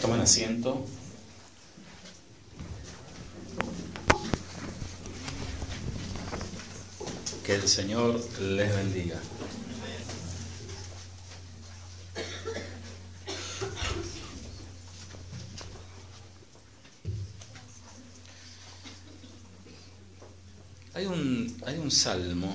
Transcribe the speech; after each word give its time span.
Tomen 0.00 0.20
asiento. 0.20 0.84
Que 7.44 7.54
el 7.54 7.68
Señor 7.68 8.20
les 8.40 8.74
bendiga. 8.74 9.20
Hay 20.94 21.06
un, 21.06 21.62
hay 21.64 21.78
un 21.78 21.92
salmo 21.92 22.52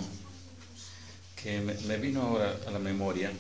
que 1.42 1.62
me, 1.62 1.76
me 1.76 1.96
vino 1.96 2.24
ahora 2.24 2.60
a 2.68 2.72
la 2.72 2.80
memoria 2.80 3.32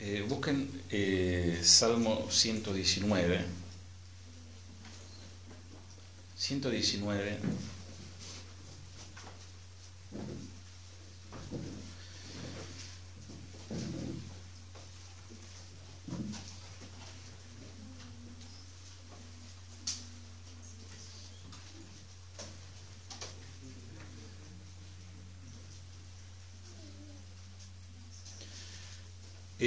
eh, 0.00 0.24
busquen 0.28 0.82
eh, 0.90 1.60
Salmo 1.62 2.28
119. 2.30 3.44
119. 6.36 7.38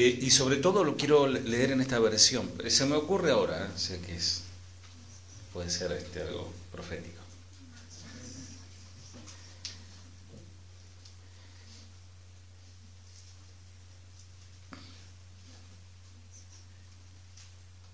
Eh, 0.04 0.18
y 0.20 0.32
sobre 0.32 0.56
todo 0.58 0.84
lo 0.84 0.98
quiero 0.98 1.28
leer 1.28 1.74
en 1.74 1.82
esta 1.82 2.00
versión. 2.00 2.52
Se 2.68 2.88
me 2.88 2.96
ocurre 2.96 3.30
ahora, 3.30 3.68
¿eh? 3.68 4.02
que 4.04 4.16
es, 4.16 4.42
puede 5.54 5.70
ser 5.70 5.92
este, 5.92 6.24
algo 6.24 6.52
profético. 6.72 7.22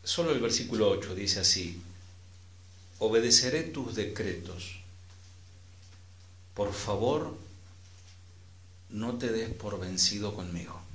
Solo 0.05 0.31
el 0.31 0.39
versículo 0.39 0.89
8 0.89 1.13
dice 1.13 1.41
así, 1.41 1.81
obedeceré 2.99 3.63
tus 3.63 3.95
decretos. 3.95 4.79
Por 6.53 6.73
favor, 6.73 7.35
no 8.91 9.17
te 9.17 9.29
des 9.29 9.49
por 9.49 9.77
vencido 9.77 10.33
conmigo. 10.33 10.86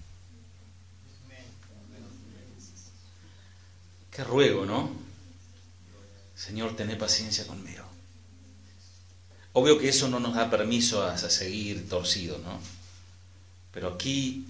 Qué 4.13 4.23
ruego, 4.25 4.67
¿no? 4.67 4.91
Señor, 6.37 6.77
tené 6.77 6.97
paciencia 6.97 7.47
conmigo. 7.47 7.85
Obvio 9.55 9.79
que 9.79 9.89
eso 9.89 10.09
no 10.09 10.21
nos 10.21 10.35
da 10.35 10.51
permiso 10.51 11.03
a, 11.03 11.17
seguir 11.17 11.89
torcido, 11.89 12.39
¿no? 12.39 12.61
Pero 13.73 13.89
aquí 13.89 14.45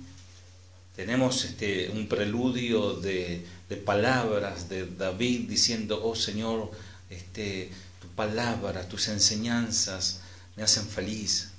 tenemos 0.97 1.45
este, 1.45 1.91
un 1.91 2.09
preludio 2.09 2.95
de, 2.95 3.47
palabras 3.87 4.69
de 4.69 4.87
David 4.87 5.49
diciendo, 5.49 6.01
oh 6.05 6.15
Señor, 6.17 6.71
este, 7.09 7.71
tu 8.01 8.09
palabra, 8.09 8.89
tus 8.89 9.09
enseñanzas 9.09 10.21
me 10.57 10.65
hacen 10.65 10.87
feliz, 10.89 11.53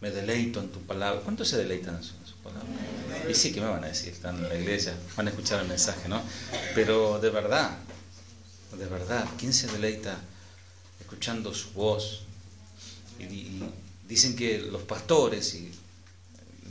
me 0.00 0.10
deleito 0.10 0.60
en 0.60 0.68
tu 0.68 0.80
palabra. 0.82 1.22
¿Cuántos 1.22 1.48
se 1.48 1.56
deleitan 1.56 1.96
en 1.96 2.04
Y 3.28 3.34
sí, 3.34 3.52
que 3.52 3.60
me 3.60 3.66
van 3.66 3.84
a 3.84 3.88
decir? 3.88 4.12
Están 4.12 4.36
en 4.36 4.48
la 4.48 4.54
iglesia, 4.54 4.94
van 5.16 5.26
a 5.26 5.30
escuchar 5.30 5.60
el 5.60 5.68
mensaje, 5.68 6.08
¿no? 6.08 6.22
Pero 6.74 7.18
de 7.20 7.30
verdad, 7.30 7.76
de 8.76 8.86
verdad, 8.86 9.26
¿quién 9.38 9.52
se 9.52 9.66
deleita 9.66 10.18
escuchando 11.00 11.52
su 11.54 11.72
voz? 11.72 12.22
Y, 13.18 13.62
dicen 14.06 14.34
que 14.34 14.58
los 14.58 14.82
pastores, 14.82 15.54
y 15.54 15.70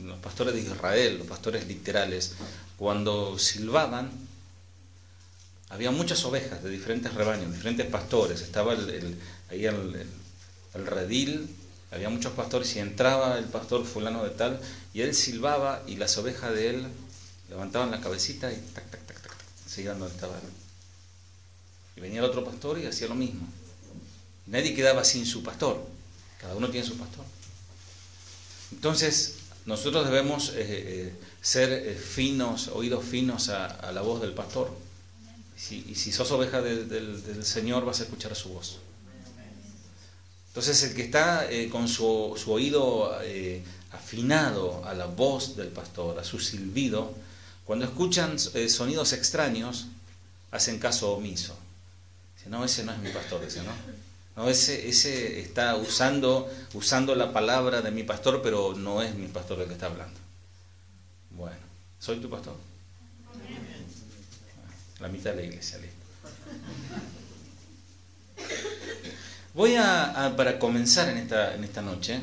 los 0.02 0.18
pastores 0.18 0.54
de 0.54 0.60
Israel, 0.60 1.18
los 1.18 1.26
pastores 1.28 1.68
literales, 1.68 2.32
cuando 2.76 3.38
silbaban, 3.38 4.10
había 5.68 5.92
muchas 5.92 6.24
ovejas 6.24 6.62
de 6.64 6.70
diferentes 6.70 7.14
rebaños, 7.14 7.52
diferentes 7.52 7.86
pastores. 7.86 8.40
Estaba 8.40 8.72
ahí 9.50 9.66
el, 9.66 10.06
el 10.74 10.86
redil 10.86 11.54
había 11.90 12.10
muchos 12.10 12.32
pastores 12.32 12.74
y 12.76 12.80
entraba 12.80 13.38
el 13.38 13.46
pastor 13.46 13.84
fulano 13.84 14.22
de 14.22 14.30
tal 14.30 14.60
y 14.92 15.00
él 15.00 15.14
silbaba 15.14 15.82
y 15.86 15.96
las 15.96 16.18
ovejas 16.18 16.52
de 16.54 16.70
él 16.70 16.86
levantaban 17.48 17.90
la 17.90 18.00
cabecita 18.00 18.52
y 18.52 18.56
tac, 18.74 18.90
tac, 18.90 19.06
tac, 19.06 19.22
tac, 19.22 19.36
seguían 19.66 19.98
donde 19.98 20.14
estaba. 20.14 20.34
Y 21.96 22.00
venía 22.00 22.18
el 22.18 22.26
otro 22.26 22.44
pastor 22.44 22.78
y 22.78 22.86
hacía 22.86 23.08
lo 23.08 23.14
mismo. 23.14 23.46
nadie 24.46 24.74
quedaba 24.74 25.04
sin 25.04 25.24
su 25.24 25.42
pastor. 25.42 25.84
Cada 26.40 26.54
uno 26.54 26.68
tiene 26.68 26.86
su 26.86 26.96
pastor. 26.96 27.24
Entonces, 28.70 29.36
nosotros 29.64 30.04
debemos 30.04 30.50
eh, 30.50 30.54
eh, 30.58 31.14
ser 31.40 31.72
eh, 31.72 31.94
finos, 31.94 32.68
oídos 32.68 33.04
finos 33.04 33.48
a, 33.48 33.90
la 33.92 34.02
voz 34.02 34.20
del 34.20 34.32
pastor. 34.32 34.70
y 35.70 35.94
si 35.94 36.12
sos 36.12 36.30
oveja 36.30 36.60
del 36.62 37.44
Señor, 37.44 37.84
vas 37.84 38.00
a 38.00 38.04
escuchar 38.04 38.36
su 38.36 38.50
voz. 38.50 38.78
Entonces 40.48 40.82
el 40.82 40.94
que 40.94 41.02
está 41.02 41.50
eh, 41.50 41.68
con 41.68 41.88
su, 41.88 42.34
oído 42.46 43.18
eh, 43.22 43.62
afinado 43.92 44.84
a 44.84 44.94
la 44.94 45.06
voz 45.06 45.56
del 45.56 45.68
pastor, 45.68 46.18
a 46.18 46.24
su 46.24 46.40
silbido, 46.40 47.14
cuando 47.64 47.84
escuchan 47.84 48.36
eh, 48.54 48.68
sonidos 48.68 49.12
extraños, 49.12 49.88
hacen 50.50 50.78
caso 50.78 51.12
omiso. 51.12 51.56
Dice, 52.36 52.50
no, 52.50 52.64
ese 52.64 52.84
no 52.84 52.92
es 52.92 52.98
mi 52.98 53.10
pastor, 53.10 53.44
ese 53.44 53.62
no. 53.62 53.72
No, 54.36 54.48
ese, 54.48 54.88
ese 54.88 55.40
está 55.40 55.74
usando, 55.76 56.48
usando 56.72 57.14
la 57.14 57.32
palabra 57.32 57.82
de 57.82 57.90
mi 57.90 58.04
pastor, 58.04 58.40
pero 58.40 58.74
no 58.74 59.02
es 59.02 59.14
mi 59.14 59.26
pastor 59.26 59.60
el 59.60 59.66
que 59.66 59.74
está 59.74 59.86
hablando. 59.86 60.18
Bueno, 61.30 61.58
¿soy 61.98 62.20
tu 62.20 62.30
pastor? 62.30 62.56
La 65.00 65.08
mitad 65.08 65.30
de 65.30 65.36
la 65.36 65.42
iglesia, 65.42 65.78
listo. 65.78 65.98
Voy 69.58 69.74
a, 69.74 70.34
para 70.36 70.56
comenzar 70.56 71.08
en 71.08 71.18
esta, 71.18 71.52
en 71.52 71.64
esta 71.64 71.82
noche, 71.82 72.20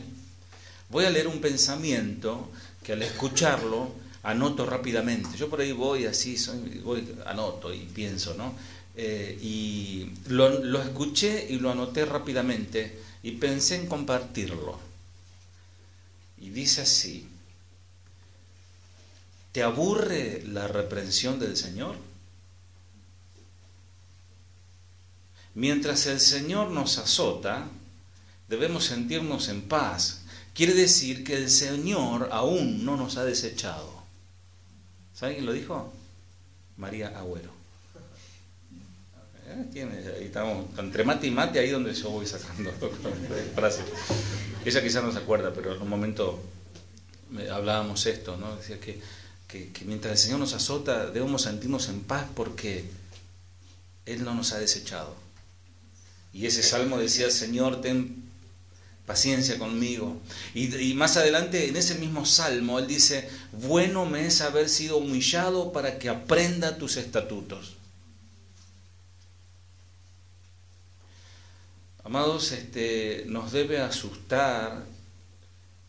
voy 0.89 1.03
a 1.03 1.09
leer 1.09 1.27
un 1.27 1.41
pensamiento 1.41 2.49
que 2.81 2.93
al 2.93 3.03
escucharlo 3.03 3.89
anoto 4.23 4.65
rápidamente. 4.65 5.37
Yo 5.37 5.49
por 5.49 5.59
ahí 5.59 5.73
voy 5.73 6.05
así, 6.05 6.37
voy, 6.81 7.05
anoto 7.25 7.73
y 7.73 7.79
pienso, 7.79 8.35
¿no? 8.35 8.55
Eh, 8.95 9.37
y 9.41 10.13
lo, 10.29 10.63
lo 10.63 10.81
escuché 10.81 11.45
y 11.49 11.59
lo 11.59 11.71
anoté 11.71 12.05
rápidamente 12.05 13.01
y 13.21 13.31
pensé 13.31 13.75
en 13.75 13.87
compartirlo. 13.87 14.79
Y 16.37 16.51
dice 16.51 16.83
así, 16.83 17.27
¿te 19.51 19.61
aburre 19.61 20.41
la 20.45 20.69
reprensión 20.69 21.37
del 21.37 21.57
Señor? 21.57 21.97
Mientras 25.55 26.05
el 26.07 26.19
Señor 26.19 26.69
nos 26.69 26.97
azota, 26.97 27.65
debemos 28.49 28.85
sentirnos 28.85 29.47
en 29.47 29.61
paz. 29.61 30.21
Quiere 30.53 30.73
decir 30.73 31.23
que 31.23 31.37
el 31.37 31.49
Señor 31.49 32.29
aún 32.31 32.83
no 32.83 32.97
nos 32.97 33.15
ha 33.15 33.23
desechado. 33.23 34.03
¿Sabe 35.13 35.35
quién 35.35 35.45
lo 35.45 35.53
dijo? 35.53 35.93
María 36.75 37.17
Agüero. 37.17 37.51
Eh, 39.47 40.13
ahí 40.17 40.25
estamos, 40.25 40.65
entre 40.77 41.05
mate 41.05 41.27
y 41.27 41.31
mate, 41.31 41.59
ahí 41.59 41.69
donde 41.69 41.93
yo 41.93 42.09
voy 42.09 42.25
sacando 42.25 42.71
frases. 43.55 43.85
Ella 44.65 44.83
quizás 44.83 45.03
no 45.03 45.11
se 45.13 45.19
acuerda, 45.19 45.53
pero 45.53 45.73
en 45.73 45.81
un 45.81 45.87
momento 45.87 46.43
hablábamos 47.49 48.05
esto, 48.07 48.35
¿no? 48.35 48.57
Decía 48.57 48.77
que, 48.79 48.99
que 49.47 49.85
mientras 49.85 50.11
el 50.11 50.17
Señor 50.17 50.39
nos 50.39 50.53
azota, 50.53 51.09
debemos 51.11 51.43
sentirnos 51.43 51.87
en 51.87 52.01
paz 52.01 52.25
porque 52.35 52.83
Él 54.05 54.25
no 54.25 54.33
nos 54.33 54.51
ha 54.51 54.59
desechado. 54.59 55.24
Y 56.35 56.47
ese 56.47 56.63
salmo 56.63 56.97
decía, 56.97 57.31
Señor, 57.31 57.79
ten 57.79 58.25
paciencia 59.05 59.57
conmigo. 59.57 60.19
Y, 60.53 60.93
más 60.93 61.15
adelante, 61.15 61.69
en 61.69 61.77
ese 61.77 61.95
mismo 61.95 62.25
salmo, 62.25 62.77
él 62.77 62.87
dice, 62.87 63.29
bueno 63.53 64.05
me 64.05 64.27
es 64.27 64.41
haber 64.41 64.67
sido 64.67 64.97
humillado 64.97 65.71
para 65.71 65.97
que 65.97 66.09
aprenda 66.09 66.77
tus 66.77 66.97
estatutos. 66.97 67.77
Amados, 72.03 72.51
este, 72.51 73.23
nos 73.27 73.53
debe 73.53 73.79
asustar, 73.79 74.83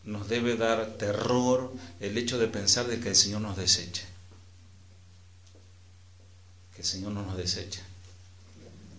nos 0.05 0.29
debe 0.29 0.55
dar 0.55 0.93
terror 0.97 1.73
el 1.99 2.17
hecho 2.17 2.39
de 2.39 2.47
pensar 2.47 2.87
de 2.87 3.01
que 3.01 3.09
el 3.09 3.17
Señor 3.17 3.41
nos 3.41 3.57
deseche. 3.57 4.05
Que 6.73 6.83
el 6.83 6.87
Señor 6.87 7.11
no 7.11 7.23
nos 7.23 7.35
deseche. 7.35 7.86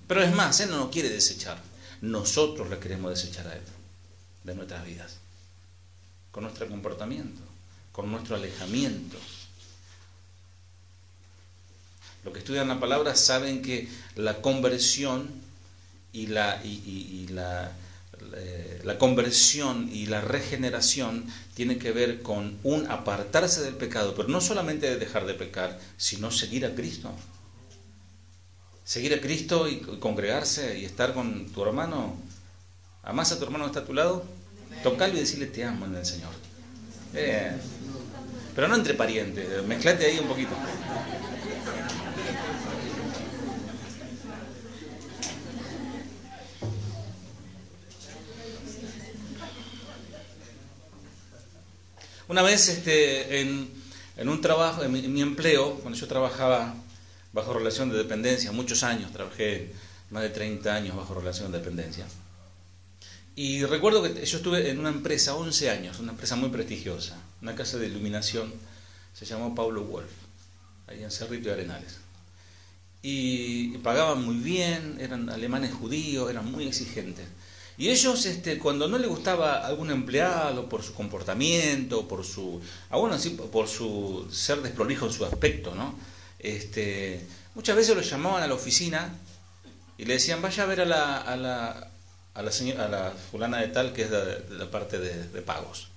Pero 0.09 0.23
es 0.23 0.35
más, 0.35 0.59
Él 0.61 0.71
no 0.71 0.79
nos 0.79 0.91
quiere 0.91 1.11
desechar. 1.11 1.61
Nosotros 2.01 2.69
le 2.71 2.79
queremos 2.79 3.11
desechar 3.11 3.47
a 3.47 3.55
Él 3.55 3.63
de 4.43 4.55
nuestras 4.55 4.85
vidas. 4.85 5.19
Con 6.33 6.45
nuestro 6.45 6.67
comportamiento, 6.67 7.41
con 7.93 8.11
nuestro 8.11 8.35
alejamiento. 8.35 9.19
los 12.25 12.33
que 12.33 12.41
estudian 12.41 12.69
la 12.69 12.81
palabra 12.81 13.15
saben 13.15 13.63
que 13.63 13.89
la 14.17 14.43
conversión 14.43 15.29
y 16.13 16.27
la, 16.27 16.61
y, 16.65 17.27
la, 17.31 17.73
eh, 18.37 18.81
la, 18.85 18.99
conversión 18.99 19.89
y 19.93 20.07
la 20.07 20.21
regeneración 20.21 21.27
tienen 21.55 21.79
que 21.79 21.93
ver 21.93 22.23
con 22.23 22.59
un 22.65 22.91
apartarse 22.91 23.63
del 23.63 23.77
pecado, 23.77 24.15
pero 24.15 24.29
no 24.29 24.41
solamente 24.41 24.89
de 24.91 24.97
dejar 24.97 25.27
de 25.27 25.35
pecar, 25.35 25.79
sino 25.97 26.31
seguir 26.31 26.67
a 26.67 26.75
Cristo. 26.75 27.15
Seguir 28.89 29.13
a 29.13 29.21
Cristo 29.21 29.69
y 29.69 29.81
congregarse 30.01 30.79
y 30.79 30.87
estar 30.87 31.13
con 31.13 31.53
tu 31.53 31.63
hermano. 31.63 32.17
¿Amás 33.03 33.31
a 33.33 33.39
tu 33.39 33.45
hermano 33.45 33.65
que 33.65 33.69
está 33.69 33.81
a 33.81 33.85
tu 33.85 33.93
lado? 33.93 34.25
Tocalo 34.83 35.13
y 35.13 35.21
decirle 35.21 35.45
te 35.45 35.63
amo 35.63 35.85
en 35.85 35.95
el 35.95 36.07
Señor. 36.07 36.31
Eh, 37.13 37.53
pero 38.55 38.67
no 38.67 38.77
entre 38.77 38.95
parientes, 38.95 39.63
mezclate 39.65 40.07
ahí 40.07 40.19
un 40.19 40.27
poquito. 40.27 40.53
Una 52.27 52.41
vez 52.41 52.71
este, 52.71 53.43
en, 53.43 53.69
un 54.27 54.41
trabajo, 54.41 54.83
en 54.83 55.13
mi, 55.13 55.21
empleo, 55.21 55.75
cuando 55.81 55.99
yo 55.99 56.09
trabajaba 56.09 56.75
bajo 57.33 57.53
relación 57.53 57.91
de 57.91 57.99
dependencia, 57.99 58.53
muchos 58.53 58.83
años, 58.83 59.13
trabajé 59.13 59.73
más 60.11 60.23
de 60.23 60.31
30 60.31 60.75
años 60.75 60.97
bajo 60.97 61.15
relación 61.15 61.53
de 61.53 61.59
dependencia. 61.59 62.07
Y 63.37 63.65
recuerdo 63.65 64.03
que 64.03 64.27
yo 64.27 64.39
estuve 64.39 64.69
en 64.71 64.81
una 64.81 64.89
empresa 64.89 65.35
11 65.35 65.71
años, 65.71 66.01
una 66.01 66.13
empresa 66.13 66.35
muy 66.35 66.49
prestigiosa, 66.51 67.17
una 67.41 67.55
casa 67.55 67.79
de 67.79 67.87
iluminación, 67.87 68.53
se 69.15 69.25
llamó 69.27 69.55
Pablo 69.55 69.85
Wolf, 69.85 70.11
ahí 70.87 71.05
en 71.05 71.11
Cerrito 71.11 71.49
y 71.49 71.53
Arenales. 71.53 71.99
Y 73.01 73.79
pagaban 73.79 74.25
muy 74.25 74.37
bien, 74.37 74.99
eran 75.01 75.31
alemanes 75.31 75.73
judíos, 75.73 76.31
eran 76.31 76.51
muy 76.51 76.67
exigentes. 76.67 77.27
Y 77.77 77.91
ellos, 77.91 78.27
este, 78.27 78.59
cuando 78.59 78.89
no 78.89 78.99
le 78.99 79.07
gustaba 79.07 79.65
algún 79.65 79.93
empleado 79.93 80.69
por 80.69 80.83
su 80.83 80.95
comportamiento, 80.95 82.09
por 82.09 82.25
su, 82.25 82.61
aún 82.91 83.13
así, 83.13 83.31
por 83.31 83.69
su 83.69 84.27
ser 84.33 84.63
desprolijo 84.63 85.07
en 85.07 85.13
su 85.13 85.25
aspecto, 85.25 85.77
¿no? 85.77 85.95
Este, 86.39 87.21
muchas 87.55 87.77
veces 87.77 87.97
lo 87.97 88.03
llamaban 88.03 88.43
a 88.43 88.47
la 88.47 88.55
oficina 88.55 89.13
y 89.97 90.05
le 90.05 90.15
decían, 90.15 90.41
vaya 90.41 90.63
a 90.63 90.67
ver 90.67 90.81
a 90.81 90.85
la, 90.85 91.19
a 91.19 91.37
la, 91.37 91.91
a 92.35 92.43
la, 92.43 92.53
señora, 92.53 92.87
a 92.87 92.89
la 92.89 93.11
fulana 93.11 93.59
de 93.59 93.69
tal 93.69 93.93
que 93.93 94.03
es 94.03 94.11
de, 94.11 94.45
la 94.51 94.71
parte 94.71 94.99
de, 94.99 95.43
pagos. 95.43 95.89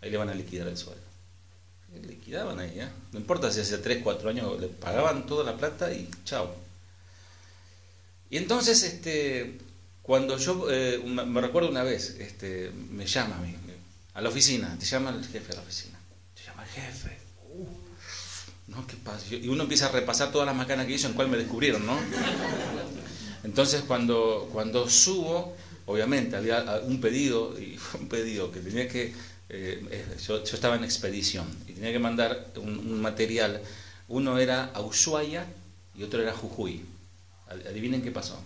Ahí 0.00 0.10
le 0.10 0.16
van 0.16 0.28
a 0.28 0.34
liquidar 0.34 0.68
el 0.68 0.76
sueldo. 0.76 1.02
liquidaban 2.06 2.60
ahí, 2.60 2.78
¿eh? 2.78 2.88
No 3.12 3.18
importa 3.18 3.50
si 3.50 3.60
hace 3.60 3.78
3, 3.78 4.02
4 4.04 4.30
años 4.30 4.60
le 4.60 4.68
pagaban 4.68 5.26
toda 5.26 5.44
la 5.44 5.56
plata 5.56 5.92
y 5.92 6.08
chao. 6.24 6.54
Y 8.30 8.36
entonces, 8.36 8.82
este, 8.84 9.58
cuando 10.02 10.38
yo, 10.38 10.70
eh, 10.70 10.98
me 11.04 11.40
recuerdo 11.40 11.68
una 11.68 11.82
vez, 11.82 12.16
este, 12.20 12.70
me 12.70 13.06
llama 13.06 13.36
a, 13.36 13.40
mí, 13.40 13.56
a 14.14 14.20
la 14.20 14.28
oficina, 14.28 14.76
te 14.78 14.86
llama 14.86 15.10
el 15.10 15.26
jefe 15.26 15.52
a 15.52 15.56
la 15.56 15.62
oficina, 15.62 15.98
te 16.34 16.44
llama 16.44 16.62
el 16.62 16.68
jefe, 16.68 17.17
Y 19.30 19.48
uno 19.48 19.62
empieza 19.62 19.86
a 19.86 19.92
repasar 19.92 20.30
todas 20.30 20.46
las 20.46 20.56
macanas 20.56 20.86
que 20.86 20.94
hizo 20.94 21.08
en 21.08 21.14
cuál 21.14 21.28
me 21.28 21.36
descubrieron, 21.36 21.84
¿no? 21.86 21.98
Entonces 23.44 23.82
cuando, 23.82 24.48
cuando 24.52 24.88
subo, 24.88 25.56
obviamente 25.86 26.36
había 26.36 26.80
un 26.84 27.00
pedido, 27.00 27.58
y 27.58 27.78
un 28.00 28.08
pedido 28.08 28.50
que 28.52 28.60
tenía 28.60 28.88
que, 28.88 29.14
eh, 29.48 30.16
yo, 30.26 30.42
estaba 30.42 30.76
en 30.76 30.84
expedición 30.84 31.46
y 31.66 31.72
tenía 31.72 31.92
que 31.92 31.98
mandar 31.98 32.48
un, 32.56 32.78
un 32.78 33.00
material, 33.00 33.60
uno 34.08 34.38
era 34.38 34.70
a 34.74 34.80
Ushuaia 34.80 35.46
y 35.94 36.02
otro 36.02 36.22
era 36.22 36.32
a 36.32 36.34
Jujuy. 36.34 36.84
Adivinen 37.48 38.02
qué 38.02 38.10
pasó. 38.10 38.38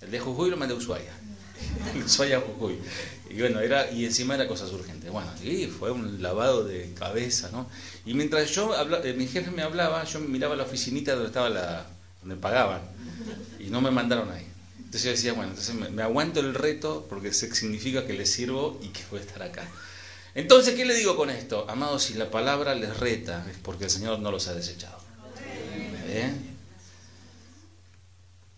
El 0.00 0.10
de 0.10 0.20
Jujuy 0.20 0.50
lo 0.50 0.56
mandé 0.56 0.74
a 0.74 0.78
Ushuaia. 0.78 1.12
Ushuaia 2.04 2.40
Jujuy. 2.40 2.78
Y 3.30 3.38
bueno, 3.38 3.60
era, 3.60 3.90
y 3.90 4.04
encima 4.04 4.34
era 4.34 4.48
cosas 4.48 4.72
urgentes. 4.72 5.10
Bueno, 5.10 5.30
y 5.42 5.66
fue 5.66 5.90
un 5.90 6.20
lavado 6.22 6.64
de 6.64 6.92
cabeza, 6.94 7.50
¿no? 7.52 7.68
Y 8.04 8.14
mientras 8.14 8.50
yo 8.50 8.74
hablaba, 8.74 9.06
eh, 9.06 9.14
mi 9.14 9.26
jefe 9.26 9.50
me 9.50 9.62
hablaba, 9.62 10.04
yo 10.04 10.20
miraba 10.20 10.56
la 10.56 10.64
oficinita 10.64 11.12
donde 11.12 11.28
estaba 11.28 11.48
la, 11.48 11.86
donde 12.20 12.36
pagaban. 12.36 12.82
Y 13.58 13.70
no 13.70 13.80
me 13.80 13.90
mandaron 13.90 14.30
ahí. 14.30 14.46
Entonces 14.78 15.04
yo 15.04 15.10
decía, 15.10 15.32
bueno, 15.34 15.50
entonces 15.50 15.74
me, 15.74 16.02
aguanto 16.02 16.40
el 16.40 16.54
reto 16.54 17.06
porque 17.08 17.32
significa 17.32 18.06
que 18.06 18.14
les 18.14 18.28
sirvo 18.28 18.80
y 18.82 18.88
que 18.88 19.02
voy 19.10 19.20
a 19.20 19.22
estar 19.22 19.42
acá. 19.42 19.68
Entonces, 20.34 20.74
¿qué 20.74 20.84
le 20.84 20.94
digo 20.94 21.16
con 21.16 21.30
esto? 21.30 21.66
Amados, 21.68 22.02
si 22.02 22.14
la 22.14 22.30
palabra 22.30 22.74
les 22.74 22.96
reta, 22.98 23.46
es 23.50 23.56
porque 23.58 23.84
el 23.84 23.90
Señor 23.90 24.18
no 24.18 24.32
los 24.32 24.48
ha 24.48 24.54
desechado. 24.54 24.98
¿Eh? 26.08 26.32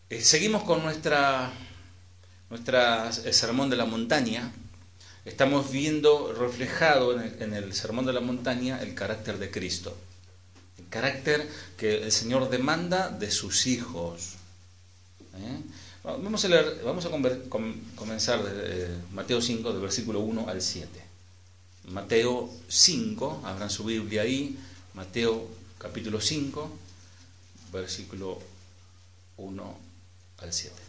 Eh, 0.08 0.20
seguimos 0.22 0.62
con 0.62 0.82
nuestra, 0.82 1.52
nuestra 2.52 3.08
eh, 3.08 3.32
sermón 3.32 3.70
de 3.70 3.76
la 3.76 3.86
montaña. 3.86 4.52
Estamos 5.24 5.70
viendo 5.70 6.34
reflejado 6.34 7.18
en 7.18 7.54
el, 7.54 7.72
sermón 7.72 8.04
de 8.04 8.12
la 8.12 8.20
montaña 8.20 8.82
el 8.82 8.94
carácter 8.94 9.38
de 9.38 9.50
Cristo. 9.50 9.96
El 10.78 10.86
carácter 10.88 11.48
que 11.78 12.02
el 12.02 12.12
Señor 12.12 12.50
demanda 12.50 13.08
de 13.08 13.30
sus 13.30 13.66
hijos. 13.66 14.34
¿Eh? 15.34 15.60
Vamos 16.04 16.44
a, 16.44 16.48
leer, 16.48 16.82
vamos 16.84 17.06
a 17.06 17.10
comenzar 17.96 18.42
de 18.44 18.98
Mateo 19.12 19.40
5, 19.40 19.72
del 19.72 19.80
versículo 19.80 20.20
1 20.20 20.46
al 20.46 20.60
7. 20.60 20.88
Mateo 21.86 22.50
5, 22.68 23.44
abran 23.46 23.70
su 23.70 23.84
Biblia 23.84 24.22
ahí, 24.22 24.58
Mateo 24.92 25.48
capítulo 25.78 26.20
5, 26.20 26.70
versículo 27.72 28.38
1 29.38 29.78
al 30.42 30.52
7. 30.52 30.81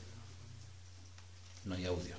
No 1.65 1.75
hay 1.75 1.85
audio. 1.85 2.15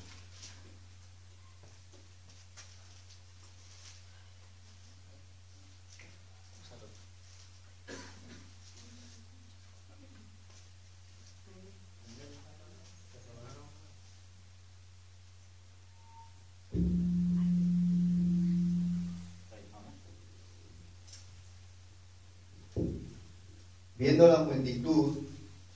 Viendo 23.97 24.26
la 24.26 24.38
multitud, 24.43 25.17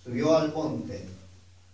subió 0.03 0.37
al 0.37 0.53
monte 0.53 1.18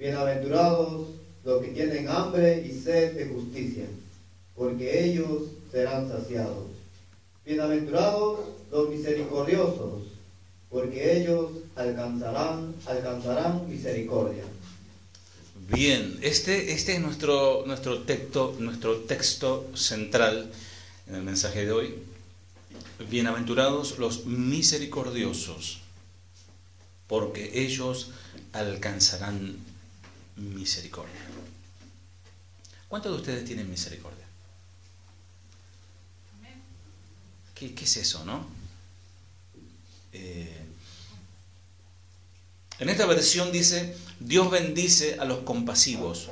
Bienaventurados 0.00 1.08
los 1.44 1.62
que 1.62 1.72
tienen 1.72 2.08
hambre 2.08 2.66
y 2.66 2.72
sed 2.72 3.18
de 3.18 3.26
justicia, 3.26 3.84
porque 4.56 5.04
ellos 5.04 5.42
serán 5.70 6.08
saciados. 6.08 6.68
Bienaventurados 7.44 8.40
los 8.70 8.88
misericordiosos, 8.88 10.04
porque 10.70 11.18
ellos 11.18 11.50
alcanzarán, 11.76 12.74
alcanzarán 12.86 13.68
misericordia. 13.68 14.44
Bien, 15.70 16.18
este, 16.22 16.72
este 16.72 16.94
es 16.94 17.00
nuestro, 17.02 17.64
nuestro, 17.66 17.98
texto, 18.00 18.56
nuestro 18.58 19.00
texto 19.00 19.68
central 19.74 20.50
en 21.08 21.14
el 21.14 21.22
mensaje 21.24 21.66
de 21.66 21.72
hoy. 21.72 21.94
Bienaventurados 23.10 23.98
los 23.98 24.24
misericordiosos, 24.24 25.80
porque 27.06 27.50
ellos 27.52 28.12
alcanzarán 28.54 29.68
misericordia. 30.40 31.20
¿Cuántos 32.88 33.12
de 33.12 33.18
ustedes 33.18 33.44
tienen 33.44 33.70
misericordia? 33.70 34.26
¿Qué, 37.54 37.74
qué 37.74 37.84
es 37.84 37.96
eso, 37.98 38.24
no? 38.24 38.46
Eh, 40.12 40.64
en 42.78 42.88
esta 42.88 43.06
versión 43.06 43.52
dice, 43.52 43.94
Dios 44.18 44.50
bendice 44.50 45.20
a 45.20 45.26
los 45.26 45.40
compasivos, 45.40 46.30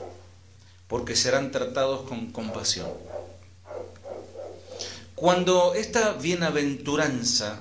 porque 0.88 1.14
serán 1.14 1.52
tratados 1.52 2.08
con 2.08 2.32
compasión. 2.32 2.90
Cuando 5.14 5.74
esta 5.74 6.14
bienaventuranza 6.14 7.60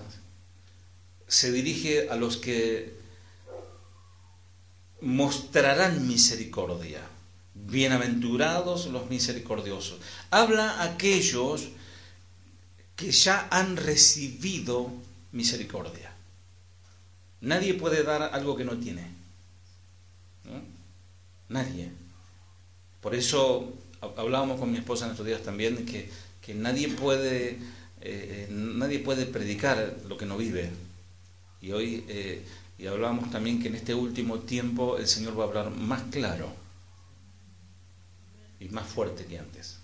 se 1.27 1.51
dirige 1.51 2.09
a 2.09 2.15
los 2.15 2.37
que 2.37 2.96
mostrarán 5.01 6.07
misericordia. 6.07 7.01
Bienaventurados 7.53 8.87
los 8.87 9.09
misericordiosos. 9.09 9.99
Habla 10.29 10.83
aquellos 10.83 11.69
que 12.95 13.11
ya 13.11 13.47
han 13.51 13.77
recibido 13.77 14.91
misericordia. 15.31 16.13
Nadie 17.41 17.73
puede 17.75 18.03
dar 18.03 18.21
algo 18.33 18.55
que 18.55 18.65
no 18.65 18.77
tiene. 18.77 19.07
Nadie. 21.49 21.91
Por 23.01 23.15
eso 23.15 23.73
hablábamos 24.17 24.59
con 24.59 24.71
mi 24.71 24.77
esposa 24.77 25.05
en 25.05 25.11
estos 25.11 25.25
días 25.25 25.43
también 25.43 25.85
que, 25.85 26.09
que 26.41 26.53
nadie 26.53 26.89
puede 26.89 27.57
eh, 28.01 28.47
nadie 28.49 28.99
puede 28.99 29.25
predicar 29.25 29.97
lo 30.07 30.17
que 30.17 30.25
no 30.25 30.37
vive. 30.37 30.69
Y 31.61 31.71
hoy 31.71 32.05
eh, 32.07 32.43
y 32.77 32.87
hablábamos 32.87 33.31
también 33.31 33.61
que 33.61 33.69
en 33.69 33.75
este 33.75 33.95
último 33.95 34.39
tiempo 34.39 34.97
el 34.97 35.07
Señor 35.07 35.37
va 35.37 35.45
a 35.45 35.47
hablar 35.47 35.71
más 35.71 36.03
claro 36.11 36.53
y 38.59 38.69
más 38.69 38.87
fuerte 38.87 39.25
que 39.25 39.39
antes. 39.39 39.77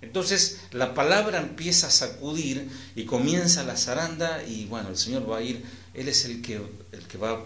Entonces 0.00 0.60
la 0.72 0.94
palabra 0.94 1.40
empieza 1.40 1.88
a 1.88 1.90
sacudir 1.90 2.70
y 2.94 3.04
comienza 3.04 3.64
la 3.64 3.76
zaranda 3.76 4.44
y 4.44 4.66
bueno, 4.66 4.90
el 4.90 4.96
Señor 4.96 5.28
va 5.30 5.38
a 5.38 5.42
ir, 5.42 5.64
Él 5.94 6.08
es 6.08 6.24
el 6.24 6.42
que, 6.42 6.60
el 6.92 7.06
que 7.08 7.18
va 7.18 7.44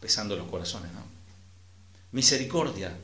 pesando 0.00 0.36
los 0.36 0.48
corazones, 0.48 0.92
¿no? 0.92 1.02
Misericordia. 2.12 2.96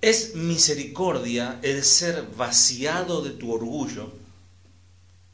Es 0.00 0.36
misericordia 0.36 1.58
el 1.62 1.82
ser 1.82 2.24
vaciado 2.36 3.22
de 3.22 3.30
tu 3.30 3.52
orgullo 3.52 4.12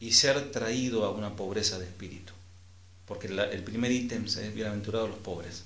y 0.01 0.13
ser 0.13 0.51
traído 0.51 1.05
a 1.05 1.11
una 1.11 1.37
pobreza 1.37 1.79
de 1.79 1.85
espíritu. 1.85 2.24
Porque 3.07 3.27
el 3.27 3.63
primer 3.63 3.93
ítem 3.93 4.25
es 4.25 4.55
bienaventurados 4.55 5.11
los 5.11 5.19
pobres. 5.19 5.65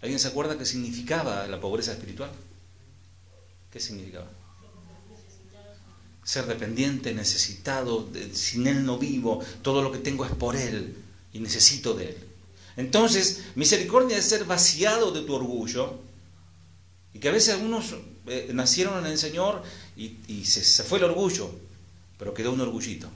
¿Alguien 0.00 0.18
se 0.18 0.28
acuerda 0.28 0.58
qué 0.58 0.66
significaba 0.66 1.46
la 1.46 1.60
pobreza 1.60 1.92
espiritual? 1.92 2.30
¿Qué 3.70 3.78
significaba? 3.78 4.28
Ser 6.24 6.46
dependiente, 6.46 7.14
necesitado, 7.14 8.08
sin 8.32 8.66
Él 8.66 8.84
no 8.84 8.98
vivo, 8.98 9.44
todo 9.62 9.82
lo 9.82 9.92
que 9.92 9.98
tengo 9.98 10.24
es 10.24 10.32
por 10.32 10.56
Él 10.56 10.96
y 11.32 11.38
necesito 11.38 11.94
de 11.94 12.10
Él. 12.10 12.16
Entonces, 12.76 13.44
misericordia 13.54 14.16
es 14.16 14.24
ser 14.24 14.44
vaciado 14.44 15.12
de 15.12 15.22
tu 15.22 15.34
orgullo 15.34 16.00
y 17.14 17.18
que 17.18 17.28
a 17.28 17.32
veces 17.32 17.54
algunos 17.54 17.94
eh, 18.26 18.50
nacieron 18.52 19.04
en 19.04 19.12
el 19.12 19.18
Señor 19.18 19.62
y, 19.96 20.44
se, 20.44 20.82
fue 20.82 20.98
el 20.98 21.04
orgullo, 21.04 21.50
pero 22.18 22.34
quedó 22.34 22.52
un 22.52 22.60
orgullito. 22.60 23.08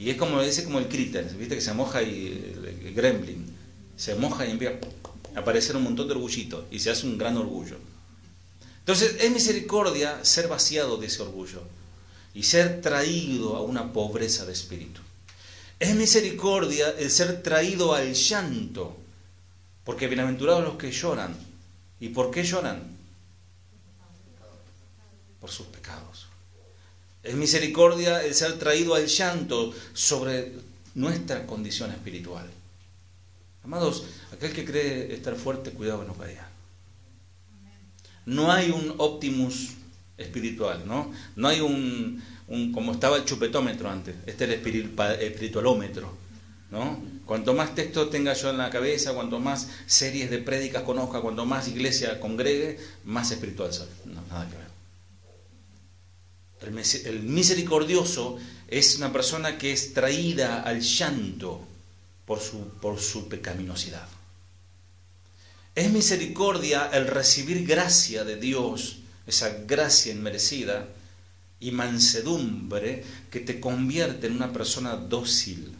Y 0.00 0.08
es 0.08 0.16
como 0.16 0.42
dice 0.42 0.64
como 0.64 0.78
el 0.78 0.88
critter, 0.88 1.26
viste 1.36 1.56
que 1.56 1.60
se 1.60 1.74
moja 1.74 2.02
y 2.02 2.54
el, 2.54 2.94
gremlin, 2.94 3.54
se 3.98 4.14
moja 4.14 4.46
y 4.46 4.50
empieza 4.50 4.78
a 5.36 5.40
aparecer 5.40 5.76
un 5.76 5.82
montón 5.82 6.08
de 6.08 6.14
orgullitos 6.14 6.64
y 6.70 6.78
se 6.78 6.88
hace 6.88 7.06
un 7.06 7.18
gran 7.18 7.36
orgullo. 7.36 7.76
Entonces 8.78 9.16
es 9.20 9.30
misericordia 9.30 10.24
ser 10.24 10.48
vaciado 10.48 10.96
de 10.96 11.06
ese 11.06 11.20
orgullo 11.20 11.60
y 12.32 12.44
ser 12.44 12.80
traído 12.80 13.56
a 13.56 13.60
una 13.60 13.92
pobreza 13.92 14.46
de 14.46 14.54
espíritu. 14.54 15.02
Es 15.78 15.94
misericordia 15.94 16.94
el 16.98 17.10
ser 17.10 17.42
traído 17.42 17.92
al 17.92 18.14
llanto, 18.14 18.96
porque 19.84 20.06
bienaventurados 20.06 20.64
los 20.64 20.76
que 20.76 20.92
lloran. 20.92 21.36
¿Y 22.00 22.08
por 22.08 22.30
qué 22.30 22.42
lloran? 22.42 22.96
Por 25.42 25.50
sus 25.50 25.66
pecados. 25.66 26.09
Es 27.22 27.34
misericordia 27.34 28.24
el 28.24 28.34
ser 28.34 28.58
traído 28.58 28.94
al 28.94 29.06
llanto 29.06 29.74
sobre 29.92 30.52
nuestra 30.94 31.46
condición 31.46 31.90
espiritual. 31.90 32.48
Amados, 33.62 34.04
aquel 34.32 34.52
que 34.52 34.64
cree 34.64 35.12
estar 35.12 35.36
fuerte, 35.36 35.70
cuidado 35.70 36.00
que 36.00 36.06
no 36.06 36.14
caiga. 36.14 36.48
No 38.24 38.50
hay 38.50 38.70
un 38.70 38.94
optimus 38.98 39.70
espiritual, 40.16 40.86
¿no? 40.86 41.12
No 41.36 41.48
hay 41.48 41.60
un, 41.60 42.22
como 42.72 42.92
estaba 42.92 43.16
el 43.16 43.24
chupetómetro 43.24 43.90
antes, 43.90 44.16
este 44.26 44.44
es 44.44 44.50
el 44.50 45.00
espiritualómetro, 45.20 46.12
¿no? 46.70 47.02
Cuanto 47.26 47.54
más 47.54 47.74
texto 47.74 48.08
tenga 48.08 48.32
yo 48.32 48.50
en 48.50 48.58
la 48.58 48.70
cabeza, 48.70 49.14
cuanto 49.14 49.38
más 49.38 49.68
series 49.86 50.30
de 50.30 50.38
prédicas 50.38 50.82
conozca, 50.82 51.20
cuanto 51.20 51.46
más 51.46 51.68
iglesia 51.68 52.18
congregue, 52.18 52.78
más 53.04 53.30
espiritual 53.30 53.72
soy. 53.72 53.88
Nada 54.06 54.48
que 54.48 54.59
El 56.60 57.22
misericordioso 57.22 58.38
es 58.68 58.96
una 58.96 59.12
persona 59.12 59.56
que 59.56 59.72
es 59.72 59.94
traída 59.94 60.62
al 60.62 60.80
llanto 60.80 61.66
por 62.26 62.40
su, 62.40 62.68
por 62.80 63.00
su 63.00 63.28
pecaminosidad. 63.28 64.06
Es 65.74 65.90
misericordia 65.90 66.90
el 66.92 67.06
recibir 67.06 67.66
gracia 67.66 68.24
de 68.24 68.36
Dios, 68.36 68.98
esa 69.26 69.48
gracia 69.66 70.12
inmerecida, 70.12 70.88
y 71.60 71.70
mansedumbre 71.70 73.04
que 73.30 73.40
te 73.40 73.60
convierte 73.60 74.26
en 74.26 74.36
una 74.36 74.52
persona 74.52 74.96
dócil. 74.96 75.72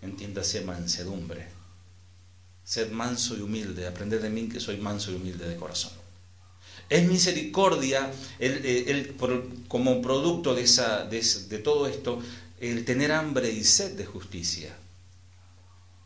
Entiéndase 0.00 0.62
mansedumbre. 0.62 1.48
Sed 2.64 2.90
manso 2.90 3.36
y 3.36 3.40
humilde, 3.40 3.86
aprended 3.86 4.22
de 4.22 4.30
mí 4.30 4.48
que 4.48 4.60
soy 4.60 4.78
manso 4.78 5.12
y 5.12 5.16
humilde 5.16 5.48
de 5.48 5.56
corazón. 5.56 6.01
Es 6.88 7.06
misericordia 7.08 8.10
el, 8.38 9.14
como 9.68 10.02
producto 10.02 10.54
de, 10.54 10.62
esa, 10.62 11.04
de, 11.04 11.58
todo 11.58 11.86
esto 11.86 12.20
el 12.60 12.84
tener 12.84 13.12
hambre 13.12 13.50
y 13.50 13.64
sed 13.64 13.92
de 13.92 14.04
justicia. 14.04 14.76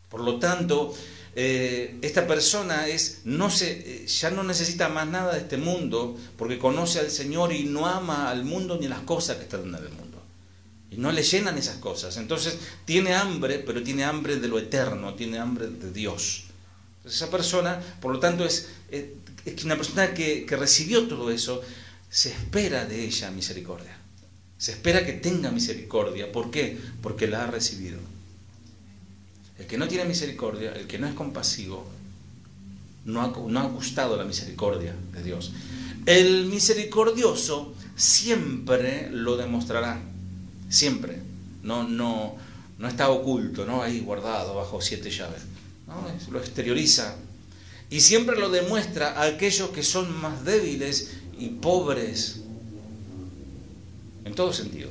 Por 0.08 0.20
lo 0.20 0.38
tanto, 0.38 0.94
eh, 1.34 1.98
esta 2.00 2.26
persona 2.26 2.86
es, 2.88 3.22
no 3.24 3.50
se, 3.50 3.72
eh, 3.72 4.06
ya 4.06 4.30
no 4.30 4.42
necesita 4.42 4.88
más 4.88 5.06
nada 5.06 5.34
de 5.34 5.40
este 5.40 5.58
mundo 5.58 6.16
porque 6.38 6.58
conoce 6.58 7.00
al 7.00 7.10
Señor 7.10 7.52
y 7.52 7.64
no 7.64 7.86
ama 7.86 8.30
al 8.30 8.44
mundo 8.44 8.78
ni 8.80 8.88
las 8.88 9.00
cosas 9.00 9.36
que 9.36 9.42
están 9.42 9.64
en 9.64 9.74
el 9.74 9.90
mundo. 9.90 10.22
Y 10.90 10.96
no 10.96 11.12
le 11.12 11.22
llenan 11.22 11.58
esas 11.58 11.76
cosas. 11.76 12.16
Entonces 12.16 12.58
tiene 12.84 13.14
hambre, 13.14 13.58
pero 13.58 13.82
tiene 13.82 14.04
hambre 14.04 14.36
de 14.36 14.48
lo 14.48 14.58
eterno, 14.58 15.14
tiene 15.14 15.38
hambre 15.38 15.66
de 15.66 15.90
Dios. 15.90 16.45
Esa 17.06 17.30
persona, 17.30 17.80
por 18.00 18.12
lo 18.12 18.18
tanto, 18.18 18.44
es, 18.44 18.68
eh, 18.90 19.14
que 19.44 19.64
una 19.64 19.76
persona 19.76 20.12
que, 20.12 20.46
recibió 20.50 21.06
todo 21.06 21.30
eso, 21.30 21.62
se 22.10 22.30
espera 22.30 22.84
de 22.84 23.04
ella 23.04 23.30
misericordia. 23.30 23.96
Se 24.58 24.72
espera 24.72 25.04
que 25.04 25.12
tenga 25.12 25.50
misericordia. 25.50 26.32
¿Por 26.32 26.50
qué? 26.50 26.78
Porque 27.02 27.26
la 27.26 27.44
ha 27.44 27.46
recibido. 27.46 27.98
El 29.58 29.66
que 29.66 29.78
no 29.78 29.86
tiene 29.88 30.04
misericordia, 30.04 30.72
el 30.72 30.86
que 30.86 30.98
no 30.98 31.06
es 31.06 31.14
compasivo, 31.14 31.86
no 33.04 33.22
ha, 33.22 33.28
no 33.28 33.60
ha 33.60 33.64
gustado 33.64 34.16
la 34.16 34.24
misericordia 34.24 34.94
de 35.12 35.22
Dios. 35.22 35.52
El 36.06 36.46
misericordioso 36.46 37.74
siempre 37.96 39.10
lo 39.10 39.36
demostrará. 39.36 40.00
Siempre. 40.68 41.20
No, 41.62 41.84
no, 41.84 42.36
no 42.78 42.88
está 42.88 43.08
oculto, 43.10 43.64
¿no? 43.64 43.82
Ahí 43.82 44.00
guardado 44.00 44.54
bajo 44.54 44.80
siete 44.80 45.10
llaves. 45.10 45.42
Lo 46.30 46.38
exterioriza 46.40 47.16
y 47.88 48.00
siempre 48.00 48.38
lo 48.38 48.50
demuestra 48.50 49.12
a 49.12 49.26
aquellos 49.26 49.70
que 49.70 49.82
son 49.82 50.14
más 50.20 50.44
débiles 50.44 51.12
y 51.38 51.48
pobres 51.48 52.40
en 54.24 54.34
todo 54.34 54.52
sentido. 54.52 54.90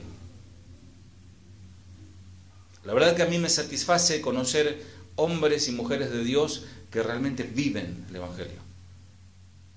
La 2.86 2.94
verdad 2.94 3.16
que 3.16 3.24
a 3.24 3.28
mí 3.28 3.38
me 3.38 3.50
satisface 3.50 4.22
conocer 4.22 4.82
hombres 5.16 5.68
y 5.68 5.72
mujeres 5.72 6.12
de 6.12 6.24
Dios 6.24 6.66
que 6.92 7.04
realmente 7.04 7.44
viven 7.44 8.06
el 8.10 8.16
Evangelio. 8.16 8.60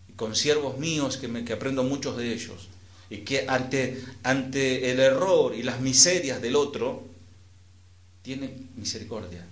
Y 0.09 0.13
con 0.13 0.37
siervos 0.37 0.79
míos 0.79 1.17
que, 1.17 1.27
me, 1.27 1.45
que 1.45 1.55
aprendo 1.55 1.83
muchos 1.83 2.17
de 2.17 2.33
ellos. 2.33 2.69
Y 3.11 3.19
que 3.19 3.47
ante, 3.49 4.05
ante 4.23 4.93
el 4.93 5.01
error 5.01 5.55
y 5.55 5.63
las 5.63 5.81
miserias 5.81 6.43
del 6.43 6.55
otro, 6.55 7.03
tiene 8.23 8.55
misericordia. 8.77 9.47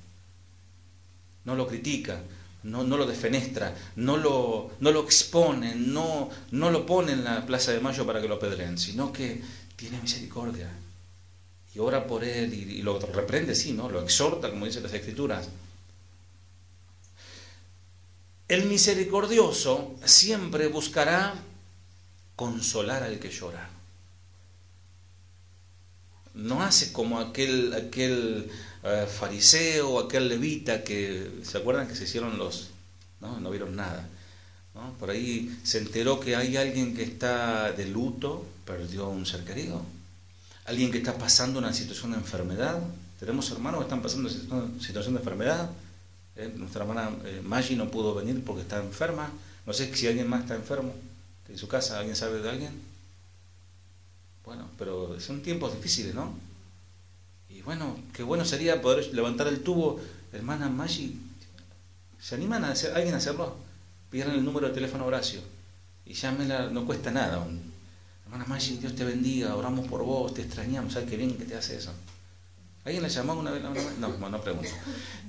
No 1.46 1.54
lo 1.54 1.66
critica, 1.66 2.20
no, 2.64 2.84
lo 2.84 3.06
defenestra, 3.06 3.74
no 3.96 4.16
lo, 4.16 4.72
no 4.80 4.90
lo 4.90 5.02
expone, 5.02 5.74
no, 5.74 6.28
no 6.50 6.70
lo 6.70 6.84
pone 6.84 7.12
en 7.12 7.24
la 7.24 7.46
Plaza 7.46 7.72
de 7.72 7.80
Mayo 7.80 8.04
para 8.04 8.20
que 8.20 8.28
lo 8.28 8.38
pedren, 8.38 8.76
sino 8.76 9.12
que 9.12 9.40
tiene 9.76 10.00
misericordia 10.00 10.70
y 11.76 11.78
ora 11.78 12.06
por 12.06 12.24
él 12.24 12.54
y, 12.54 12.80
lo 12.80 12.98
reprende, 12.98 13.54
sí, 13.54 13.74
¿no? 13.74 13.90
Lo 13.90 14.02
exhorta, 14.02 14.48
como 14.48 14.64
dicen 14.64 14.82
las 14.82 14.94
Escrituras. 14.94 15.50
El 18.48 18.64
misericordioso 18.64 19.94
siempre 20.02 20.68
buscará 20.68 21.34
consolar 22.34 23.02
al 23.02 23.18
que 23.18 23.30
llora. 23.30 23.68
No 26.32 26.62
hace 26.62 26.92
como 26.92 27.20
aquel, 27.20 27.74
aquel 27.74 28.50
eh, 28.86 29.06
fariseo, 29.06 29.98
aquel 29.98 30.28
levita 30.28 30.84
que, 30.84 31.40
¿se 31.42 31.58
acuerdan 31.58 31.88
que 31.88 31.94
se 31.94 32.04
hicieron 32.04 32.38
los... 32.38 32.70
no, 33.20 33.40
no 33.40 33.50
vieron 33.50 33.74
nada? 33.74 34.08
Por 35.00 35.10
ahí 35.10 35.58
se 35.64 35.78
enteró 35.78 36.20
que 36.20 36.36
hay 36.36 36.56
alguien 36.56 36.94
que 36.94 37.02
está 37.02 37.72
de 37.72 37.86
luto, 37.86 38.46
perdió 38.64 39.08
un 39.08 39.24
ser 39.24 39.42
querido. 39.44 39.82
Alguien 40.66 40.90
que 40.90 40.98
está 40.98 41.16
pasando 41.16 41.58
una 41.58 41.72
situación 41.72 42.12
de 42.12 42.18
enfermedad. 42.18 42.78
Tenemos 43.18 43.50
hermanos 43.50 43.80
que 43.80 43.84
están 43.84 44.02
pasando 44.02 44.28
una 44.50 44.80
situación 44.80 45.14
de 45.14 45.20
enfermedad. 45.20 45.70
Eh, 46.36 46.52
nuestra 46.54 46.82
hermana 46.82 47.10
eh, 47.24 47.40
Maggie 47.42 47.76
no 47.76 47.90
pudo 47.90 48.14
venir 48.14 48.44
porque 48.44 48.62
está 48.62 48.78
enferma. 48.78 49.30
No 49.64 49.72
sé 49.72 49.94
si 49.94 50.06
alguien 50.06 50.28
más 50.28 50.42
está 50.42 50.54
enfermo 50.54 50.94
en 51.48 51.56
su 51.56 51.68
casa. 51.68 51.98
¿Alguien 51.98 52.16
sabe 52.16 52.42
de 52.42 52.50
alguien? 52.50 52.72
Bueno, 54.44 54.68
pero 54.78 55.18
son 55.20 55.42
tiempos 55.42 55.74
difíciles, 55.74 56.14
¿no? 56.14 56.34
Bueno, 57.66 57.99
qué 58.12 58.23
bueno 58.23 58.44
sería 58.44 58.80
poder 58.80 59.12
levantar 59.12 59.49
el 59.49 59.61
tubo. 59.61 60.00
Hermana 60.32 60.68
Maggie, 60.68 61.16
¿se 62.20 62.37
animan 62.37 62.64
a 62.64 62.70
hacer, 62.70 62.94
alguien 62.94 63.14
a 63.14 63.18
hacerlo? 63.18 63.56
Pidan 64.08 64.30
el 64.30 64.44
número 64.44 64.68
de 64.68 64.75
teléfono 64.75 65.04
Horacio 65.04 65.40
y 66.04 66.14
llámela, 66.14 66.70
no 66.70 66.87
cuesta 66.87 67.11
nada. 67.11 67.44
Hermana 68.25 68.44
Maggie, 68.46 68.78
Dios 68.78 68.94
te 68.94 69.04
bendiga, 69.04 69.56
oramos 69.56 69.88
por 69.88 70.04
vos, 70.04 70.32
te 70.32 70.42
extrañamos, 70.42 70.92
¿sabes 70.92 71.11
qué 71.11 71.16
bien 71.16 71.37
que 71.37 71.44
te 71.44 71.56
hace 71.56 71.76
eso? 71.76 71.92
¿Alguien 72.85 73.02
la 73.02 73.08
llamó 73.08 73.35
una 73.35 73.50
vez? 73.50 73.61
No, 73.64 73.75
no, 74.08 74.28
no 74.28 74.40
pregunto. 74.40 74.70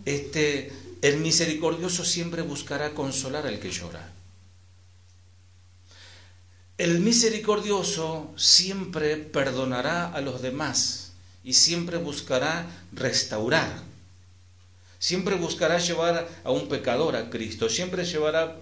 Este, 0.05 0.71
el 1.01 1.17
misericordioso 1.17 2.05
siempre 2.05 2.43
buscará 2.43 2.91
consolar 2.91 3.47
al 3.47 3.59
que 3.59 3.71
llora. 3.71 4.13
El 6.77 6.99
misericordioso 6.99 8.31
siempre 8.37 9.17
perdonará 9.17 10.13
a 10.13 10.21
los 10.21 10.43
demás 10.43 11.06
y 11.47 11.53
siempre 11.53 11.97
buscará 11.97 12.67
restaurar. 12.91 13.71
Siempre 14.99 15.35
buscará 15.35 15.77
llevar 15.77 16.27
a 16.43 16.51
un 16.51 16.67
pecador 16.67 17.15
a 17.15 17.29
Cristo, 17.29 17.69
siempre 17.69 18.03
llevará 18.03 18.57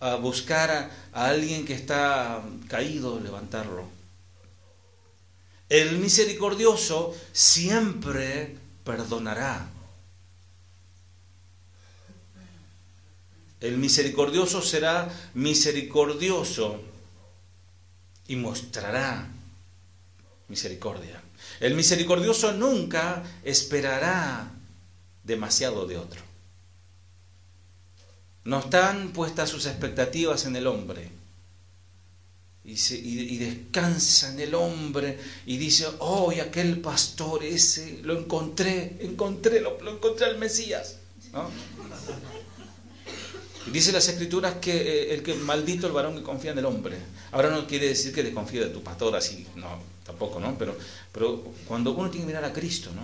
a 0.00 0.14
buscar 0.14 0.70
a, 0.70 0.90
a 1.12 1.28
alguien 1.28 1.66
que 1.66 1.74
está 1.74 2.42
caído, 2.68 3.20
levantarlo. 3.20 3.86
El 5.68 5.98
misericordioso 5.98 7.14
siempre 7.34 8.56
perdonará. 8.82 9.68
El 13.60 13.76
misericordioso 13.76 14.62
será 14.62 15.14
misericordioso 15.34 16.80
y 18.26 18.36
mostrará 18.36 19.28
misericordia. 20.48 21.23
El 21.64 21.76
misericordioso 21.76 22.52
nunca 22.52 23.22
esperará 23.42 24.52
demasiado 25.22 25.86
de 25.86 25.96
otro. 25.96 26.20
No 28.44 28.58
están 28.58 29.14
puestas 29.14 29.48
sus 29.48 29.64
expectativas 29.64 30.44
en 30.44 30.56
el 30.56 30.66
hombre. 30.66 31.08
Y, 32.64 33.38
descansa 33.38 34.30
en 34.34 34.40
el 34.40 34.54
hombre 34.54 35.18
y 35.46 35.56
dice, 35.56 35.86
oh, 36.00 36.30
aquel 36.32 36.82
pastor 36.82 37.42
ese, 37.42 38.00
lo 38.02 38.18
encontré, 38.18 38.98
encontré, 39.00 39.62
lo, 39.62 39.78
encontré 39.88 40.26
al 40.26 40.36
Mesías. 40.36 40.98
Dice 43.66 43.92
las 43.92 44.08
escrituras 44.08 44.54
que 44.60 44.76
eh, 44.76 45.14
el 45.14 45.22
que 45.22 45.34
maldito 45.34 45.86
el 45.86 45.92
varón 45.92 46.16
que 46.16 46.22
confía 46.22 46.52
en 46.52 46.58
el 46.58 46.66
hombre. 46.66 46.96
Ahora 47.32 47.50
no 47.50 47.66
quiere 47.66 47.88
decir 47.88 48.14
que 48.14 48.22
desconfíe 48.22 48.60
de 48.60 48.70
tu 48.70 48.82
pastor 48.82 49.16
así, 49.16 49.46
no, 49.56 49.80
tampoco, 50.04 50.38
¿no? 50.38 50.56
Pero, 50.58 50.76
pero 51.12 51.42
cuando 51.66 51.92
uno 51.92 52.10
tiene 52.10 52.26
que 52.26 52.32
mirar 52.32 52.44
a 52.44 52.52
Cristo, 52.52 52.90
¿no? 52.94 53.02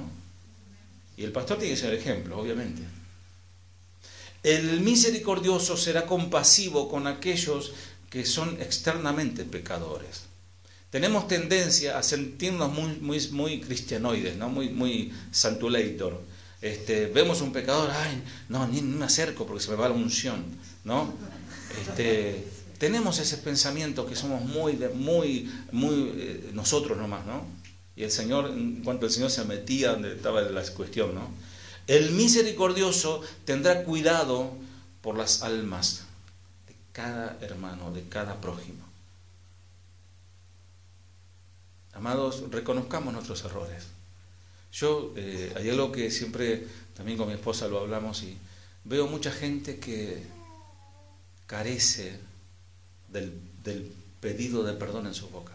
Y 1.16 1.24
el 1.24 1.32
pastor 1.32 1.58
tiene 1.58 1.74
que 1.74 1.80
ser 1.80 1.94
ejemplo, 1.94 2.38
obviamente. 2.38 2.82
El 4.42 4.80
misericordioso 4.80 5.76
será 5.76 6.06
compasivo 6.06 6.88
con 6.88 7.06
aquellos 7.06 7.72
que 8.08 8.24
son 8.24 8.60
externamente 8.60 9.44
pecadores. 9.44 10.22
Tenemos 10.90 11.28
tendencia 11.28 11.98
a 11.98 12.02
sentirnos 12.02 12.72
muy, 12.72 12.96
muy, 13.00 13.28
muy 13.28 13.60
cristianoides, 13.60 14.36
¿no? 14.36 14.48
muy, 14.48 14.70
muy 14.70 15.12
santulator. 15.30 16.20
Este, 16.62 17.06
vemos 17.06 17.40
un 17.40 17.52
pecador, 17.52 17.90
ay, 17.90 18.22
no, 18.48 18.66
ni, 18.66 18.82
me 18.82 19.06
acerco 19.06 19.46
porque 19.46 19.62
se 19.62 19.70
me 19.70 19.76
va 19.76 19.88
la 19.88 19.94
unción, 19.94 20.44
¿no? 20.84 21.12
Este, 21.80 22.46
tenemos 22.78 23.18
ese 23.18 23.38
pensamiento 23.38 24.06
que 24.06 24.14
somos 24.14 24.42
muy, 24.44 24.74
muy, 24.94 25.50
muy 25.72 26.12
eh, 26.16 26.50
nosotros 26.52 26.98
nomás, 26.98 27.24
¿no? 27.24 27.44
Y 27.96 28.02
el 28.02 28.10
Señor, 28.10 28.50
en 28.50 28.82
cuanto 28.82 29.06
el 29.06 29.12
Señor 29.12 29.30
se 29.30 29.44
metía 29.44 29.92
donde 29.92 30.14
estaba 30.14 30.42
la 30.42 30.62
cuestión, 30.72 31.14
¿no? 31.14 31.28
El 31.86 32.12
misericordioso 32.12 33.22
tendrá 33.44 33.82
cuidado 33.84 34.52
por 35.00 35.16
las 35.16 35.42
almas 35.42 36.04
de 36.68 36.76
cada 36.92 37.38
hermano, 37.40 37.90
de 37.90 38.06
cada 38.08 38.40
prójimo. 38.40 38.84
Amados, 41.92 42.44
reconozcamos 42.50 43.12
nuestros 43.12 43.44
errores. 43.44 43.88
Yo, 44.72 45.12
eh, 45.16 45.52
hay 45.56 45.68
algo 45.70 45.90
que 45.90 46.10
siempre, 46.10 46.66
también 46.94 47.18
con 47.18 47.28
mi 47.28 47.34
esposa 47.34 47.66
lo 47.68 47.80
hablamos 47.80 48.22
y 48.22 48.36
veo 48.84 49.06
mucha 49.06 49.32
gente 49.32 49.78
que 49.78 50.22
carece 51.46 52.18
del, 53.08 53.32
pedido 54.20 54.62
de 54.62 54.74
perdón 54.74 55.06
en 55.06 55.14
su 55.14 55.28
boca. 55.30 55.52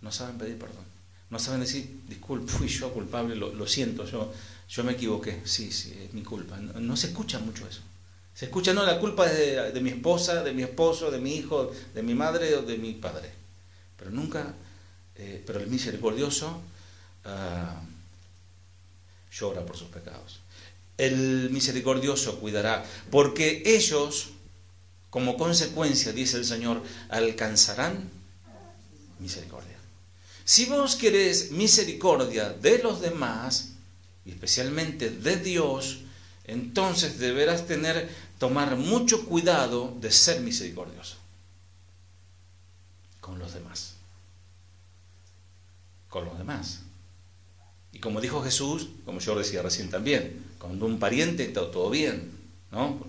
No 0.00 0.10
saben 0.10 0.38
pedir 0.38 0.58
perdón. 0.58 0.84
No 1.30 1.38
saben 1.38 1.60
decir, 1.60 2.02
disculpe, 2.08 2.50
fui 2.52 2.68
yo 2.68 2.92
culpable, 2.92 3.36
lo, 3.36 3.66
siento, 3.66 4.04
yo, 4.04 4.32
yo 4.68 4.84
me 4.84 4.92
equivoqué. 4.92 5.42
Sí, 5.44 5.70
sí, 5.70 5.96
es 6.04 6.12
mi 6.12 6.22
culpa. 6.22 6.56
No, 6.58 6.96
se 6.96 7.08
escucha 7.08 7.38
mucho 7.38 7.66
eso. 7.68 7.82
Se 8.34 8.46
escucha, 8.46 8.74
no, 8.74 8.84
la 8.84 8.98
culpa 8.98 9.30
es 9.30 9.72
de, 9.72 9.80
mi 9.80 9.90
esposa, 9.90 10.42
de 10.42 10.52
mi 10.52 10.62
esposo, 10.62 11.10
de 11.10 11.20
mi 11.20 11.36
hijo, 11.36 11.72
de 11.94 12.02
mi 12.02 12.14
madre 12.14 12.54
o 12.56 12.62
de 12.62 12.76
mi 12.76 12.92
padre. 12.92 13.30
Pero 13.96 14.10
nunca, 14.10 14.54
eh, 15.14 15.42
pero 15.46 15.60
el 15.60 15.68
misericordioso 15.68 16.60
ah, 17.24 17.80
llora 19.38 19.64
por 19.64 19.76
sus 19.76 19.88
pecados. 19.88 20.40
El 20.98 21.50
misericordioso 21.50 22.40
cuidará, 22.40 22.84
porque 23.10 23.62
ellos 23.66 24.30
como 25.16 25.38
consecuencia, 25.38 26.12
dice 26.12 26.36
el 26.36 26.44
Señor, 26.44 26.82
alcanzarán 27.08 28.10
misericordia. 29.18 29.78
Si 30.44 30.66
vos 30.66 30.94
querés 30.94 31.52
misericordia 31.52 32.50
de 32.50 32.78
los 32.82 33.00
demás, 33.00 33.70
y 34.26 34.32
especialmente 34.32 35.08
de 35.08 35.36
Dios, 35.38 36.00
entonces 36.44 37.18
deberás 37.18 37.66
tener, 37.66 38.14
tomar 38.38 38.76
mucho 38.76 39.24
cuidado 39.24 39.96
de 40.00 40.12
ser 40.12 40.42
misericordioso 40.42 41.16
con 43.20 43.38
los 43.38 43.54
demás. 43.54 43.94
Con 46.10 46.26
los 46.26 46.36
demás. 46.36 46.80
Y 47.96 47.98
como 47.98 48.20
dijo 48.20 48.42
Jesús, 48.42 48.88
como 49.06 49.20
yo 49.20 49.34
decía 49.34 49.62
recién 49.62 49.88
también, 49.88 50.44
con 50.58 50.82
un 50.82 50.98
pariente 50.98 51.44
está 51.44 51.70
todo 51.70 51.88
bien, 51.88 52.30
¿no? 52.70 53.00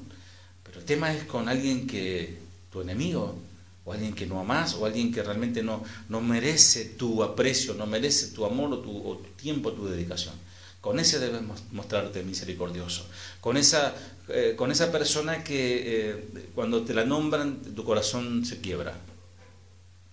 el 0.73 0.85
tema 0.85 1.13
es 1.13 1.25
con 1.25 1.49
alguien 1.49 1.87
que, 1.87 2.37
tu 2.71 2.79
enemigo, 2.79 3.35
o 3.83 3.91
alguien 3.91 4.13
que 4.13 4.25
no 4.25 4.39
amas, 4.39 4.75
o 4.75 4.85
alguien 4.85 5.11
que 5.11 5.21
realmente 5.23 5.61
no, 5.61 5.83
no 6.07 6.21
merece 6.21 6.85
tu 6.85 7.21
aprecio, 7.21 7.73
no 7.73 7.85
merece 7.85 8.27
tu 8.27 8.45
amor 8.45 8.71
o 8.71 8.79
tu, 8.79 9.21
tiempo, 9.35 9.73
tu 9.73 9.89
dedicación. 9.89 10.35
Con 10.79 11.01
ese 11.01 11.19
debes 11.19 11.41
mostrarte 11.73 12.23
misericordioso. 12.23 13.09
Con 13.41 13.57
esa, 13.57 13.93
eh, 14.29 14.53
con 14.55 14.71
esa 14.71 14.89
persona 14.89 15.43
que 15.43 16.11
eh, 16.11 16.27
cuando 16.55 16.83
te 16.83 16.93
la 16.93 17.03
nombran 17.03 17.59
tu 17.75 17.83
corazón 17.83 18.45
se 18.45 18.61
quiebra. 18.61 18.95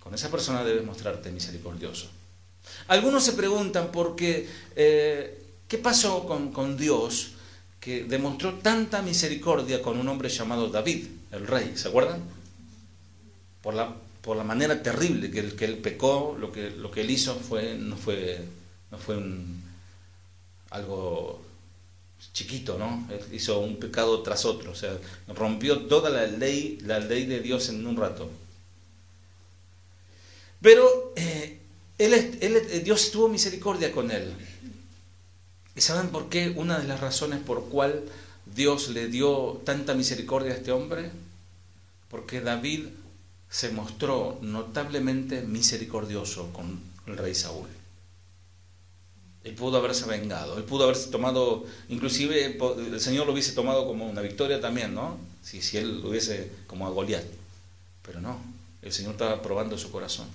Con 0.01 0.15
esa 0.15 0.33
persona 0.33 0.65
debes 0.65 0.85
mostrarte 0.85 1.31
misericordioso. 1.31 2.11
Algunos 2.89 3.25
se 3.25 3.33
preguntan 3.33 3.91
por 3.91 4.15
qué, 4.15 4.49
eh, 4.77 5.43
¿qué 5.69 5.79
pasó 5.79 6.27
con, 6.27 6.53
con 6.53 6.77
Dios 6.77 7.33
que 7.81 8.05
demostró 8.05 8.55
tanta 8.55 9.03
misericordia 9.03 9.83
con 9.83 9.99
un 9.99 10.09
hombre 10.09 10.29
llamado 10.29 10.69
David, 10.69 11.07
el 11.33 11.47
rey, 11.47 11.73
¿se 11.77 11.89
acuerdan? 11.89 12.23
Por 13.63 13.75
la, 13.75 13.95
por 14.23 14.37
la 14.37 14.45
manera 14.45 14.83
terrible 14.83 15.31
que 15.31 15.41
él, 15.41 15.55
que 15.55 15.67
él 15.67 15.79
pecó, 15.79 16.37
lo 16.39 16.51
que, 16.51 16.71
lo 16.71 16.91
que 16.91 17.03
él 17.03 17.11
hizo 17.11 17.35
fue, 17.35 17.75
no 17.75 17.97
fue, 17.97 18.43
no 18.91 18.99
fue 18.99 19.19
un, 19.19 19.63
algo 20.71 21.43
chiquito, 22.33 22.79
¿no? 22.79 23.07
Él 23.11 23.21
hizo 23.33 23.61
un 23.61 23.77
pecado 23.77 24.23
tras 24.23 24.45
otro, 24.45 24.73
o 24.73 24.75
sea, 24.75 24.97
rompió 25.29 25.81
toda 25.83 26.11
la 26.11 26.27
ley, 26.27 26.79
la 26.83 26.99
ley 27.01 27.27
de 27.27 27.41
Dios 27.41 27.69
en 27.69 27.87
un 27.87 27.97
rato. 27.97 28.31
Pero 30.63 31.13
eh, 31.17 31.61
él, 31.99 32.83
Dios 32.85 33.11
tuvo 33.11 33.29
misericordia 33.29 33.93
con 33.93 34.11
él. 34.11 34.35
¿Y 35.77 35.81
saben 35.81 36.09
por 36.11 36.29
qué? 36.29 36.51
Una 36.51 36.79
de 36.79 36.89
las 36.89 37.01
razones 37.01 37.41
por 37.41 37.69
cual 37.69 38.05
Dios 38.47 38.89
le 38.89 39.09
dio 39.09 39.63
tanta 39.65 39.95
misericordia 39.95 40.53
a 40.53 40.57
este 40.57 40.73
hombre, 40.73 41.11
porque 42.09 42.41
David 42.41 42.87
se 43.49 43.71
mostró 43.71 44.39
notablemente 44.43 45.43
misericordioso 45.43 46.53
con 46.53 46.81
el 47.07 47.17
rey 47.17 47.35
Saúl. 47.35 47.69
Él 49.45 49.55
pudo 49.55 49.79
haberse 49.79 50.07
vengado, 50.07 50.57
él 50.57 50.65
pudo 50.65 50.85
haberse 50.85 51.11
tomado, 51.11 51.65
inclusive 51.89 52.57
el 52.77 53.01
Señor 53.01 53.27
lo 53.27 53.33
hubiese 53.33 53.53
tomado 53.53 53.87
como 53.87 54.09
una 54.09 54.23
victoria 54.23 54.61
también, 54.61 54.95
¿no? 54.95 55.19
Si, 55.43 55.61
si 55.61 55.77
él 55.77 56.01
lo 56.01 56.09
hubiese 56.09 56.51
como 56.67 56.87
a 56.87 56.91
Goliat. 56.91 57.25
Pero 58.03 58.21
no, 58.21 58.39
el 58.81 58.93
Señor 58.93 59.13
estaba 59.13 59.43
probando 59.43 59.77
su 59.77 59.91
corazón. 59.91 60.27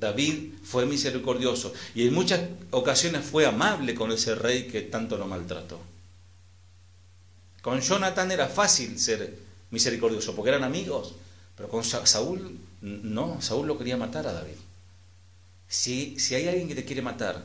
David 0.00 0.54
fue 0.64 0.86
misericordioso 0.86 1.72
y 1.94 2.08
en 2.08 2.14
muchas 2.14 2.40
ocasiones 2.70 3.24
fue 3.24 3.46
amable 3.46 3.94
con 3.94 4.10
ese 4.10 4.34
rey 4.34 4.66
que 4.66 4.80
tanto 4.80 5.18
lo 5.18 5.26
maltrató. 5.26 5.78
Con 7.60 7.80
Jonathan 7.80 8.32
era 8.32 8.48
fácil 8.48 8.98
ser 8.98 9.38
misericordioso 9.70 10.34
porque 10.34 10.48
eran 10.48 10.64
amigos, 10.64 11.14
pero 11.54 11.68
con 11.68 11.84
Saúl 11.84 12.58
no, 12.80 13.42
Saúl 13.42 13.66
lo 13.66 13.76
quería 13.76 13.98
matar 13.98 14.26
a 14.26 14.32
David. 14.32 14.56
Si, 15.68 16.18
si 16.18 16.34
hay 16.34 16.48
alguien 16.48 16.66
que 16.66 16.74
te 16.74 16.86
quiere 16.86 17.02
matar, 17.02 17.44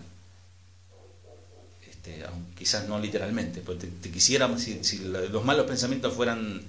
este, 1.86 2.24
quizás 2.58 2.88
no 2.88 2.98
literalmente, 3.00 3.62
pero 3.65 3.78
te, 3.78 4.10
quisiera, 4.10 4.58
si, 4.58 4.82
si, 4.86 5.00
los 5.00 5.44
malos 5.44 5.68
pensamientos 5.68 6.13
fueran, 6.13 6.62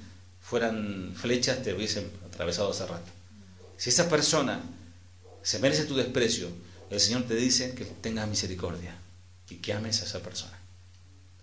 fueran 0.42 1.14
flechas, 1.14 1.62
te 1.62 1.72
hubiesen 1.72 2.11
atravesado 2.27 2.70
hace 2.70 2.87
rato. 2.87 3.11
Si 3.77 3.90
esa 3.90 4.09
persona 4.09 4.61
se 5.46 5.61
merece 5.61 5.85
tu 5.85 5.94
desprecio, 5.94 6.48
el 6.90 6.98
Señor 6.98 7.22
te 7.22 7.37
dice 7.37 7.72
que 7.76 7.85
tengas 7.85 8.26
misericordia 8.26 8.98
y 9.48 9.54
que 9.59 9.72
ames 9.72 10.02
a 10.02 10.04
esa 10.04 10.20
persona. 10.20 10.59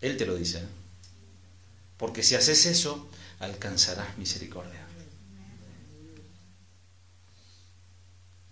Él 0.01 0.17
te 0.17 0.25
lo 0.25 0.35
dice. 0.35 0.57
¿eh? 0.57 0.67
Porque 1.95 2.21
si 2.21 2.35
haces 2.35 2.65
eso, 2.65 3.07
alcanzarás 3.39 4.17
misericordia. 4.17 4.85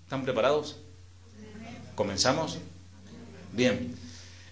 ¿Están 0.05 0.23
preparados? 0.23 0.77
¿Comenzamos? 1.95 2.57
Bien. 3.51 3.93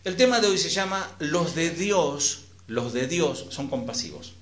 El 0.04 0.18
tema 0.18 0.42
de 0.42 0.48
hoy 0.48 0.58
se 0.58 0.70
llama 0.70 1.16
Los 1.20 1.56
de 1.56 1.70
Dios, 1.70 2.48
los 2.68 2.92
de 2.92 3.08
Dios 3.08 3.46
son 3.52 3.70
compasivos. 3.70 4.34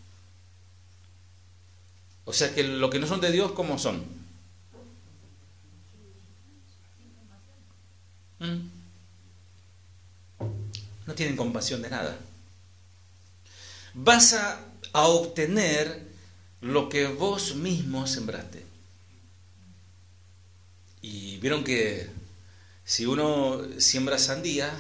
O 2.25 2.33
sea 2.33 2.51
que 2.55 2.63
lo 2.63 2.89
que 2.89 2.97
no 2.97 3.05
son 3.05 3.21
de 3.21 3.31
Dios, 3.31 3.51
¿cómo 3.51 3.77
son? 3.77 4.16
No 8.39 8.63
tienen 11.15 11.35
compasión 11.35 11.81
de 11.81 11.89
nada. 11.89 12.17
Vas 13.93 14.33
a, 14.33 14.63
obtener 14.93 16.07
lo 16.61 16.89
que 16.89 17.07
vos 17.07 17.55
mismo 17.55 18.07
sembraste. 18.07 18.65
Y 21.01 21.37
vieron 21.37 21.63
que 21.63 22.09
si 22.83 23.05
uno 23.05 23.61
siembra 23.77 24.17
sandía, 24.17 24.73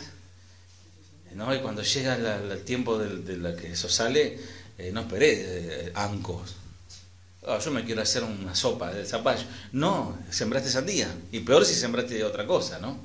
¿no? 1.35 1.53
y 1.53 1.59
cuando 1.59 1.83
llega 1.83 2.15
el 2.15 2.63
tiempo 2.63 2.97
de, 2.97 3.37
la 3.37 3.55
que 3.55 3.73
eso 3.73 3.89
sale, 3.89 4.39
eh, 4.79 4.91
no 4.91 5.01
esperé 5.01 5.35
eh, 5.87 5.91
ancos. 5.93 6.55
Ah, 7.45 7.59
yo 7.63 7.71
me 7.71 7.85
quiero 7.85 8.01
hacer 8.01 8.23
una 8.23 8.55
sopa 8.55 8.91
de 8.91 9.05
zapallo. 9.05 9.45
No, 9.71 10.17
sembraste 10.31 10.69
sandía. 10.69 11.13
Y 11.31 11.41
peor 11.41 11.63
si 11.63 11.75
sembraste 11.75 12.23
otra 12.23 12.47
cosa, 12.47 12.79
¿no? 12.79 12.97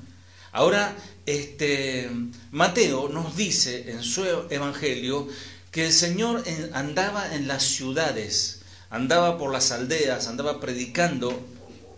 Ahora, 0.53 0.95
este, 1.25 2.09
Mateo 2.51 3.09
nos 3.09 3.35
dice 3.35 3.91
en 3.91 4.03
su 4.03 4.23
evangelio 4.51 5.27
que 5.71 5.87
el 5.87 5.91
Señor 5.91 6.43
andaba 6.73 7.35
en 7.35 7.47
las 7.47 7.63
ciudades, 7.63 8.61
andaba 8.91 9.39
por 9.39 9.51
las 9.51 9.71
aldeas, 9.71 10.27
andaba 10.27 10.59
predicando 10.59 11.43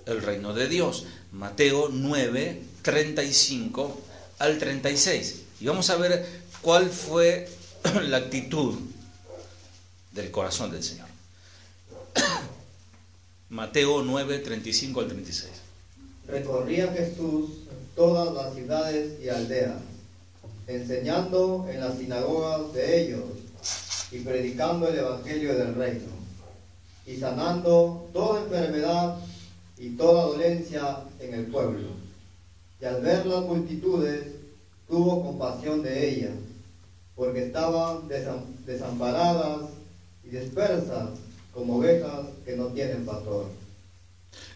el 0.05 0.21
reino 0.21 0.53
de 0.53 0.69
Dios. 0.69 1.05
Mateo 1.33 1.89
9, 1.91 2.61
35 2.81 4.01
al 4.39 4.57
36. 4.57 5.41
Y 5.59 5.65
vamos 5.65 5.89
a 5.89 5.97
ver 5.97 6.25
cuál 6.61 6.89
fue 6.89 7.49
la 8.03 8.17
actitud 8.17 8.75
del 10.13 10.31
corazón 10.31 10.71
del 10.71 10.81
Señor. 10.81 11.07
Mateo 13.49 14.01
9, 14.01 14.39
35 14.39 15.01
al 15.01 15.07
36. 15.07 15.51
Recorría 16.27 16.91
Jesús 16.93 17.64
todas 17.95 18.33
las 18.33 18.53
ciudades 18.53 19.19
y 19.23 19.29
aldeas, 19.29 19.77
enseñando 20.67 21.65
en 21.69 21.79
las 21.79 21.97
sinagogas 21.97 22.73
de 22.73 23.01
ellos 23.01 23.23
y 24.11 24.19
predicando 24.19 24.87
el 24.87 24.99
Evangelio 24.99 25.55
del 25.57 25.75
reino, 25.75 26.11
y 27.05 27.17
sanando 27.17 28.09
toda 28.13 28.41
enfermedad 28.41 29.17
y 29.77 29.89
toda 29.91 30.25
dolencia 30.25 30.99
en 31.19 31.33
el 31.33 31.45
pueblo. 31.47 31.89
Y 32.81 32.85
al 32.85 33.01
ver 33.01 33.25
las 33.25 33.43
multitudes, 33.43 34.25
tuvo 34.87 35.23
compasión 35.23 35.81
de 35.81 36.09
ellas, 36.09 36.35
porque 37.15 37.45
estaban 37.45 38.07
desamparadas 38.65 39.69
y 40.23 40.29
dispersas 40.29 41.09
como 41.53 41.77
ovejas 41.77 42.27
que 42.45 42.57
no 42.57 42.67
tienen 42.67 43.05
pastor. 43.05 43.45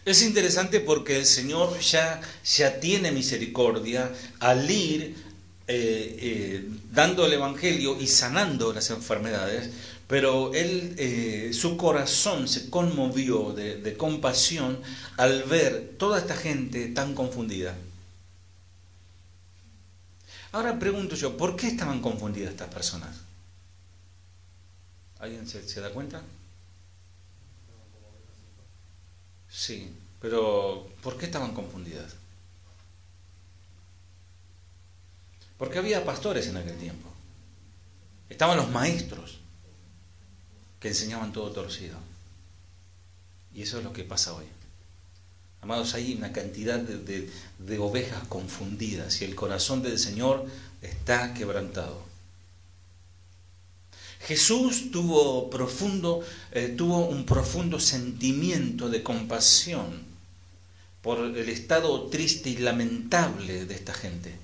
Es 0.04 0.22
interesante 0.22 0.80
porque 0.80 1.16
el 1.16 1.26
Señor 1.26 1.78
ya, 1.80 2.20
ya 2.44 2.80
tiene 2.80 3.12
misericordia 3.12 4.10
al 4.38 4.70
ir 4.70 5.14
eh, 5.66 6.16
eh, 6.18 6.68
dando 6.90 7.26
el 7.26 7.32
Evangelio 7.34 8.00
y 8.00 8.06
sanando 8.06 8.72
las 8.72 8.90
enfermedades, 8.90 9.70
pero 10.06 10.52
él, 10.54 10.94
eh, 10.98 11.50
su 11.52 11.76
corazón 11.76 12.48
se 12.48 12.70
conmovió 12.70 13.52
de 13.52 13.96
compasión 13.96 14.80
al 15.16 15.44
ver 15.44 15.94
toda 15.98 16.18
esta 16.18 16.34
gente 16.34 16.88
tan 16.88 17.14
confundida. 17.14 17.76
Ahora 20.52 20.78
pregunto 20.78 21.14
yo, 21.14 21.36
¿por 21.36 21.54
qué 21.54 21.68
estaban 21.68 22.00
confundidas 22.00 22.50
estas 22.50 22.72
personas? 22.72 23.16
¿Alguien 25.20 25.46
se, 25.46 25.80
da 25.80 25.90
cuenta? 25.90 26.22
Sí, 29.70 29.88
pero 30.20 30.88
¿por 31.00 31.16
qué 31.16 31.26
estaban 31.26 31.54
confundidas? 31.54 32.16
Porque 35.56 35.78
había 35.78 36.04
pastores 36.04 36.48
en 36.48 36.56
aquel 36.56 36.76
tiempo. 36.76 37.08
Estaban 38.28 38.56
los 38.56 38.68
maestros 38.68 39.38
que 40.80 40.88
enseñaban 40.88 41.32
todo 41.32 41.52
torcido. 41.52 41.98
Y 43.54 43.62
eso 43.62 43.78
es 43.78 43.84
lo 43.84 43.92
que 43.92 44.02
pasa 44.02 44.34
hoy. 44.34 44.46
Amados, 45.60 45.94
hay 45.94 46.14
una 46.14 46.32
cantidad 46.32 46.80
de, 46.80 47.78
ovejas 47.78 48.26
confundidas 48.26 49.22
y 49.22 49.24
el 49.24 49.36
corazón 49.36 49.82
del 49.82 50.00
Señor 50.00 50.46
está 50.82 51.32
quebrantado. 51.32 52.09
Jesús 54.20 54.90
tuvo, 54.90 55.48
profundo, 55.48 56.22
eh, 56.52 56.74
tuvo 56.76 57.06
un 57.06 57.24
profundo 57.24 57.80
sentimiento 57.80 58.88
de 58.88 59.02
compasión 59.02 60.02
por 61.02 61.18
el 61.20 61.48
estado 61.48 62.08
triste 62.08 62.50
y 62.50 62.58
lamentable 62.58 63.64
de 63.64 63.74
esta 63.74 63.94
gente. 63.94 64.34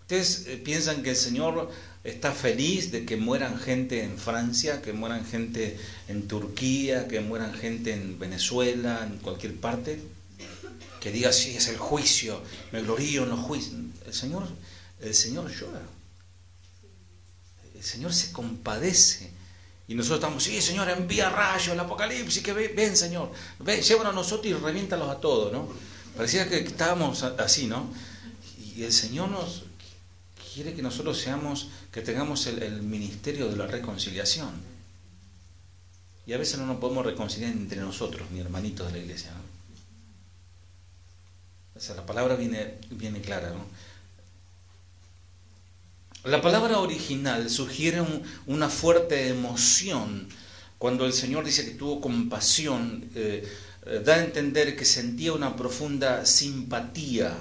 Ustedes 0.00 0.46
eh, 0.46 0.56
piensan 0.56 1.02
que 1.02 1.10
el 1.10 1.16
Señor 1.16 1.70
está 2.02 2.32
feliz 2.32 2.90
de 2.90 3.04
que 3.04 3.16
mueran 3.16 3.58
gente 3.58 4.02
en 4.02 4.18
Francia, 4.18 4.80
que 4.80 4.92
mueran 4.92 5.24
gente 5.26 5.78
en 6.08 6.26
Turquía, 6.26 7.06
que 7.06 7.20
mueran 7.20 7.54
gente 7.54 7.92
en 7.92 8.18
Venezuela, 8.18 9.06
en 9.06 9.18
cualquier 9.18 9.54
parte, 9.56 10.00
que 11.00 11.12
diga 11.12 11.32
sí 11.32 11.56
es 11.56 11.68
el 11.68 11.76
juicio, 11.76 12.42
me 12.72 12.82
glorío 12.82 13.24
en 13.24 13.30
los. 13.30 13.92
El 14.06 14.14
Señor, 14.14 14.48
el 15.00 15.14
Señor 15.14 15.50
llora. 15.50 15.82
El 17.82 17.88
Señor 17.88 18.14
se 18.14 18.30
compadece. 18.30 19.28
Y 19.88 19.96
nosotros 19.96 20.20
estamos, 20.20 20.44
sí, 20.44 20.62
Señor, 20.62 20.88
envía 20.88 21.30
rayos, 21.30 21.74
el 21.74 21.80
apocalipsis, 21.80 22.40
que 22.40 22.52
ven, 22.52 22.96
Señor, 22.96 23.32
ven, 23.58 23.82
llévanos 23.82 24.12
a 24.12 24.14
nosotros 24.14 24.46
y 24.46 24.54
reviéntalos 24.54 25.10
a 25.10 25.18
todos, 25.18 25.52
¿no? 25.52 25.68
Parecía 26.16 26.48
que 26.48 26.58
estábamos 26.58 27.24
así, 27.24 27.66
¿no? 27.66 27.92
Y 28.76 28.84
el 28.84 28.92
Señor 28.92 29.30
nos, 29.30 29.64
quiere 30.54 30.74
que 30.74 30.82
nosotros 30.82 31.18
seamos, 31.18 31.70
que 31.90 32.02
tengamos 32.02 32.46
el, 32.46 32.82
ministerio 32.82 33.48
de 33.48 33.56
la 33.56 33.66
reconciliación. 33.66 34.52
Y 36.24 36.34
a 36.34 36.38
veces 36.38 36.60
no 36.60 36.66
nos 36.66 36.76
podemos 36.76 37.04
reconciliar 37.04 37.50
entre 37.50 37.80
nosotros, 37.80 38.30
ni 38.30 38.38
hermanitos 38.38 38.86
de 38.86 38.92
la 38.92 39.04
iglesia. 39.04 39.32
O 41.74 41.80
sea, 41.80 41.96
la 41.96 42.06
palabra 42.06 42.36
viene, 42.36 42.78
viene 42.90 43.20
clara. 43.20 43.50
¿no? 43.50 43.66
La 46.24 46.40
palabra 46.40 46.78
original 46.78 47.50
sugiere 47.50 48.00
una 48.46 48.68
fuerte 48.68 49.26
emoción. 49.26 50.28
Cuando 50.78 51.04
el 51.04 51.12
Señor 51.12 51.44
dice 51.44 51.64
que 51.64 51.72
tuvo 51.72 52.00
compasión, 52.00 53.10
eh, 53.16 53.44
eh, 53.86 54.02
da 54.04 54.14
a 54.14 54.24
entender 54.24 54.76
que 54.76 54.84
sentía 54.84 55.32
una 55.32 55.56
profunda 55.56 56.24
simpatía 56.24 57.36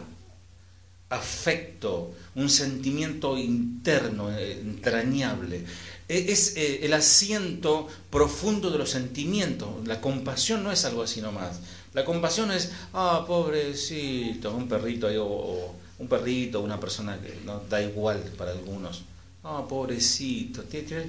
afecto, 1.09 2.15
un 2.33 2.49
sentimiento 2.49 3.37
interno, 3.37 4.31
eh, 4.35 4.53
entrañable. 4.53 5.63
E, 6.07 6.31
es 6.31 6.55
el 6.55 6.93
asiento 6.93 7.87
profundo 8.09 8.71
de 8.71 8.79
los 8.79 8.89
sentimientos. 8.89 9.87
La 9.87 10.01
compasión 10.01 10.63
no 10.63 10.71
es 10.71 10.85
algo 10.85 11.03
así 11.03 11.21
nomás. 11.21 11.59
La 11.93 12.03
compasión 12.03 12.51
es, 12.51 12.71
ah, 12.93 13.25
pobrecito, 13.27 14.55
un 14.55 14.67
perrito, 14.67 15.07
o, 15.23 15.75
un 16.01 16.07
perrito, 16.07 16.59
una 16.59 16.79
persona 16.79 17.21
que 17.21 17.39
no 17.45 17.61
da 17.69 17.81
igual 17.81 18.19
para 18.37 18.51
algunos. 18.51 19.03
Ah, 19.43 19.65
pobrecito, 19.67 20.63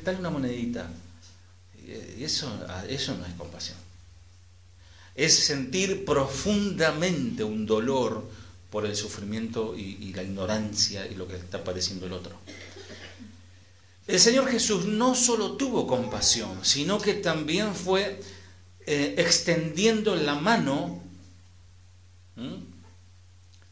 dale 0.04 0.18
una 0.18 0.30
monedita. 0.30 0.88
Eso, 2.18 2.46
ah, 2.68 2.84
eso 2.88 3.16
no 3.16 3.26
es 3.26 3.32
compasión. 3.34 3.78
Es 5.14 5.34
sentir 5.46 6.04
profundamente 6.04 7.42
un 7.42 7.66
dolor, 7.66 8.24
por 8.72 8.86
el 8.86 8.96
sufrimiento 8.96 9.76
y, 9.76 10.14
la 10.14 10.22
ignorancia 10.22 11.06
y 11.06 11.14
lo 11.14 11.28
que 11.28 11.36
está 11.36 11.62
padeciendo 11.62 12.06
el 12.06 12.14
otro. 12.14 12.34
El 14.06 14.18
Señor 14.18 14.48
Jesús 14.48 14.86
no 14.86 15.14
solo 15.14 15.52
tuvo 15.58 15.86
compasión, 15.86 16.64
sino 16.64 16.98
que 16.98 17.12
también 17.12 17.74
fue 17.74 18.18
eh, 18.86 19.14
extendiendo 19.18 20.16
la 20.16 20.36
mano, 20.36 21.02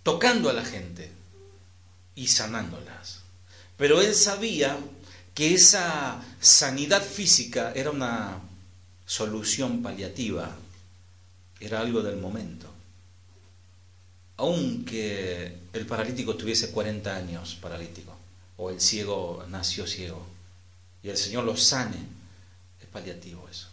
tocando 0.02 0.50
a 0.50 0.52
la 0.52 0.64
gente 0.64 1.10
y 2.14 2.26
sanándolas. 2.28 3.20
Pero 3.76 4.00
él 4.00 4.14
sabía 4.14 4.78
que 5.34 5.54
esa 5.54 6.22
sanidad 6.40 7.02
física 7.02 7.72
era 7.74 7.90
una 7.90 8.40
solución 9.06 9.82
paliativa, 9.82 10.54
era 11.60 11.80
algo 11.80 12.02
del 12.02 12.16
momento. 12.16 12.68
Aunque 14.36 15.58
el 15.72 15.86
paralítico 15.86 16.36
tuviese 16.36 16.70
40 16.70 17.14
años 17.14 17.56
paralítico, 17.60 18.16
o 18.56 18.70
el 18.70 18.80
ciego 18.80 19.44
nació 19.48 19.86
ciego, 19.86 20.26
y 21.02 21.08
el 21.08 21.16
Señor 21.16 21.44
lo 21.44 21.56
sane, 21.56 21.98
es 22.80 22.86
paliativo 22.86 23.48
eso. 23.50 23.68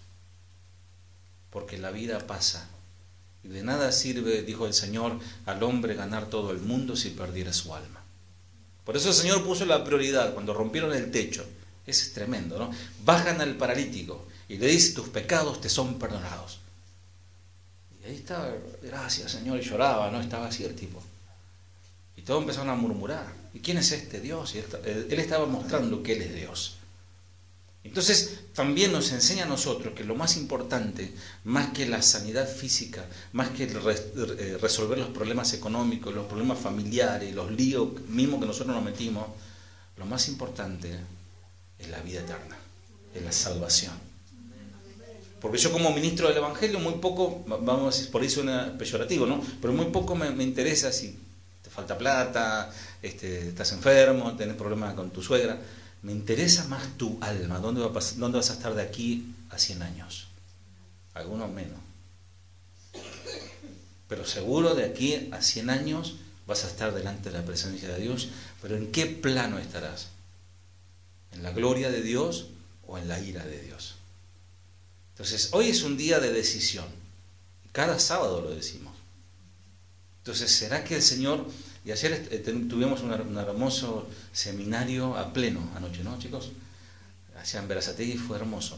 Porque 1.50 1.78
la 1.78 1.92
vida 1.92 2.26
pasa. 2.26 2.70
De 3.44 3.64
nada 3.64 3.92
sirve, 3.92 4.42
dijo 4.42 4.68
el 4.68 4.74
Señor, 4.74 5.20
al 5.46 5.64
hombre 5.64 5.96
ganar 5.96 6.30
todo 6.30 6.52
el 6.52 6.60
mundo 6.60 6.96
si 6.96 7.12
perdiera 7.12 7.54
su 7.54 7.74
alma. 7.74 8.04
Por 8.84 8.98
eso 8.98 9.10
el 9.10 9.16
Señor 9.16 9.44
puso 9.44 9.66
la 9.66 9.84
prioridad 9.84 10.34
cuando 10.34 10.54
rompieron 10.54 10.94
el 10.94 11.12
techo. 11.12 11.46
Es 11.86 12.14
tremendo, 12.14 12.58
¿no? 12.58 12.72
Bajan 13.06 13.40
al 13.42 13.56
paralítico 13.56 14.28
y 14.50 14.58
le 14.58 14.68
dice, 14.68 14.94
tus 14.94 15.10
pecados 15.10 15.62
te 15.62 15.70
son 15.70 15.98
perdonados. 16.00 16.60
Y 18.02 18.08
ahí 18.08 18.16
estaba, 18.16 18.52
gracias 18.82 19.32
Señor, 19.32 19.60
y 19.60 19.62
lloraba, 19.62 20.12
¿no? 20.12 20.22
Estaba 20.22 20.48
así 20.48 20.64
el 20.64 20.76
tipo. 20.76 21.02
Y 22.16 22.22
todos 22.22 22.42
empezaron 22.42 22.70
a 22.70 22.76
murmurar. 22.76 23.28
¿Y 23.54 23.60
quién 23.60 23.78
es 23.78 23.92
este 23.92 24.20
Dios? 24.20 24.56
Y 24.56 24.60
él 24.60 25.20
estaba 25.20 25.46
mostrando 25.46 26.04
que 26.04 26.14
Él 26.14 26.22
es 26.24 26.36
Dios. 26.36 26.77
Entonces 27.88 28.40
también 28.54 28.92
nos 28.92 29.12
enseña 29.12 29.46
a 29.46 29.48
nosotros 29.48 29.94
que 29.94 30.04
lo 30.04 30.16
más 30.16 30.36
importante, 30.38 31.14
más 31.46 31.70
que 31.70 31.86
la 31.88 32.02
sanidad 32.02 32.48
física, 32.48 33.06
más 33.32 33.50
que 33.50 33.64
eh, 33.64 34.58
resolver 34.62 34.98
los 34.98 35.10
problemas 35.10 35.54
económicos, 35.54 36.14
los 36.14 36.26
problemas 36.26 36.60
familiares, 36.60 37.34
los 37.34 37.50
líos 37.52 38.02
mismos 38.10 38.40
que 38.42 38.46
nosotros 38.46 38.76
nos 38.76 38.84
metimos, 38.84 39.26
lo 39.98 40.06
más 40.06 40.28
importante 40.28 40.92
es 41.80 41.88
la 41.90 42.00
vida 42.02 42.20
eterna, 42.20 42.58
es 43.16 43.24
la 43.24 43.32
salvación. 43.32 43.94
Porque 45.40 45.58
yo 45.58 45.72
como 45.72 45.92
ministro 45.92 46.28
del 46.28 46.38
Evangelio 46.38 46.80
muy 46.80 46.96
poco, 46.96 47.44
vamos 47.48 47.94
a 47.94 47.98
decir, 47.98 48.12
por 48.12 48.24
eso 48.24 48.42
es 48.42 48.72
peyorativo, 48.72 49.26
¿no? 49.26 49.42
Pero 49.62 49.72
muy 49.72 49.86
poco 49.86 50.16
me, 50.16 50.32
me 50.32 50.44
interesa 50.44 50.92
si 50.92 51.18
te 51.62 51.70
falta 51.70 51.98
plata, 51.98 52.72
este, 53.02 53.50
estás 53.50 53.72
enfermo, 53.72 54.36
tenés 54.36 54.56
problemas 54.56 54.94
con 54.94 55.10
tu 55.12 55.22
suegra 55.22 55.58
me 56.08 56.14
interesa 56.14 56.64
más 56.70 56.98
tu 56.98 57.18
alma, 57.20 57.60
¿dónde, 57.60 57.82
¿dónde 57.82 58.38
vas 58.38 58.50
a 58.50 58.54
estar 58.54 58.74
de 58.74 58.82
aquí 58.82 59.36
a 59.50 59.60
100 59.60 59.82
años? 59.82 60.28
Algunos 61.14 61.52
menos. 61.52 61.82
Pero 64.08 64.26
seguro 64.26 64.74
de 64.74 64.86
aquí 64.86 65.28
a 65.34 65.42
100 65.42 65.70
años 65.70 66.16
vas 66.48 66.64
a 66.64 66.68
estar 66.70 66.94
delante 66.94 67.30
de 67.30 67.38
la 67.38 67.44
presencia 67.44 67.90
de 67.90 68.00
Dios, 68.00 68.30
pero 68.62 68.78
¿en 68.78 68.90
qué 68.94 69.06
plano 69.06 69.60
estarás? 69.60 70.08
¿En 71.34 71.44
la 71.44 71.52
gloria 71.52 71.92
de 71.92 72.02
Dios 72.02 72.46
o 72.88 72.98
en 72.98 73.10
la 73.10 73.20
ira 73.20 73.44
de 73.44 73.60
Dios? 73.60 73.96
Entonces, 75.12 75.50
hoy 75.52 75.68
es 75.68 75.84
un 75.84 75.98
día 75.98 76.22
de 76.22 76.32
decisión. 76.32 76.86
Cada 77.74 78.00
sábado 78.00 78.40
lo 78.40 78.56
decimos. 78.56 78.96
Entonces, 80.20 80.56
¿será 80.56 80.86
que 80.86 80.96
el 80.96 81.04
Señor 81.04 81.46
y 81.88 81.92
ayer 81.94 82.28
eh, 82.32 82.40
tuvimos 82.40 83.00
un, 83.00 83.38
hermoso 83.38 84.10
seminario 84.34 85.16
a 85.16 85.32
pleno 85.32 85.72
anoche, 85.74 86.04
¿no, 86.04 86.20
chicos? 86.20 86.52
Allá 87.40 87.64
en 87.64 88.12
y 88.12 88.18
fue 88.18 88.36
hermoso. 88.36 88.78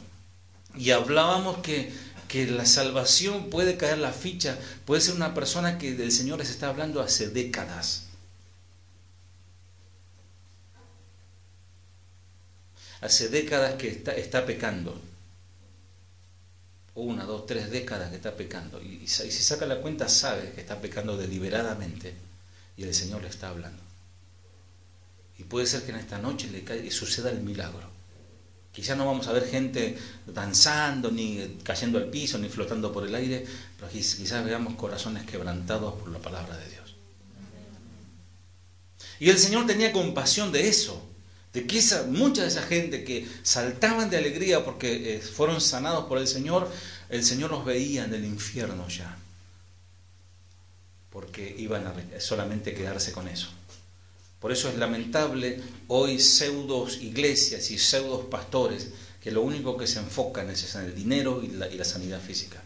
Y 0.75 0.91
hablábamos 0.91 1.57
que, 1.63 1.91
que 2.27 2.45
la 2.45 2.67
salvación 2.67 3.49
puede 3.49 3.77
caer 3.77 3.97
la 3.97 4.13
ficha, 4.13 4.59
puede 4.85 5.01
ser 5.01 5.15
una 5.15 5.33
persona 5.33 5.79
que 5.79 5.95
del 5.95 6.11
Señor 6.11 6.37
les 6.37 6.51
está 6.51 6.69
hablando 6.69 7.01
hace 7.01 7.29
décadas. 7.29 8.03
Hace 13.01 13.29
décadas 13.29 13.73
que 13.73 13.87
está, 13.87 14.11
está 14.11 14.45
pecando. 14.45 15.01
Una, 16.93 17.23
dos, 17.23 17.47
tres 17.47 17.71
décadas 17.71 18.11
que 18.11 18.17
está 18.17 18.35
pecando. 18.35 18.79
Y 18.79 19.07
si 19.07 19.31
saca 19.31 19.65
la 19.65 19.81
cuenta 19.81 20.07
sabe 20.07 20.51
que 20.51 20.61
está 20.61 20.79
pecando 20.79 21.17
deliberadamente 21.17 22.28
y 22.79 22.83
el 22.83 22.95
Señor 22.95 23.21
le 23.21 23.27
está 23.27 23.49
hablando. 23.49 23.83
Y 25.37 25.43
puede 25.43 25.67
ser 25.67 25.83
que 25.83 25.91
en 25.91 25.97
esta 25.97 26.17
noche 26.17 26.49
le 26.49 26.91
suceda 26.91 27.29
el 27.29 27.41
milagro. 27.41 27.89
Quizá 28.71 28.95
no 28.95 29.05
vamos 29.05 29.27
a 29.27 29.33
ver 29.33 29.45
gente 29.47 29.97
danzando, 30.25 31.11
ni 31.11 31.57
cayendo 31.63 31.97
al 31.97 32.09
piso, 32.09 32.37
ni 32.37 32.47
flotando 32.47 32.93
por 32.93 33.05
el 33.05 33.13
aire, 33.13 33.45
pero 33.77 33.91
quizás 33.91 34.45
veamos 34.45 34.75
corazones 34.75 35.25
quebrantados 35.25 35.95
por 35.95 36.09
la 36.09 36.19
palabra 36.19 36.55
de 36.55 36.69
Dios. 36.69 36.95
Y 39.19 39.29
el 39.29 39.37
Señor 39.37 39.67
tenía 39.67 39.91
compasión 39.91 40.53
de 40.53 40.69
eso, 40.69 41.05
de 41.51 41.67
que 41.67 41.79
esa, 41.79 42.03
mucha 42.03 42.43
de 42.43 42.47
esa 42.47 42.61
gente 42.61 43.03
que 43.03 43.27
saltaban 43.43 44.09
de 44.09 44.17
alegría 44.17 44.63
porque 44.63 45.15
eh, 45.15 45.19
fueron 45.19 45.59
sanados 45.59 46.05
por 46.05 46.17
el 46.17 46.27
Señor, 46.27 46.71
el 47.09 47.25
Señor 47.25 47.51
los 47.51 47.65
veía 47.65 48.05
en 48.05 48.13
el 48.13 48.23
infierno 48.23 48.87
ya 48.87 49.17
porque 51.19 51.53
iban 51.57 51.85
a 51.85 51.93
solamente 52.21 52.73
quedarse 52.73 53.11
con 53.11 53.27
eso. 53.27 53.49
Por 54.39 54.53
eso 54.53 54.69
es 54.69 54.77
lamentable 54.77 55.61
hoy 55.89 56.17
pseudos 56.17 57.01
iglesias 57.01 57.71
y 57.71 57.77
pseudos 57.77 58.27
pastores 58.31 58.87
que 59.21 59.29
lo 59.29 59.41
único 59.41 59.75
que 59.75 59.85
se 59.85 59.99
enfocan 59.99 60.49
es 60.49 60.73
en 60.75 60.85
el 60.85 60.95
dinero 60.95 61.43
y 61.43 61.49
la, 61.49 61.83
sanidad 61.83 62.21
física. 62.21 62.63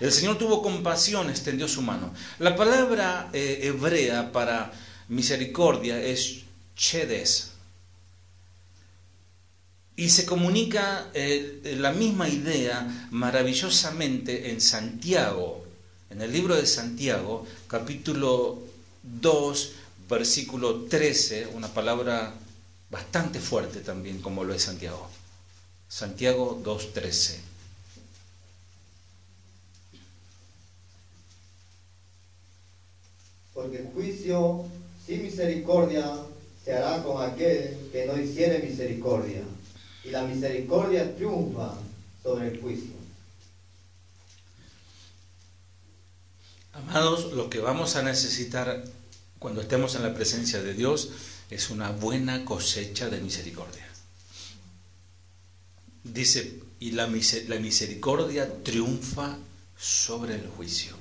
El 0.00 0.10
Señor 0.10 0.38
tuvo 0.38 0.60
compasión, 0.60 1.30
extendió 1.30 1.68
su 1.68 1.82
mano. 1.82 2.12
La 2.40 2.56
palabra 2.56 3.30
eh, 3.32 3.60
hebrea 3.62 4.32
para 4.32 4.72
misericordia 5.06 6.02
es 6.02 6.42
chedes. 6.74 7.52
Y 9.94 10.08
se 10.08 10.26
comunica 10.26 11.12
eh, 11.14 11.76
la 11.78 11.92
misma 11.92 12.28
idea 12.28 13.08
maravillosamente 13.12 14.50
en 14.50 14.60
Santiago, 14.60 15.63
en 16.14 16.22
el 16.22 16.32
libro 16.32 16.54
de 16.54 16.64
Santiago, 16.64 17.44
capítulo 17.66 18.62
2, 19.02 19.72
versículo 20.08 20.82
13, 20.84 21.48
una 21.48 21.66
palabra 21.66 22.32
bastante 22.88 23.40
fuerte 23.40 23.80
también 23.80 24.22
como 24.22 24.44
lo 24.44 24.54
es 24.54 24.62
Santiago. 24.62 25.08
Santiago 25.88 26.60
2.13. 26.62 27.38
Porque 33.52 33.78
el 33.78 33.86
juicio 33.86 34.66
sin 35.04 35.22
misericordia 35.22 36.12
se 36.64 36.74
hará 36.74 37.02
con 37.02 37.28
aquel 37.28 37.90
que 37.90 38.06
no 38.06 38.16
hiciere 38.16 38.60
misericordia. 38.60 39.42
Y 40.04 40.10
la 40.10 40.22
misericordia 40.22 41.16
triunfa 41.16 41.74
sobre 42.22 42.48
el 42.50 42.60
juicio. 42.60 43.03
Amados, 46.74 47.32
lo 47.32 47.48
que 47.48 47.60
vamos 47.60 47.94
a 47.94 48.02
necesitar 48.02 48.84
cuando 49.38 49.60
estemos 49.60 49.94
en 49.94 50.02
la 50.02 50.12
presencia 50.12 50.60
de 50.60 50.74
Dios 50.74 51.10
es 51.48 51.70
una 51.70 51.90
buena 51.90 52.44
cosecha 52.44 53.08
de 53.08 53.20
misericordia. 53.20 53.86
Dice, 56.02 56.60
y 56.80 56.90
la, 56.90 57.06
misericordia 57.06 58.62
triunfa 58.64 59.38
sobre 59.78 60.34
el 60.34 60.48
juicio. 60.48 60.96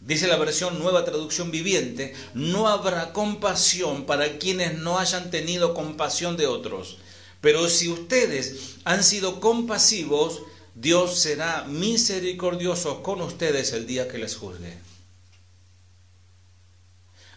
Dice 0.00 0.28
la 0.28 0.36
versión 0.36 0.78
nueva 0.78 1.04
traducción 1.04 1.50
viviente, 1.50 2.14
no 2.34 2.68
habrá 2.68 3.14
compasión 3.14 4.04
para 4.04 4.38
quienes 4.38 4.78
no 4.78 4.98
hayan 4.98 5.30
tenido 5.30 5.72
compasión 5.72 6.36
de 6.36 6.46
otros. 6.46 6.98
Pero 7.40 7.68
si 7.68 7.88
ustedes 7.88 8.76
han 8.84 9.02
sido 9.02 9.40
compasivos, 9.40 10.42
Dios 10.78 11.18
será 11.20 11.64
misericordioso 11.64 13.02
con 13.02 13.22
ustedes 13.22 13.72
el 13.72 13.86
día 13.86 14.08
que 14.08 14.18
les 14.18 14.36
juzgue. 14.36 14.76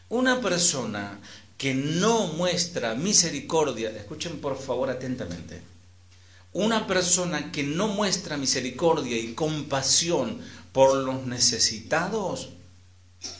Una 0.09 0.41
persona 0.41 1.21
que 1.57 1.73
no 1.73 2.27
muestra 2.27 2.95
misericordia, 2.95 3.91
escuchen 3.91 4.41
por 4.41 4.57
favor 4.59 4.89
atentamente, 4.89 5.61
una 6.51 6.85
persona 6.85 7.49
que 7.49 7.63
no 7.63 7.87
muestra 7.87 8.35
misericordia 8.35 9.17
y 9.17 9.33
compasión 9.33 10.41
por 10.73 10.97
los 10.97 11.25
necesitados, 11.25 12.49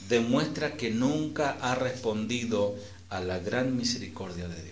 demuestra 0.08 0.78
que 0.78 0.92
nunca 0.92 1.58
ha 1.60 1.76
respondido 1.76 2.76
a 3.10 3.20
la 3.20 3.40
gran 3.40 3.76
misericordia 3.76 4.48
de 4.48 4.64
Dios. 4.64 4.69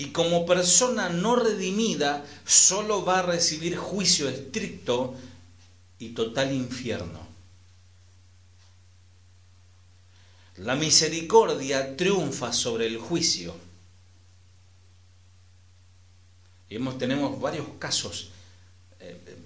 Y 0.00 0.12
como 0.12 0.46
persona 0.46 1.10
no 1.10 1.36
redimida 1.36 2.24
solo 2.46 3.04
va 3.04 3.18
a 3.18 3.22
recibir 3.22 3.76
juicio 3.76 4.30
estricto 4.30 5.14
y 5.98 6.08
total 6.14 6.54
infierno. 6.54 7.20
La 10.56 10.74
misericordia 10.74 11.98
triunfa 11.98 12.50
sobre 12.50 12.86
el 12.86 12.96
juicio. 12.96 13.54
Y 16.70 16.78
tenemos 16.96 17.38
varios 17.38 17.66
casos, 17.78 18.30
eh, 19.00 19.20
eh, 19.26 19.36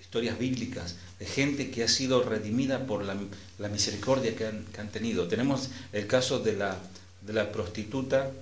historias 0.00 0.40
bíblicas, 0.40 0.96
de 1.20 1.26
gente 1.26 1.70
que 1.70 1.84
ha 1.84 1.88
sido 1.88 2.24
redimida 2.24 2.84
por 2.84 3.04
la, 3.04 3.68
misericordia 3.68 4.34
que 4.34 4.44
han, 4.44 4.90
tenido. 4.90 5.28
Tenemos 5.28 5.68
el 5.92 6.08
caso 6.08 6.40
de 6.40 6.56
la 6.56 7.52
prostituta 7.52 8.32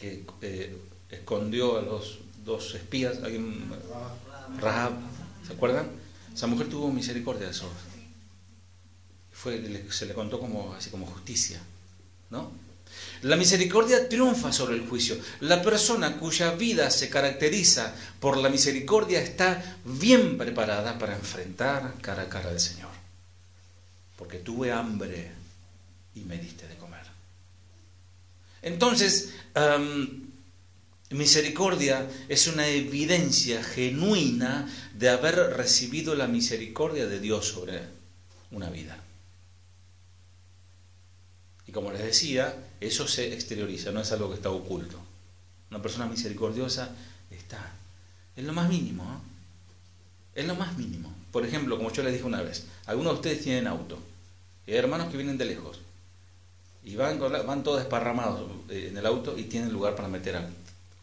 que 0.00 0.24
eh, 0.40 0.76
escondió 1.10 1.78
a 1.78 1.82
los 1.82 2.18
dos 2.44 2.74
espías, 2.74 3.18
Rahab, 4.58 4.92
¿se 5.46 5.52
acuerdan? 5.52 5.90
Esa 6.34 6.46
mujer 6.46 6.68
tuvo 6.68 6.90
misericordia 6.90 7.46
de 7.46 7.52
esos. 7.52 7.68
Fue, 9.32 9.86
se 9.90 10.06
le 10.06 10.14
contó 10.14 10.40
como, 10.40 10.74
así 10.74 10.90
como 10.90 11.06
justicia, 11.06 11.60
¿no? 12.30 12.50
La 13.22 13.36
misericordia 13.36 14.08
triunfa 14.08 14.52
sobre 14.52 14.74
el 14.74 14.88
juicio. 14.88 15.16
La 15.40 15.62
persona 15.62 16.16
cuya 16.16 16.52
vida 16.52 16.90
se 16.90 17.08
caracteriza 17.08 17.94
por 18.18 18.36
la 18.36 18.48
misericordia 18.48 19.20
está 19.20 19.78
bien 19.84 20.38
preparada 20.38 20.98
para 20.98 21.14
enfrentar 21.14 21.94
cara 22.00 22.22
a 22.22 22.28
cara 22.28 22.50
al 22.50 22.60
Señor. 22.60 22.90
Porque 24.16 24.38
tuve 24.38 24.72
hambre 24.72 25.30
y 26.14 26.20
me 26.20 26.38
diste 26.38 26.66
de 26.66 26.76
Entonces, 28.62 29.34
misericordia 31.10 32.08
es 32.28 32.46
una 32.46 32.66
evidencia 32.68 33.62
genuina 33.62 34.68
de 34.94 35.08
haber 35.08 35.36
recibido 35.56 36.14
la 36.14 36.26
misericordia 36.26 37.06
de 37.06 37.20
Dios 37.20 37.48
sobre 37.48 37.80
una 38.50 38.70
vida. 38.70 38.98
Y 41.66 41.72
como 41.72 41.92
les 41.92 42.02
decía, 42.02 42.54
eso 42.80 43.06
se 43.06 43.32
exterioriza, 43.32 43.92
no 43.92 44.00
es 44.00 44.10
algo 44.12 44.28
que 44.28 44.36
está 44.36 44.50
oculto. 44.50 44.98
Una 45.70 45.80
persona 45.80 46.06
misericordiosa 46.06 46.90
está. 47.30 47.72
Es 48.34 48.44
lo 48.44 48.52
más 48.52 48.68
mínimo. 48.68 49.04
¿eh? 49.04 50.40
Es 50.40 50.46
lo 50.46 50.56
más 50.56 50.76
mínimo. 50.76 51.14
Por 51.30 51.46
ejemplo, 51.46 51.76
como 51.76 51.92
yo 51.92 52.02
les 52.02 52.12
dije 52.14 52.24
una 52.24 52.42
vez, 52.42 52.64
algunos 52.86 53.12
de 53.12 53.16
ustedes 53.16 53.42
tienen 53.44 53.66
auto. 53.66 53.98
Hay 54.66 54.74
hermanos 54.74 55.10
que 55.10 55.16
vienen 55.16 55.38
de 55.38 55.44
lejos. 55.44 55.78
Y 56.84 56.96
van, 56.96 57.18
van 57.18 57.62
todos 57.62 57.80
desparramados 57.80 58.50
eh, 58.68 58.88
en 58.90 58.96
el 58.96 59.06
auto 59.06 59.36
y 59.36 59.44
tienen 59.44 59.72
lugar 59.72 59.94
para 59.94 60.08
meter 60.08 60.36
a 60.36 60.48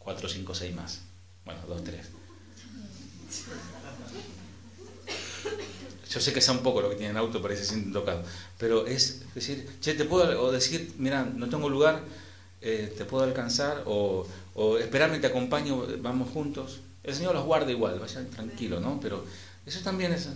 4, 0.00 0.28
5, 0.28 0.54
6 0.54 0.74
más. 0.74 1.00
Bueno, 1.44 1.60
2, 1.68 1.84
3. 1.84 2.06
Yo 6.10 6.20
sé 6.20 6.32
que 6.32 6.38
es 6.38 6.48
un 6.48 6.60
poco 6.60 6.80
lo 6.80 6.88
que 6.88 6.96
tienen 6.96 7.16
auto, 7.16 7.42
pero 7.42 7.54
se 7.54 7.64
sienten 7.64 7.92
tocados. 7.92 8.26
Pero 8.56 8.86
es 8.86 9.22
decir, 9.34 9.68
che, 9.80 9.94
te 9.94 10.04
puedo 10.04 10.42
o 10.42 10.50
decir, 10.50 10.94
mira, 10.98 11.24
no 11.24 11.48
tengo 11.48 11.68
lugar, 11.68 12.02
eh, 12.62 12.92
te 12.96 13.04
puedo 13.04 13.24
alcanzar, 13.24 13.82
o, 13.86 14.26
o 14.54 14.78
esperarme, 14.78 15.18
te 15.18 15.26
acompaño, 15.26 15.86
vamos 16.00 16.30
juntos. 16.30 16.80
El 17.02 17.14
Señor 17.14 17.34
los 17.34 17.44
guarda 17.44 17.70
igual, 17.70 17.98
vayan 17.98 18.28
tranquilo, 18.30 18.80
¿no? 18.80 18.98
Pero 19.00 19.24
eso 19.66 19.80
también 19.80 20.12
es. 20.12 20.28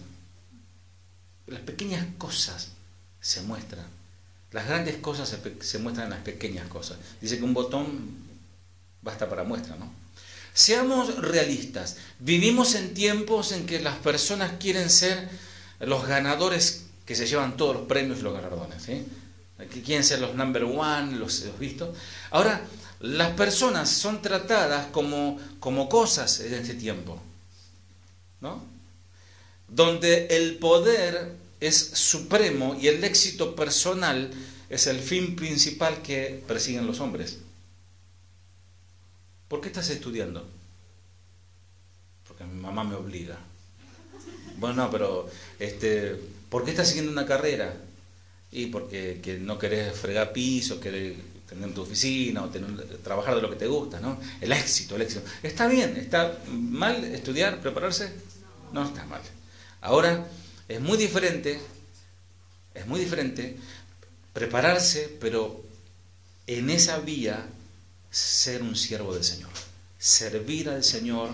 Las 1.47 1.61
pequeñas 1.61 2.07
cosas 2.19 2.73
se 3.21 3.43
muestran. 3.43 3.87
Las 4.53 4.69
grandes 4.69 4.97
cosas 4.97 5.35
se, 5.61 5.79
muestran 5.79 6.07
en 6.07 6.11
las 6.11 6.21
pequeñas 6.21 6.69
cosas. 6.69 6.99
Dice 7.21 7.39
que 7.39 7.45
un 7.45 7.55
botón 7.55 8.17
basta 9.01 9.29
para 9.29 9.45
muestra, 9.45 9.77
¿no? 9.77 9.91
Seamos 10.55 11.17
realistas. 11.17 11.97
Vivimos 12.19 12.75
en 12.75 12.93
tiempos 12.93 13.53
en 13.53 13.65
que 13.65 13.81
las 13.81 13.97
personas 13.97 14.53
quieren 14.61 14.91
ser 14.91 15.29
los 15.81 16.07
ganadores 16.07 16.85
que 17.07 17.17
se 17.17 17.27
llevan 17.27 17.57
todos 17.57 17.77
los 17.77 17.87
premios 17.87 18.19
y 18.19 18.23
los 18.23 18.35
galardones. 18.35 18.83
¿sí? 18.83 19.07
Aquí 19.59 19.81
quieren 19.81 20.05
ser 20.05 20.21
los 20.21 20.35
number 20.35 20.65
one, 20.65 21.17
los, 21.17 21.59
vistos. 21.59 21.97
Ahora, 22.31 22.61
las 23.01 23.31
personas 23.31 23.89
son 23.89 24.21
tratadas 24.21 24.87
como, 24.89 25.41
como 25.59 25.89
cosas 25.89 26.41
en 26.41 26.53
este 26.53 26.75
tiempo. 26.75 27.19
¿no? 28.43 28.63
Donde 29.69 30.27
el 30.27 30.59
poder 30.59 31.42
es 31.63 31.77
supremo 31.77 32.77
y 32.81 32.89
el 32.89 33.05
éxito 33.05 33.55
personal 33.55 34.31
es 34.69 34.89
el 34.89 34.99
fin 34.99 35.37
principal 35.37 36.03
que 36.03 36.43
persiguen 36.47 36.87
los 36.87 36.99
hombres. 36.99 37.39
¿Por 39.47 39.61
qué 39.61 39.69
estás 39.69 39.89
estudiando? 39.91 40.45
Porque 42.27 42.43
mi 42.45 42.61
mamá 42.61 42.83
me 42.83 42.97
obliga. 42.97 43.39
Bueno, 44.57 44.85
no, 44.85 44.91
pero 44.91 45.31
este, 45.61 46.17
¿por 46.49 46.65
qué 46.65 46.73
estás 46.73 46.89
siguiendo 46.89 47.13
una 47.13 47.27
carrera? 47.27 47.77
Y 48.51 48.67
porque 48.67 49.21
que 49.23 49.39
no 49.39 49.57
querés 49.57 49.97
fregar 49.97 50.33
piso, 50.33 50.81
querés 50.81 51.17
tener 51.49 51.73
tu 51.75 51.83
oficina 51.83 52.43
o 52.43 52.49
tener, 52.49 52.99
trabajar 53.05 53.37
de 53.37 53.43
lo 53.43 53.51
que 53.51 53.57
te 53.57 53.69
gusta, 53.69 54.01
¿no? 54.01 54.19
El 54.41 54.51
éxito, 54.51 54.97
el 54.97 55.03
éxito. 55.03 55.23
¿Está 55.45 55.69
bien? 55.69 55.97
¿Está 55.97 56.39
mal 56.51 57.05
estudiar, 57.05 57.61
prepararse? 57.61 58.13
No 58.73 58.85
está 58.85 59.05
mal. 59.05 59.21
Ahora, 59.81 60.27
es 60.75 60.81
muy 60.81 60.99
diferente, 60.99 61.61
es 62.75 62.87
muy 62.87 63.01
diferente 63.01 63.57
prepararse, 64.33 65.17
pero 65.21 65.65
en 66.47 66.71
esa 66.71 66.99
vía 66.99 67.47
ser 68.11 68.63
un 68.63 68.77
siervo 68.77 69.15
del 69.15 69.25
Señor 69.25 69.51
servir 70.03 70.69
al 70.69 70.83
Señor 70.83 71.31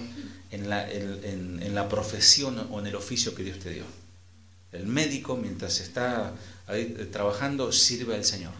en 0.50 0.68
la, 0.68 0.86
en, 0.90 1.74
la, 1.74 1.88
profesión 1.88 2.68
o 2.70 2.80
en 2.80 2.86
el 2.86 2.96
oficio 2.96 3.34
que 3.34 3.42
Dios 3.42 3.58
te 3.60 3.70
dio. 3.70 3.84
El 4.72 4.86
médico, 4.86 5.38
mientras 5.38 5.80
está 5.80 6.34
ahí 6.66 6.94
eh, 6.98 7.06
trabajando, 7.06 7.72
sirve 7.72 8.14
al 8.14 8.26
Señor. 8.26 8.52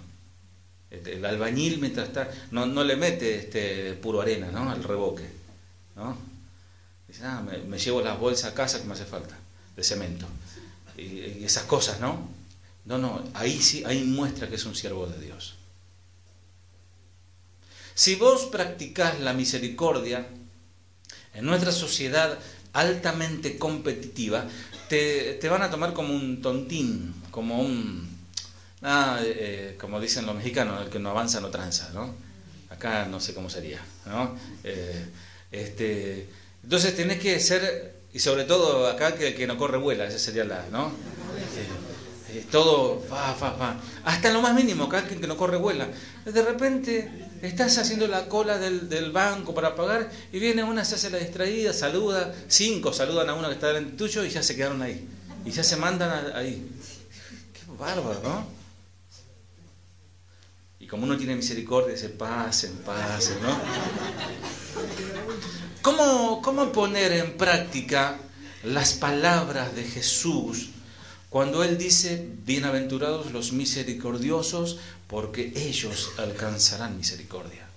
El 0.91 1.23
albañil, 1.27 1.79
mientras 1.79 2.09
está, 2.09 2.31
no, 2.51 2.65
no 2.65 2.85
le 2.85 2.97
mete 2.97 3.37
este, 3.37 3.93
puro 3.93 4.23
arena 4.23 4.51
¿no? 4.51 4.71
al 4.71 4.83
reboque. 4.83 5.29
¿no? 5.95 6.17
Dice, 7.07 7.21
ah, 7.25 7.45
me, 7.69 7.79
llevo 7.79 8.01
las 8.01 8.19
bolsas 8.19 8.53
a 8.53 8.55
casa 8.55 8.81
que 8.81 8.87
me 8.87 8.95
hace 8.95 9.05
falta, 9.05 9.37
de 9.77 9.85
cemento. 9.85 10.27
Y 10.99 11.45
esas 11.45 11.65
cosas, 11.65 12.01
¿no? 12.01 12.29
No, 12.85 12.99
no, 12.99 13.23
ahí 13.35 13.61
sí, 13.61 13.85
ahí 13.87 14.03
muestra 14.05 14.49
que 14.49 14.57
es 14.57 14.65
un 14.65 14.75
siervo 14.75 15.07
de 15.07 15.19
Dios. 15.25 15.55
Si 17.95 18.15
vos 18.15 18.47
practicás 18.47 19.21
la 19.21 19.33
misericordia 19.33 20.27
en 21.35 21.45
nuestra 21.45 21.73
sociedad 21.73 22.39
altamente 22.73 23.59
competitiva, 23.59 24.47
te, 24.89 25.39
van 25.49 25.63
a 25.63 25.71
tomar 25.71 25.93
como 25.93 26.15
un 26.15 26.41
tontín, 26.41 27.13
como 27.31 27.61
un, 27.61 28.09
ah, 28.83 29.21
eh, 29.23 29.77
como 29.81 30.01
dicen 30.01 30.27
los 30.27 30.37
mexicanos, 30.37 30.83
el 30.83 30.91
que 30.91 30.99
no 30.99 31.11
avanza 31.11 31.41
no 31.41 31.51
tranza, 31.51 31.91
¿no? 31.93 32.15
Acá 32.71 33.07
no 33.07 33.21
sé 33.21 33.35
cómo 33.35 33.51
sería, 33.51 33.85
¿no? 34.07 34.39
Eh, 34.65 35.09
este, 35.51 36.29
entonces 36.63 36.97
tenés 36.97 37.19
que 37.19 37.39
ser, 37.41 37.98
y 38.13 38.19
sobre 38.19 38.45
todo 38.45 38.87
acá 38.87 39.15
que 39.15 39.29
el 39.29 39.35
que 39.35 39.47
no 39.47 39.57
corre 39.57 39.79
vuela, 39.79 40.07
esa 40.07 40.19
sería 40.19 40.45
la, 40.45 40.65
¿no? 40.71 40.93
Eh, 42.31 42.45
todo, 42.51 43.01
fa, 43.09 43.35
fa, 43.35 43.53
fa. 43.53 43.77
Hasta 44.05 44.31
lo 44.33 44.43
más 44.43 44.55
mínimo, 44.55 44.85
acá 44.85 45.07
que 45.07 45.27
no 45.27 45.37
corre 45.37 45.57
vuela. 45.57 45.89
De 46.27 46.43
repente 46.43 47.29
Estás 47.43 47.79
haciendo 47.79 48.09
la 48.09 48.29
cola 48.29 48.59
del, 48.59 49.13
banco 49.13 49.55
para 49.55 49.77
pagar 49.77 50.11
y 50.33 50.41
viene 50.41 50.65
una, 50.65 50.85
se 50.85 50.97
hace 50.97 51.09
la 51.11 51.19
distraída, 51.19 51.73
saluda, 51.73 52.35
cinco 52.49 52.93
saludan 52.93 53.31
a 53.31 53.35
uno 53.35 53.47
que 53.49 53.55
está 53.55 53.69
delante 53.69 53.97
tuyo 53.97 54.25
y 54.25 54.31
ya 54.31 54.43
se 54.43 54.57
quedaron 54.57 54.83
ahí. 54.83 55.09
Y 55.45 55.51
ya 55.53 55.63
se 55.63 55.77
mandan 55.77 56.35
ahí. 56.35 56.69
Qué 57.53 57.61
bárbaro, 57.79 58.21
¿no? 58.25 58.47
Y 60.81 60.87
como 60.89 61.05
uno 61.05 61.17
tiene 61.17 61.37
misericordia, 61.37 61.95
dice, 61.95 62.09
pasen, 62.09 62.73
pasen, 62.79 63.41
¿no? 63.41 63.57
¿Cómo, 65.83 66.43
¿Cómo 66.43 66.73
poner 66.73 67.13
en 67.13 67.37
práctica 67.37 68.19
las 68.65 68.95
palabras 68.95 69.77
de 69.77 69.85
Jesús 69.85 70.71
cuando 71.31 71.63
Él 71.63 71.79
dice, 71.79 72.27
bienaventurados 72.45 73.33
los 73.33 73.53
misericordiosos, 73.53 74.79
porque 75.07 75.53
ellos 75.55 76.11
alcanzarán 76.19 76.97
misericordia. 76.97 77.69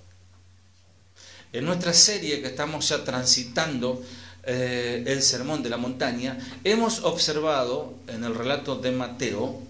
En 1.53 1.65
nuestra 1.65 1.93
serie 1.93 2.41
que 2.41 2.47
estamos 2.47 2.89
ya 2.89 3.03
transitando 3.03 4.01
eh, 4.43 5.03
el 5.05 5.21
sermón 5.21 5.61
de 5.61 5.69
la 5.69 5.77
montaña, 5.77 6.37
hemos 6.63 6.99
observado 7.03 7.93
en 8.07 8.23
el 8.23 8.33
relato 8.33 8.77
de 8.77 8.91
Mateo 8.91 9.61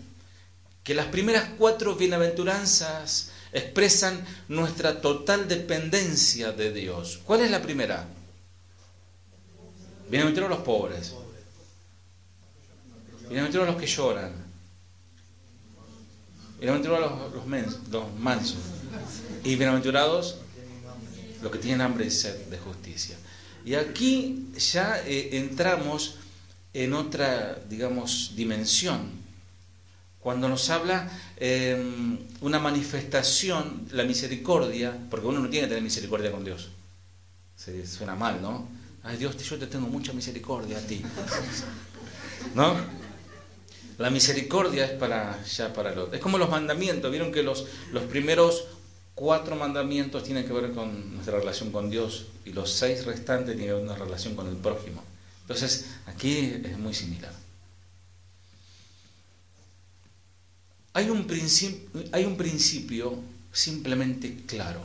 que 0.83 0.93
las 0.93 1.07
primeras 1.07 1.49
cuatro 1.57 1.95
bienaventuranzas 1.95 3.31
expresan 3.51 4.23
nuestra 4.47 5.01
total 5.01 5.47
dependencia 5.47 6.51
de 6.51 6.71
Dios. 6.71 7.19
¿Cuál 7.25 7.41
es 7.41 7.51
la 7.51 7.61
primera? 7.61 8.07
Bienaventurados 10.11 10.57
los 10.57 10.65
pobres. 10.65 11.13
Bienaventurados 13.29 13.73
los 13.73 13.81
que 13.81 13.87
lloran. 13.87 14.33
Bienaventurados 16.59 17.31
los, 17.33 17.47
los, 17.89 18.13
mansos. 18.19 18.57
Y 19.45 19.55
bienaventurados 19.55 20.39
los 21.41 21.49
que 21.49 21.59
tienen 21.59 21.79
hambre 21.79 22.07
y 22.07 22.11
sed 22.11 22.35
de 22.47 22.57
justicia. 22.57 23.15
Y 23.63 23.75
aquí 23.75 24.49
ya 24.57 25.01
eh, 25.05 25.29
entramos 25.37 26.17
en 26.73 26.91
otra, 26.93 27.57
digamos, 27.69 28.33
dimensión. 28.35 29.21
cuando 30.19 30.49
nos 30.49 30.69
habla 30.69 31.09
em, 31.37 32.19
una 32.41 32.59
manifestación, 32.59 33.87
la 33.91 34.03
misericordia, 34.03 34.93
porque 35.09 35.27
uno 35.27 35.39
no 35.39 35.49
tiene 35.49 35.67
que 35.67 35.69
tener 35.69 35.83
misericordia 35.83 36.33
con 36.33 36.43
Dios. 36.43 36.69
Se 37.55 37.87
suena 37.87 38.13
mal, 38.13 38.41
¿no? 38.41 38.80
Ay 39.03 39.17
Dios, 39.17 39.37
yo 39.37 39.57
te 39.57 39.67
tengo 39.67 39.87
mucha 39.87 40.13
misericordia 40.13 40.77
a 40.77 40.81
ti. 40.81 41.01
¿No? 42.55 42.75
La 43.97 44.09
misericordia 44.09 44.85
es 44.85 44.91
para 44.91 45.43
ya 45.43 45.73
para 45.73 45.91
otro. 45.91 46.13
Es 46.13 46.19
como 46.19 46.37
los 46.37 46.49
mandamientos. 46.49 47.11
Vieron 47.11 47.31
que 47.31 47.43
los, 47.43 47.67
los 47.91 48.03
primeros 48.03 48.65
cuatro 49.15 49.55
mandamientos 49.55 50.23
tienen 50.23 50.45
que 50.45 50.53
ver 50.53 50.71
con 50.71 51.13
nuestra 51.13 51.39
relación 51.39 51.71
con 51.71 51.89
Dios 51.89 52.25
y 52.45 52.53
los 52.53 52.71
seis 52.71 53.05
restantes 53.05 53.57
tienen 53.57 53.75
una 53.75 53.95
relación 53.95 54.35
con 54.35 54.47
el 54.47 54.55
prójimo. 54.55 55.03
Entonces, 55.41 55.85
aquí 56.07 56.61
es 56.63 56.77
muy 56.77 56.93
similar. 56.93 57.33
Hay 60.93 61.09
un, 61.09 61.27
hay 62.11 62.25
un 62.25 62.37
principio 62.37 63.19
simplemente 63.51 64.43
claro. 64.45 64.81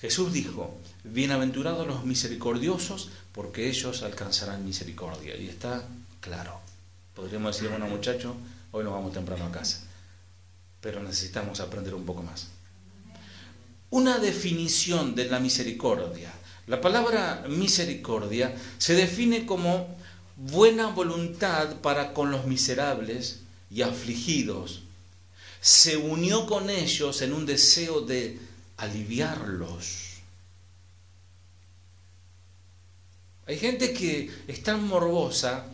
Jesús 0.00 0.32
dijo, 0.32 0.76
bienaventurados 1.12 1.86
los 1.86 2.04
misericordiosos, 2.04 3.10
porque 3.32 3.68
ellos 3.68 4.02
alcanzarán 4.02 4.64
misericordia. 4.64 5.36
Y 5.36 5.48
está 5.48 5.84
claro. 6.20 6.60
Podríamos 7.14 7.56
decir, 7.56 7.70
bueno 7.70 7.86
muchachos, 7.86 8.34
hoy 8.72 8.84
nos 8.84 8.92
vamos 8.92 9.12
temprano 9.12 9.46
a 9.46 9.52
casa. 9.52 9.82
Pero 10.80 11.02
necesitamos 11.02 11.60
aprender 11.60 11.94
un 11.94 12.04
poco 12.04 12.22
más. 12.22 12.48
Una 13.90 14.18
definición 14.18 15.14
de 15.14 15.24
la 15.26 15.40
misericordia. 15.40 16.32
La 16.66 16.80
palabra 16.80 17.44
misericordia 17.48 18.54
se 18.76 18.94
define 18.94 19.46
como 19.46 19.96
buena 20.36 20.88
voluntad 20.88 21.76
para 21.76 22.12
con 22.12 22.30
los 22.30 22.46
miserables 22.46 23.40
y 23.70 23.82
afligidos 23.82 24.82
se 25.60 25.96
unió 25.96 26.46
con 26.46 26.70
ellos 26.70 27.22
en 27.22 27.32
un 27.32 27.46
deseo 27.46 28.00
de 28.00 28.38
aliviarlos. 28.76 30.07
Hay 33.48 33.56
gente 33.56 33.94
que 33.94 34.30
es 34.46 34.62
tan 34.62 34.86
morbosa 34.86 35.64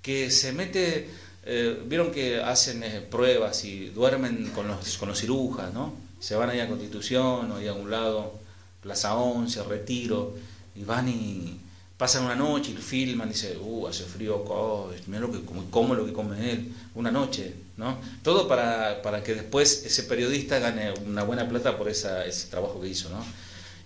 que 0.00 0.30
se 0.30 0.52
mete, 0.52 1.10
eh, 1.44 1.82
vieron 1.84 2.12
que 2.12 2.40
hacen 2.40 2.84
eh, 2.84 3.00
pruebas 3.00 3.64
y 3.64 3.86
duermen 3.86 4.52
con 4.54 4.68
los, 4.68 4.96
con 4.96 5.08
los 5.08 5.18
cirujas, 5.18 5.74
¿no? 5.74 5.92
Se 6.20 6.36
van 6.36 6.50
ahí 6.50 6.60
a 6.60 6.68
Constitución 6.68 7.50
o 7.50 7.56
ahí 7.56 7.66
a 7.66 7.74
un 7.74 7.90
lado, 7.90 8.38
Plaza 8.80 9.16
11, 9.16 9.64
Retiro, 9.64 10.36
y 10.76 10.84
van 10.84 11.08
y 11.08 11.58
pasan 11.98 12.26
una 12.26 12.36
noche 12.36 12.70
y 12.70 12.76
filman 12.76 13.28
y 13.28 13.32
dicen, 13.32 13.58
uh, 13.60 13.88
hace 13.88 14.04
frío, 14.04 14.36
oh, 14.46 14.92
mira 15.08 15.18
lo 15.18 15.32
que, 15.32 15.40
como, 15.42 15.96
lo 15.96 16.06
que 16.06 16.12
come 16.12 16.52
él, 16.52 16.72
una 16.94 17.10
noche, 17.10 17.54
¿no? 17.76 17.98
Todo 18.22 18.46
para, 18.46 19.02
para, 19.02 19.20
que 19.24 19.34
después 19.34 19.84
ese 19.84 20.04
periodista 20.04 20.60
gane 20.60 20.92
una 21.04 21.24
buena 21.24 21.48
plata 21.48 21.76
por 21.76 21.88
ese 21.88 22.08
trabajo 22.48 22.80
que 22.80 22.86
hizo, 22.86 23.10
¿no? 23.10 23.24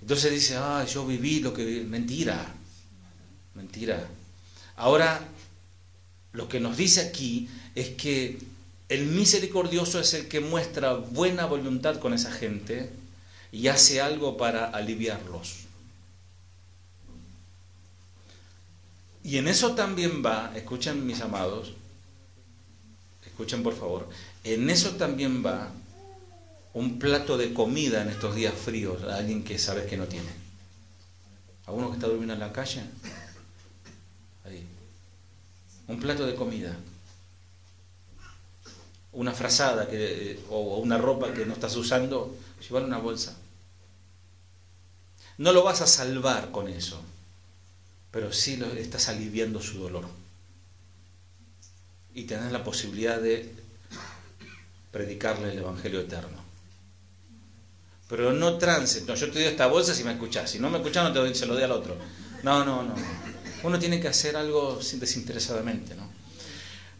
Entonces 0.02 0.30
dice, 0.30 0.56
ah, 0.58 0.84
yo 0.84 1.06
viví 1.06 1.40
lo 1.40 1.54
que... 1.54 1.64
Mentira, 1.88 2.54
mentira. 3.54 4.08
Ahora, 4.76 5.20
lo 6.32 6.48
que 6.48 6.60
nos 6.60 6.76
dice 6.76 7.00
aquí 7.00 7.48
es 7.74 7.90
que 7.90 8.38
el 8.88 9.06
misericordioso 9.06 10.00
es 10.00 10.14
el 10.14 10.28
que 10.28 10.40
muestra 10.40 10.94
buena 10.94 11.46
voluntad 11.46 11.98
con 11.98 12.12
esa 12.12 12.30
gente 12.30 12.90
y 13.52 13.68
hace 13.68 14.00
algo 14.00 14.36
para 14.36 14.66
aliviarlos. 14.66 15.64
Y 19.22 19.38
en 19.38 19.48
eso 19.48 19.74
también 19.74 20.22
va, 20.24 20.52
escuchen 20.54 21.06
mis 21.06 21.22
amados, 21.22 21.72
escuchen 23.24 23.62
por 23.62 23.74
favor, 23.74 24.08
en 24.42 24.68
eso 24.68 24.96
también 24.96 25.44
va 25.44 25.72
un 26.74 26.98
plato 26.98 27.38
de 27.38 27.54
comida 27.54 28.02
en 28.02 28.10
estos 28.10 28.34
días 28.34 28.52
fríos 28.52 29.02
a 29.04 29.16
alguien 29.16 29.42
que 29.42 29.58
sabes 29.58 29.86
que 29.86 29.96
no 29.96 30.04
tiene. 30.06 30.28
¿A 31.66 31.72
uno 31.72 31.88
que 31.88 31.94
está 31.94 32.08
durmiendo 32.08 32.34
en 32.34 32.40
la 32.40 32.52
calle? 32.52 32.82
Ahí. 34.44 34.66
Un 35.88 36.00
plato 36.00 36.26
de 36.26 36.34
comida. 36.34 36.76
Una 39.12 39.32
frazada 39.32 39.88
que, 39.88 40.40
o 40.50 40.78
una 40.78 40.98
ropa 40.98 41.32
que 41.32 41.46
no 41.46 41.54
estás 41.54 41.76
usando, 41.76 42.36
llevar 42.66 42.84
una 42.84 42.98
bolsa. 42.98 43.36
No 45.38 45.52
lo 45.52 45.62
vas 45.62 45.80
a 45.80 45.86
salvar 45.86 46.50
con 46.50 46.68
eso 46.68 47.00
pero 48.14 48.32
sí 48.32 48.56
lo, 48.56 48.66
estás 48.74 49.08
aliviando 49.08 49.60
su 49.60 49.80
dolor. 49.80 50.04
Y 52.14 52.22
tenés 52.22 52.52
la 52.52 52.62
posibilidad 52.62 53.20
de 53.20 53.52
predicarle 54.92 55.50
el 55.50 55.58
Evangelio 55.58 55.98
eterno. 55.98 56.38
Pero 58.08 58.32
no 58.32 58.56
trance, 58.56 59.02
no, 59.04 59.16
yo 59.16 59.26
te 59.32 59.40
doy 59.40 59.48
esta 59.48 59.66
bolsa 59.66 59.96
si 59.96 60.04
me 60.04 60.12
escuchás, 60.12 60.48
si 60.48 60.60
no 60.60 60.70
me 60.70 60.78
escuchás 60.78 61.02
no 61.02 61.12
te 61.12 61.18
doy, 61.18 61.34
se 61.34 61.46
lo 61.46 61.54
doy 61.54 61.64
al 61.64 61.72
otro. 61.72 61.96
No, 62.44 62.64
no, 62.64 62.84
no. 62.84 62.94
Uno 63.64 63.78
tiene 63.78 63.98
que 63.98 64.08
hacer 64.08 64.36
algo 64.36 64.78
desinteresadamente, 65.00 65.94
¿no? 65.96 66.08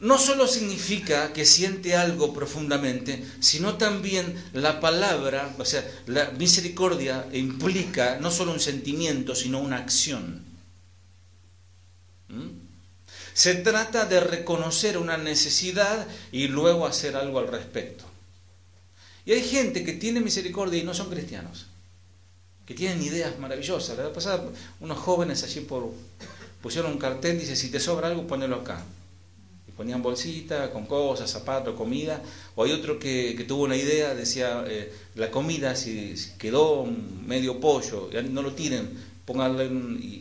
No 0.01 0.19
solo 0.19 0.47
significa 0.49 1.33
que 1.33 1.47
siente 1.47 1.95
algo 1.95 2.35
profundamente, 2.35 3.25
sino 3.41 3.77
también 3.77 4.35
la 4.53 4.81
palabra, 4.81 5.55
o 5.57 5.65
sea, 5.65 5.89
la 6.07 6.31
misericordia 6.33 7.27
implica 7.33 8.19
no 8.21 8.31
solo 8.31 8.53
un 8.53 8.61
sentimiento, 8.61 9.35
sino 9.35 9.61
una 9.61 9.79
acción. 9.79 10.43
¿Mm? 12.29 12.49
Se 13.35 13.55
trata 13.55 14.05
de 14.05 14.21
reconocer 14.21 14.99
una 14.99 15.17
necesidad 15.17 16.07
y 16.33 16.49
luego 16.49 16.87
hacer 16.87 17.17
algo 17.17 17.39
al 17.39 17.49
respecto. 17.49 18.05
Y 19.25 19.33
hay 19.33 19.43
gente 19.43 19.85
que 19.85 19.95
tiene 19.95 20.21
misericordia 20.21 20.81
y 20.81 20.85
no 20.85 20.93
son 20.93 21.09
cristianos, 21.09 21.67
que 22.67 22.75
tienen 22.75 23.03
ideas 23.03 23.39
maravillosas. 23.39 23.97
La 23.97 24.13
pasada, 24.13 24.45
unos 24.81 24.99
jóvenes 24.99 25.43
allí 25.45 25.61
por, 25.61 25.93
pusieron 26.65 26.93
un 26.93 26.99
cartel, 26.99 27.39
dice, 27.39 27.57
si 27.57 27.69
te 27.69 27.79
sobra 27.79 28.09
algo, 28.09 28.27
ponelo 28.27 28.57
acá. 28.57 28.83
Y 29.69 29.73
ponían 29.73 30.01
bolsita 30.01 30.71
con 30.73 30.87
cosas, 30.87 31.31
zapatos, 31.31 31.77
comida. 31.77 32.23
O 32.57 32.65
hay 32.65 32.73
otro 32.73 32.99
que, 32.99 33.45
tuvo 33.47 33.65
una 33.65 33.77
idea, 33.77 34.15
decía, 34.15 34.65
eh, 34.67 34.91
la 35.15 35.31
comida, 35.31 35.77
si, 35.77 36.15
quedó 36.39 36.87
medio 37.27 37.61
pollo, 37.61 38.09
no 38.31 38.41
lo 38.41 38.55
tiren, 38.55 38.89
pónganle 39.27 39.69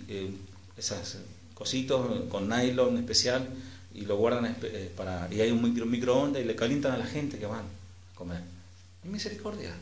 eh, 0.10 0.32
esas 0.76 1.20
cositos 1.54 2.28
con 2.28 2.50
nylon 2.50 2.98
especial 2.98 3.48
y 3.96 4.02
lo 4.02 4.18
guardan 4.18 4.58
eh, 4.64 4.91
para 4.98 5.30
y 5.32 5.39
hay 5.39 5.50
un 5.50 5.64
micro, 5.64 5.86
microondas 5.86 6.41
y 6.41 6.46
le 6.46 6.58
calientan 6.58 6.91
a 6.91 6.98
la 6.98 7.06
gente 7.06 7.39
que 7.39 7.46
van 7.46 7.62
a 7.62 8.16
comer. 8.16 8.41
Es 9.02 9.10
misericordia. 9.10 9.74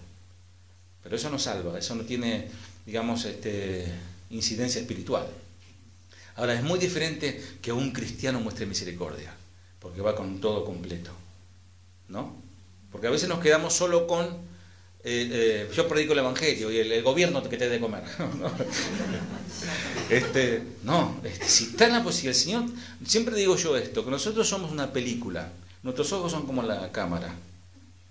Pero 1.01 1.15
eso 1.15 1.31
no 1.31 1.39
salva, 1.39 1.79
eso 1.79 1.95
no 1.95 2.03
tiene, 2.03 2.49
digamos, 2.85 3.25
este, 3.25 3.91
incidencia 4.29 4.79
espiritual. 4.79 5.25
Ahora, 6.41 6.55
es 6.55 6.63
muy 6.63 6.79
diferente 6.79 7.39
que 7.61 7.71
un 7.71 7.91
cristiano 7.91 8.39
muestre 8.39 8.65
misericordia, 8.65 9.31
porque 9.79 10.01
va 10.01 10.15
con 10.15 10.41
todo 10.41 10.65
completo. 10.65 11.11
¿No? 12.07 12.33
Porque 12.91 13.05
a 13.05 13.11
veces 13.11 13.29
nos 13.29 13.37
quedamos 13.37 13.73
solo 13.75 14.07
con 14.07 14.25
eh, 15.03 15.29
eh, 15.31 15.71
yo 15.71 15.87
predico 15.87 16.13
el 16.13 16.19
Evangelio 16.19 16.71
y 16.71 16.79
el, 16.79 17.03
gobierno 17.03 17.43
que 17.43 17.57
te 17.57 17.65
dé 17.65 17.69
de 17.69 17.79
comer. 17.79 18.01
este, 20.09 20.63
no, 20.81 21.21
este, 21.23 21.47
si 21.47 21.65
está 21.65 21.85
en 21.85 21.93
la 21.93 22.03
posibilidad, 22.03 22.35
el 22.35 22.43
Señor, 22.43 22.65
siempre 23.05 23.35
digo 23.35 23.55
yo 23.55 23.77
esto, 23.77 24.03
que 24.03 24.09
nosotros 24.09 24.49
somos 24.49 24.71
una 24.71 24.91
película, 24.91 25.51
nuestros 25.83 26.11
ojos 26.11 26.31
son 26.31 26.47
como 26.47 26.63
la 26.63 26.91
cámara, 26.91 27.35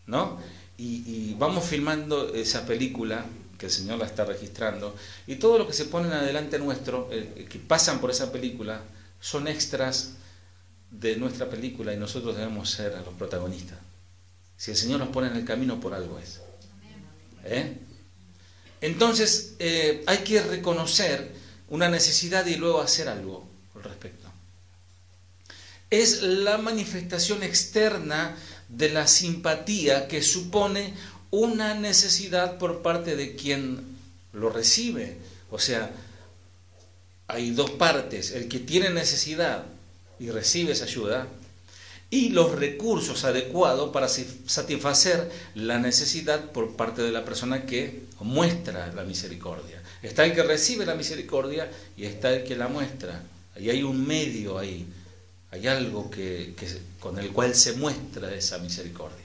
¿no? 0.07 0.39
Y, 0.79 1.35
vamos 1.35 1.65
filmando 1.65 2.33
esa 2.33 2.65
película 2.65 3.27
que 3.61 3.67
el 3.67 3.73
Señor 3.73 3.99
la 3.99 4.07
está 4.07 4.25
registrando, 4.25 4.97
y 5.27 5.37
todo 5.37 5.59
lo 5.59 5.67
que 5.67 5.75
se 5.75 5.85
pone 5.85 6.13
adelante 6.13 6.59
nuestro, 6.59 7.11
eh, 7.13 7.47
que 7.49 7.59
pasan 7.59 8.01
por 8.01 8.11
esa 8.11 8.33
película, 8.33 8.81
son 9.21 9.49
extras 9.49 10.13
de 10.91 11.17
nuestra 11.17 11.51
película 11.51 11.93
y 11.93 11.99
nosotros 11.99 12.37
debemos 12.37 12.71
ser 12.71 12.95
los 13.05 13.15
protagonistas. 13.15 13.79
Si 14.57 14.71
el 14.71 14.79
Señor 14.79 14.99
nos 14.99 15.11
pone 15.11 15.29
en 15.29 15.37
el 15.37 15.45
camino, 15.45 15.79
por 15.79 15.93
algo 15.93 16.19
es. 16.19 16.41
¿Eh? 17.45 17.77
Entonces 18.81 19.57
eh, 19.59 20.05
hay 20.07 20.19
que 20.19 20.41
reconocer 20.43 21.33
una 21.69 21.91
necesidad 21.91 22.47
y 22.47 22.57
luego 22.57 22.81
hacer 22.81 23.11
algo 23.11 23.47
al 23.75 23.83
respecto. 23.83 24.27
Es 25.91 26.23
la 26.23 26.57
manifestación 26.57 27.43
externa 27.43 28.37
de 28.71 28.89
la 28.89 29.07
simpatía 29.07 30.09
que 30.09 30.23
supone 30.23 30.95
una 31.31 31.75
necesidad 31.75 32.59
por 32.59 32.83
parte 32.83 33.17
de 33.17 33.37
quien 33.37 33.85
lo 34.33 34.51
recibe. 34.51 35.17
O 35.51 35.59
sea, 35.59 35.91
hay 37.29 37.51
dos 37.51 37.71
partes, 37.71 38.33
el 38.33 38.49
que 38.49 38.59
tiene 38.59 38.91
necesidad 38.91 39.65
y 40.19 40.31
recibe 40.31 40.73
esa 40.73 40.85
ayuda, 40.85 41.29
y 42.11 42.31
los 42.31 42.53
recursos 42.59 43.25
adecuados 43.25 43.91
para 43.91 44.09
satisfacer 44.09 45.31
la 45.55 45.79
necesidad 45.79 46.51
por 46.51 46.75
parte 46.75 47.03
de 47.03 47.13
la 47.13 47.25
persona 47.25 47.65
que 47.65 48.03
muestra 48.19 48.93
la 48.93 49.05
misericordia. 49.05 49.81
Está 50.03 50.25
el 50.25 50.35
que 50.35 50.43
recibe 50.43 50.85
la 50.85 50.97
misericordia 50.97 51.71
y 51.97 52.05
está 52.05 52.33
el 52.33 52.43
que 52.43 52.57
la 52.57 52.67
muestra. 52.67 53.23
Y 53.57 53.71
hay 53.71 53.85
un 53.85 54.05
medio 54.05 54.59
ahí, 54.59 54.87
hay 55.53 55.69
algo 55.69 56.11
que, 56.11 56.55
con 56.99 57.19
el 57.19 57.31
cual 57.31 57.55
se 57.55 57.75
muestra 57.75 58.35
esa 58.35 58.59
misericordia. 58.59 59.20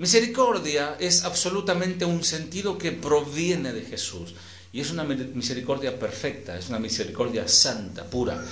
Misericordia 0.00 0.96
es 0.98 1.24
absolutamente 1.24 2.06
un 2.06 2.24
sentido 2.24 2.78
que 2.78 2.90
proviene 2.90 3.70
de 3.74 3.82
Jesús. 3.82 4.32
Y 4.72 4.80
es 4.80 4.90
una 4.90 5.04
misericordia 5.04 5.98
perfecta, 5.98 6.56
es 6.56 6.70
una 6.70 6.78
misericordia 6.78 7.46
santa, 7.46 8.04
pura. 8.04 8.42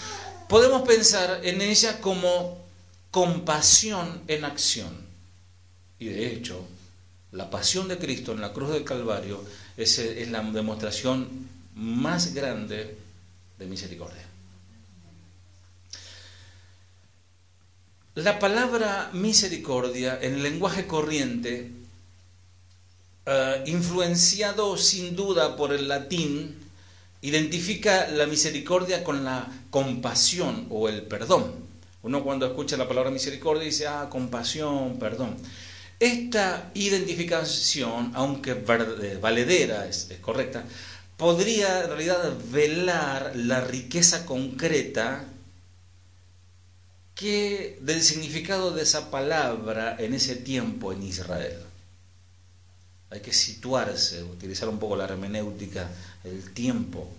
Podemos 0.47 0.87
pensar 0.87 1.41
en 1.43 1.63
ella 1.63 2.03
como 2.03 2.67
compasión 3.11 4.21
en 4.29 4.45
acción. 4.45 4.91
Y 5.99 6.09
de 6.09 6.35
hecho, 6.35 6.67
la 7.33 7.49
pasión 7.49 7.89
de 7.89 7.97
Cristo 7.97 8.33
en 8.33 8.43
la 8.43 8.53
cruz 8.53 8.69
del 8.69 8.85
Calvario 8.85 9.43
es, 9.75 9.99
es 9.99 10.31
la 10.31 10.43
demostración 10.43 11.49
más 11.75 12.35
grande 12.35 12.95
de 13.59 13.65
misericordia. 13.65 14.28
La 18.19 18.41
palabra 18.41 19.11
misericordia 19.13 20.19
en 20.21 20.35
el 20.35 20.43
lenguaje 20.43 20.89
corriente, 20.89 21.71
eh, 23.25 23.63
influenciado 23.67 24.77
sin 24.77 25.15
duda 25.15 25.55
por 25.55 25.73
el 25.73 25.87
latín, 25.87 26.59
identifica 27.23 28.09
la 28.09 28.27
misericordia 28.27 29.05
con 29.05 29.25
la 29.25 29.47
compasión 29.71 30.67
o 30.69 30.89
el 30.89 31.03
perdón. 31.03 31.55
Uno 32.03 32.25
cuando 32.25 32.47
escucha 32.47 32.77
la 32.77 32.89
palabra 32.89 33.13
misericordia 33.13 33.63
dice, 33.63 33.87
ah, 33.87 34.09
compasión, 34.11 34.99
perdón. 34.99 35.37
Esta 36.01 36.73
identificación, 36.75 38.11
aunque 38.17 38.55
valedera 38.55 39.87
es, 39.87 40.09
correcta, 40.21 40.65
podría 41.17 41.83
en 41.85 41.87
realidad 41.91 42.35
velar 42.51 43.31
la 43.37 43.61
riqueza 43.61 44.27
concreta 44.27 45.25
que 47.19 47.77
del 47.81 48.01
significado 48.01 48.71
de 48.71 48.85
esa 48.85 49.11
palabra 49.11 49.97
en 49.99 50.15
ese 50.15 50.37
tiempo 50.37 50.93
en 50.93 51.03
Israel. 51.03 51.59
Hay 53.11 53.21
que 53.21 53.33
situarse, 53.33 54.23
utilizar 54.23 54.69
un 54.69 54.79
poco 54.79 54.95
la 54.95 55.05
hermenéutica, 55.05 55.91
el 56.23 56.53
tiempo. 56.53 57.11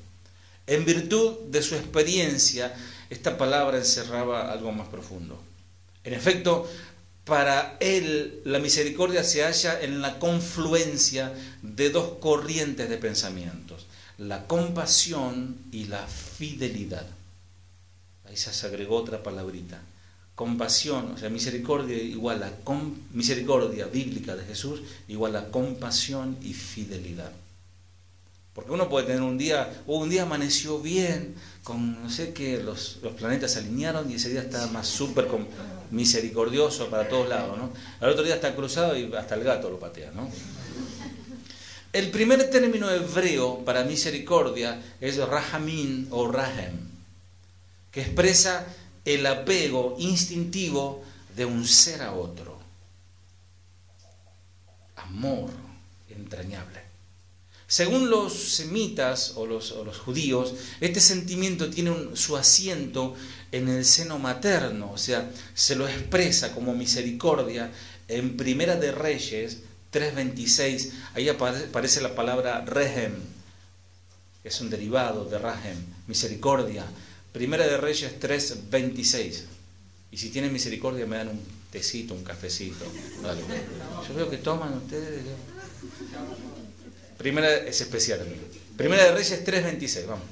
En 0.65 0.85
virtud 0.85 1.39
de 1.49 1.61
su 1.61 1.75
experiencia, 1.75 2.73
esta 3.09 3.37
palabra 3.37 3.77
encerraba 3.77 4.49
algo 4.53 4.71
más 4.71 4.87
profundo. 4.87 5.37
En 6.05 6.13
efecto, 6.13 6.69
para 7.25 7.75
él 7.81 8.41
la 8.45 8.59
misericordia 8.59 9.25
se 9.25 9.43
halla 9.43 9.81
en 9.81 10.01
la 10.01 10.17
confluencia 10.17 11.33
de 11.61 11.89
dos 11.89 12.19
corrientes 12.21 12.87
de 12.87 12.97
pensamientos, 12.97 13.85
la 14.17 14.47
compasión 14.47 15.57
y 15.73 15.85
la 15.85 16.07
fidelidad. 16.07 17.18
Ahí 18.29 18.37
se 18.37 18.67
agregó 18.67 18.95
otra 18.97 19.23
palabrita. 19.23 19.81
Compasión, 20.35 21.11
o 21.11 21.17
sea, 21.17 21.29
misericordia 21.29 21.97
igual 21.97 22.43
a 22.43 22.51
misericordia 23.11 23.87
bíblica 23.87 24.35
de 24.35 24.45
Jesús 24.45 24.81
igual 25.07 25.35
a 25.35 25.51
compasión 25.51 26.37
y 26.41 26.53
fidelidad. 26.53 27.31
Porque 28.53 28.71
uno 28.71 28.89
puede 28.89 29.07
tener 29.07 29.21
un 29.21 29.37
día, 29.37 29.83
o 29.85 29.97
un 29.97 30.09
día 30.09 30.23
amaneció 30.23 30.79
bien, 30.79 31.35
con 31.63 32.01
no 32.03 32.09
sé 32.09 32.33
qué, 32.33 32.61
los, 32.61 32.99
los 33.01 33.13
planetas 33.13 33.51
se 33.51 33.59
alinearon 33.59 34.09
y 34.09 34.15
ese 34.15 34.29
día 34.29 34.41
está 34.41 34.67
más 34.67 34.87
súper 34.87 35.27
misericordioso 35.91 36.89
para 36.89 37.07
todos 37.07 37.29
lados, 37.29 37.57
¿no? 37.57 37.71
Al 37.99 38.11
otro 38.11 38.23
día 38.23 38.35
está 38.35 38.55
cruzado 38.55 38.97
y 38.97 39.13
hasta 39.15 39.35
el 39.35 39.43
gato 39.43 39.69
lo 39.69 39.79
patea, 39.79 40.11
¿no? 40.11 40.29
El 41.91 42.11
primer 42.11 42.49
término 42.49 42.89
hebreo 42.91 43.63
para 43.65 43.83
misericordia 43.83 44.79
es 45.01 45.17
rahamin 45.17 46.07
o 46.11 46.29
rahem, 46.31 46.88
que 47.91 48.01
expresa 48.01 48.65
el 49.05 49.25
apego 49.25 49.95
instintivo 49.99 51.03
de 51.35 51.45
un 51.45 51.65
ser 51.65 52.01
a 52.01 52.13
otro. 52.13 52.59
Amor 54.95 55.49
entrañable. 56.09 56.89
Según 57.67 58.09
los 58.09 58.33
semitas 58.33 59.33
o 59.35 59.45
los, 59.45 59.71
judíos, 59.99 60.55
este 60.81 60.99
sentimiento 60.99 61.69
tiene 61.69 62.15
su 62.15 62.35
asiento 62.35 63.15
en 63.51 63.69
el 63.69 63.85
seno 63.85 64.17
materno, 64.17 64.91
o 64.91 64.97
sea, 64.97 65.31
se 65.53 65.75
lo 65.75 65.87
expresa 65.87 66.51
como 66.51 66.73
misericordia 66.73 67.71
en 68.07 68.37
Primera 68.37 68.75
de 68.75 68.91
Reyes 68.91 69.59
3.26, 69.93 70.91
ahí 71.13 71.29
aparece 71.29 72.01
la 72.01 72.15
palabra 72.15 72.65
rehem, 72.65 73.13
que 74.41 74.49
es 74.49 74.61
un 74.61 74.71
derivado 74.71 75.25
de 75.25 75.37
rahem, 75.37 75.77
misericordia. 76.07 76.85
Primera 77.31 77.67
de 77.67 77.77
Reyes 77.77 78.19
3.26. 78.19 79.43
Y 80.11 80.17
si 80.17 80.29
tienen 80.29 80.51
misericordia 80.51 81.05
me 81.05 81.17
dan 81.17 81.29
un 81.29 81.41
tecito, 81.71 82.13
un 82.13 82.23
cafecito. 82.23 82.85
Yo 84.07 84.15
veo 84.15 84.29
que 84.29 84.37
toman 84.37 84.73
ustedes. 84.73 85.21
Primera 87.17 87.53
es 87.57 87.81
especial. 87.81 88.25
Primera 88.75 89.03
de 89.03 89.11
Reyes 89.11 89.45
3.26, 89.45 90.07
vamos. 90.07 90.25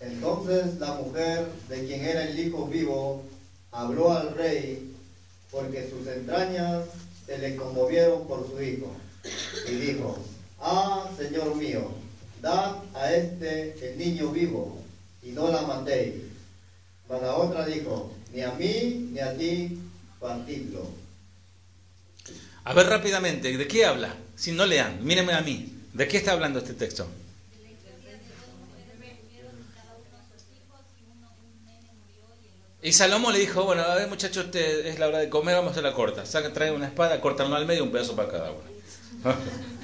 Entonces 0.00 0.78
la 0.80 0.94
mujer 0.94 1.46
de 1.68 1.86
quien 1.86 2.00
era 2.00 2.24
el 2.28 2.38
hijo 2.38 2.66
vivo 2.66 3.22
habló 3.70 4.12
al 4.12 4.34
rey 4.34 4.94
porque 5.50 5.88
sus 5.88 6.06
entrañas 6.06 6.84
se 7.26 7.38
le 7.38 7.56
conmovieron 7.56 8.26
por 8.26 8.48
su 8.50 8.60
hijo. 8.62 8.90
Y 9.68 9.72
dijo, 9.72 10.18
ah, 10.60 11.10
Señor 11.16 11.54
mío, 11.56 11.92
dad 12.40 12.76
a 12.94 13.12
este 13.12 13.74
el 13.86 13.98
niño 13.98 14.30
vivo 14.30 14.82
y 15.22 15.30
no 15.30 15.50
la 15.50 15.62
matéis. 15.62 16.29
La 17.10 17.34
otra 17.34 17.66
dijo, 17.66 18.14
ni 18.32 18.42
a 18.42 18.52
mí 18.52 19.08
ni 19.12 19.18
a 19.18 19.36
ti 19.36 19.78
partidlo. 20.20 20.88
A 22.62 22.72
ver 22.72 22.86
rápidamente, 22.86 23.56
¿de 23.56 23.66
qué 23.66 23.84
habla? 23.84 24.14
Si 24.36 24.52
no 24.52 24.64
lean, 24.64 25.04
mírenme 25.04 25.32
a 25.32 25.40
mí. 25.40 25.72
¿De 25.92 26.06
qué 26.06 26.18
está 26.18 26.32
hablando 26.32 26.60
este 26.60 26.74
texto? 26.74 27.08
Y 32.82 32.92
Salomón 32.92 33.32
le 33.34 33.40
dijo, 33.40 33.64
bueno, 33.64 33.82
a 33.82 33.94
ver 33.96 34.08
muchachos, 34.08 34.46
es 34.54 34.98
la 34.98 35.08
hora 35.08 35.18
de 35.18 35.28
comer, 35.28 35.56
vamos 35.56 35.70
a 35.70 35.72
hacer 35.72 35.82
la 35.82 35.92
corta. 35.92 36.24
Saca, 36.24 36.52
trae 36.52 36.70
una 36.70 36.86
espada, 36.86 37.20
cortanlo 37.20 37.56
al 37.56 37.66
medio, 37.66 37.82
un 37.82 37.90
pedazo 37.90 38.14
para 38.14 38.30
cada 38.30 38.52
uno. 38.52 38.62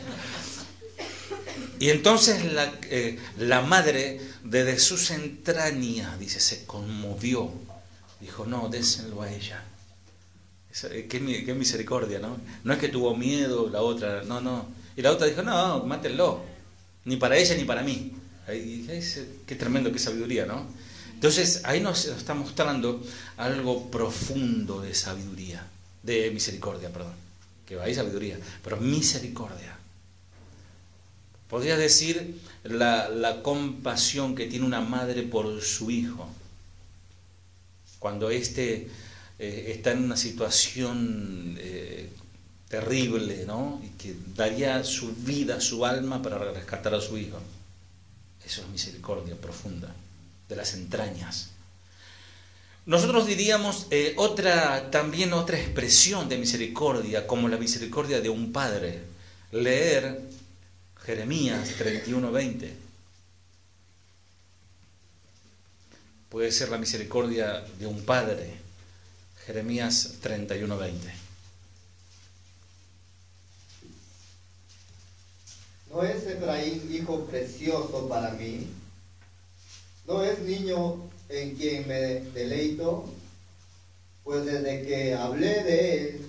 y 1.78 1.90
entonces 1.90 2.44
la, 2.52 2.72
eh, 2.90 3.18
madre, 3.66 4.20
desde 4.44 4.78
sus 4.78 5.10
entrañas, 5.10 6.18
dice, 6.18 6.40
se 6.40 6.64
conmovió. 6.64 7.50
Dijo, 8.20 8.46
no, 8.46 8.68
désenlo 8.68 9.22
a 9.22 9.30
ella. 9.30 9.62
Eh, 10.90 11.06
qué, 11.08 11.20
misericordia, 11.54 12.18
¿no? 12.18 12.38
No 12.64 12.72
es 12.72 12.78
que 12.78 12.88
tuvo 12.88 13.16
miedo 13.16 13.68
la 13.68 13.82
otra, 13.82 14.22
no, 14.24 14.40
no 14.40 14.76
y 14.96 15.02
la 15.02 15.12
otra 15.12 15.26
dijo, 15.26 15.42
no, 15.42 15.84
mátenlo, 15.84 16.42
ni 17.04 17.16
para 17.16 17.36
ella 17.36 17.54
ni 17.54 17.64
para 17.64 17.82
mí. 17.82 18.12
Qué 18.46 19.54
tremendo, 19.58 19.92
qué 19.92 19.98
sabiduría, 19.98 20.46
¿no? 20.46 20.66
Entonces 21.12 21.60
ahí 21.64 21.80
nos 21.80 22.06
está 22.06 22.34
mostrando 22.34 23.02
algo 23.36 23.90
profundo 23.90 24.80
de 24.80 24.94
sabiduría, 24.94 25.66
de 26.02 26.30
misericordia, 26.30 26.90
perdón. 26.90 27.14
Que 27.66 27.78
hay 27.78 27.94
sabiduría, 27.94 28.38
pero 28.64 28.78
misericordia. 28.78 29.75
Podría 31.48 31.76
decir 31.76 32.40
la, 32.64 33.40
compasión 33.42 34.34
que 34.34 34.46
tiene 34.46 34.66
una 34.66 34.80
madre 34.80 35.22
por 35.22 35.62
su 35.62 35.90
hijo. 35.90 36.28
Cuando 37.98 38.30
éste 38.30 38.88
eh, 39.38 39.72
está 39.76 39.92
en 39.92 40.04
una 40.04 40.16
situación 40.16 41.56
eh, 41.58 42.10
terrible, 42.68 43.44
¿no? 43.46 43.80
Y 43.84 43.90
que 43.96 44.14
daría 44.34 44.82
su 44.82 45.14
vida, 45.14 45.60
su 45.60 45.86
alma 45.86 46.20
para 46.20 46.38
rescatar 46.52 46.94
a 46.94 47.00
su 47.00 47.16
hijo. 47.16 47.38
Eso 48.44 48.62
es 48.62 48.68
misericordia 48.68 49.36
profunda, 49.36 49.94
de 50.48 50.56
las 50.56 50.74
entrañas. 50.74 51.50
Nosotros 52.86 53.26
diríamos 53.26 53.86
eh, 53.90 54.14
otra, 54.16 54.90
también 54.92 55.32
otra 55.32 55.58
expresión 55.58 56.28
de 56.28 56.38
misericordia, 56.38 57.26
como 57.26 57.48
la 57.48 57.56
misericordia 57.56 58.20
de 58.20 58.28
un 58.28 58.52
padre. 58.52 59.00
Leer 59.50 60.20
Jeremías 61.06 61.68
31:20. 61.78 62.72
Puede 66.28 66.50
ser 66.50 66.68
la 66.70 66.78
misericordia 66.78 67.64
de 67.78 67.86
un 67.86 68.04
padre. 68.04 68.56
Jeremías 69.46 70.14
31:20. 70.20 71.12
¿No 75.92 76.02
es 76.02 76.26
Efraín 76.26 76.92
hijo 76.92 77.24
precioso 77.26 78.08
para 78.08 78.30
mí? 78.32 78.66
¿No 80.08 80.24
es 80.24 80.40
niño 80.40 81.08
en 81.28 81.54
quien 81.54 81.86
me 81.86 82.20
deleito? 82.34 83.08
Pues 84.24 84.44
desde 84.44 84.84
que 84.84 85.14
hablé 85.14 85.62
de 85.62 86.02
él, 86.02 86.26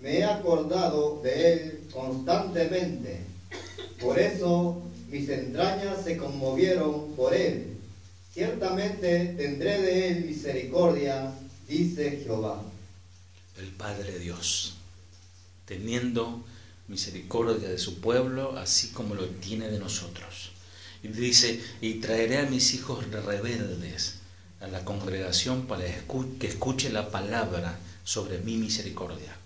me 0.00 0.18
he 0.18 0.24
acordado 0.24 1.20
de 1.22 1.52
él 1.52 1.88
constantemente. 1.92 3.35
Por 4.00 4.18
eso 4.18 4.82
mis 5.08 5.28
entrañas 5.28 6.04
se 6.04 6.16
conmovieron 6.16 7.14
por 7.14 7.34
él. 7.34 7.76
Ciertamente 8.32 9.34
tendré 9.36 9.80
de 9.80 10.08
él 10.08 10.24
misericordia, 10.24 11.32
dice 11.68 12.22
Jehová. 12.22 12.62
El 13.58 13.68
Padre 13.68 14.18
Dios, 14.18 14.74
teniendo 15.64 16.44
misericordia 16.88 17.68
de 17.68 17.78
su 17.78 18.00
pueblo, 18.00 18.58
así 18.58 18.88
como 18.88 19.14
lo 19.14 19.26
tiene 19.26 19.68
de 19.68 19.78
nosotros. 19.78 20.52
Y 21.02 21.08
dice, 21.08 21.62
y 21.80 21.94
traeré 21.94 22.38
a 22.38 22.50
mis 22.50 22.74
hijos 22.74 23.10
rebeldes 23.10 24.16
a 24.60 24.66
la 24.66 24.84
congregación 24.84 25.66
para 25.66 25.84
que 26.38 26.46
escuche 26.46 26.90
la 26.90 27.10
palabra 27.10 27.78
sobre 28.04 28.38
mi 28.38 28.56
misericordia. 28.56 29.36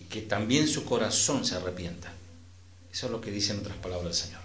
Y 0.00 0.04
que 0.04 0.22
también 0.22 0.68
su 0.68 0.84
corazón 0.84 1.44
se 1.44 1.54
arrepienta. 1.54 2.12
Eso 2.94 3.06
es 3.06 3.12
lo 3.12 3.20
que 3.20 3.32
dice 3.32 3.52
en 3.52 3.58
otras 3.58 3.76
palabras 3.78 4.06
el 4.16 4.26
Señor. 4.26 4.40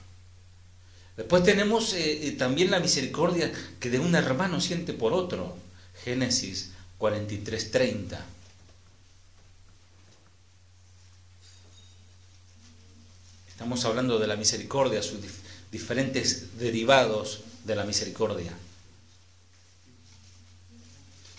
Después 1.16 1.44
tenemos 1.44 1.94
eh, 1.94 2.30
eh, 2.30 2.32
también 2.32 2.72
la 2.72 2.80
misericordia 2.80 3.52
que 3.80 3.92
de 3.92 4.00
un 4.00 4.16
hermano 4.16 4.60
siente 4.60 4.92
por 4.92 5.14
otro. 5.14 5.56
Génesis 6.04 6.72
43:30. 6.98 8.20
Estamos 13.50 13.86
hablando 13.86 14.18
de 14.18 14.26
la 14.26 14.36
misericordia, 14.36 15.04
sus 15.04 15.20
diferentes 15.72 16.58
derivados 16.58 17.42
de 17.66 17.76
la 17.76 17.86
misericordia. 17.86 18.52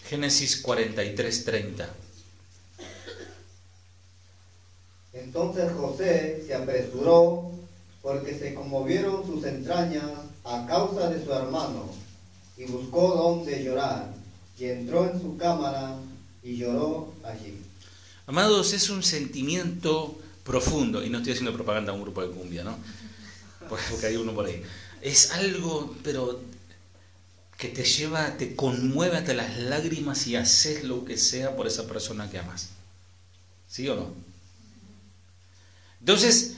Génesis 0.08 0.62
43:30. 0.62 1.88
Entonces 5.22 5.70
José 5.72 6.42
se 6.46 6.54
apresuró 6.54 7.50
porque 8.02 8.38
se 8.38 8.54
conmovieron 8.54 9.26
sus 9.26 9.44
entrañas 9.44 10.04
a 10.44 10.66
causa 10.66 11.10
de 11.10 11.24
su 11.24 11.32
hermano, 11.32 11.90
y 12.56 12.64
buscó 12.64 13.14
donde 13.14 13.62
llorar, 13.62 14.12
y 14.58 14.64
entró 14.66 15.10
en 15.10 15.20
su 15.20 15.36
cámara 15.36 15.96
y 16.42 16.56
lloró 16.56 17.12
allí. 17.24 17.62
Amados, 18.26 18.72
es 18.72 18.90
un 18.90 19.02
sentimiento 19.02 20.18
profundo, 20.44 21.04
y 21.04 21.10
no 21.10 21.18
estoy 21.18 21.34
haciendo 21.34 21.52
propaganda 21.52 21.92
a 21.92 21.94
un 21.94 22.02
grupo 22.02 22.22
de 22.22 22.30
cumbia, 22.30 22.64
¿no? 22.64 22.76
Porque 23.68 24.06
hay 24.06 24.16
uno 24.16 24.34
por 24.34 24.46
ahí. 24.46 24.62
Es 25.02 25.30
algo, 25.32 25.94
pero 26.02 26.40
que 27.56 27.68
te 27.68 27.84
lleva, 27.84 28.36
te 28.36 28.56
conmueve 28.56 29.18
hasta 29.18 29.34
las 29.34 29.58
lágrimas 29.58 30.26
y 30.26 30.36
haces 30.36 30.84
lo 30.84 31.04
que 31.04 31.18
sea 31.18 31.54
por 31.54 31.66
esa 31.66 31.86
persona 31.86 32.30
que 32.30 32.38
amas. 32.38 32.70
¿Sí 33.68 33.88
o 33.88 33.96
no? 33.96 34.29
Entonces, 36.00 36.56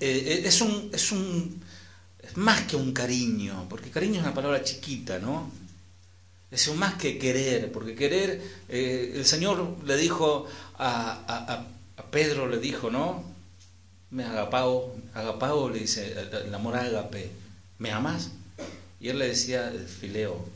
eh, 0.00 0.42
es, 0.44 0.60
un, 0.60 0.90
es, 0.92 1.12
un, 1.12 1.62
más 2.34 2.62
que 2.62 2.76
un 2.76 2.92
cariño, 2.92 3.66
porque 3.68 3.90
cariño 3.90 4.16
es 4.16 4.20
una 4.20 4.34
palabra 4.34 4.62
chiquita, 4.62 5.18
¿no? 5.18 5.50
Es 6.50 6.68
un 6.68 6.78
más 6.78 6.94
que 6.94 7.18
querer, 7.18 7.72
porque 7.72 7.94
querer, 7.94 8.40
eh, 8.68 9.12
el 9.14 9.24
Señor 9.24 9.78
le 9.84 9.96
dijo 9.96 10.46
a, 10.78 11.66
Pedro, 12.10 12.46
le 12.46 12.58
dijo, 12.58 12.90
¿no? 12.90 13.24
Me 14.10 14.24
agapao, 14.24 14.94
agapao 15.14 15.70
le 15.70 15.80
dice, 15.80 16.14
el 16.44 16.54
amor 16.54 16.76
agape, 16.76 17.30
¿me 17.78 17.90
amas? 17.90 18.30
Y 19.00 19.08
él 19.08 19.18
le 19.18 19.28
decía, 19.28 19.72
fileo, 20.00 20.46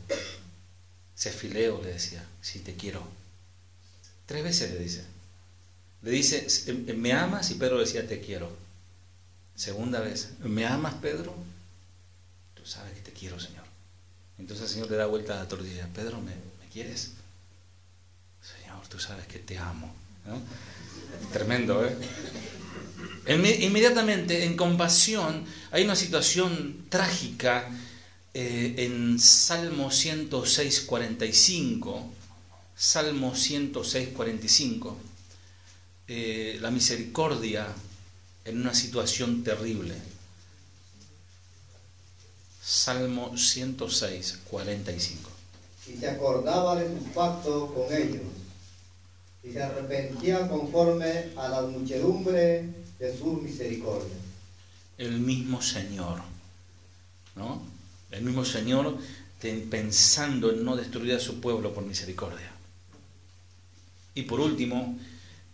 se 1.15 1.31
fileo, 1.31 1.81
le 1.83 1.93
decía, 1.93 2.25
si 2.41 2.59
te 2.59 2.75
quiero. 2.75 3.03
Tres 4.25 4.43
veces 4.43 4.71
le 4.71 4.79
dice. 4.79 5.10
Le 6.01 6.11
dice, 6.11 6.47
¿me 6.95 7.13
amas? 7.13 7.51
Y 7.51 7.55
Pedro 7.55 7.79
decía, 7.79 8.07
te 8.07 8.19
quiero. 8.21 8.49
Segunda 9.55 9.99
vez, 9.99 10.33
¿me 10.39 10.65
amas, 10.65 10.95
Pedro? 10.95 11.35
Tú 12.55 12.65
sabes 12.65 12.93
que 12.93 13.01
te 13.01 13.11
quiero, 13.11 13.39
Señor. 13.39 13.65
Entonces 14.39 14.65
el 14.65 14.73
Señor 14.73 14.89
le 14.89 14.97
da 14.97 15.05
vuelta 15.05 15.35
a 15.35 15.43
la 15.43 15.47
tortilla. 15.47 15.87
Pedro, 15.93 16.19
¿me, 16.19 16.33
quieres? 16.73 17.11
Señor, 18.41 18.87
tú 18.87 18.97
sabes 18.97 19.27
que 19.27 19.39
te 19.39 19.57
amo. 19.57 19.93
Tremendo, 21.31 21.85
¿eh? 21.85 21.95
Inmediatamente, 23.27 24.45
en 24.45 24.57
compasión, 24.57 25.45
hay 25.69 25.83
una 25.83 25.95
situación 25.95 26.85
trágica 26.89 27.69
eh, 28.33 28.73
en 28.77 29.19
Salmo 29.19 29.91
106, 29.91 30.81
45. 30.81 32.11
Salmo 32.75 33.35
106, 33.35 34.09
45. 34.09 34.97
Eh, 36.13 36.57
la 36.59 36.71
misericordia 36.71 37.65
en 38.43 38.59
una 38.59 38.73
situación 38.73 39.45
terrible. 39.45 39.95
Salmo 42.61 43.37
106, 43.37 44.39
45. 44.43 45.29
Y 45.87 45.97
se 45.97 46.09
acordaba 46.09 46.75
de 46.75 46.89
su 46.89 47.05
pacto 47.13 47.73
con 47.73 47.95
ellos, 47.95 48.23
y 49.41 49.53
se 49.53 49.63
arrepentía 49.63 50.49
conforme 50.49 51.29
a 51.37 51.47
la 51.47 51.61
muchedumbre 51.61 52.65
de 52.99 53.17
su 53.17 53.31
misericordia. 53.35 54.17
El 54.97 55.17
mismo 55.17 55.61
Señor, 55.61 56.19
¿no? 57.37 57.61
El 58.11 58.23
mismo 58.23 58.43
Señor 58.43 58.97
pensando 59.69 60.51
en 60.51 60.65
no 60.65 60.75
destruir 60.75 61.13
a 61.13 61.21
su 61.21 61.39
pueblo 61.39 61.73
por 61.73 61.85
misericordia. 61.85 62.51
Y 64.13 64.23
por 64.23 64.41
último, 64.41 64.99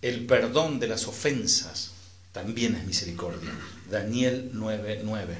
el 0.07 0.25
perdón 0.25 0.79
de 0.79 0.87
las 0.87 1.05
ofensas 1.05 1.91
también 2.31 2.75
es 2.75 2.85
misericordia. 2.85 3.51
Daniel 3.89 4.51
9:9. 4.53 5.35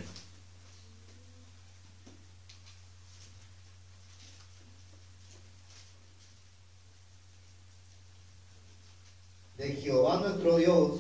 De 9.58 9.74
Jehová 9.76 10.20
nuestro 10.20 10.58
Dios 10.58 11.00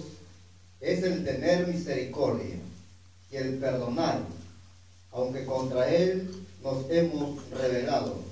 es 0.79 1.03
el 1.03 1.25
tener 1.25 1.67
misericordia 1.67 2.55
y 3.29 3.35
el 3.35 3.57
perdonar, 3.57 4.21
aunque 5.11 5.45
contra 5.45 5.93
Él 5.93 6.45
nos 6.63 6.89
hemos 6.89 7.49
rebelado. 7.49 8.23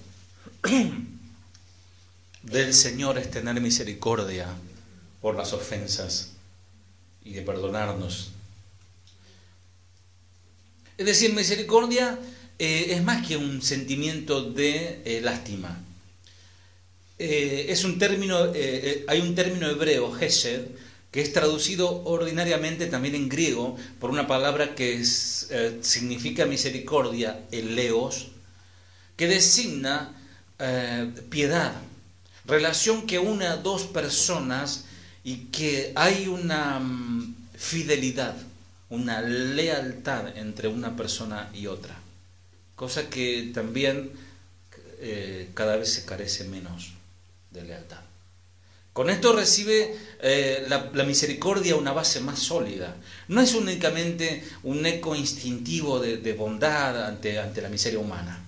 Del 2.42 2.74
Señor 2.74 3.18
es 3.18 3.30
tener 3.30 3.60
misericordia 3.60 4.48
por 5.26 5.36
las 5.36 5.54
ofensas 5.54 6.34
y 7.24 7.34
de 7.34 7.42
perdonarnos. 7.42 8.30
Es 11.00 11.06
decir, 11.08 11.34
misericordia 11.34 12.20
eh, 12.60 12.90
es 12.90 13.04
más 13.04 13.26
que 13.26 13.36
un 13.36 13.64
sentimiento 13.64 14.44
de 14.44 15.02
eh, 15.04 15.22
lástima. 15.24 15.82
Eh, 17.18 17.66
es 17.70 17.84
un 17.86 17.98
término, 17.98 18.38
hay 19.08 19.20
un 19.20 19.34
término 19.34 19.68
hebreo, 19.68 20.16
hesed, 20.16 20.68
que 21.10 21.22
es 21.22 21.34
traducido 21.34 22.04
ordinariamente 22.04 22.86
también 22.86 23.16
en 23.16 23.28
griego 23.28 23.78
por 24.00 24.12
una 24.12 24.28
palabra 24.28 24.76
que 24.76 25.04
significa 25.04 26.46
misericordia, 26.46 27.48
eleos, 27.50 28.28
que 29.16 29.26
designa 29.26 30.22
piedad, 31.32 31.74
relación 32.46 33.08
que 33.08 33.18
une 33.18 33.48
a 33.48 33.58
dos 33.58 33.86
personas 33.86 34.85
y 35.26 35.48
que 35.48 35.92
hay 35.96 36.28
una 36.28 36.80
mm, 36.80 37.36
fidelidad, 37.58 38.36
una 38.90 39.22
lealtad 39.22 40.38
entre 40.38 40.68
una 40.68 40.96
persona 40.96 41.50
y 41.52 41.66
otra, 41.66 42.00
cosa 42.76 43.10
que 43.10 43.50
también 43.52 44.12
eh, 45.00 45.50
cada 45.56 45.78
vez 45.78 45.92
se 45.94 46.06
carece 46.06 46.44
menos 46.46 46.94
de 47.50 47.64
lealtad. 47.64 48.02
Con 48.94 49.10
esto 49.10 49.34
recibe 49.34 49.98
eh, 50.22 50.68
la, 50.70 51.04
misericordia 51.04 51.76
una 51.76 51.92
base 51.92 52.22
más 52.22 52.40
sólida. 52.40 52.96
No 53.28 53.42
es 53.42 53.54
únicamente 53.56 54.42
un 54.64 54.86
eco 54.86 55.16
instintivo 55.16 56.00
de, 56.00 56.18
de 56.18 56.34
bondad 56.34 57.08
ante, 57.08 57.40
ante 57.40 57.62
la 57.62 57.68
miseria 57.68 58.00
humana, 58.00 58.42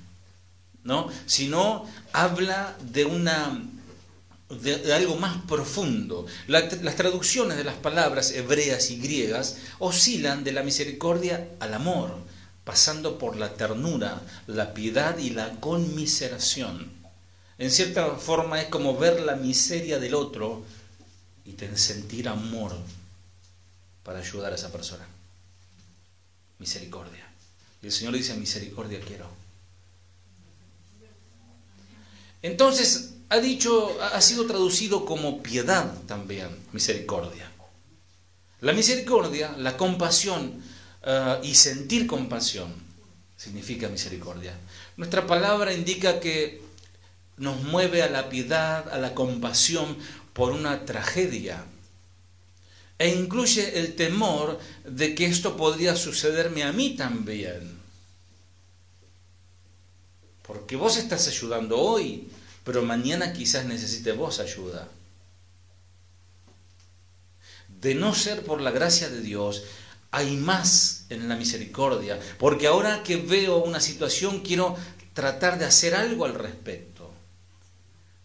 ¿no? 0.84 1.10
sino 1.26 1.90
habla 2.14 2.78
de 2.82 3.04
una 3.04 3.62
de, 4.50 4.94
algo 4.94 5.16
más 5.16 5.42
profundo. 5.46 6.26
las 6.48 6.96
traducciones 6.96 7.58
de 7.58 7.64
las 7.64 7.76
palabras 7.76 8.32
hebreas 8.32 8.90
y 8.92 9.00
griegas 9.00 9.58
oscilan 9.80 10.44
de 10.44 10.54
la 10.54 10.64
misericordia 10.64 11.50
al 11.60 11.74
amor, 11.74 12.16
pasando 12.64 13.18
por 13.18 13.36
la 13.36 13.54
ternura, 13.54 14.22
la 14.48 14.74
piedad 14.74 15.18
y 15.18 15.32
la 15.32 15.60
conmiseración. 15.60 16.92
En 17.58 17.72
cierta 17.72 18.16
forma 18.16 18.62
es 18.62 18.70
como 18.70 18.98
ver 18.98 19.22
la 19.22 19.36
miseria 19.36 20.00
del 20.00 20.14
otro 20.14 20.64
y 21.46 21.56
sentir 21.76 22.28
amor 22.28 22.76
para 24.04 24.20
ayudar 24.20 24.52
a 24.52 24.56
esa 24.56 24.72
persona. 24.72 25.06
Misericordia. 26.60 27.28
Y 27.82 27.88
el 27.88 27.92
Señor 27.92 28.14
dice, 28.14 28.34
misericordia 28.36 29.00
quiero. 29.00 29.30
Entonces, 32.42 33.17
ha 33.30 33.40
dicho, 33.40 33.98
ha 34.02 34.22
sido 34.22 34.46
traducido 34.46 35.06
como 35.06 35.44
piedad 35.44 35.92
también, 36.06 36.50
misericordia. 36.72 37.52
La 38.62 38.74
misericordia, 38.74 39.56
la 39.58 39.78
compasión 39.78 40.64
eh, 41.04 41.40
y 41.44 41.54
sentir 41.56 42.08
compasión 42.08 42.74
significa 43.36 43.88
misericordia. 43.88 44.58
Nuestra 44.96 45.28
palabra 45.28 45.74
indica 45.74 46.20
que 46.20 46.62
nos 47.38 47.62
mueve 47.64 48.02
a 48.02 48.10
la 48.10 48.30
piedad, 48.30 48.90
a 48.90 48.98
la 48.98 49.14
compasión 49.14 49.98
por 50.34 50.52
una 50.52 50.86
tragedia. 50.86 51.64
E 52.98 53.10
incluye 53.10 53.78
el 53.80 53.96
temor 53.96 54.60
de 54.84 55.14
que 55.14 55.28
esto 55.28 55.56
podría 55.56 55.96
sucederme 55.96 56.64
a 56.64 56.72
mí 56.72 56.96
también. 56.96 57.78
Porque 60.42 60.76
vos 60.76 60.98
estás 60.98 61.28
ayudando 61.28 61.78
hoy, 61.78 62.28
pero 62.68 62.84
mañana 62.84 63.32
quizás 63.32 63.64
necesite 63.64 64.12
vos 64.12 64.42
ayuda. 64.42 64.90
De 67.70 67.96
no 67.96 68.14
ser 68.14 68.44
por 68.44 68.60
la 68.60 68.72
gracia 68.72 69.08
de 69.08 69.22
Dios, 69.22 69.64
hay 70.12 70.36
más 70.36 71.06
en 71.10 71.30
la 71.30 71.38
misericordia. 71.38 72.20
Porque 72.38 72.68
ahora 72.68 73.04
que 73.04 73.16
veo 73.16 73.60
una 73.60 73.80
situación, 73.80 74.42
quiero 74.42 74.76
tratar 75.14 75.58
de 75.58 75.64
hacer 75.64 75.96
algo 75.96 76.26
al 76.26 76.34
respecto. 76.34 77.10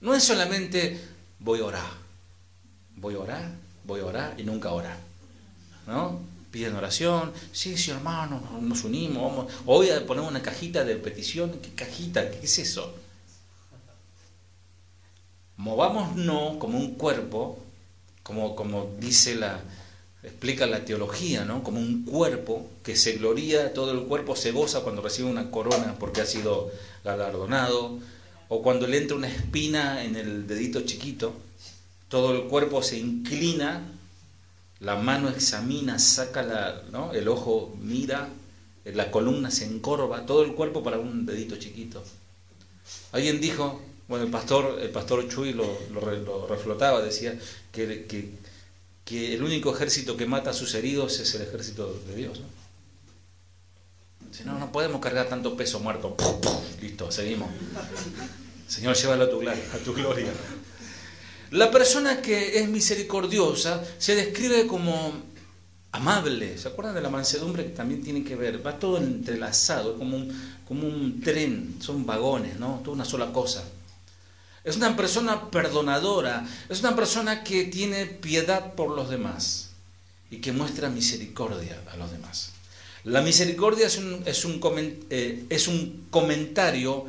No 0.01 0.13
es 0.13 0.25
solamente 0.25 1.01
voy 1.39 1.61
a 1.61 1.67
orar, 1.67 1.93
voy 2.97 3.15
a 3.15 3.21
orar, 3.21 3.53
voy 3.85 4.01
a 4.01 4.07
orar 4.07 4.35
y 4.41 4.43
nunca 4.43 4.73
orar. 4.73 4.99
¿No? 5.87 6.19
Piden 6.51 6.75
oración, 6.75 7.33
sí, 7.53 7.79
sí, 7.79 7.93
hermano, 7.93 8.43
nos 8.61 8.83
unimos, 8.83 9.23
vamos. 9.23 9.53
Hoy 9.67 9.89
ponemos 10.05 10.29
una 10.29 10.43
cajita 10.43 10.83
de 10.83 10.97
petición. 10.97 11.61
¿Qué 11.63 11.73
cajita? 11.75 12.29
¿Qué 12.29 12.41
es 12.43 12.59
eso? 12.59 13.02
Movámonos 15.57 16.57
como 16.59 16.79
un 16.79 16.95
cuerpo, 16.95 17.59
como, 18.23 18.57
como 18.57 18.95
dice 18.99 19.35
la, 19.35 19.61
explica 20.23 20.67
la 20.67 20.85
teología, 20.85 21.45
¿no? 21.45 21.63
Como 21.63 21.81
un 21.81 22.05
cuerpo 22.05 22.69
que 22.83 22.97
se 22.97 23.13
gloría, 23.13 23.73
todo 23.75 23.93
el 23.93 24.07
cuerpo 24.07 24.37
se 24.37 24.53
goza 24.53 24.81
cuando 24.81 25.03
recibe 25.03 25.29
una 25.29 25.51
corona 25.51 25.97
porque 25.99 26.21
ha 26.21 26.27
sido 26.27 26.71
galardonado, 27.05 27.99
o 28.49 28.63
cuando 28.63 28.87
le 28.87 28.99
entra 28.99 29.17
una 29.17 29.29
espina 29.29 30.05
en 30.05 30.17
el 30.17 30.47
dedito 30.47 30.83
chiquito, 30.83 31.35
todo 32.09 32.35
el 32.35 32.43
cuerpo 32.45 32.83
se 32.83 32.99
inclina, 32.99 33.83
la 34.81 34.97
mano 34.97 35.29
examina, 35.29 35.99
saca 35.99 36.43
la, 36.43 36.83
¿no? 36.93 37.13
el 37.13 37.29
ojo 37.29 37.75
mira, 37.81 38.29
la 38.85 39.11
columna 39.11 39.51
se 39.51 39.65
encorva, 39.65 40.27
todo 40.27 40.45
el 40.45 40.55
cuerpo 40.55 40.83
para 40.83 40.99
un 40.99 41.25
dedito 41.25 41.57
chiquito. 41.57 42.03
Alguien 43.13 43.41
dijo, 43.41 43.81
bueno, 44.13 44.27
el 44.27 44.31
pastor, 44.31 44.79
el 44.79 44.91
pastor 44.91 45.27
Chuy 45.27 45.55
lo, 45.55 45.67
lo, 45.91 46.47
reflotaba, 46.47 47.01
decía 47.01 47.35
que, 47.73 48.07
el 49.11 49.43
único 49.43 49.75
ejército 49.75 50.19
que 50.19 50.27
mata 50.27 50.51
a 50.51 50.53
sus 50.53 50.75
heridos 50.75 51.19
es 51.19 51.35
el 51.35 51.41
ejército 51.41 51.99
de 52.07 52.15
Dios. 52.15 52.41
¿no? 52.41 52.47
Si 54.31 54.45
no, 54.45 54.59
no 54.59 54.71
podemos 54.71 55.01
cargar 55.01 55.31
tanto 55.31 55.57
peso 55.57 55.81
muerto. 55.81 56.15
Listo, 56.83 57.11
seguimos. 57.11 57.49
Señor, 58.69 58.97
llévalo 58.97 59.25
a 59.25 59.31
tu, 59.31 59.41
a 59.49 59.79
tu 59.83 59.95
gloria. 59.95 60.31
La 61.51 61.71
persona 61.71 62.21
que 62.21 62.59
es 62.61 62.69
misericordiosa 62.69 63.83
se 63.97 64.15
describe 64.15 64.67
como 64.67 65.11
amable. 65.91 66.59
¿Se 66.59 66.69
acuerdan 66.69 66.95
de 66.95 67.01
la 67.01 67.09
mansedumbre 67.09 67.65
que 67.65 67.71
también 67.71 68.03
tiene 68.03 68.23
que 68.23 68.37
ver? 68.37 68.67
Va 68.67 68.79
todo 68.79 68.99
entrelazado, 68.99 69.97
como 69.97 70.19
un, 70.19 70.55
como 70.69 70.87
un 70.87 71.23
tren, 71.23 71.77
son 71.81 72.05
vagones, 72.05 72.59
¿no? 72.59 72.83
Toda 72.85 72.97
una 72.97 73.07
sola 73.07 73.33
cosa. 73.33 73.65
Es 74.65 74.77
una 74.77 74.97
persona 74.97 75.51
perdonadora, 75.51 76.47
es 76.69 76.81
una 76.81 76.95
persona 76.95 77.43
que 77.43 77.65
tiene 77.65 78.07
piedad 78.07 78.75
por 78.75 78.91
los 78.91 79.11
demás 79.11 79.71
y 80.31 80.39
que 80.39 80.53
muestra 80.53 80.89
misericordia 80.89 81.83
a 81.93 81.97
los 81.97 82.13
demás. 82.13 82.53
La 83.05 83.21
misericordia 83.21 83.89
es 83.89 83.99
un, 83.99 84.23
es 84.27 84.45
un, 84.45 84.61
eh, 85.11 86.01
comentario 86.11 87.05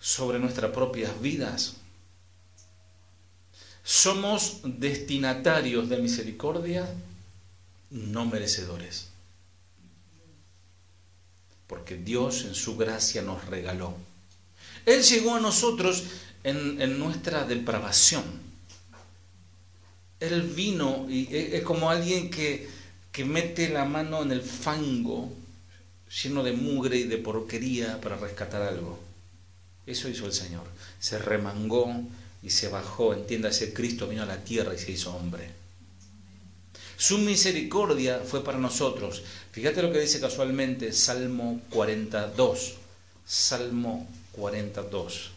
sobre 0.00 0.40
nuestras 0.40 0.72
propias 0.72 1.20
vidas. 1.20 1.76
Somos 3.84 4.60
destinatarios 4.64 5.88
de 5.88 5.98
misericordia, 5.98 6.92
no 7.90 8.26
merecedores. 8.26 9.08
Porque 11.68 11.96
Dios 11.96 12.44
en 12.44 12.56
su 12.56 12.76
gracia 12.76 13.22
nos 13.22 13.44
regaló. 13.46 13.94
Él 14.84 15.02
llegó 15.02 15.36
a 15.36 15.40
nosotros 15.40 16.04
en, 16.46 16.98
nuestra 16.98 17.44
depravación. 17.44 18.24
Él 20.20 20.42
vino 20.42 21.06
y 21.08 21.26
e, 21.34 21.56
es 21.56 21.62
como 21.62 21.90
alguien 21.90 22.30
que, 22.30 22.68
que 23.10 23.24
mete 23.24 23.68
la 23.68 23.84
mano 23.84 24.22
en 24.22 24.32
el 24.32 24.42
fango 24.42 25.32
lleno 26.22 26.44
de 26.44 26.52
mugre 26.52 26.98
y 26.98 27.04
de 27.04 27.18
porquería 27.18 28.00
para 28.00 28.16
rescatar 28.16 28.62
algo. 28.62 28.98
Eso 29.86 30.08
hizo 30.08 30.26
el 30.26 30.32
Señor. 30.32 30.64
Se 31.00 31.18
remangó 31.18 31.92
y 32.42 32.50
se 32.50 32.68
bajó. 32.68 33.12
Entiéndase, 33.12 33.72
Cristo 33.72 34.06
vino 34.06 34.22
a 34.22 34.26
la 34.26 34.42
tierra 34.42 34.74
y 34.74 34.78
se 34.78 34.92
hizo 34.92 35.14
hombre. 35.14 35.50
Su 36.96 37.18
misericordia 37.18 38.20
fue 38.24 38.42
para 38.42 38.58
nosotros. 38.58 39.22
Fíjate 39.52 39.82
lo 39.82 39.92
que 39.92 40.00
dice 40.00 40.20
casualmente 40.20 40.92
Salmo 40.92 41.60
42. 41.70 42.74
Salmo 43.26 44.08
42. 44.32 45.35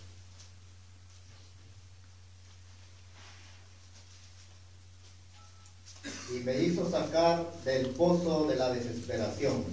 Y 6.31 6.39
me 6.39 6.57
hizo 6.61 6.89
sacar 6.89 7.51
del 7.65 7.87
pozo 7.91 8.47
de 8.47 8.55
la 8.55 8.71
desesperación, 8.71 9.63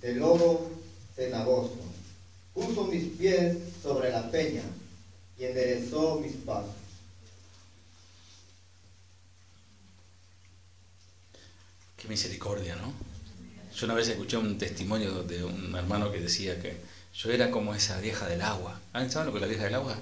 del 0.00 0.18
lodo 0.18 0.70
cenagoso. 1.14 1.76
Puso 2.54 2.84
mis 2.84 3.04
pies 3.16 3.56
sobre 3.82 4.10
la 4.10 4.30
peña 4.30 4.62
y 5.38 5.44
enderezó 5.44 6.20
mis 6.20 6.32
pasos. 6.36 6.74
Qué 11.96 12.08
misericordia, 12.08 12.76
¿no? 12.76 12.92
Yo 13.74 13.86
una 13.86 13.94
vez 13.94 14.08
escuché 14.08 14.36
un 14.36 14.58
testimonio 14.58 15.22
de 15.22 15.44
un 15.44 15.74
hermano 15.74 16.10
que 16.10 16.20
decía 16.20 16.60
que 16.60 16.76
yo 17.14 17.30
era 17.30 17.50
como 17.50 17.74
esa 17.74 18.00
vieja 18.00 18.28
del 18.28 18.42
agua. 18.42 18.80
¿Ah, 18.92 19.08
¿Saben 19.08 19.28
lo 19.28 19.34
que 19.34 19.40
la 19.40 19.46
vieja 19.46 19.64
del 19.64 19.76
agua? 19.76 19.96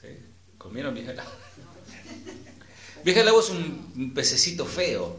¿Sí? 0.00 0.08
¿Comieron 0.58 0.94
vieja 0.94 1.10
del 1.10 1.20
agua? 1.20 1.32
Vieja 3.04 3.20
del 3.20 3.28
agua 3.28 3.42
es 3.42 3.50
un, 3.50 4.12
pececito 4.14 4.64
feo. 4.64 5.16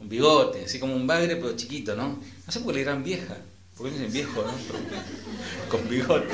Un 0.00 0.08
bigote, 0.08 0.64
así 0.64 0.78
como 0.78 0.94
un 0.94 1.06
bagre, 1.06 1.36
pero 1.36 1.56
chiquito, 1.56 1.96
¿no? 1.96 2.20
No 2.46 2.52
sé 2.52 2.60
por 2.60 2.68
qué 2.68 2.74
le 2.74 2.78
dirán 2.80 3.02
vieja. 3.02 3.36
Porque 3.76 3.92
dicen 3.92 4.12
viejo, 4.12 4.42
¿no? 4.42 4.52
Con 5.70 5.88
bigote. 5.88 6.28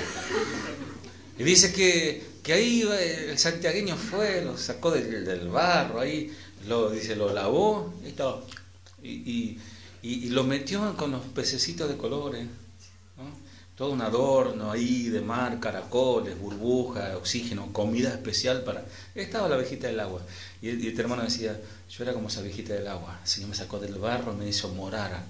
Y 1.38 1.42
dice 1.42 1.72
que, 1.72 2.22
que 2.42 2.52
ahí 2.52 2.82
el 2.82 3.38
santiagueño 3.38 3.96
fue, 3.96 4.44
lo 4.44 4.56
sacó 4.56 4.90
del, 4.90 5.48
barro, 5.48 5.98
ahí 5.98 6.32
lo, 6.68 6.90
dice, 6.90 7.16
lo 7.16 7.32
lavó 7.32 7.92
y, 9.02 9.10
y, 9.10 9.58
y, 10.02 10.28
lo 10.28 10.44
metió 10.44 10.96
con 10.96 11.10
los 11.10 11.22
pececitos 11.26 11.88
de 11.88 11.96
colores 11.96 12.46
todo 13.82 13.94
un 13.94 14.00
adorno 14.00 14.70
ahí 14.70 15.08
de 15.08 15.20
mar, 15.20 15.58
caracoles, 15.58 16.38
burbujas, 16.38 17.16
oxígeno, 17.16 17.72
comida 17.72 18.10
especial 18.10 18.62
para... 18.62 18.86
Estaba 19.12 19.48
la 19.48 19.56
abejita 19.56 19.88
del 19.88 19.98
agua. 19.98 20.22
Y, 20.60 20.70
y 20.70 20.86
este 20.86 21.02
hermano 21.02 21.24
decía, 21.24 21.60
yo 21.90 22.04
era 22.04 22.12
como 22.12 22.28
esa 22.28 22.38
abejita 22.38 22.74
del 22.74 22.86
agua. 22.86 23.18
El 23.20 23.28
Señor 23.28 23.48
me 23.48 23.56
sacó 23.56 23.80
del 23.80 23.96
barro, 23.96 24.34
me 24.34 24.48
hizo 24.48 24.68
morar 24.68 25.24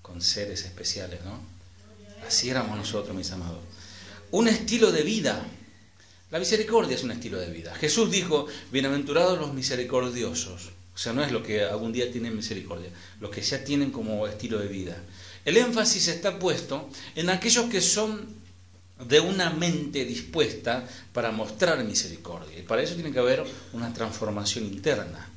con 0.00 0.22
seres 0.22 0.64
especiales, 0.64 1.20
¿no? 1.22 1.38
Así 2.26 2.48
éramos 2.48 2.78
nosotros, 2.78 3.14
mis 3.14 3.30
amados. 3.32 3.60
Un 4.30 4.48
estilo 4.48 4.90
de 4.90 5.02
vida. 5.02 5.46
La 6.30 6.38
misericordia 6.38 6.96
es 6.96 7.04
un 7.04 7.10
estilo 7.10 7.38
de 7.38 7.50
vida. 7.50 7.74
Jesús 7.74 8.10
dijo, 8.10 8.46
bienaventurados 8.72 9.38
los 9.38 9.52
misericordiosos. 9.52 10.70
O 10.94 10.98
sea, 10.98 11.12
no 11.12 11.22
es 11.22 11.30
lo 11.30 11.42
que 11.42 11.62
algún 11.62 11.92
día 11.92 12.10
tienen 12.10 12.34
misericordia, 12.34 12.88
los 13.20 13.30
que 13.30 13.42
ya 13.42 13.62
tienen 13.62 13.90
como 13.90 14.26
estilo 14.26 14.60
de 14.60 14.68
vida. 14.68 14.96
El 15.46 15.56
énfasis 15.58 16.08
está 16.08 16.40
puesto 16.40 16.90
en 17.14 17.30
aquellos 17.30 17.66
que 17.70 17.80
son 17.80 18.26
de 18.98 19.20
una 19.20 19.50
mente 19.50 20.04
dispuesta 20.04 20.84
para 21.12 21.30
mostrar 21.30 21.84
misericordia. 21.84 22.58
Y 22.58 22.62
para 22.62 22.82
eso 22.82 22.94
tiene 22.94 23.12
que 23.12 23.20
haber 23.20 23.44
una 23.72 23.94
transformación 23.94 24.64
interna. 24.64 25.30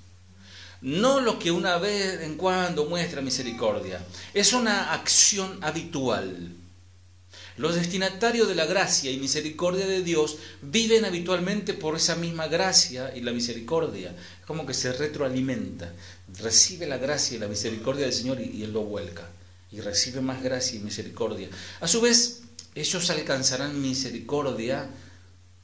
No 0.81 1.19
lo 1.19 1.37
que 1.37 1.51
una 1.51 1.77
vez 1.77 2.21
en 2.21 2.37
cuando 2.37 2.85
muestra 2.85 3.21
misericordia, 3.21 4.03
es 4.33 4.51
una 4.51 4.93
acción 4.93 5.59
habitual. 5.61 6.55
Los 7.57 7.75
destinatarios 7.75 8.47
de 8.47 8.55
la 8.55 8.65
gracia 8.65 9.11
y 9.11 9.17
misericordia 9.17 9.85
de 9.85 10.01
Dios 10.01 10.37
viven 10.63 11.05
habitualmente 11.05 11.75
por 11.75 11.95
esa 11.95 12.15
misma 12.15 12.47
gracia 12.47 13.15
y 13.15 13.21
la 13.21 13.31
misericordia. 13.31 14.15
Es 14.39 14.45
como 14.47 14.65
que 14.65 14.73
se 14.73 14.91
retroalimenta. 14.91 15.93
Recibe 16.39 16.87
la 16.87 16.97
gracia 16.97 17.37
y 17.37 17.39
la 17.39 17.47
misericordia 17.47 18.05
del 18.05 18.13
Señor 18.13 18.41
y, 18.41 18.45
y 18.45 18.63
Él 18.63 18.73
lo 18.73 18.81
vuelca 18.81 19.29
y 19.71 19.81
recibe 19.81 20.21
más 20.21 20.41
gracia 20.41 20.79
y 20.79 20.83
misericordia. 20.83 21.49
A 21.79 21.87
su 21.87 22.01
vez, 22.01 22.41
ellos 22.75 23.09
alcanzarán 23.09 23.81
misericordia 23.81 24.89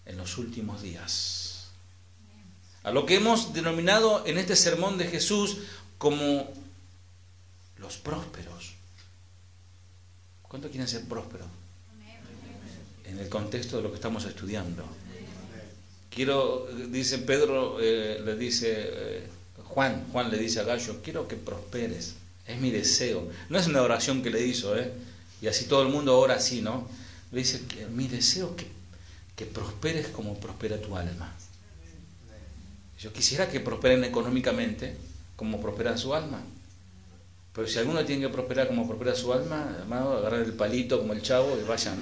en 0.05 0.17
los 0.17 0.37
últimos 0.37 0.81
días. 0.81 1.67
A 2.83 2.91
lo 2.91 3.05
que 3.05 3.15
hemos 3.15 3.53
denominado 3.53 4.25
en 4.27 4.37
este 4.37 4.55
sermón 4.55 4.97
de 4.97 5.07
Jesús 5.07 5.57
como 5.97 6.51
los 7.77 7.97
prósperos. 7.97 8.73
¿Cuánto 10.43 10.69
quieren 10.69 10.87
ser 10.87 11.03
prósperos? 11.05 11.47
En 13.05 13.19
el 13.19 13.29
contexto 13.29 13.77
de 13.77 13.83
lo 13.83 13.89
que 13.89 13.95
estamos 13.95 14.25
estudiando. 14.25 14.83
Quiero, 16.09 16.67
dice 16.89 17.19
Pedro, 17.19 17.77
eh, 17.81 18.21
le 18.23 18.35
dice, 18.35 18.73
eh, 18.77 19.27
Juan, 19.63 20.07
Juan 20.11 20.31
le 20.31 20.37
dice 20.37 20.61
a 20.61 20.63
Gallo, 20.63 21.01
quiero 21.03 21.27
que 21.27 21.35
prosperes, 21.35 22.15
es 22.47 22.59
mi 22.59 22.71
deseo. 22.71 23.29
No 23.49 23.57
es 23.57 23.67
una 23.67 23.81
oración 23.81 24.21
que 24.21 24.29
le 24.29 24.45
hizo, 24.45 24.77
¿eh? 24.77 24.91
Y 25.41 25.47
así 25.47 25.65
todo 25.65 25.81
el 25.81 25.89
mundo 25.89 26.17
ora 26.17 26.35
así, 26.35 26.61
¿no? 26.61 26.87
Le 27.31 27.39
dice, 27.39 27.61
mi 27.91 28.07
deseo 28.07 28.55
que, 28.55 28.67
que 29.35 29.45
prosperes 29.45 30.07
como 30.07 30.39
prospera 30.39 30.79
tu 30.79 30.95
alma. 30.95 31.33
Yo 32.99 33.11
quisiera 33.11 33.49
que 33.49 33.59
prosperen 33.59 34.03
económicamente 34.03 34.95
como 35.35 35.59
prospera 35.61 35.97
su 35.97 36.13
alma. 36.13 36.41
Pero 37.53 37.67
si 37.67 37.79
alguno 37.79 38.03
tiene 38.05 38.23
que 38.23 38.33
prosperar 38.33 38.67
como 38.67 38.87
prospera 38.87 39.15
su 39.15 39.31
alma, 39.33 39.77
amado, 39.81 40.17
agarrar 40.17 40.41
el 40.41 40.53
palito 40.53 40.99
como 40.99 41.13
el 41.13 41.21
chavo 41.21 41.57
y 41.59 41.63
vayan. 41.67 41.97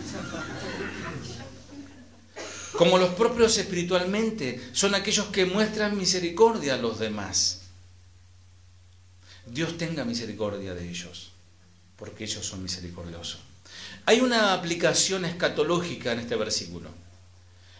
Como 2.74 2.98
los 2.98 3.14
propios 3.14 3.58
espiritualmente 3.58 4.60
son 4.74 4.96
aquellos 4.96 5.28
que 5.28 5.46
muestran 5.46 5.96
misericordia 5.96 6.74
a 6.74 6.78
los 6.78 6.98
demás. 7.00 7.63
Dios 9.46 9.78
tenga 9.78 10.06
misericordia 10.06 10.74
de 10.74 10.90
ellos, 10.90 11.32
porque 11.98 12.24
ellos 12.24 12.46
son 12.46 12.64
misericordiosos. 12.64 13.40
Hay 14.06 14.20
una 14.20 14.54
aplicación 14.54 15.26
escatológica 15.26 16.12
en 16.12 16.20
este 16.20 16.36
versículo. 16.36 16.90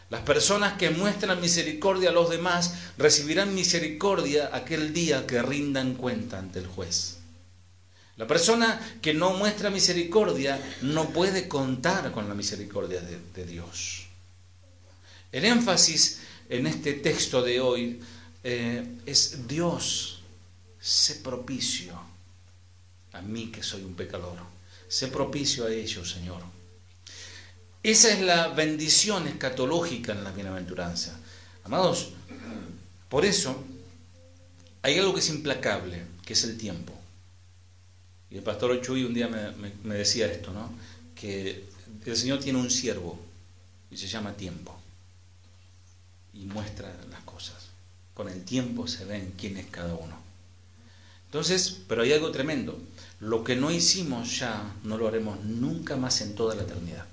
Las 0.10 0.22
personas 0.22 0.78
que 0.78 0.90
muestran 0.90 1.42
misericordia 1.42 2.10
a 2.10 2.14
los 2.14 2.30
demás 2.30 2.76
recibirán 2.98 3.56
misericordia 3.56 4.50
aquel 4.54 4.94
día 4.94 5.26
que 5.26 5.42
rindan 5.42 5.96
cuenta 5.96 6.40
ante 6.40 6.60
el 6.60 6.68
juez. 6.68 7.18
La 8.16 8.28
persona 8.28 8.80
que 9.02 9.14
no 9.14 9.34
muestra 9.34 9.72
misericordia 9.72 10.60
no 10.84 11.10
puede 11.10 11.48
contar 11.48 12.12
con 12.12 12.30
la 12.30 12.36
misericordia 12.36 13.02
de, 13.02 13.46
Dios. 13.46 14.06
El 15.32 15.46
énfasis 15.46 16.20
en 16.48 16.68
este 16.68 16.94
texto 16.94 17.42
de 17.42 17.60
hoy 17.60 18.00
eh, 18.44 18.86
es 19.08 19.48
Dios, 19.48 20.22
sé 20.84 21.16
propicio 21.16 21.98
a 23.14 23.22
mí 23.22 23.48
que 23.48 23.64
soy 23.64 23.84
un 23.84 23.96
pecador. 23.96 24.38
Sé 24.90 25.08
propicio 25.08 25.66
a 25.66 25.72
ellos, 25.72 26.12
Señor. 26.12 26.42
Esa 27.82 28.14
es 28.14 28.22
la 28.22 28.50
bendición 28.50 29.28
escatológica 29.28 30.12
en 30.12 30.24
la 30.24 30.32
bienaventuranza. 30.32 31.18
Amados, 31.64 32.10
por 33.08 33.24
eso 33.24 33.64
hay 34.82 35.00
algo 35.00 35.14
que 35.14 35.22
es 35.22 35.30
implacable, 35.30 36.04
que 36.26 36.34
es 36.34 36.44
el 36.44 36.58
tiempo. 36.58 36.94
Y 38.30 38.38
el 38.38 38.44
pastor 38.44 38.82
Chuy 38.82 39.04
un 39.04 39.14
día 39.14 39.28
me, 39.28 39.96
decía 39.96 40.32
esto, 40.32 40.52
¿no? 40.52 40.74
Que 41.16 41.66
el 42.06 42.18
Señor 42.18 42.40
tiene 42.40 42.60
un 42.60 42.70
siervo 42.70 43.20
y 43.90 43.98
se 43.98 44.08
llama 44.08 44.34
tiempo. 44.34 44.78
Y 46.34 46.46
muestra 46.46 46.94
las 47.10 47.22
cosas. 47.24 47.68
Con 48.14 48.28
el 48.28 48.44
tiempo 48.44 48.88
se 48.88 49.06
ven 49.06 49.34
quién 49.38 49.58
es 49.58 49.68
cada 49.68 49.94
uno. 49.94 50.23
Entonces, 51.34 51.80
pero 51.88 52.04
hay 52.04 52.14
algo 52.14 52.30
tremendo. 52.30 52.80
Lo 53.20 53.44
que 53.44 53.56
no 53.56 53.72
hicimos 53.72 54.38
ya, 54.38 54.76
no 54.84 55.00
lo 55.00 55.08
haremos 55.08 55.44
nunca 55.44 55.96
más 55.96 56.22
en 56.22 56.36
toda 56.36 56.54
la 56.54 56.62
eternidad. 56.62 57.08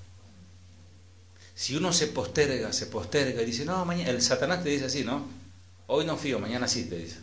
Si 1.54 1.74
uno 1.74 1.90
se 1.90 2.08
posterga, 2.08 2.70
se 2.74 2.86
posterga 2.86 3.40
y 3.40 3.46
dice, 3.46 3.64
no, 3.64 3.82
mañana, 3.86 4.10
el 4.10 4.20
Satanás 4.20 4.62
te 4.62 4.68
dice 4.68 4.84
así, 4.84 5.04
¿no? 5.04 5.26
Hoy 5.86 6.04
no 6.04 6.18
fío, 6.18 6.38
mañana 6.38 6.68
sí 6.68 6.84
te 6.84 6.98
dice 6.98 7.16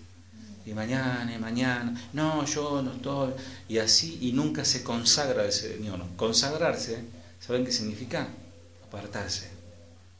y 0.68 0.74
mañana 0.74 1.34
y 1.34 1.40
mañana, 1.40 2.10
no, 2.12 2.46
yo 2.46 2.82
no 2.82 2.92
estoy, 2.92 3.32
y 3.70 3.78
así, 3.78 4.18
y 4.22 4.34
nunca 4.34 4.66
se 4.66 4.84
consagra 4.84 5.44
al 5.44 5.54
Señor. 5.54 6.04
Consagrarse, 6.18 7.06
¿saben 7.40 7.64
qué 7.64 7.72
significa? 7.72 8.28
Apartarse 8.86 9.50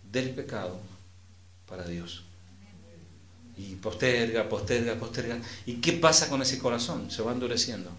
del 0.10 0.30
pecado 0.30 0.80
para 1.68 1.84
Dios. 1.84 2.24
Y 3.58 3.76
posterga, 3.76 4.48
posterga, 4.48 4.96
posterga. 4.96 5.40
¿Y 5.66 5.76
qué 5.76 5.94
pasa 5.94 6.30
con 6.30 6.42
ese 6.42 6.60
corazón? 6.60 7.10
Se 7.10 7.22
va 7.22 7.32
endureciendo. 7.32 7.90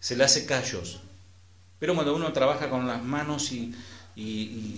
Se 0.00 0.16
le 0.16 0.24
hace 0.24 0.46
callos. 0.46 1.00
Pero 1.78 1.94
cuando 1.94 2.14
uno 2.14 2.32
trabaja 2.32 2.70
con 2.70 2.86
las 2.86 3.02
manos 3.02 3.52
y, 3.52 3.74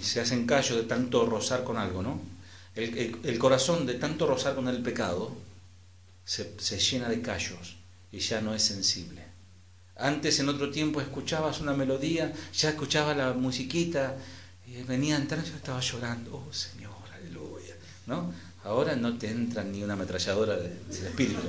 se 0.02 0.20
hacen 0.20 0.46
callos 0.46 0.76
de 0.76 0.84
tanto 0.84 1.24
rozar 1.24 1.62
con 1.62 1.76
algo, 1.76 2.02
¿no? 2.02 2.20
el 2.74 3.38
corazón 3.38 3.86
de 3.86 3.94
tanto 3.94 4.26
rozar 4.26 4.54
con 4.54 4.68
el 4.68 4.82
pecado, 4.82 5.32
se, 6.28 6.78
llena 6.78 7.08
de 7.08 7.22
callos 7.22 7.76
y 8.12 8.18
ya 8.18 8.42
no 8.42 8.54
es 8.54 8.62
sensible. 8.62 9.22
Antes 9.96 10.38
en 10.40 10.48
otro 10.50 10.70
tiempo 10.70 11.00
escuchabas 11.00 11.60
una 11.60 11.72
melodía, 11.72 12.32
ya 12.52 12.68
escuchabas 12.68 13.16
la 13.16 13.32
musiquita 13.32 14.14
y 14.66 14.82
venía 14.82 15.16
a 15.16 15.20
entrar, 15.20 15.42
yo 15.42 15.56
estaba 15.56 15.80
llorando, 15.80 16.44
oh 16.46 16.52
Señor, 16.52 16.92
aleluya. 17.14 17.74
¿No? 18.06 18.32
Ahora 18.68 18.94
no 18.96 19.16
te 19.16 19.30
entra 19.30 19.64
ni 19.64 19.82
una 19.82 19.94
ametralladora 19.94 20.54
del 20.58 20.76
espíritu. 20.90 21.40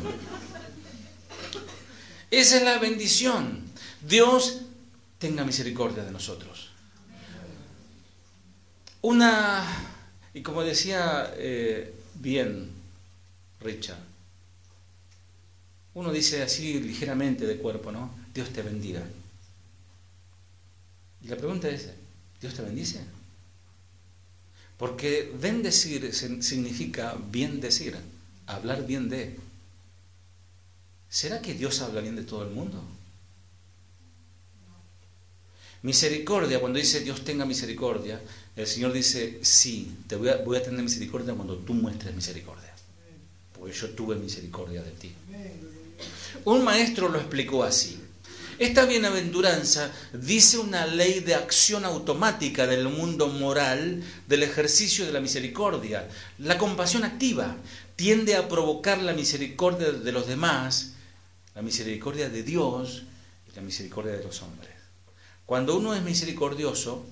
Esa 2.32 2.58
es 2.58 2.64
la 2.64 2.80
bendición. 2.80 3.66
Dios 4.00 4.62
tenga 5.18 5.44
misericordia 5.44 6.06
de 6.06 6.12
nosotros. 6.12 6.70
Una, 9.02 9.66
y 10.34 10.42
como 10.42 10.64
decía 10.64 11.34
eh, 11.36 11.94
bien 12.16 12.72
Richard, 13.60 14.00
uno 15.96 16.14
dice 16.14 16.42
así 16.42 16.80
ligeramente 16.80 17.46
de 17.46 17.58
cuerpo, 17.58 17.92
¿no? 17.92 18.18
Dios 18.34 18.48
te 18.52 18.62
bendiga. 18.62 19.04
Y 21.22 21.28
la 21.28 21.36
pregunta 21.36 21.68
es, 21.68 21.90
¿Dios 22.40 22.54
te 22.54 22.62
bendice? 22.62 23.19
Porque 24.80 25.30
bendecir 25.38 26.14
significa 26.16 27.18
bien 27.30 27.60
decir, 27.60 27.98
hablar 28.48 28.88
bien 28.88 29.10
de. 29.10 29.38
¿Será 31.10 31.42
que 31.42 31.54
Dios 31.54 31.82
habla 31.82 32.00
bien 32.00 32.16
de 32.16 32.24
todo 32.24 32.44
el 32.44 32.52
mundo? 32.52 32.82
Misericordia, 35.82 36.62
cuando 36.62 36.80
dice 36.80 37.02
Dios 37.02 37.26
tenga 37.26 37.46
misericordia, 37.46 38.22
el 38.56 38.68
Señor 38.68 38.94
dice, 38.94 39.40
sí, 39.42 39.98
te 40.08 40.16
voy 40.16 40.30
a, 40.30 40.38
voy 40.38 40.58
a 40.58 40.64
tener 40.64 40.82
misericordia 40.82 41.34
cuando 41.34 41.58
tú 41.58 41.74
muestres 41.74 42.16
misericordia. 42.16 42.74
Porque 43.54 43.74
yo 43.74 43.90
tuve 43.90 44.16
misericordia 44.16 44.82
de 44.82 44.92
ti. 44.92 45.14
Un 46.46 46.64
maestro 46.64 47.10
lo 47.10 47.20
explicó 47.20 47.66
así. 47.66 48.00
Esta 48.60 48.86
bienaventuranza 48.86 49.90
dice 50.12 50.58
una 50.58 50.86
ley 50.86 51.22
de 51.22 51.34
acción 51.34 51.86
automática 51.86 52.68
del 52.68 52.90
mundo 52.90 53.30
moral 53.30 54.04
del 54.28 54.44
ejercicio 54.44 55.06
de 55.06 55.14
la 55.14 55.22
misericordia. 55.22 56.10
La 56.40 56.58
compasión 56.58 57.06
activa 57.06 57.56
tiende 57.96 58.36
a 58.36 58.50
provocar 58.50 58.98
la 58.98 59.14
misericordia 59.14 59.94
de 59.94 60.12
los 60.12 60.28
demás, 60.28 60.92
la 61.56 61.62
misericordia 61.62 62.28
de 62.30 62.44
Dios 62.44 63.04
y 63.50 63.56
la 63.56 63.62
misericordia 63.62 64.12
de 64.12 64.26
los 64.26 64.42
hombres. 64.42 64.74
Cuando 65.46 65.78
uno 65.78 65.96
es 65.96 66.02
misericordioso, 66.02 67.06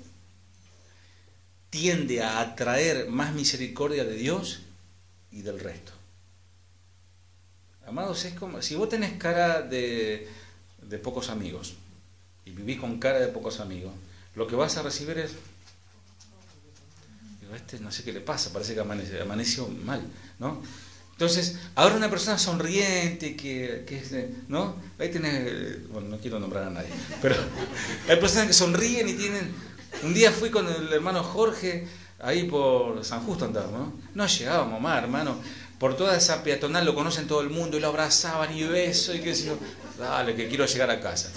tiende 1.70 2.24
a 2.24 2.42
atraer 2.42 3.08
más 3.08 3.34
misericordia 3.34 4.04
de 4.04 4.16
Dios 4.16 4.64
y 5.32 5.44
del 5.44 5.62
resto. 5.62 5.94
Amados, 7.86 8.26
es 8.26 8.34
como 8.34 8.62
si 8.62 8.76
vos 8.76 8.90
tenés 8.90 9.14
cara 9.14 9.62
de, 9.62 10.28
pocos 10.98 11.30
amigos 11.30 11.76
y 12.46 12.52
vivís 12.52 12.80
con 12.80 13.00
cara 13.00 13.20
de 13.20 13.28
pocos 13.28 13.60
amigos, 13.60 13.94
lo 14.36 14.48
que 14.48 14.56
vas 14.56 14.78
a 14.78 14.84
recibir 14.84 15.18
es 15.18 15.32
este 17.56 17.80
no 17.80 17.92
sé 17.92 18.04
qué 18.04 18.12
le 18.12 18.22
pasa, 18.22 18.52
parece 18.52 18.74
que 18.74 18.82
amaneció 18.82 19.68
mal, 19.68 20.02
¿no? 20.40 20.62
Entonces, 21.14 21.58
ahora 21.74 21.96
una 21.96 22.10
persona 22.10 22.38
sonriente, 22.38 23.36
que, 23.36 23.84
que 23.88 24.36
¿no? 24.48 24.76
Ahí 25.00 25.10
bueno, 25.92 26.10
no 26.10 26.18
quiero 26.20 26.40
nombrar 26.40 26.66
a 26.66 26.70
nadie, 26.70 26.90
pero 27.22 27.36
hay 28.08 28.18
personas 28.18 28.48
que 28.48 28.54
sonríen 28.54 29.10
y 29.10 29.14
tienen... 29.14 29.52
Un 30.04 30.14
día 30.14 30.32
fui 30.32 30.52
con 30.52 30.68
el 30.68 30.94
hermano 30.94 31.24
Jorge, 31.24 31.88
ahí 32.20 32.44
por 32.44 33.04
San 33.04 33.26
Justo 33.26 33.46
andaba, 33.46 33.72
¿no? 33.72 33.94
No 34.14 34.28
llegábamos 34.28 34.80
más, 34.80 35.02
hermano 35.02 35.38
por 35.80 35.96
toda 35.96 36.18
esa 36.18 36.44
peatonal 36.44 36.86
lo 36.86 36.96
conocen 36.96 37.28
todo 37.28 37.42
el 37.42 37.50
mundo 37.50 37.78
y 37.78 37.80
lo 37.80 37.88
abrazaban 37.88 38.56
y 38.56 38.64
beso 38.64 39.14
y 39.14 39.20
qué 39.20 39.36
sé 39.36 39.48
yo. 39.48 39.58
Dale, 39.98 40.36
que 40.36 40.48
quiero 40.48 40.66
llegar 40.66 40.90
a 40.92 41.00
casa. 41.00 41.30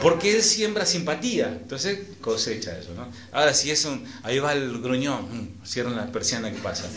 Porque 0.00 0.34
él 0.34 0.42
siembra 0.42 0.86
simpatía, 0.86 1.48
entonces 1.48 1.98
cosecha 2.20 2.76
eso, 2.78 2.94
¿no? 2.94 3.06
Ahora 3.32 3.52
si 3.52 3.70
es 3.70 3.84
un, 3.84 4.04
ahí 4.22 4.38
va 4.38 4.52
el 4.52 4.80
gruñón, 4.80 5.60
mm, 5.62 5.66
cierran 5.66 5.96
la 5.96 6.06
persiana 6.10 6.50
que 6.50 6.58
pasa, 6.58 6.88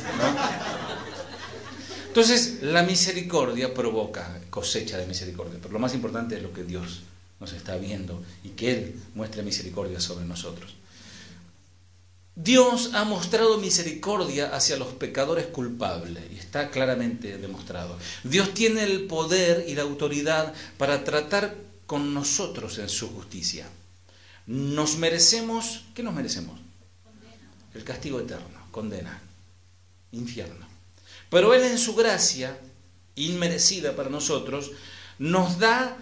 Entonces 2.08 2.60
la 2.62 2.84
misericordia 2.84 3.74
provoca 3.74 4.40
cosecha 4.50 4.98
de 4.98 5.06
misericordia, 5.06 5.60
pero 5.62 5.74
lo 5.74 5.80
más 5.80 5.94
importante 5.94 6.38
es 6.38 6.42
lo 6.42 6.54
que 6.54 6.64
Dios 6.64 7.02
nos 7.40 7.54
está 7.54 7.76
viendo 7.76 8.24
y 8.44 8.50
que 8.50 8.72
Él 8.72 8.96
muestre 9.14 9.44
misericordia 9.44 10.00
sobre 10.00 10.26
nosotros. 10.26 10.77
Dios 12.40 12.92
ha 12.94 13.04
mostrado 13.04 13.58
misericordia 13.58 14.56
hacia 14.56 14.78
los 14.78 14.90
pecadores 14.90 15.48
culpables 15.48 16.24
y 16.32 16.36
está 16.36 16.70
claramente 16.70 17.40
demostrado. 17.40 17.98
Dios 18.24 18.54
tiene 18.54 18.84
el 18.84 19.08
poder 19.08 19.66
y 19.68 19.74
la 19.74 19.82
autoridad 19.82 20.54
para 20.78 21.04
tratar 21.04 21.56
con 21.88 22.14
nosotros 22.14 22.78
en 22.78 22.90
su 22.90 23.10
justicia. 23.10 23.68
Nos 24.46 24.98
merecemos, 24.98 25.86
¿qué 25.96 26.04
nos 26.04 26.14
merecemos? 26.14 26.60
El 27.74 27.84
castigo 27.84 28.20
eterno, 28.20 28.68
condena, 28.70 29.20
infierno. 30.12 30.68
Pero 31.32 31.56
Él 31.56 31.64
en 31.64 31.80
su 31.80 31.96
gracia 31.96 32.56
inmerecida 33.16 33.96
para 33.96 34.12
nosotros, 34.12 34.74
nos 35.18 35.58
da 35.58 35.98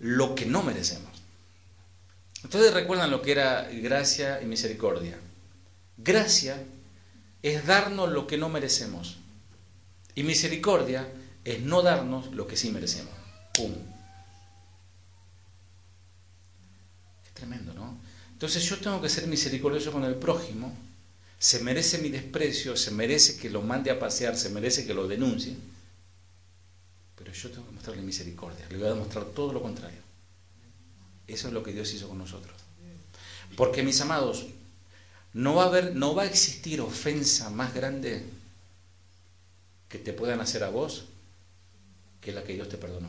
lo 0.00 0.34
que 0.34 0.44
no 0.44 0.62
merecemos. 0.62 1.10
Ustedes 2.44 2.74
recuerdan 2.74 3.10
lo 3.10 3.22
que 3.22 3.32
era 3.32 3.70
gracia 3.72 4.42
y 4.42 4.44
misericordia. 4.44 5.18
Gracia 5.98 6.64
es 7.42 7.66
darnos 7.66 8.10
lo 8.10 8.26
que 8.26 8.38
no 8.38 8.48
merecemos. 8.48 9.18
Y 10.14 10.22
misericordia 10.22 11.08
es 11.44 11.60
no 11.60 11.82
darnos 11.82 12.32
lo 12.32 12.46
que 12.46 12.56
sí 12.56 12.70
merecemos. 12.70 13.12
¡Pum! 13.54 13.72
Es 17.26 17.34
tremendo, 17.34 17.74
¿no? 17.74 17.98
Entonces 18.32 18.62
yo 18.64 18.78
tengo 18.78 19.02
que 19.02 19.08
ser 19.08 19.26
misericordioso 19.26 19.92
con 19.92 20.04
el 20.04 20.14
prójimo. 20.14 20.72
Se 21.38 21.60
merece 21.60 21.98
mi 21.98 22.08
desprecio, 22.08 22.76
se 22.76 22.92
merece 22.92 23.36
que 23.36 23.50
lo 23.50 23.62
mande 23.62 23.90
a 23.90 23.98
pasear, 23.98 24.36
se 24.36 24.50
merece 24.50 24.86
que 24.86 24.94
lo 24.94 25.08
denuncie. 25.08 25.56
Pero 27.16 27.32
yo 27.32 27.50
tengo 27.50 27.66
que 27.66 27.72
mostrarle 27.72 28.02
misericordia. 28.02 28.66
Le 28.70 28.78
voy 28.78 28.86
a 28.86 28.90
demostrar 28.90 29.24
todo 29.26 29.52
lo 29.52 29.60
contrario. 29.60 30.00
Eso 31.26 31.48
es 31.48 31.54
lo 31.54 31.62
que 31.62 31.72
Dios 31.72 31.92
hizo 31.92 32.08
con 32.08 32.18
nosotros. 32.18 32.56
Porque 33.56 33.82
mis 33.82 34.00
amados, 34.00 34.46
no 35.34 35.54
va 35.54 35.76
a 35.76 35.82
no 35.82 36.14
va 36.14 36.22
a 36.22 36.26
existir 36.26 36.80
ofensa 36.80 37.50
más 37.50 37.74
grande 37.74 38.24
que 39.88 39.98
te 39.98 40.12
puedan 40.12 40.40
hacer 40.40 40.64
a 40.64 40.70
vos 40.70 41.04
que 42.20 42.32
la 42.32 42.42
que 42.42 42.54
Dios 42.54 42.68
te 42.68 42.76
perdonó. 42.76 43.08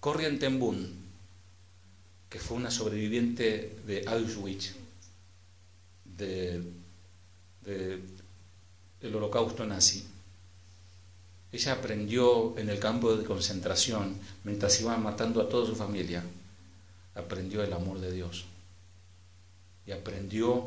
Corrian 0.00 0.38
Ten 0.38 0.58
que 2.28 2.38
fue 2.38 2.56
una 2.56 2.70
sobreviviente 2.70 3.78
de 3.86 4.04
Auschwitz, 4.06 4.74
del 6.16 6.64
holocausto 9.14 9.66
nazi, 9.66 10.04
ella 11.52 11.72
aprendió 11.72 12.56
en 12.56 12.70
el 12.70 12.78
campo 12.78 13.14
de 13.14 13.24
concentración, 13.24 14.16
mientras 14.44 14.80
iban 14.80 15.02
matando 15.02 15.42
a 15.42 15.48
toda 15.48 15.66
su 15.66 15.76
familia, 15.76 16.24
aprendió 17.14 17.62
el 17.62 17.72
amor 17.72 18.00
de 18.00 18.12
Dios. 18.12 18.44
Y 19.86 19.92
aprendió 19.92 20.66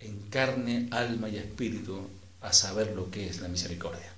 en 0.00 0.20
carne, 0.30 0.88
alma 0.90 1.28
y 1.28 1.36
espíritu 1.36 2.00
a 2.40 2.52
saber 2.52 2.92
lo 2.94 3.10
que 3.10 3.28
es 3.28 3.40
la 3.40 3.48
misericordia. 3.48 4.12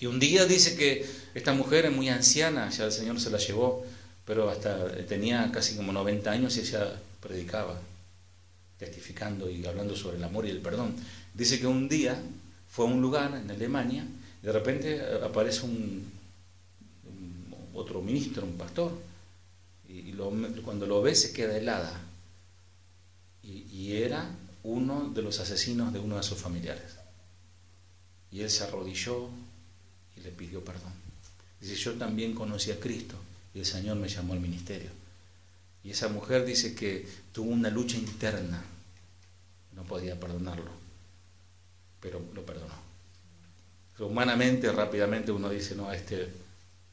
Y 0.00 0.06
un 0.06 0.18
día 0.18 0.46
dice 0.46 0.76
que 0.76 1.04
esta 1.34 1.52
mujer 1.52 1.86
es 1.86 1.92
muy 1.92 2.08
anciana, 2.08 2.70
ya 2.70 2.84
el 2.84 2.92
Señor 2.92 3.20
se 3.20 3.30
la 3.30 3.38
llevó, 3.38 3.84
pero 4.24 4.48
hasta 4.48 4.90
tenía 5.06 5.50
casi 5.52 5.76
como 5.76 5.92
90 5.92 6.30
años 6.30 6.56
y 6.56 6.60
ella 6.60 7.00
predicaba, 7.20 7.80
testificando 8.78 9.50
y 9.50 9.66
hablando 9.66 9.96
sobre 9.96 10.16
el 10.16 10.24
amor 10.24 10.46
y 10.46 10.50
el 10.50 10.60
perdón. 10.60 10.94
Dice 11.34 11.58
que 11.58 11.66
un 11.66 11.88
día 11.88 12.16
fue 12.70 12.86
a 12.86 12.88
un 12.88 13.02
lugar 13.02 13.34
en 13.34 13.50
Alemania 13.50 14.06
de 14.42 14.52
repente 14.52 15.00
aparece 15.22 15.64
un, 15.64 16.10
otro 17.78 18.00
ministro, 18.00 18.44
un 18.44 18.56
pastor, 18.56 18.92
y, 19.88 20.12
cuando 20.62 20.86
lo 20.86 21.00
ve 21.02 21.14
se 21.14 21.32
queda 21.32 21.56
helada. 21.56 22.00
Y, 23.42 23.92
era 23.92 24.28
uno 24.64 25.08
de 25.14 25.22
los 25.22 25.40
asesinos 25.40 25.92
de 25.92 25.98
uno 25.98 26.16
de 26.16 26.22
sus 26.22 26.38
familiares. 26.38 26.96
Y 28.30 28.40
él 28.42 28.50
se 28.50 28.64
arrodilló 28.64 29.30
y 30.16 30.20
le 30.20 30.30
pidió 30.30 30.62
perdón. 30.62 30.92
Dice, 31.60 31.74
yo 31.74 31.94
también 31.94 32.34
conocí 32.34 32.70
a 32.70 32.78
Cristo 32.78 33.16
y 33.54 33.60
el 33.60 33.66
Señor 33.66 33.96
me 33.96 34.08
llamó 34.08 34.34
al 34.34 34.40
ministerio. 34.40 34.90
Y 35.82 35.90
esa 35.90 36.08
mujer 36.08 36.44
dice 36.44 36.74
que 36.74 37.08
tuvo 37.32 37.50
una 37.50 37.70
lucha 37.70 37.96
interna, 37.96 38.62
no 39.74 39.84
podía 39.84 40.20
perdonarlo 40.20 40.88
pero 42.00 42.20
lo 42.34 42.44
perdonó. 42.44 42.74
humanamente, 43.98 44.70
rápidamente 44.70 45.32
uno 45.32 45.50
dice, 45.50 45.74
no, 45.74 45.92
este, 45.92 46.28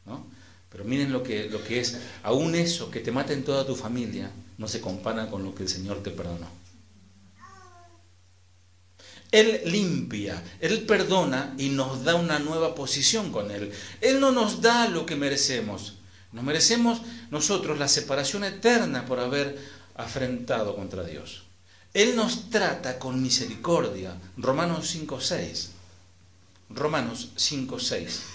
¿no? 0.05 0.25
Pero 0.75 0.83
miren 0.83 1.13
lo 1.13 1.23
que, 1.23 1.49
lo 1.49 1.63
que 1.63 1.79
es, 1.79 1.97
aún 2.21 2.53
eso, 2.53 2.91
que 2.91 2.99
te 2.99 3.09
maten 3.09 3.45
toda 3.45 3.65
tu 3.65 3.77
familia, 3.77 4.29
no 4.57 4.67
se 4.67 4.81
compara 4.81 5.29
con 5.29 5.41
lo 5.41 5.55
que 5.55 5.63
el 5.63 5.69
Señor 5.69 6.03
te 6.03 6.11
perdonó. 6.11 6.49
Él 9.31 9.61
limpia, 9.67 10.43
Él 10.59 10.81
perdona 10.81 11.55
y 11.57 11.69
nos 11.69 12.03
da 12.03 12.15
una 12.15 12.39
nueva 12.39 12.75
posición 12.75 13.31
con 13.31 13.51
Él. 13.51 13.71
Él 14.01 14.19
no 14.19 14.33
nos 14.33 14.59
da 14.59 14.89
lo 14.89 15.05
que 15.05 15.15
merecemos. 15.15 15.93
Nos 16.33 16.43
merecemos 16.43 17.01
nosotros 17.31 17.79
la 17.79 17.87
separación 17.87 18.43
eterna 18.43 19.05
por 19.05 19.21
haber 19.21 19.57
afrentado 19.95 20.75
contra 20.75 21.05
Dios. 21.05 21.43
Él 21.93 22.17
nos 22.17 22.49
trata 22.49 22.99
con 22.99 23.23
misericordia. 23.23 24.17
Romanos 24.35 24.93
5.6. 24.93 25.67
Romanos 26.69 27.29
5.6. 27.37 28.34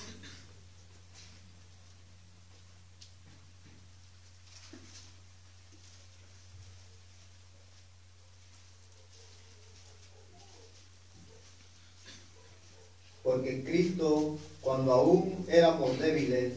Porque 13.22 13.62
Cristo, 13.64 14.38
cuando 14.60 14.92
aún 14.92 15.46
éramos 15.48 15.98
débiles, 15.98 16.54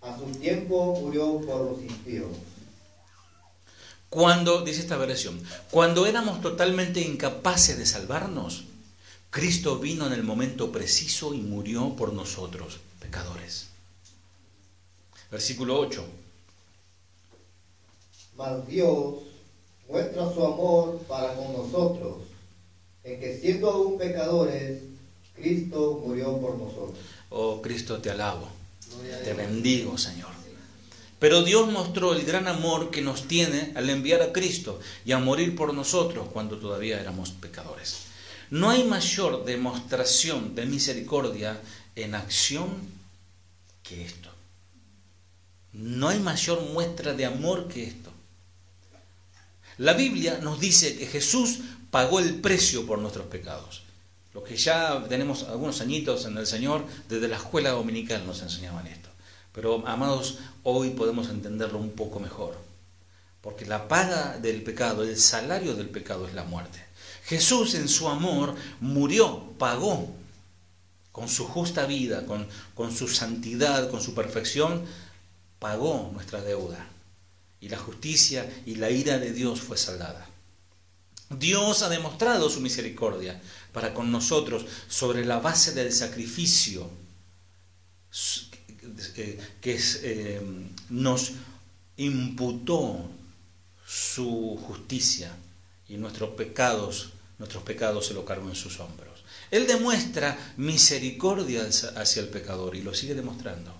a 0.00 0.18
su 0.18 0.26
tiempo 0.38 0.98
murió 1.00 1.40
por 1.40 1.72
los 1.72 1.80
impíos. 1.82 2.30
Cuando, 4.08 4.62
dice 4.64 4.80
esta 4.80 4.96
versión, 4.96 5.40
cuando 5.70 6.04
éramos 6.06 6.40
totalmente 6.40 7.00
incapaces 7.00 7.78
de 7.78 7.86
salvarnos, 7.86 8.64
Cristo 9.30 9.78
vino 9.78 10.06
en 10.08 10.12
el 10.12 10.24
momento 10.24 10.72
preciso 10.72 11.32
y 11.32 11.38
murió 11.38 11.94
por 11.94 12.12
nosotros, 12.12 12.80
pecadores. 12.98 13.68
Versículo 15.30 15.78
8. 15.78 16.04
Mas 18.36 18.66
Dios 18.66 19.14
muestra 19.88 20.32
su 20.34 20.44
amor 20.44 20.98
para 21.06 21.34
con 21.34 21.52
nosotros, 21.52 22.16
en 23.04 23.20
que 23.20 23.38
siendo 23.38 23.70
aún 23.70 23.98
pecadores, 23.98 24.82
Cristo 25.40 26.02
murió 26.04 26.38
por 26.38 26.58
nosotros. 26.58 26.98
Oh 27.30 27.60
Cristo, 27.62 27.98
te 27.98 28.10
alabo, 28.10 28.48
te 29.24 29.34
bendigo, 29.34 29.96
Señor. 29.96 30.30
Pero 31.20 31.42
Dios 31.42 31.70
mostró 31.70 32.14
el 32.14 32.24
gran 32.24 32.48
amor 32.48 32.90
que 32.90 33.02
nos 33.02 33.28
tiene 33.28 33.72
al 33.76 33.90
enviar 33.90 34.22
a 34.22 34.32
Cristo 34.32 34.80
y 35.04 35.12
a 35.12 35.18
morir 35.18 35.54
por 35.54 35.74
nosotros 35.74 36.28
cuando 36.32 36.58
todavía 36.58 36.98
éramos 36.98 37.30
pecadores. 37.30 38.06
No 38.48 38.70
hay 38.70 38.84
mayor 38.84 39.44
demostración 39.44 40.54
de 40.54 40.66
misericordia 40.66 41.60
en 41.94 42.14
acción 42.14 42.68
que 43.82 44.04
esto. 44.04 44.30
No 45.72 46.08
hay 46.08 46.18
mayor 46.18 46.62
muestra 46.62 47.12
de 47.12 47.26
amor 47.26 47.68
que 47.68 47.84
esto. 47.84 48.10
La 49.78 49.92
Biblia 49.92 50.38
nos 50.42 50.58
dice 50.58 50.96
que 50.96 51.06
Jesús 51.06 51.60
pagó 51.90 52.18
el 52.18 52.40
precio 52.40 52.86
por 52.86 52.98
nuestros 52.98 53.26
pecados. 53.26 53.82
Los 54.32 54.44
que 54.44 54.56
ya 54.56 55.04
tenemos 55.08 55.44
algunos 55.44 55.80
añitos 55.80 56.24
en 56.24 56.38
el 56.38 56.46
Señor, 56.46 56.84
desde 57.08 57.28
la 57.28 57.36
escuela 57.36 57.70
dominical 57.70 58.24
nos 58.26 58.42
enseñaban 58.42 58.86
esto. 58.86 59.08
Pero, 59.52 59.86
amados, 59.86 60.38
hoy 60.62 60.90
podemos 60.90 61.28
entenderlo 61.28 61.78
un 61.78 61.90
poco 61.90 62.20
mejor. 62.20 62.56
Porque 63.40 63.66
la 63.66 63.88
paga 63.88 64.38
del 64.38 64.62
pecado, 64.62 65.02
el 65.02 65.16
salario 65.18 65.74
del 65.74 65.88
pecado 65.88 66.28
es 66.28 66.34
la 66.34 66.44
muerte. 66.44 66.84
Jesús 67.24 67.74
en 67.74 67.88
su 67.88 68.08
amor 68.08 68.54
murió, 68.80 69.52
pagó 69.58 70.14
con 71.10 71.28
su 71.28 71.46
justa 71.46 71.86
vida, 71.86 72.24
con, 72.26 72.46
con 72.74 72.94
su 72.94 73.08
santidad, 73.08 73.90
con 73.90 74.00
su 74.00 74.14
perfección, 74.14 74.84
pagó 75.58 76.10
nuestra 76.12 76.40
deuda. 76.40 76.86
Y 77.60 77.68
la 77.68 77.78
justicia 77.78 78.48
y 78.64 78.76
la 78.76 78.90
ira 78.90 79.18
de 79.18 79.32
Dios 79.32 79.60
fue 79.60 79.76
saldada. 79.76 80.26
Dios 81.30 81.82
ha 81.82 81.88
demostrado 81.88 82.50
su 82.50 82.60
misericordia 82.60 83.40
para 83.72 83.94
con 83.94 84.10
nosotros 84.10 84.66
sobre 84.88 85.24
la 85.24 85.38
base 85.38 85.72
del 85.72 85.92
sacrificio 85.92 86.90
eh, 89.16 89.38
que 89.60 89.80
eh, 90.02 90.40
nos 90.88 91.32
imputó 91.96 93.08
su 93.86 94.58
justicia 94.66 95.32
y 95.88 95.96
nuestros 95.96 96.30
pecados, 96.30 97.10
nuestros 97.38 97.62
pecados 97.62 98.06
se 98.06 98.14
lo 98.14 98.24
cargó 98.24 98.48
en 98.48 98.56
sus 98.56 98.80
hombros. 98.80 99.24
Él 99.50 99.66
demuestra 99.66 100.54
misericordia 100.56 101.66
hacia 101.96 102.22
el 102.22 102.28
pecador 102.28 102.76
y 102.76 102.82
lo 102.82 102.94
sigue 102.94 103.14
demostrando. 103.14 103.74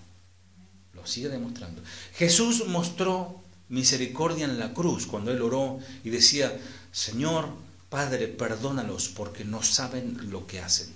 Lo 0.93 1.07
sigue 1.07 1.29
demostrando. 1.29 1.81
Jesús 2.13 2.67
mostró 2.67 3.41
misericordia 3.69 4.45
en 4.45 4.59
la 4.59 4.73
cruz 4.73 5.07
cuando 5.07 5.31
él 5.31 5.41
oró 5.41 5.79
y 6.03 6.09
decía, 6.09 6.59
Señor, 6.91 7.47
Padre, 7.91 8.29
perdónalos 8.29 9.09
porque 9.09 9.43
no 9.43 9.61
saben 9.61 10.31
lo 10.31 10.47
que 10.47 10.61
hacen. 10.61 10.95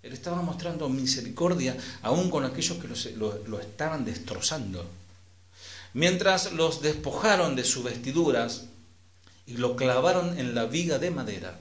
Él 0.00 0.12
estaba 0.12 0.42
mostrando 0.42 0.88
misericordia 0.88 1.76
aún 2.02 2.30
con 2.30 2.44
aquellos 2.44 2.78
que 2.78 2.86
lo, 3.16 3.58
estaban 3.58 4.04
destrozando. 4.04 4.88
Mientras 5.92 6.52
los 6.52 6.82
despojaron 6.82 7.56
de 7.56 7.64
sus 7.64 7.82
vestiduras 7.82 8.66
y 9.44 9.56
lo 9.56 9.74
clavaron 9.74 10.38
en 10.38 10.54
la 10.54 10.66
viga 10.66 11.00
de 11.00 11.10
madera, 11.10 11.58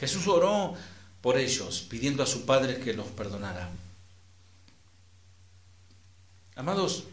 Jesús 0.00 0.26
oró 0.26 0.74
por 1.20 1.38
ellos, 1.38 1.86
pidiendo 1.88 2.24
a 2.24 2.26
su 2.26 2.44
Padre 2.44 2.80
que 2.80 2.92
los 2.92 3.06
perdonara. 3.06 3.70
Amados, 6.56 7.04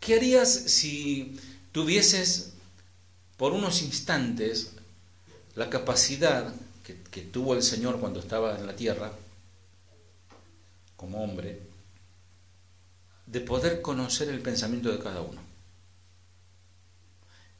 ¿qué 0.00 0.16
harías 0.16 0.52
si 0.52 1.38
tuvieses 1.70 2.54
por 3.36 3.52
unos 3.52 3.82
instantes 3.82 4.72
la 5.60 5.68
capacidad 5.68 6.54
que, 6.84 7.20
tuvo 7.20 7.52
el 7.52 7.62
Señor 7.62 8.00
cuando 8.00 8.18
estaba 8.18 8.58
en 8.58 8.66
la 8.66 8.74
tierra, 8.74 9.12
como 10.96 11.22
hombre, 11.22 11.60
de 13.26 13.40
poder 13.42 13.82
conocer 13.82 14.30
el 14.30 14.40
pensamiento 14.40 14.90
de 14.90 14.98
cada 14.98 15.20
uno? 15.20 15.38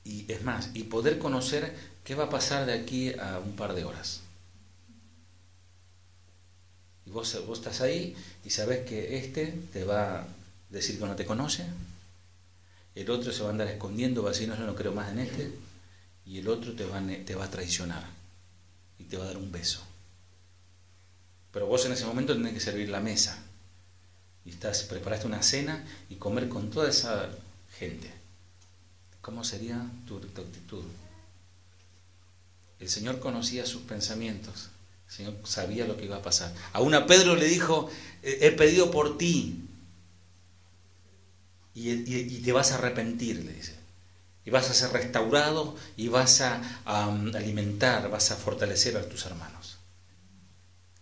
Y 0.03 0.33
es 0.33 0.43
más, 0.43 0.71
y 0.73 0.85
poder 0.85 1.19
conocer 1.19 1.77
qué 2.03 2.15
va 2.15 2.25
a 2.25 2.31
pasar 2.31 2.65
de 2.65 2.73
aquí 2.73 3.13
a 3.19 3.39
un 3.39 3.55
par 3.55 3.75
de 3.75 3.85
horas. 3.85 4.23
Y 7.05 7.11
vos, 7.11 7.47
vos 7.47 7.59
estás 7.59 7.83
ahí 7.83 8.17
y 8.47 8.49
sabes 8.49 8.89
que 8.89 9.19
este 9.19 9.49
te 9.75 9.85
va 9.85 10.21
a 10.21 10.27
decir 10.71 10.99
que 10.99 11.05
no 11.05 11.17
te 11.17 11.27
conoce, 11.27 11.67
el 12.95 13.11
otro 13.11 13.31
se 13.31 13.43
va 13.43 13.49
a 13.49 13.53
andar 13.53 13.69
escondiendo, 13.69 14.23
va 14.23 14.31
a 14.31 14.33
decir, 14.33 14.49
no, 14.49 14.57
yo 14.57 14.65
no 14.65 14.75
creo 14.75 14.93
más 14.93 15.13
en 15.13 15.19
este, 15.19 15.53
y 16.25 16.39
el 16.39 16.49
otro 16.49 16.75
te 16.75 16.85
va, 16.85 17.45
a 17.45 17.51
traicionar 17.51 18.05
y 18.99 19.05
te 19.05 19.16
va 19.16 19.25
a 19.25 19.29
dar 19.29 19.37
un 19.37 19.51
beso. 19.51 19.83
Pero 21.53 21.66
vos 21.66 21.85
en 21.87 21.93
ese 21.93 22.05
momento 22.05 22.35
tenés 22.35 22.55
que 22.55 22.61
servir 22.61 22.89
la 22.89 23.01
mesa. 23.01 23.39
Y 24.45 24.51
estás, 24.51 24.85
preparaste 24.85 25.27
una 25.27 25.43
cena 25.43 25.85
y 26.09 26.16
comer 26.16 26.49
con 26.49 26.71
toda 26.71 26.89
esa 26.89 27.29
gente. 27.79 28.11
¿Cómo 29.21 29.45
sería 29.45 29.85
tu, 30.07 30.16
actitud? 30.16 30.85
El 32.79 32.89
Señor 32.89 33.18
conocía 33.18 33.66
sus 33.66 33.83
pensamientos. 33.83 34.71
El 35.09 35.12
Señor 35.12 35.35
sabía 35.45 35.87
lo 35.87 35.97
que 35.97 36.05
iba 36.05 36.16
a 36.16 36.23
pasar. 36.23 36.55
Aún 36.73 36.95
a 36.95 37.07
Pedro 37.07 37.35
le 37.35 37.47
dijo, 37.47 37.91
he 38.23 38.51
pedido 38.53 38.91
por 38.91 39.18
ti. 39.18 39.66
Y, 41.75 42.43
te 42.43 42.53
vas 42.53 42.73
a 42.73 42.77
arrepentir, 42.77 43.45
le 43.45 43.53
dice. 43.53 43.80
Y 44.45 44.51
vas 44.51 44.70
a 44.70 44.74
ser 44.74 44.93
restaurado 44.93 45.76
y 45.97 46.09
vas 46.09 46.41
a, 46.41 46.61
alimentar, 46.84 48.11
vas 48.11 48.30
a 48.30 48.36
fortalecer 48.36 48.97
a 48.97 49.09
tus 49.09 49.26
hermanos. 49.26 49.78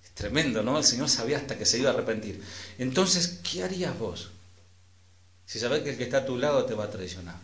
Es 0.04 0.10
tremendo, 0.12 0.62
¿no? 0.62 0.78
El 0.78 0.84
Señor 0.84 1.08
sabía 1.08 1.38
hasta 1.38 1.56
que 1.56 1.64
se 1.66 1.78
iba 1.78 1.90
a 1.90 1.92
arrepentir. 1.92 2.42
Entonces, 2.78 3.40
¿qué 3.48 3.62
harías 3.62 3.98
vos? 3.98 4.30
Si 5.46 5.58
sabes 5.58 5.82
que 5.82 5.90
el 5.90 5.96
que 5.96 6.04
está 6.04 6.18
a 6.18 6.26
tu 6.26 6.36
lado 6.36 6.64
te 6.64 6.74
va 6.74 6.84
a 6.84 6.90
traicionar. 6.90 7.36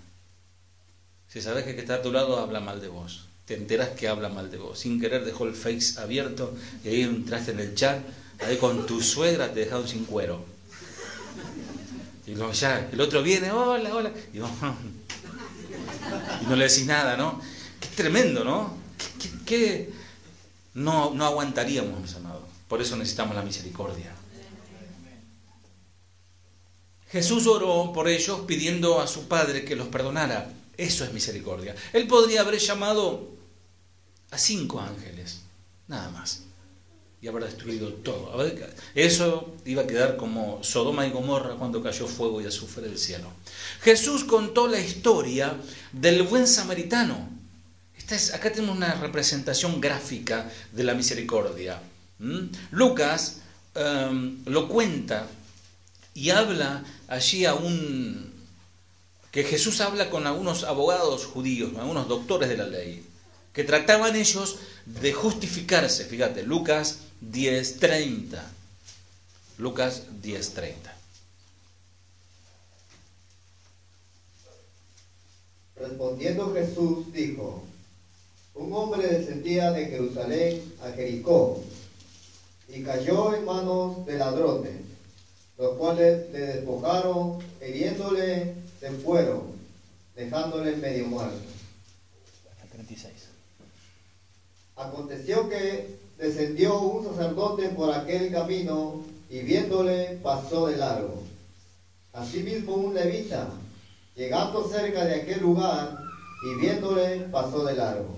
Si 1.29 1.41
sabes 1.41 1.65
que 1.65 1.71
el 1.71 1.77
que 1.77 1.83
está 1.83 1.97
a 1.97 2.03
tu 2.03 2.13
lado 2.13 2.39
habla 2.39 2.61
mal 2.61 2.81
de 2.81 2.89
vos, 2.89 3.27
te 3.47 3.55
enteras 3.55 3.91
que 3.91 4.09
habla 4.09 4.29
mal 4.29 4.51
de 4.51 4.59
vos. 4.59 4.79
Sin 4.79 5.01
querer 5.01 5.25
dejó 5.25 5.47
el 5.47 5.55
face 5.55 6.01
abierto 6.01 6.55
y 6.85 6.89
ahí 6.89 7.03
entraste 7.03 7.53
en 7.53 7.61
el 7.61 7.75
chat, 7.75 8.03
ahí 8.41 8.57
con 8.57 8.87
tu 8.87 9.01
suegra 9.01 9.53
te 9.53 9.61
dejaron 9.61 9.89
sin 9.89 10.05
cuero. 10.05 10.45
Y 12.27 12.35
luego 12.35 12.53
ya, 12.53 12.89
el 12.91 13.01
otro 13.01 13.23
viene, 13.23 13.51
hola, 13.51 13.95
hola. 13.95 14.13
Y, 14.33 14.39
no 16.49 16.57
le 16.57 16.69
decís 16.69 16.87
nada, 16.87 17.17
¿no? 17.17 17.41
Qué 17.81 17.89
tremendo, 17.89 18.45
¿no? 18.45 18.77
¿Qué, 19.47 19.93
No, 20.75 21.15
no 21.15 21.25
aguantaríamos, 21.25 22.01
mis 22.01 22.15
amados. 22.15 22.43
Por 22.69 22.81
eso 22.81 22.97
necesitamos 22.97 23.37
la 23.37 23.43
misericordia. 23.43 24.13
Jesús 27.09 27.47
oró 27.47 27.93
por 27.93 28.09
ellos 28.09 28.41
pidiendo 28.47 29.01
a 29.01 29.07
su 29.07 29.29
Padre 29.29 29.65
que 29.65 29.77
los 29.77 29.89
perdonara. 29.89 30.53
Eso 30.77 31.05
es 31.05 31.13
misericordia. 31.13 31.75
Él 31.93 32.09
podría 32.09 32.41
haber 32.41 32.59
llamado 32.59 33.29
a 34.33 34.39
cinco 34.39 34.81
ángeles, 34.81 35.43
nada 35.87 36.11
más, 36.11 36.41
y 37.25 37.29
haber 37.29 37.45
destruido 37.45 37.91
todo. 37.95 38.39
Eso 38.95 39.57
iba 39.65 39.83
a 39.83 39.87
quedar 39.87 40.19
como 40.19 40.63
Sodoma 40.63 41.07
y 41.07 41.11
Gomorra 41.11 41.55
cuando 41.55 41.83
cayó 41.83 42.07
fuego 42.07 42.43
y 42.43 42.45
azufre 42.45 42.83
del 42.83 42.99
cielo. 42.99 43.33
Jesús 43.81 44.25
contó 44.25 44.69
la 44.69 44.79
historia 44.79 45.57
del 45.91 46.25
buen 46.25 46.47
samaritano. 46.47 47.31
acá 48.35 48.53
tenemos 48.53 48.77
una 48.77 48.97
representación 48.97 49.81
gráfica 49.81 50.53
de 50.73 50.85
la 50.85 50.93
misericordia. 50.93 51.81
Lucas 52.71 53.39
em, 53.75 54.45
lo 54.45 54.69
cuenta 54.69 55.27
y 56.13 56.29
habla 56.29 56.85
allí 57.09 57.47
a 57.47 57.55
un 57.55 58.35
que 59.31 59.45
Jesús 59.45 59.81
habla 59.81 60.11
con 60.11 60.27
algunos 60.27 60.63
abogados 60.63 61.25
judíos, 61.25 61.73
algunos 61.79 62.07
doctores 62.07 62.51
de 62.51 62.59
la 62.59 62.67
ley, 62.67 63.03
que 63.55 63.65
trataban 63.65 64.15
ellos 64.15 64.59
de 64.85 65.13
justificarse. 65.13 66.05
Fíjate, 66.05 66.43
Lucas 66.43 66.99
10:30. 67.21 68.43
Lucas 69.59 70.03
10:30. 70.23 70.95
Respondiendo 75.77 76.53
Jesús 76.55 77.13
dijo, 77.13 77.65
un 78.55 78.73
hombre 78.73 79.07
descendía 79.07 79.73
de 79.73 79.87
Jerusalén 79.87 80.77
a 80.83 80.91
Jericó 80.93 81.63
y 82.69 82.83
cayó 82.83 83.35
en 83.35 83.45
manos 83.45 84.07
de 84.07 84.19
ladrones, 84.19 84.81
los 85.59 85.77
cuales 85.77 86.31
le 86.33 86.41
despojaron, 86.41 87.39
hiriéndole 87.61 88.55
se 88.81 88.91
fueron, 88.93 89.53
dejándole 90.15 90.77
medio 90.77 91.07
muerto. 91.07 91.43
Hasta 92.53 92.67
36. 92.67 93.13
Aconteció 94.77 95.49
que 95.49 96.04
descendió 96.19 96.79
un 96.79 97.05
sacerdote 97.05 97.69
por 97.71 97.93
aquel 97.93 98.31
camino 98.31 99.03
y 99.29 99.41
viéndole 99.41 100.19
pasó 100.23 100.67
de 100.67 100.77
largo. 100.77 101.23
Asimismo 102.13 102.75
un 102.75 102.95
levita, 102.95 103.49
llegando 104.15 104.69
cerca 104.69 105.05
de 105.05 105.23
aquel 105.23 105.41
lugar 105.41 105.99
y 106.45 106.61
viéndole 106.61 107.29
pasó 107.31 107.65
de 107.65 107.75
largo. 107.75 108.15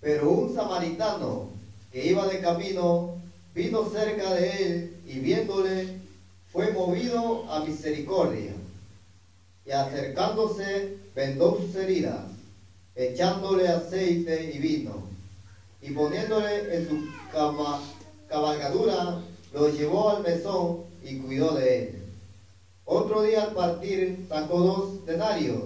Pero 0.00 0.30
un 0.30 0.54
samaritano 0.54 1.48
que 1.90 2.06
iba 2.06 2.26
de 2.26 2.40
camino 2.40 3.14
vino 3.54 3.88
cerca 3.90 4.32
de 4.34 4.62
él 4.62 4.96
y 5.06 5.18
viéndole 5.18 5.98
fue 6.52 6.72
movido 6.72 7.50
a 7.50 7.60
misericordia 7.60 8.52
y 9.68 9.70
acercándose 9.72 10.96
vendó 11.14 11.58
sus 11.58 11.74
heridas, 11.74 12.24
echándole 12.94 13.68
aceite 13.68 14.52
y 14.54 14.58
vino, 14.58 15.08
y 15.80 15.90
poniéndole 15.90 16.74
en 16.74 16.88
su 16.88 17.08
cabalgadura, 18.28 19.20
lo 19.52 19.68
llevó 19.68 20.10
al 20.10 20.22
mesón 20.22 20.84
y 21.02 21.18
cuidó 21.18 21.54
de 21.54 21.78
él. 21.78 22.02
Otro 22.84 23.22
día 23.22 23.42
al 23.42 23.54
partir 23.54 24.26
sacó 24.28 24.60
dos 24.60 25.06
denarios 25.06 25.64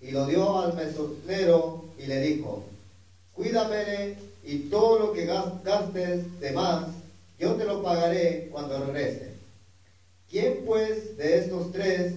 y 0.00 0.12
lo 0.12 0.26
dio 0.26 0.60
al 0.60 0.74
mesonero 0.74 1.84
y 1.96 2.06
le 2.06 2.20
dijo, 2.20 2.62
cuídame 3.32 4.16
y 4.42 4.68
todo 4.70 4.98
lo 4.98 5.12
que 5.12 5.26
gastes 5.26 6.40
de 6.40 6.52
más, 6.52 6.86
yo 7.38 7.54
te 7.54 7.64
lo 7.64 7.82
pagaré 7.82 8.48
cuando 8.50 8.84
regrese. 8.84 9.32
¿Quién 10.28 10.62
pues 10.64 11.16
de 11.16 11.38
estos 11.38 11.72
tres 11.72 12.14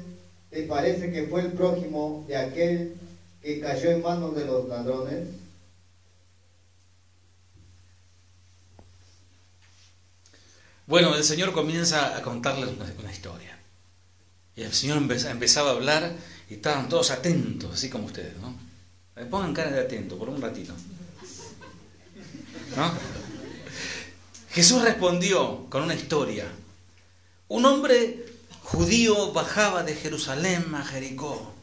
¿Te 0.52 0.64
parece 0.64 1.14
que 1.14 1.24
fue 1.28 1.44
el 1.44 1.54
prójimo 1.54 2.26
de 2.28 2.36
aquel 2.36 3.00
que 3.42 3.62
cayó 3.62 3.90
en 3.90 4.02
manos 4.02 4.36
de 4.36 4.44
los 4.44 4.68
ladrones? 4.68 5.30
Bueno, 10.92 11.16
el 11.16 11.24
Señor 11.24 11.54
comienza 11.54 12.18
a 12.18 12.22
contarles 12.22 12.70
una, 13.02 13.10
historia. 13.10 13.58
Y 14.58 14.64
el 14.64 14.74
Señor 14.74 14.98
empezaba 14.98 15.70
a 15.70 15.74
hablar 15.76 16.18
y 16.50 16.56
estaban 16.56 16.90
todos 16.90 17.12
atentos, 17.12 17.74
así 17.74 17.90
como 17.90 18.08
ustedes, 18.08 18.36
¿no? 18.42 18.54
Eh, 19.16 19.24
pongan 19.24 19.54
cara 19.54 19.72
de 19.72 19.80
atento 19.80 20.20
por 20.20 20.28
un 20.28 20.42
ratito. 20.42 20.74
¿No? 22.76 22.92
Jesús 24.50 24.82
respondió 24.82 25.66
con 25.70 25.84
una 25.84 25.96
historia. 25.96 26.52
Un 27.48 27.64
hombre 27.64 28.26
judío 28.62 29.32
bajaba 29.32 29.84
de 29.84 29.96
Jerusalén 29.96 30.76
a 30.76 30.84
Jericó, 30.84 31.54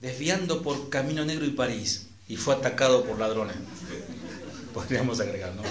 desviando 0.00 0.62
por 0.62 0.88
Camino 0.88 1.26
Negro 1.26 1.44
y 1.44 1.50
París, 1.50 2.06
y 2.26 2.38
fue 2.38 2.54
atacado 2.54 3.04
por 3.04 3.18
ladrones. 3.18 3.56
Podríamos 4.72 5.20
agregar, 5.20 5.54
¿no? 5.56 5.62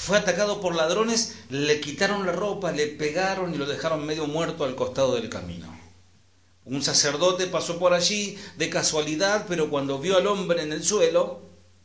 Fue 0.00 0.16
atacado 0.16 0.60
por 0.60 0.76
ladrones, 0.76 1.34
le 1.50 1.80
quitaron 1.80 2.24
la 2.24 2.30
ropa, 2.30 2.70
le 2.70 2.86
pegaron 2.86 3.52
y 3.52 3.58
lo 3.58 3.66
dejaron 3.66 4.06
medio 4.06 4.28
muerto 4.28 4.64
al 4.64 4.76
costado 4.76 5.16
del 5.16 5.28
camino. 5.28 5.76
Un 6.64 6.82
sacerdote 6.82 7.48
pasó 7.48 7.80
por 7.80 7.92
allí 7.92 8.38
de 8.56 8.70
casualidad, 8.70 9.44
pero 9.48 9.68
cuando 9.68 9.98
vio 9.98 10.16
al 10.16 10.28
hombre 10.28 10.62
en 10.62 10.72
el 10.72 10.84
suelo, 10.84 11.40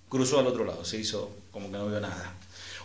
cruzó 0.10 0.40
al 0.40 0.48
otro 0.48 0.64
lado, 0.64 0.86
se 0.86 1.00
hizo 1.00 1.32
como 1.52 1.72
que 1.72 1.78
no 1.78 1.88
vio 1.88 2.00
nada. 2.00 2.38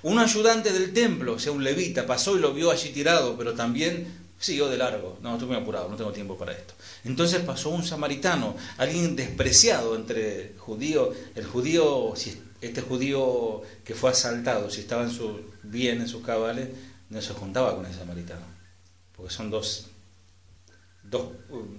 Un 0.03 0.19
ayudante 0.19 0.73
del 0.73 0.95
templo, 0.95 1.35
o 1.35 1.39
sea, 1.39 1.53
un 1.53 1.63
levita, 1.63 2.07
pasó 2.07 2.35
y 2.35 2.41
lo 2.41 2.55
vio 2.55 2.71
allí 2.71 2.89
tirado, 2.89 3.37
pero 3.37 3.53
también 3.53 4.29
Siguió 4.41 4.69
de 4.69 4.77
largo, 4.77 5.19
no, 5.21 5.33
estoy 5.33 5.49
muy 5.49 5.57
apurado, 5.57 5.89
no 5.89 5.97
tengo 5.97 6.13
tiempo 6.13 6.39
para 6.39 6.53
esto. 6.53 6.73
Entonces 7.05 7.41
pasó 7.41 7.71
un 7.71 7.85
samaritano, 7.85 8.55
alguien 8.77 9.17
despreciado 9.17 9.97
entre 9.97 10.55
judío, 10.59 11.13
el 11.35 11.45
judío, 11.45 12.13
si 12.15 12.41
este 12.61 12.81
judío 12.81 13.63
que 13.85 13.95
fue 13.95 14.11
asaltado, 14.11 14.71
si 14.71 14.81
estaba 14.81 15.05
en 15.05 15.11
su 15.11 15.41
bien, 15.63 16.01
en 16.01 16.09
sus 16.09 16.25
cabales, 16.25 16.69
no 17.11 17.23
se 17.23 17.33
juntaba 17.35 17.75
con 17.77 17.87
el 17.87 17.95
samaritano, 17.95 18.45
porque 19.17 19.33
son 19.33 19.51
dos, 19.51 19.87
dos 21.03 21.29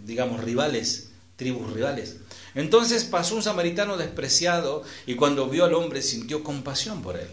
digamos, 0.05 0.43
rivales, 0.43 1.11
tribus 1.35 1.71
rivales. 1.73 2.17
Entonces 2.55 3.03
pasó 3.03 3.35
un 3.35 3.43
samaritano 3.43 3.97
despreciado 3.97 4.83
y 5.05 5.15
cuando 5.15 5.49
vio 5.49 5.65
al 5.65 5.73
hombre 5.73 6.01
sintió 6.01 6.43
compasión 6.43 7.01
por 7.01 7.17
él. 7.17 7.27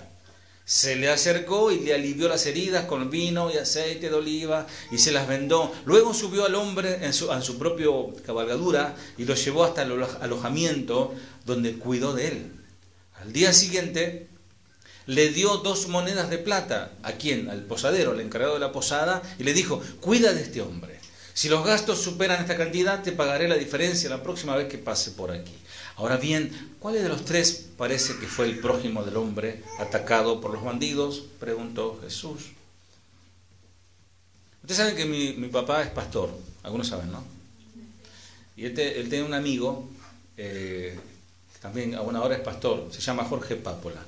Se 0.64 0.96
le 0.96 1.08
acercó 1.08 1.70
y 1.70 1.78
le 1.78 1.94
alivió 1.94 2.28
las 2.28 2.44
heridas 2.46 2.86
con 2.86 3.08
vino 3.08 3.52
y 3.52 3.56
aceite 3.56 4.10
de 4.10 4.16
oliva 4.16 4.66
y 4.90 4.98
se 4.98 5.12
las 5.12 5.28
vendó. 5.28 5.72
Luego 5.84 6.12
subió 6.12 6.44
al 6.44 6.56
hombre 6.56 7.04
en 7.04 7.12
su, 7.12 7.28
su 7.40 7.56
propio 7.56 8.12
cabalgadura 8.24 8.96
y 9.16 9.24
lo 9.24 9.34
llevó 9.34 9.62
hasta 9.62 9.82
el 9.82 10.02
alojamiento 10.20 11.14
donde 11.44 11.78
cuidó 11.78 12.14
de 12.14 12.28
él. 12.28 12.55
Al 13.26 13.32
día 13.32 13.52
siguiente 13.52 14.28
le 15.06 15.30
dio 15.30 15.56
dos 15.56 15.88
monedas 15.88 16.30
de 16.30 16.38
plata. 16.38 16.92
¿A 17.02 17.12
quién? 17.12 17.50
Al 17.50 17.64
posadero, 17.64 18.12
al 18.12 18.20
encargado 18.20 18.54
de 18.54 18.60
la 18.60 18.70
posada, 18.70 19.20
y 19.36 19.42
le 19.42 19.52
dijo, 19.52 19.82
cuida 20.00 20.32
de 20.32 20.42
este 20.42 20.60
hombre. 20.62 21.00
Si 21.34 21.48
los 21.48 21.66
gastos 21.66 22.00
superan 22.00 22.40
esta 22.40 22.56
cantidad, 22.56 23.02
te 23.02 23.10
pagaré 23.10 23.48
la 23.48 23.56
diferencia 23.56 24.08
la 24.08 24.22
próxima 24.22 24.54
vez 24.54 24.68
que 24.68 24.78
pase 24.78 25.10
por 25.10 25.32
aquí. 25.32 25.52
Ahora 25.96 26.18
bien, 26.18 26.76
¿cuál 26.78 26.94
de 26.94 27.08
los 27.08 27.24
tres 27.24 27.66
parece 27.76 28.16
que 28.16 28.28
fue 28.28 28.46
el 28.46 28.60
prójimo 28.60 29.02
del 29.02 29.16
hombre 29.16 29.64
atacado 29.80 30.40
por 30.40 30.52
los 30.52 30.62
bandidos? 30.62 31.24
Preguntó 31.40 31.98
Jesús. 32.02 32.52
Ustedes 34.62 34.76
saben 34.76 34.94
que 34.94 35.04
mi, 35.04 35.48
papá 35.48 35.82
es 35.82 35.90
pastor, 35.90 36.30
algunos 36.62 36.86
saben, 36.86 37.10
¿no? 37.10 37.24
Y 38.56 38.66
él, 38.66 38.74
tiene 38.74 39.24
un 39.24 39.34
amigo, 39.34 39.88
eh, 40.36 40.98
también 41.60 41.94
a 41.94 42.00
buena 42.00 42.22
hora 42.22 42.34
es 42.34 42.40
pastor, 42.40 42.88
se 42.90 43.00
llama 43.00 43.24
Jorge 43.24 43.56
Pápola. 43.56 44.00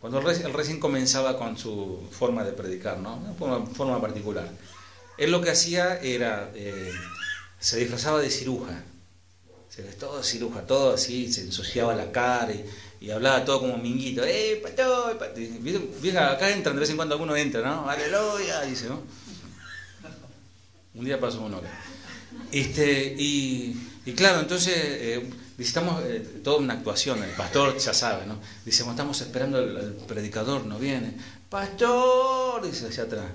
Cuando 0.00 0.18
él, 0.30 0.52
recién 0.52 0.78
comenzaba 0.78 1.36
con 1.38 1.58
su 1.58 2.06
forma 2.10 2.44
de 2.44 2.52
predicar, 2.52 2.98
¿no? 2.98 3.16
Una 3.40 3.66
forma 3.66 4.00
particular. 4.00 4.48
Él 5.18 5.30
lo 5.30 5.40
que 5.40 5.50
hacía 5.50 5.98
era, 6.00 6.50
eh, 6.54 6.92
se 7.58 7.78
disfrazaba 7.78 8.20
de 8.20 8.30
ciruja, 8.30 8.84
se 9.68 9.82
todo 9.82 10.22
ciruja, 10.22 10.62
todo 10.62 10.94
así, 10.94 11.32
se 11.32 11.42
ensuciaba 11.42 11.94
la 11.94 12.12
cara 12.12 12.52
y, 13.00 13.10
hablaba 13.10 13.44
todo 13.44 13.60
como 13.60 13.78
minguito, 13.78 14.24
¡eh, 14.24 14.60
pato! 14.62 15.16
Vieja, 16.00 16.32
acá 16.32 16.50
entran, 16.50 16.74
de 16.74 16.80
vez 16.80 16.90
en 16.90 16.96
cuando 16.96 17.14
alguno 17.14 17.36
entra, 17.36 17.62
¿no? 17.62 17.88
¡Aleluya! 17.88 18.62
Dice. 18.62 18.88
Un 20.94 21.04
día 21.04 21.20
pasó 21.20 21.42
uno 21.42 21.58
acá. 21.58 21.70
Este, 22.50 23.14
y, 23.18 23.76
claro, 24.16 24.40
entonces 24.40 24.74
eh, 24.76 25.30
necesitamos 25.58 26.02
eh, 26.04 26.40
toda 26.44 26.58
una 26.58 26.74
actuación, 26.74 27.22
el 27.22 27.30
pastor 27.30 27.76
ya 27.78 27.94
sabe, 27.94 28.26
¿no? 28.26 28.38
Dice, 28.64 28.88
estamos 28.88 29.20
esperando 29.20 29.58
el, 29.58 29.94
predicador, 30.06 30.66
no 30.66 30.78
viene. 30.78 31.14
¡Pastor! 31.48 32.66
Dice 32.66 32.88
hacia 32.88 33.04
atrás. 33.04 33.26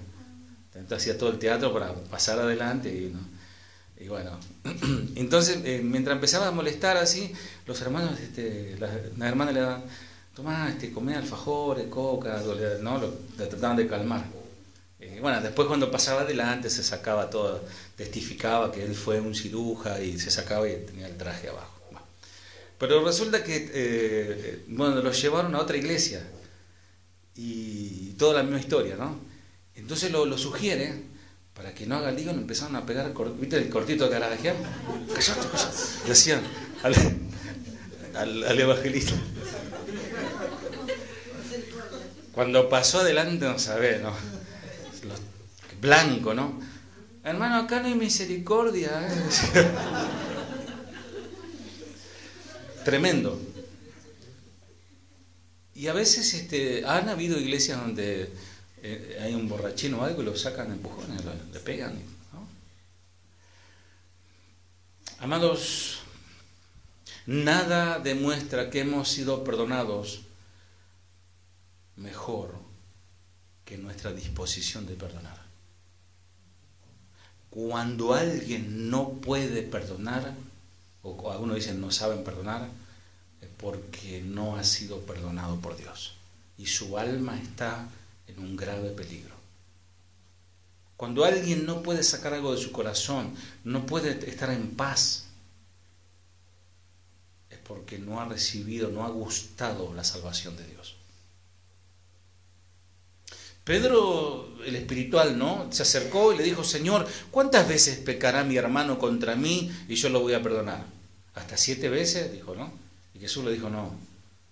Entonces 0.75 0.97
hacía 0.99 1.17
todo 1.17 1.31
el 1.31 1.39
teatro 1.39 1.73
para 1.73 1.93
pasar 1.93 2.39
adelante 2.39 2.89
y, 2.89 4.07
bueno. 4.07 4.39
Entonces, 5.15 5.59
eh, 5.63 5.81
mientras 5.83 6.15
empezaba 6.15 6.47
a 6.47 6.51
molestar 6.51 6.97
así, 6.97 7.33
los 7.65 7.81
hermanos, 7.81 8.19
este, 8.19 8.75
las, 8.79 8.91
hermanas 9.21 9.53
le 9.53 9.61
daban, 9.61 9.83
tomá, 10.35 10.69
este, 10.69 10.93
alfajores, 11.15 11.87
coca, 11.87 12.41
¿no? 12.81 12.99
Lo, 12.99 13.09
trataban 13.37 13.77
de 13.77 13.87
calmar. 13.87 14.25
Eh, 14.99 15.19
bueno, 15.19 15.41
después 15.41 15.67
cuando 15.67 15.89
pasaba 15.89 16.21
adelante 16.21 16.69
se 16.69 16.83
sacaba 16.83 17.29
todo, 17.29 17.63
testificaba 17.95 18.71
que 18.71 18.83
él 18.83 18.93
fue 18.93 19.19
un 19.19 19.33
ciruja 19.33 19.99
y 19.99 20.19
se 20.19 20.29
sacaba 20.29 20.69
y 20.69 20.75
tenía 20.85 21.07
el 21.07 21.17
traje 21.17 21.49
abajo. 21.49 21.80
Pero 22.81 23.05
resulta 23.05 23.43
que, 23.43 23.69
eh, 23.75 24.63
bueno, 24.69 25.03
los 25.03 25.21
llevaron 25.21 25.53
a 25.53 25.59
otra 25.59 25.77
iglesia 25.77 26.27
y 27.35 28.13
toda 28.13 28.37
la 28.37 28.41
misma 28.41 28.59
historia, 28.59 28.95
¿no? 28.95 29.19
Entonces 29.75 30.11
lo, 30.11 30.35
sugiere, 30.35 31.03
para 31.53 31.75
que 31.75 31.85
no 31.85 31.97
haga 31.97 32.09
lío, 32.11 32.31
empezaron 32.31 32.75
a 32.75 32.83
pegar, 32.83 33.13
¿viste 33.39 33.57
el 33.57 33.69
cortito 33.69 34.05
de 34.05 34.09
Callate, 34.09 34.35
callate. 34.35 34.57
Decían 36.07 36.41
al, 36.81 38.43
al, 38.45 38.59
evangelista. 38.59 39.13
Cuando 42.31 42.67
pasó 42.67 43.01
adelante, 43.01 43.45
no 43.45 43.59
sabe, 43.59 43.99
¿no? 43.99 44.11
blanco, 45.79 46.33
¿no? 46.33 46.59
Hermano, 47.23 47.57
acá 47.57 47.79
no 47.81 47.89
hay 47.89 47.95
misericordia. 47.95 49.07
¿eh? 49.07 50.30
Tremendo. 52.83 53.39
Y 55.75 55.87
a 55.87 55.93
veces 55.93 56.33
este, 56.33 56.85
han 56.85 57.09
habido 57.09 57.39
iglesias 57.39 57.79
donde 57.79 58.31
eh, 58.83 59.19
hay 59.21 59.33
un 59.33 59.47
borrachino 59.47 59.99
o 59.99 60.03
algo 60.03 60.21
y 60.21 60.25
lo 60.25 60.35
sacan 60.35 60.71
empujones, 60.71 61.21
le 61.25 61.59
pegan. 61.59 62.01
Amados, 65.19 65.99
nada 67.27 67.99
demuestra 67.99 68.71
que 68.71 68.79
hemos 68.79 69.07
sido 69.07 69.43
perdonados 69.43 70.21
mejor 71.95 72.55
que 73.63 73.77
nuestra 73.77 74.11
disposición 74.13 74.87
de 74.87 74.95
perdonar. 74.95 75.39
Cuando 77.51 78.15
alguien 78.15 78.89
no 78.89 79.09
puede 79.09 79.61
perdonar, 79.61 80.33
o 81.03 81.31
algunos 81.31 81.55
dicen 81.55 81.81
no 81.81 81.91
saben 81.91 82.23
perdonar, 82.23 82.69
porque 83.61 84.21
no 84.21 84.57
ha 84.57 84.63
sido 84.63 85.01
perdonado 85.01 85.59
por 85.59 85.77
Dios. 85.77 86.15
Y 86.57 86.65
su 86.65 86.97
alma 86.97 87.39
está 87.39 87.87
en 88.27 88.39
un 88.39 88.57
grave 88.57 88.89
peligro. 88.89 89.35
Cuando 90.97 91.25
alguien 91.25 91.65
no 91.65 91.81
puede 91.81 92.03
sacar 92.03 92.33
algo 92.33 92.53
de 92.53 92.61
su 92.61 92.71
corazón, 92.71 93.35
no 93.63 93.85
puede 93.85 94.29
estar 94.29 94.49
en 94.51 94.75
paz, 94.75 95.25
es 97.49 97.57
porque 97.59 97.97
no 97.97 98.19
ha 98.19 98.25
recibido, 98.25 98.89
no 98.89 99.03
ha 99.03 99.09
gustado 99.09 99.93
la 99.93 100.03
salvación 100.03 100.55
de 100.57 100.67
Dios. 100.67 100.90
Pedro, 103.63 104.57
el 104.65 104.75
espiritual, 104.75 105.37
¿no? 105.37 105.67
Se 105.71 105.83
acercó 105.83 106.33
y 106.33 106.37
le 106.37 106.43
dijo, 106.43 106.63
Señor, 106.63 107.07
¿cuántas 107.29 107.67
veces 107.67 107.99
pecará 107.99 108.43
mi 108.43 108.57
hermano 108.57 108.97
contra 108.97 109.35
mí 109.35 109.71
y 109.87 109.95
yo 109.95 110.09
lo 110.09 110.21
voy 110.21 110.33
a 110.33 110.41
perdonar? 110.41 110.85
¿Hasta 111.35 111.57
siete 111.57 111.89
veces? 111.89 112.31
Dijo, 112.31 112.55
¿no? 112.55 112.73
Y 113.13 113.19
Jesús 113.19 113.45
le 113.45 113.53
dijo, 113.53 113.69
no, 113.69 113.93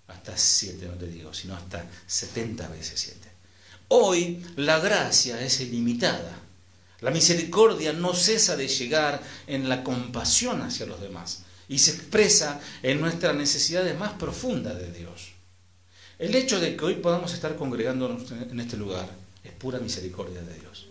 hasta 0.07 0.37
siete 0.37 0.85
no 0.85 0.93
te 0.93 1.07
digo, 1.07 1.33
sino 1.33 1.55
hasta 1.55 1.85
setenta 2.05 2.67
veces 2.67 2.99
siete. 2.99 3.29
Hoy 3.87 4.43
la 4.55 4.79
gracia 4.79 5.41
es 5.41 5.59
ilimitada. 5.61 6.39
La 7.01 7.11
misericordia 7.11 7.93
no 7.93 8.13
cesa 8.13 8.55
de 8.55 8.67
llegar 8.67 9.21
en 9.47 9.69
la 9.69 9.83
compasión 9.83 10.61
hacia 10.61 10.85
los 10.85 11.01
demás 11.01 11.43
y 11.67 11.79
se 11.79 11.91
expresa 11.91 12.59
en 12.83 12.99
nuestras 12.99 13.35
necesidades 13.35 13.97
más 13.97 14.13
profundas 14.13 14.77
de 14.77 14.91
Dios. 14.91 15.28
El 16.19 16.35
hecho 16.35 16.59
de 16.59 16.75
que 16.75 16.83
hoy 16.83 16.95
podamos 16.95 17.33
estar 17.33 17.55
congregándonos 17.55 18.29
en 18.31 18.59
este 18.59 18.75
lugar 18.75 19.09
es 19.41 19.53
pura 19.53 19.79
misericordia 19.79 20.41
de 20.41 20.53
Dios. 20.53 20.87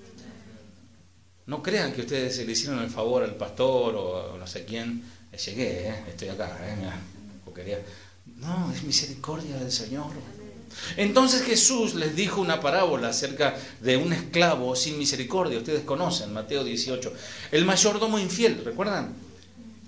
No 1.45 1.63
crean 1.63 1.93
que 1.93 2.01
ustedes 2.01 2.37
se 2.37 2.47
le 2.47 2.53
hicieron 2.53 2.81
el 2.81 2.89
favor 2.89 3.23
al 3.23 3.37
pastor 3.37 3.95
o 3.95 4.39
no 4.39 4.47
sé 4.47 4.65
quién. 4.65 5.05
Llegué, 5.33 5.89
¿eh? 5.89 6.05
estoy 6.09 6.29
acá, 6.29 6.59
¿eh? 6.63 6.75
No, 8.37 8.73
es 8.73 8.83
misericordia 8.85 9.57
del 9.57 9.71
Señor. 9.71 10.07
Entonces 10.97 11.43
Jesús 11.43 11.95
les 11.95 12.17
dijo 12.17 12.41
una 12.41 12.61
parábola 12.61 13.09
acerca 13.09 13.55
de 13.81 13.97
un 13.97 14.13
esclavo 14.13 14.75
sin 14.77 14.99
misericordia. 14.99 15.59
Ustedes 15.59 15.83
conocen, 15.83 16.33
Mateo 16.33 16.65
18. 16.65 17.13
El 17.53 17.65
mayordomo 17.65 18.19
infiel, 18.19 18.63
¿recuerdan? 18.65 19.13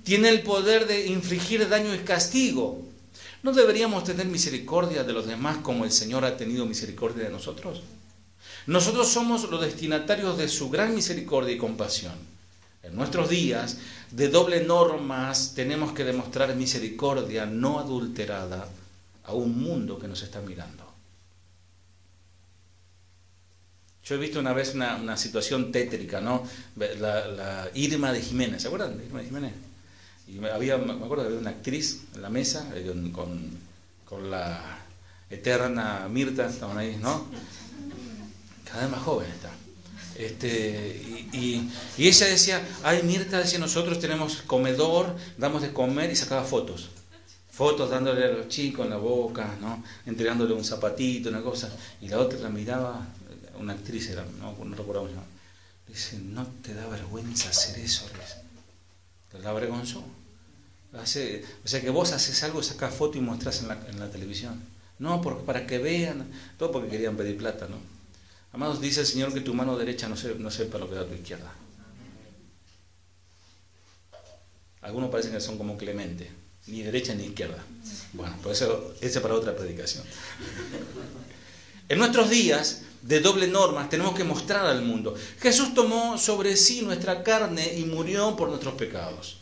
Tiene 0.04 0.28
el 0.28 0.42
poder 0.42 0.86
de 0.86 1.06
infligir 1.06 1.68
daño 1.68 1.94
y 1.94 1.98
castigo. 1.98 2.89
¿No 3.42 3.52
deberíamos 3.52 4.04
tener 4.04 4.26
misericordia 4.26 5.04
de 5.04 5.12
los 5.12 5.26
demás 5.26 5.58
como 5.58 5.84
el 5.84 5.92
Señor 5.92 6.24
ha 6.24 6.36
tenido 6.36 6.66
misericordia 6.66 7.24
de 7.24 7.30
nosotros? 7.30 7.82
Nosotros 8.66 9.08
somos 9.08 9.50
los 9.50 9.60
destinatarios 9.60 10.36
de 10.36 10.48
su 10.48 10.68
gran 10.68 10.94
misericordia 10.94 11.54
y 11.54 11.58
compasión. 11.58 12.14
En 12.82 12.96
nuestros 12.96 13.28
días 13.28 13.78
de 14.10 14.28
doble 14.28 14.64
normas 14.64 15.54
tenemos 15.54 15.92
que 15.92 16.04
demostrar 16.04 16.54
misericordia 16.54 17.46
no 17.46 17.78
adulterada 17.78 18.68
a 19.24 19.34
un 19.34 19.62
mundo 19.62 19.98
que 19.98 20.08
nos 20.08 20.22
está 20.22 20.40
mirando. 20.40 20.90
Yo 24.04 24.16
he 24.16 24.18
visto 24.18 24.40
una 24.40 24.52
vez 24.52 24.74
una, 24.74 25.16
situación 25.16 25.70
tétrica, 25.70 26.20
¿no? 26.20 26.42
La, 26.76 27.70
Irma 27.74 28.12
de 28.12 28.20
Jiménez, 28.20 28.62
¿se 28.62 28.68
acuerdan 28.68 28.98
de 28.98 29.04
Irma 29.04 29.20
de 29.20 29.26
Jiménez? 29.26 29.52
Y 30.32 30.44
había, 30.46 30.78
me 30.78 30.92
acuerdo 30.92 31.24
que 31.24 31.28
había 31.28 31.40
una 31.40 31.50
actriz 31.50 32.02
en 32.14 32.22
la 32.22 32.30
mesa 32.30 32.70
eh, 32.74 32.86
con, 33.12 33.50
con, 34.04 34.30
la 34.30 34.78
eterna 35.28 36.06
Mirta, 36.08 36.46
estaban 36.46 36.78
ahí, 36.78 36.98
¿no? 37.00 37.26
Cada 38.64 38.82
vez 38.82 38.90
más 38.90 39.02
joven 39.02 39.28
está. 39.30 39.50
Este, 40.16 41.28
y, 41.32 41.70
y, 41.98 42.08
ella 42.08 42.26
decía, 42.26 42.62
ay 42.84 43.02
Mirta, 43.02 43.38
decía, 43.38 43.58
nosotros 43.58 43.98
tenemos 43.98 44.42
comedor, 44.42 45.16
damos 45.38 45.62
de 45.62 45.72
comer 45.72 46.10
y 46.10 46.16
sacaba 46.16 46.44
fotos 46.44 46.90
fotos 47.60 47.90
dándole 47.90 48.24
a 48.24 48.28
los 48.28 48.48
chicos 48.48 48.86
en 48.86 48.90
la 48.90 48.96
boca, 48.96 49.54
¿no? 49.60 49.84
entregándole 50.06 50.54
un 50.54 50.64
zapatito, 50.64 51.28
una 51.28 51.42
cosa, 51.42 51.70
y 52.00 52.08
la 52.08 52.18
otra 52.18 52.38
la 52.38 52.48
miraba, 52.48 53.06
una 53.58 53.74
actriz 53.74 54.08
era, 54.08 54.24
no, 54.40 54.56
no 54.64 54.74
recuerdo 54.74 55.06
Dice, 55.86 56.18
no 56.20 56.46
te 56.62 56.72
da 56.72 56.86
vergüenza 56.86 57.50
hacer 57.50 57.78
eso, 57.80 58.06
la 59.42 59.50
avergonzó. 59.50 60.02
O 60.92 61.06
sea 61.06 61.80
que 61.80 61.90
vos 61.90 62.12
haces 62.12 62.42
algo, 62.42 62.62
sacás 62.62 62.94
foto 62.94 63.16
y 63.16 63.20
mostrás 63.20 63.62
en 63.62 63.68
la, 63.98 64.10
televisión. 64.10 64.60
No, 64.98 65.20
porque, 65.22 65.44
para 65.44 65.66
que 65.66 65.78
vean, 65.78 66.30
todo 66.58 66.72
porque 66.72 66.88
querían 66.88 67.16
pedir 67.16 67.38
plata, 67.38 67.68
¿no? 67.68 67.76
Amados, 68.52 68.80
dice 68.80 69.00
el 69.00 69.06
Señor 69.06 69.32
que 69.32 69.40
tu 69.40 69.54
mano 69.54 69.78
derecha 69.78 70.08
no, 70.08 70.16
no 70.38 70.50
sepa 70.50 70.78
lo 70.78 70.88
que 70.88 70.96
da 70.96 71.06
tu 71.06 71.14
izquierda. 71.14 71.52
Algunos 74.82 75.10
parecen 75.10 75.32
que 75.32 75.40
son 75.40 75.58
como 75.58 75.76
Clemente, 75.76 76.30
ni 76.66 76.82
derecha 76.82 77.14
ni 77.14 77.24
izquierda. 77.24 77.62
Bueno, 78.12 78.36
por 78.42 78.52
eso, 78.52 78.94
ese 79.00 79.20
para 79.20 79.34
otra 79.34 79.54
predicación. 79.54 80.04
En 81.88 81.98
nuestros 81.98 82.30
días 82.30 82.82
de 83.02 83.20
doble 83.20 83.46
norma 83.46 83.88
tenemos 83.88 84.14
que 84.14 84.24
mostrar 84.24 84.66
al 84.66 84.82
mundo. 84.82 85.14
Jesús 85.40 85.74
tomó 85.74 86.18
sobre 86.18 86.56
sí 86.56 86.82
nuestra 86.82 87.22
carne 87.22 87.74
y 87.78 87.84
murió 87.84 88.36
por 88.36 88.48
nuestros 88.48 88.74
pecados. 88.74 89.38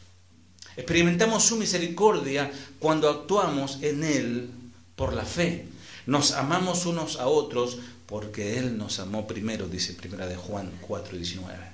Experimentamos 0.78 1.42
su 1.42 1.56
misericordia 1.56 2.52
cuando 2.78 3.10
actuamos 3.10 3.78
en 3.82 4.05
Él 4.05 4.48
por 4.94 5.12
la 5.12 5.24
fe. 5.24 5.66
Nos 6.06 6.30
amamos 6.30 6.86
unos 6.86 7.16
a 7.18 7.26
otros 7.26 7.78
porque 8.06 8.59
Él 8.59 8.78
nos 8.78 9.00
amó 9.00 9.26
primero, 9.26 9.66
dice 9.66 9.94
primera 9.94 10.28
de 10.28 10.36
Juan 10.36 10.70
4:19. 10.86 11.72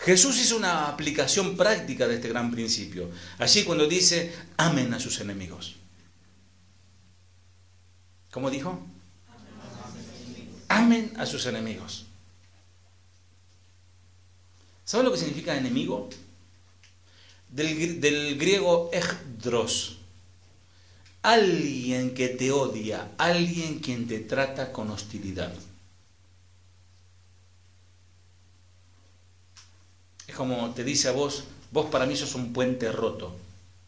Jesús 0.00 0.38
hizo 0.42 0.58
una 0.58 0.88
aplicación 0.88 1.56
práctica 1.56 2.06
de 2.06 2.16
este 2.16 2.28
gran 2.28 2.50
principio. 2.50 3.10
Allí 3.38 3.64
cuando 3.64 3.86
dice, 3.86 4.34
amen 4.58 4.92
a 4.92 5.00
sus 5.00 5.20
enemigos. 5.20 5.76
¿Cómo 8.30 8.50
dijo? 8.50 8.78
Amen 10.68 11.14
a 11.16 11.24
sus 11.24 11.46
enemigos. 11.46 12.04
¿Sabe 14.84 15.04
lo 15.04 15.12
que 15.12 15.18
significa 15.18 15.56
enemigo? 15.56 16.10
Del, 17.54 18.36
griego 18.36 18.90
echdros. 18.92 19.98
Alguien 21.22 22.12
que 22.12 22.28
te 22.28 22.50
odia, 22.50 23.12
alguien 23.16 23.78
quien 23.78 24.08
te 24.08 24.18
trata 24.18 24.72
con 24.72 24.90
hostilidad. 24.90 25.54
Es 30.26 30.34
como 30.34 30.74
te 30.74 30.82
dice 30.82 31.08
a 31.08 31.12
vos, 31.12 31.44
vos 31.70 31.86
para 31.86 32.06
mí 32.06 32.16
sos 32.16 32.34
un 32.34 32.52
puente 32.52 32.90
roto, 32.90 33.36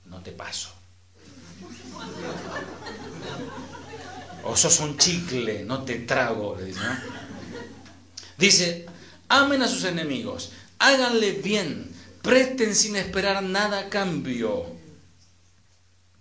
no 0.04 0.22
te 0.22 0.30
paso. 0.30 0.70
O 4.44 4.56
sos 4.56 4.78
un 4.78 4.96
chicle, 4.96 5.64
no 5.64 5.82
te 5.82 5.98
trago, 5.98 6.56
le 6.56 6.66
dice. 6.66 6.80
Dice, 8.38 8.86
amen 9.28 9.60
a 9.62 9.68
sus 9.68 9.82
enemigos, 9.84 10.52
háganle 10.78 11.32
bien, 11.32 11.95
presten 12.26 12.74
sin 12.74 12.96
esperar 12.96 13.40
nada 13.42 13.78
a 13.78 13.88
cambio. 13.88 14.66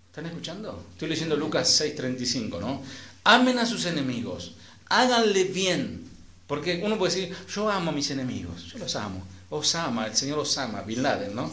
¿Están 0.07 0.27
escuchando? 0.27 0.85
Estoy 0.93 1.09
leyendo 1.09 1.35
Lucas 1.35 1.81
6:35, 1.81 2.59
¿no? 2.61 2.83
Amen 3.23 3.57
a 3.57 3.65
sus 3.65 3.85
enemigos, 3.85 4.53
háganle 4.87 5.45
bien. 5.45 6.05
Porque 6.45 6.79
uno 6.85 6.99
puede 6.99 7.15
decir, 7.15 7.35
yo 7.51 7.71
amo 7.71 7.89
a 7.89 7.93
mis 7.93 8.11
enemigos, 8.11 8.65
yo 8.71 8.77
los 8.77 8.95
amo. 8.95 9.25
Osama, 9.49 10.05
el 10.05 10.15
señor 10.15 10.37
Osama, 10.37 10.83
Bin 10.83 11.01
Laden, 11.01 11.33
¿no? 11.33 11.51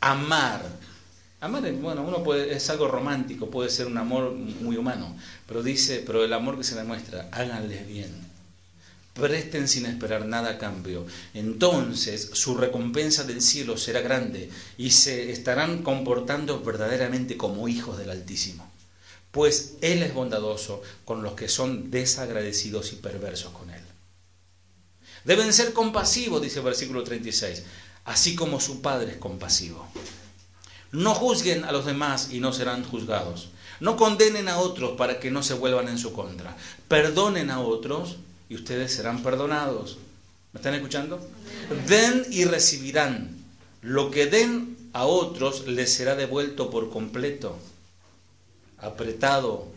Amar. 0.00 0.62
Amar, 1.40 1.72
bueno, 1.74 2.02
uno 2.02 2.24
puede, 2.24 2.56
es 2.56 2.68
algo 2.70 2.88
romántico, 2.88 3.50
puede 3.50 3.70
ser 3.70 3.86
un 3.86 3.98
amor 3.98 4.32
muy 4.32 4.76
humano, 4.76 5.16
pero 5.46 5.62
dice, 5.62 6.02
pero 6.04 6.24
el 6.24 6.32
amor 6.32 6.58
que 6.58 6.64
se 6.64 6.74
demuestra, 6.74 7.28
háganles 7.30 7.86
bien. 7.86 8.23
Presten 9.14 9.68
sin 9.68 9.86
esperar 9.86 10.26
nada 10.26 10.50
a 10.50 10.58
cambio. 10.58 11.06
Entonces 11.34 12.30
su 12.32 12.56
recompensa 12.56 13.22
del 13.22 13.40
cielo 13.40 13.78
será 13.78 14.00
grande 14.00 14.50
y 14.76 14.90
se 14.90 15.30
estarán 15.30 15.82
comportando 15.82 16.60
verdaderamente 16.60 17.36
como 17.36 17.68
hijos 17.68 17.96
del 17.96 18.10
Altísimo. 18.10 18.68
Pues 19.30 19.74
Él 19.80 20.02
es 20.02 20.14
bondadoso 20.14 20.82
con 21.04 21.22
los 21.22 21.34
que 21.34 21.48
son 21.48 21.92
desagradecidos 21.92 22.92
y 22.92 22.96
perversos 22.96 23.52
con 23.52 23.70
Él. 23.70 23.82
Deben 25.24 25.52
ser 25.52 25.72
compasivos, 25.72 26.42
dice 26.42 26.58
el 26.58 26.64
versículo 26.64 27.04
36, 27.04 27.62
así 28.04 28.34
como 28.34 28.60
su 28.60 28.82
Padre 28.82 29.12
es 29.12 29.16
compasivo. 29.18 29.88
No 30.90 31.14
juzguen 31.14 31.64
a 31.64 31.72
los 31.72 31.86
demás 31.86 32.28
y 32.32 32.40
no 32.40 32.52
serán 32.52 32.84
juzgados. 32.84 33.50
No 33.80 33.96
condenen 33.96 34.48
a 34.48 34.58
otros 34.58 34.96
para 34.96 35.18
que 35.20 35.30
no 35.30 35.42
se 35.42 35.54
vuelvan 35.54 35.88
en 35.88 35.98
su 35.98 36.12
contra. 36.12 36.56
Perdonen 36.88 37.50
a 37.50 37.60
otros 37.60 38.18
y 38.48 38.54
ustedes 38.54 38.92
serán 38.92 39.22
perdonados. 39.22 39.98
¿Me 40.52 40.58
están 40.58 40.74
escuchando? 40.74 41.20
Den 41.88 42.24
y 42.30 42.44
recibirán. 42.44 43.36
Lo 43.82 44.10
que 44.10 44.26
den 44.26 44.76
a 44.92 45.04
otros 45.04 45.66
les 45.66 45.92
será 45.92 46.14
devuelto 46.14 46.70
por 46.70 46.90
completo, 46.90 47.58
apretado, 48.78 49.68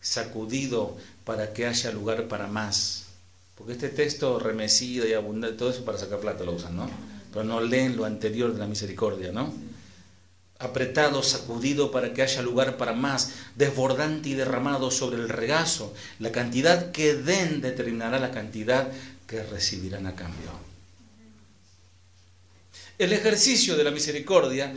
sacudido, 0.00 0.96
para 1.24 1.52
que 1.52 1.66
haya 1.66 1.92
lugar 1.92 2.28
para 2.28 2.46
más. 2.46 3.04
Porque 3.56 3.72
este 3.74 3.90
texto 3.90 4.38
remecido 4.38 5.06
y 5.06 5.12
abundante, 5.12 5.56
todo 5.56 5.70
eso 5.70 5.84
para 5.84 5.98
sacar 5.98 6.20
plata 6.20 6.44
lo 6.44 6.52
usan, 6.52 6.76
¿no? 6.76 6.90
Pero 7.32 7.44
no 7.44 7.60
leen 7.60 7.96
lo 7.96 8.04
anterior 8.04 8.52
de 8.52 8.58
la 8.58 8.66
misericordia, 8.66 9.30
¿no? 9.30 9.52
Apretado, 10.62 11.22
sacudido 11.22 11.90
para 11.90 12.14
que 12.14 12.22
haya 12.22 12.40
lugar 12.40 12.76
para 12.76 12.92
más, 12.92 13.32
desbordante 13.56 14.28
y 14.28 14.34
derramado 14.34 14.90
sobre 14.90 15.20
el 15.20 15.28
regazo. 15.28 15.92
La 16.18 16.30
cantidad 16.30 16.92
que 16.92 17.14
den 17.14 17.60
determinará 17.60 18.18
la 18.18 18.30
cantidad 18.30 18.88
que 19.26 19.42
recibirán 19.42 20.06
a 20.06 20.14
cambio. 20.14 20.50
El 22.98 23.12
ejercicio 23.12 23.76
de 23.76 23.84
la 23.84 23.90
misericordia 23.90 24.72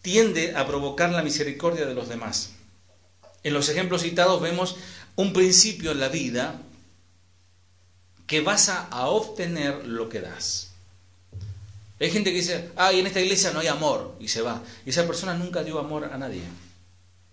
tiende 0.00 0.54
a 0.56 0.66
provocar 0.66 1.10
la 1.10 1.22
misericordia 1.22 1.84
de 1.84 1.94
los 1.94 2.08
demás. 2.08 2.52
En 3.42 3.52
los 3.52 3.68
ejemplos 3.68 4.02
citados 4.02 4.40
vemos 4.40 4.76
un 5.16 5.32
principio 5.32 5.92
en 5.92 6.00
la 6.00 6.08
vida 6.08 6.62
que 8.26 8.40
vas 8.40 8.68
a, 8.68 9.06
obtener 9.08 9.84
lo 9.84 10.08
que 10.08 10.20
das. 10.20 10.72
Hay 11.98 12.10
gente 12.10 12.30
que 12.30 12.38
dice, 12.38 12.70
ay, 12.76 13.00
en 13.00 13.06
esta 13.06 13.20
iglesia 13.20 13.52
no 13.52 13.60
hay 13.60 13.68
amor, 13.68 14.16
y 14.20 14.28
se 14.28 14.42
va. 14.42 14.62
Y 14.84 14.90
esa 14.90 15.06
persona 15.06 15.34
nunca 15.34 15.64
dio 15.64 15.78
amor 15.78 16.04
a 16.04 16.18
nadie. 16.18 16.42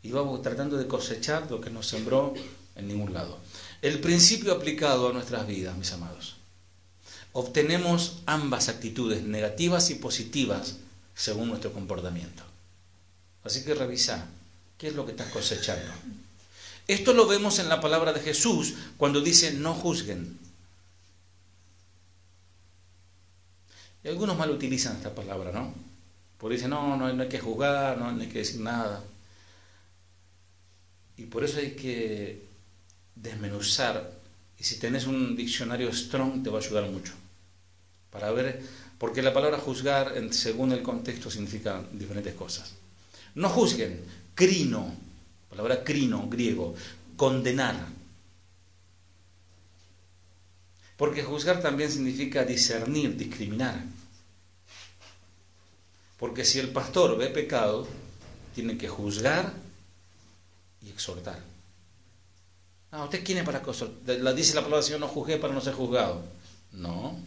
Y 0.02 0.12
va 0.12 0.42
tratando 0.42 0.78
de 0.78 0.88
cosechar 0.88 1.50
lo 1.52 1.60
que 1.60 1.70
no 1.70 1.84
sembró 1.84 2.34
en 2.76 2.88
ningún 2.88 3.14
lado. 3.14 3.38
El 3.82 4.00
principio 4.00 4.54
aplicado 4.54 5.10
a 5.10 5.14
nuestras 5.14 5.46
vidas, 5.46 5.78
mis 5.78 5.92
amados. 5.92 6.38
Obtenemos 7.34 8.22
ambas 8.26 8.70
actitudes, 8.70 9.24
negativas 9.24 9.90
y 9.90 9.96
positivas, 9.96 10.76
según 11.16 11.50
nuestro 11.50 11.74
comportamiento. 11.74 12.44
Así 13.44 13.64
que 13.64 13.74
revisa, 13.74 14.28
¿qué 14.78 14.88
es 14.88 14.96
lo 14.96 15.06
que 15.06 15.12
estás 15.12 15.32
cosechando? 15.32 15.92
Esto 16.88 17.14
lo 17.14 17.28
vemos 17.28 17.60
en 17.60 17.70
la 17.70 17.82
palabra 17.82 18.14
de 18.14 18.20
Jesús 18.20 18.74
cuando 18.98 19.22
dice, 19.22 19.54
no 19.54 19.74
juzguen. 19.74 20.38
Y 24.04 24.10
algunos 24.10 24.38
mal 24.38 24.52
utilizan 24.52 24.98
esta 24.98 25.16
palabra, 25.16 25.52
¿no? 25.52 25.74
Porque 26.38 26.56
dicen, 26.56 26.72
no, 26.72 26.98
no, 26.98 27.06
hay 27.06 27.30
que 27.30 27.40
juzgar, 27.40 27.98
no, 27.98 28.10
hay 28.10 28.28
que 28.28 28.40
decir 28.40 28.60
nada. 28.60 29.02
Y 31.16 31.26
por 31.26 31.44
eso 31.44 31.60
hay 31.60 31.72
que 31.72 32.48
desmenuzar. 33.16 34.12
Y 34.60 34.64
si 34.64 34.78
tenés 34.78 35.08
un 35.08 35.36
diccionario 35.36 35.92
strong, 35.94 36.44
te 36.44 36.50
va 36.50 36.60
a 36.60 36.62
ayudar 36.62 36.90
mucho. 36.90 37.14
Para 38.12 38.32
ver, 38.32 38.62
porque 38.98 39.22
la 39.22 39.34
palabra 39.34 39.58
juzgar, 39.58 40.14
según 40.32 40.74
el 40.74 40.84
contexto, 40.84 41.32
significa 41.32 41.82
diferentes 41.94 42.34
cosas. 42.34 42.74
No 43.36 43.50
juzguen, 43.50 44.02
crino, 44.36 44.94
palabra 45.50 45.84
crino, 45.84 46.28
griego, 46.30 46.76
condenar. 47.16 47.76
Porque 51.04 51.22
juzgar 51.22 51.62
también 51.62 51.92
significa 51.92 52.46
discernir, 52.46 53.18
discriminar. 53.18 53.84
Porque 56.18 56.46
si 56.46 56.60
el 56.60 56.70
pastor 56.70 57.18
ve 57.18 57.28
pecado, 57.28 57.86
tiene 58.56 58.78
que 58.78 58.88
juzgar 58.88 59.52
y 60.82 60.88
exhortar. 60.88 61.42
Ah, 62.90 63.04
¿usted 63.04 63.22
quién 63.22 63.40
es 63.40 63.44
para 63.44 63.62
La 64.06 64.32
dice 64.32 64.56
la 64.56 64.62
palabra 64.62 64.82
Señor, 64.82 65.02
no 65.02 65.10
juzgué 65.10 65.36
para 65.36 65.54
no 65.54 65.60
ser 65.60 65.74
juzgado. 65.74 66.24
No. 66.72 67.20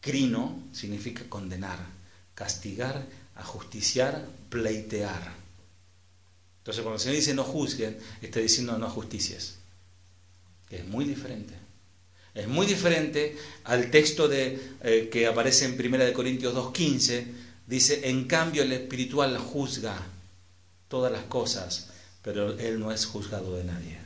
Crino 0.00 0.64
significa 0.72 1.22
condenar, 1.28 1.78
castigar, 2.34 3.06
ajusticiar, 3.36 4.26
pleitear. 4.50 5.32
Entonces 6.58 6.82
cuando 6.82 6.96
el 6.96 7.00
Señor 7.00 7.14
dice 7.18 7.34
no 7.34 7.44
juzguen, 7.44 8.00
está 8.20 8.40
diciendo 8.40 8.76
no 8.78 8.90
justicias. 8.90 9.58
Es 10.70 10.84
muy 10.84 11.04
diferente. 11.04 11.61
Es 12.34 12.48
muy 12.48 12.66
diferente 12.66 13.36
al 13.64 13.90
texto 13.90 14.26
de, 14.26 14.58
eh, 14.82 15.08
que 15.12 15.26
aparece 15.26 15.66
en 15.66 15.78
1 15.78 16.12
Corintios 16.14 16.54
2.15, 16.54 17.26
dice, 17.66 18.08
en 18.08 18.24
cambio 18.24 18.62
el 18.62 18.72
espiritual 18.72 19.36
juzga 19.36 20.00
todas 20.88 21.12
las 21.12 21.24
cosas, 21.24 21.88
pero 22.22 22.58
Él 22.58 22.80
no 22.80 22.90
es 22.90 23.04
juzgado 23.04 23.56
de 23.56 23.64
nadie. 23.64 23.98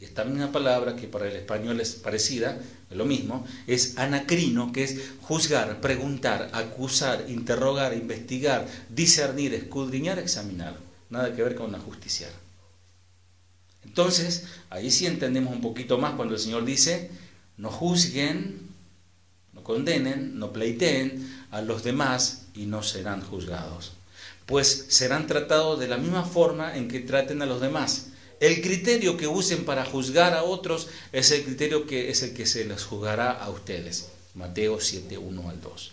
Y 0.00 0.04
esta 0.04 0.24
misma 0.24 0.52
palabra, 0.52 0.96
que 0.96 1.06
para 1.06 1.28
el 1.28 1.36
español 1.36 1.80
es 1.80 1.94
parecida, 1.94 2.60
es 2.90 2.96
lo 2.96 3.04
mismo, 3.04 3.46
es 3.66 3.96
anacrino, 3.96 4.72
que 4.72 4.84
es 4.84 5.00
juzgar, 5.22 5.80
preguntar, 5.80 6.50
acusar, 6.52 7.24
interrogar, 7.28 7.94
investigar, 7.94 8.66
discernir, 8.90 9.54
escudriñar, 9.54 10.18
examinar. 10.18 10.76
Nada 11.08 11.34
que 11.34 11.42
ver 11.42 11.54
con 11.54 11.72
la 11.72 11.78
justicia. 11.78 12.28
Entonces, 13.86 14.44
ahí 14.68 14.90
sí 14.90 15.06
entendemos 15.06 15.52
un 15.52 15.60
poquito 15.60 15.96
más 15.96 16.14
cuando 16.14 16.34
el 16.34 16.40
Señor 16.40 16.64
dice, 16.64 17.10
no 17.56 17.70
juzguen, 17.70 18.68
no 19.52 19.62
condenen, 19.62 20.38
no 20.38 20.52
pleiteen 20.52 21.46
a 21.50 21.62
los 21.62 21.82
demás 21.82 22.42
y 22.54 22.66
no 22.66 22.82
serán 22.82 23.22
juzgados. 23.22 23.92
Pues 24.44 24.86
serán 24.88 25.26
tratados 25.26 25.80
de 25.80 25.88
la 25.88 25.96
misma 25.96 26.24
forma 26.24 26.76
en 26.76 26.88
que 26.88 27.00
traten 27.00 27.40
a 27.42 27.46
los 27.46 27.60
demás. 27.60 28.08
El 28.38 28.60
criterio 28.60 29.16
que 29.16 29.28
usen 29.28 29.64
para 29.64 29.84
juzgar 29.84 30.34
a 30.34 30.42
otros 30.42 30.88
es 31.12 31.30
el 31.30 31.44
criterio 31.44 31.86
que 31.86 32.10
es 32.10 32.22
el 32.22 32.34
que 32.34 32.44
se 32.44 32.64
les 32.64 32.84
juzgará 32.84 33.30
a 33.30 33.48
ustedes. 33.50 34.08
Mateo 34.34 34.78
7, 34.80 35.16
1 35.16 35.48
al 35.48 35.60
2. 35.60 35.92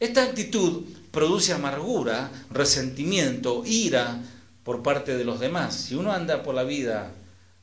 Esta 0.00 0.24
actitud 0.24 0.84
produce 1.10 1.52
amargura, 1.52 2.30
resentimiento, 2.50 3.62
ira 3.64 4.22
por 4.64 4.82
parte 4.82 5.16
de 5.16 5.24
los 5.24 5.40
demás. 5.40 5.74
Si 5.74 5.94
uno 5.94 6.12
anda 6.12 6.42
por 6.42 6.54
la 6.54 6.64
vida 6.64 7.14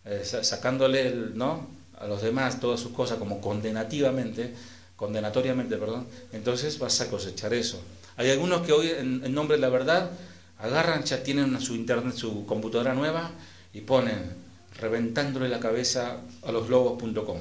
eh, 0.06 0.23
sacándole 0.23 1.11
¿no? 1.34 1.68
a 1.98 2.07
los 2.07 2.22
demás 2.22 2.60
todas 2.60 2.80
sus 2.80 2.91
cosas 2.91 3.18
como 3.18 3.41
condenativamente, 3.41 4.53
condenatoriamente, 4.95 5.77
perdón, 5.77 6.07
entonces 6.32 6.77
vas 6.80 7.02
a 7.02 7.10
cosechar 7.10 7.53
eso. 7.53 7.82
Hay 8.18 8.30
algunos 8.30 8.61
que 8.61 8.72
hoy, 8.72 8.90
en, 8.90 9.34
nombre 9.34 9.57
de 9.57 9.61
la 9.61 9.69
verdad, 9.69 10.11
agarran, 10.60 11.03
ya 11.03 11.23
tienen 11.23 11.60
su 11.60 11.76
internet, 11.76 12.15
su 12.15 12.45
computadora 12.45 12.94
nueva 12.94 13.32
y 13.73 13.82
ponen 13.82 14.34
reventándole 14.80 15.49
la 15.49 15.60
cabeza 15.60 16.18
a 16.44 16.52
los 16.52 16.69
lobos.com. 16.69 17.40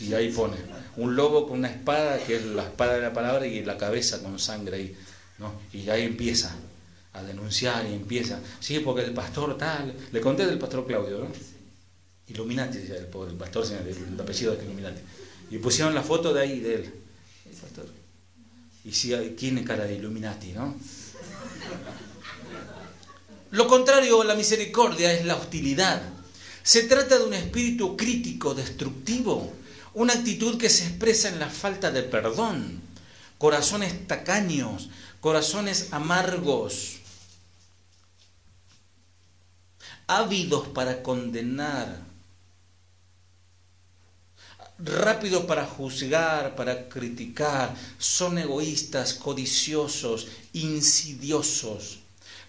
Y 0.00 0.14
ahí 0.14 0.30
pone 0.32 0.56
un 0.96 1.14
lobo 1.14 1.46
con 1.46 1.58
una 1.58 1.68
espada, 1.68 2.18
que 2.18 2.36
es 2.36 2.44
la 2.46 2.62
espada 2.62 2.94
de 2.94 3.02
la 3.02 3.12
palabra, 3.12 3.46
y 3.46 3.62
la 3.64 3.76
cabeza 3.76 4.22
con 4.22 4.38
sangre 4.38 4.76
ahí. 4.76 4.96
¿no? 5.38 5.52
Y 5.72 5.88
ahí 5.90 6.04
empieza 6.04 6.54
a 7.12 7.22
denunciar 7.22 7.86
y 7.86 7.94
empieza. 7.94 8.40
Sí, 8.60 8.78
porque 8.80 9.04
el 9.04 9.12
pastor 9.12 9.58
tal. 9.58 9.94
Le 10.10 10.20
conté 10.20 10.46
del 10.46 10.58
pastor 10.58 10.86
Claudio, 10.86 11.18
¿no? 11.18 11.57
Illuminati, 12.28 12.78
el, 12.78 12.90
el 12.92 13.06
pastor, 13.36 13.66
el 13.66 14.20
apellido 14.20 14.54
de 14.54 14.64
Illuminati. 14.64 15.00
Y 15.50 15.58
pusieron 15.58 15.94
la 15.94 16.02
foto 16.02 16.32
de 16.32 16.42
ahí, 16.42 16.60
de 16.60 16.74
él. 16.74 16.94
El 17.46 17.56
pastor. 17.56 17.86
Y 18.84 18.92
si 18.92 19.14
tiene 19.30 19.64
cara 19.64 19.84
de 19.84 19.94
Illuminati, 19.94 20.52
¿no? 20.52 20.76
Lo 23.50 23.66
contrario 23.66 24.20
a 24.20 24.24
la 24.24 24.34
misericordia 24.34 25.12
es 25.12 25.24
la 25.24 25.36
hostilidad. 25.36 26.02
Se 26.62 26.82
trata 26.82 27.18
de 27.18 27.24
un 27.24 27.32
espíritu 27.32 27.96
crítico, 27.96 28.54
destructivo, 28.54 29.54
una 29.94 30.12
actitud 30.12 30.58
que 30.58 30.68
se 30.68 30.86
expresa 30.86 31.30
en 31.30 31.38
la 31.38 31.48
falta 31.48 31.90
de 31.90 32.02
perdón, 32.02 32.82
corazones 33.38 34.06
tacaños, 34.06 34.90
corazones 35.20 35.88
amargos, 35.92 36.98
ávidos 40.06 40.68
para 40.68 41.02
condenar, 41.02 42.07
rápidos 44.78 45.44
para 45.44 45.66
juzgar, 45.66 46.54
para 46.54 46.88
criticar, 46.88 47.74
son 47.98 48.38
egoístas, 48.38 49.14
codiciosos, 49.14 50.28
insidiosos. 50.52 51.98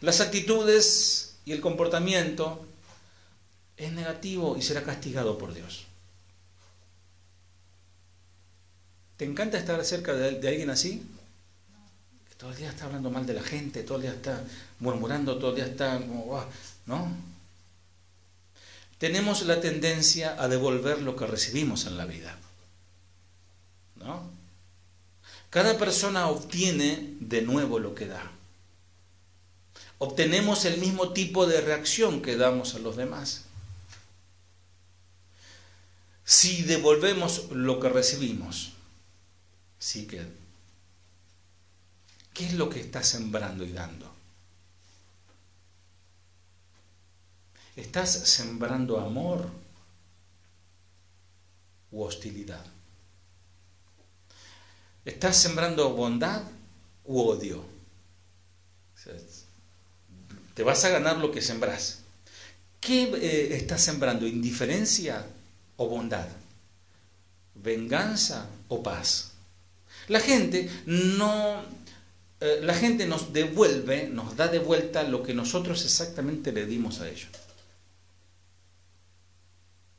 Las 0.01 0.22
actitudes 0.22 1.35
y 1.45 1.51
el 1.51 1.61
comportamiento 1.61 2.65
es 3.77 3.91
negativo 3.91 4.57
y 4.57 4.61
será 4.61 4.84
castigado 4.84 5.38
por 5.38 5.53
Dios. 5.53 5.85
¿Te 9.18 9.26
encanta 9.26 9.57
estar 9.57 9.84
cerca 9.84 10.14
de, 10.14 10.47
alguien 10.47 10.69
así? 10.69 11.03
Que 12.30 12.35
todo 12.35 12.51
el 12.51 12.57
día 12.57 12.69
está 12.69 12.85
hablando 12.85 13.10
mal 13.10 13.26
de 13.26 13.34
la 13.34 13.43
gente, 13.43 13.84
todo 13.84 13.97
el 13.97 14.03
día 14.03 14.14
está 14.14 14.43
murmurando, 14.80 15.38
todo 15.38 15.49
el 15.49 15.56
día 15.57 15.65
está 15.65 15.97
como, 15.97 16.45
¿no? 16.85 17.11
Tenemos 18.99 19.43
la 19.43 19.61
tendencia 19.61 20.35
a 20.38 20.47
devolver 20.47 21.01
lo 21.01 21.15
que 21.15 21.26
recibimos 21.26 21.85
en 21.85 21.97
la 21.97 22.05
vida. 22.05 22.38
¿No? 23.95 24.30
Cada 25.49 25.77
persona 25.77 26.27
obtiene 26.27 27.15
de 27.21 27.41
nuevo 27.41 27.80
lo 27.80 27.95
que 27.95 28.07
da. 28.07 28.31
Obtenemos 29.97 30.65
el 30.65 30.80
mismo 30.80 31.13
tipo 31.13 31.47
de 31.47 31.61
reacción 31.61 32.21
que 32.21 32.35
damos 32.35 32.76
a 32.76 32.80
los 32.80 32.97
demás. 32.97 33.45
Si 36.26 36.61
devolvemos 36.63 37.51
lo 37.51 37.80
que 37.80 37.89
recibimos, 37.89 38.73
sí 39.80 40.05
que. 40.07 40.27
¿Qué 42.34 42.45
es 42.45 42.53
lo 42.53 42.69
que 42.69 42.81
está 42.81 43.01
sembrando 43.01 43.63
y 43.65 43.71
dando? 43.71 44.19
¿Estás 47.80 48.11
sembrando 48.11 48.99
amor 48.99 49.49
u 51.91 52.03
hostilidad? 52.03 52.65
¿Estás 55.06 55.38
sembrando 55.38 55.89
bondad 55.91 56.43
u 57.06 57.22
odio? 57.22 57.64
te 60.53 60.64
vas 60.64 60.84
a 60.84 60.89
ganar 60.89 61.18
lo 61.18 61.31
que 61.31 61.41
sembras. 61.41 61.99
¿Qué 62.81 63.03
eh, 63.03 63.56
estás 63.56 63.81
sembrando? 63.81 64.27
¿Indiferencia 64.27 65.26
o 65.77 65.88
bondad? 65.88 66.27
¿Venganza 67.56 68.45
o 68.68 68.84
paz? 68.84 69.31
La 70.10 70.19
gente 70.19 70.69
no 70.85 71.64
eh, 72.41 72.60
la 72.61 72.73
gente 72.73 73.07
nos 73.07 73.31
devuelve, 73.31 74.10
nos 74.10 74.35
da 74.35 74.49
de 74.49 74.60
vuelta 74.60 75.03
lo 75.03 75.23
que 75.23 75.34
nosotros 75.34 75.85
exactamente 75.85 76.51
le 76.51 76.65
dimos 76.65 76.99
a 76.99 77.10
ellos. 77.10 77.30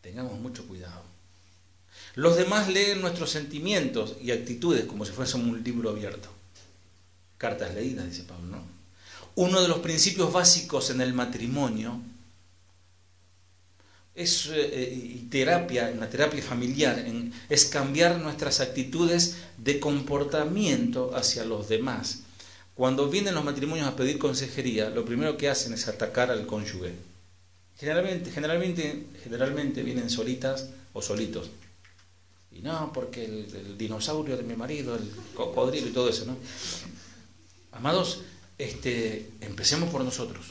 Tengamos 0.02 0.39
mucho 0.39 0.66
cuidado. 0.66 1.02
Los 2.14 2.36
demás 2.36 2.68
leen 2.68 3.01
nuestros 3.01 3.31
sentimientos 3.31 4.16
y 4.20 4.31
actitudes 4.31 4.85
como 4.85 5.05
si 5.05 5.12
fuésemos 5.12 5.47
un 5.47 5.62
libro 5.62 5.90
abierto. 5.90 6.28
Cartas 7.39 7.74
leídas, 7.74 8.06
dice 8.06 8.24
Pablo, 8.24 8.56
¿no? 8.56 8.81
Uno 9.36 9.62
de 9.62 9.68
los 9.68 9.78
principios 9.78 10.32
básicos 10.32 10.90
en 10.90 11.01
el 11.01 11.14
matrimonio 11.14 12.01
es 14.14 14.51
eh, 14.52 14.93
y 14.93 15.28
terapia, 15.31 15.90
en 15.90 16.01
la 16.01 16.10
terapia 16.10 16.43
familiar, 16.43 17.05
es 17.48 17.66
cambiar 17.66 18.18
nuestras 18.18 18.60
actitudes 18.60 19.36
de 19.56 19.78
comportamiento 19.78 21.14
hacia 21.14 21.44
los 21.44 21.68
demás. 21.68 22.22
Cuando 22.74 23.09
vienen 23.09 23.35
los 23.35 23.44
matrimonios 23.44 23.86
a 23.86 23.97
pedir 23.97 24.18
consejería, 24.18 24.90
lo 24.90 25.05
primero 25.05 25.36
que 25.36 25.48
hacen 25.48 25.72
es 25.72 25.86
atacar 25.86 26.31
al 26.31 26.47
cónyuge 26.47 27.10
Generalmente, 27.81 28.31
generalmente, 28.31 29.07
generalmente 29.24 29.82
vienen 29.82 30.11
solitas 30.11 30.69
o 30.93 31.01
solitos. 31.01 31.48
Y 32.52 32.61
no, 32.61 32.93
porque 32.93 33.24
el, 33.24 33.78
dinosaurio 33.78 34.36
de 34.36 34.43
mi 34.43 34.55
marido, 34.55 34.94
el 34.94 35.11
cocodrilo 35.35 35.86
y 35.86 35.93
todo 35.93 36.11
eso, 36.11 36.27
¿no? 36.27 36.36
Amados, 37.73 38.20
este, 38.59 39.31
empecemos 39.40 39.89
por 39.89 40.05
nosotros. 40.05 40.44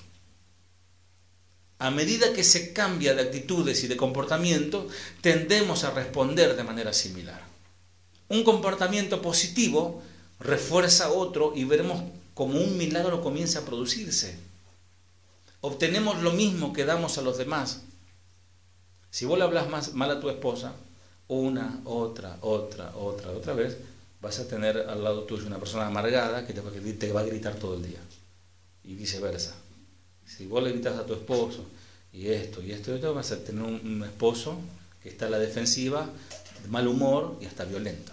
A 1.78 1.92
medida 1.92 2.34
que 2.34 2.44
se 2.44 2.74
cambia 2.74 3.14
de 3.14 3.22
actitudes 3.22 3.84
y 3.84 3.88
de 3.88 3.96
comportamiento, 3.96 4.88
tendemos 5.22 5.84
a 5.84 5.92
responder 5.92 6.56
de 6.56 6.64
manera 6.64 6.94
similar. 6.94 7.44
Un 8.28 8.44
comportamiento 8.44 9.22
positivo 9.22 10.02
refuerza 10.40 11.12
otro 11.12 11.54
y 11.56 11.64
veremos 11.66 12.02
como 12.34 12.60
un 12.60 12.76
milagro 12.76 13.22
comienza 13.22 13.60
a 13.60 13.66
producirse 13.66 14.49
obtenemos 15.62 16.22
lo 16.22 16.32
mismo 16.32 16.74
que 16.74 16.86
damos 16.86 17.18
a 17.18 17.22
los 17.22 17.38
demás. 17.38 17.82
Si 19.12 19.26
vos 19.26 19.38
le 19.38 19.44
hablas 19.44 19.70
más, 19.70 19.94
mal 19.94 20.12
a 20.12 20.20
tu 20.20 20.30
esposa, 20.30 20.74
una, 21.28 21.82
otra, 21.86 22.38
otra, 22.42 22.96
otra, 22.96 23.32
otra 23.32 23.54
vez, 23.54 23.78
vas 24.22 24.40
a 24.40 24.48
tener 24.48 24.78
al 24.78 25.04
lado 25.04 25.24
tuyo 25.24 25.48
una 25.48 25.60
persona 25.60 25.88
amargada 25.88 26.46
que 26.46 26.54
te 26.54 26.62
va, 27.12 27.22
a 27.22 27.24
gritar 27.24 27.56
todo 27.56 27.76
el 27.76 27.84
día. 27.84 28.00
Y 28.84 28.96
viceversa. 28.96 29.56
Si 30.26 30.46
vos 30.46 30.64
le 30.64 30.72
gritas 30.72 30.98
a 30.98 31.06
tu 31.06 31.14
esposo 31.14 31.66
y 32.14 32.28
esto 32.28 32.62
y 32.62 32.72
esto 32.72 32.92
y 32.92 32.96
esto, 32.96 33.14
vas 33.14 33.32
a 33.32 33.44
tener 33.44 33.64
un, 33.64 34.04
esposo 34.04 34.60
que 35.02 35.10
está 35.10 35.28
a 35.28 35.30
la 35.30 35.40
defensiva, 35.40 36.08
de 36.62 36.68
mal 36.70 36.88
humor 36.88 37.38
y 37.42 37.46
hasta 37.46 37.66
violento. 37.66 38.12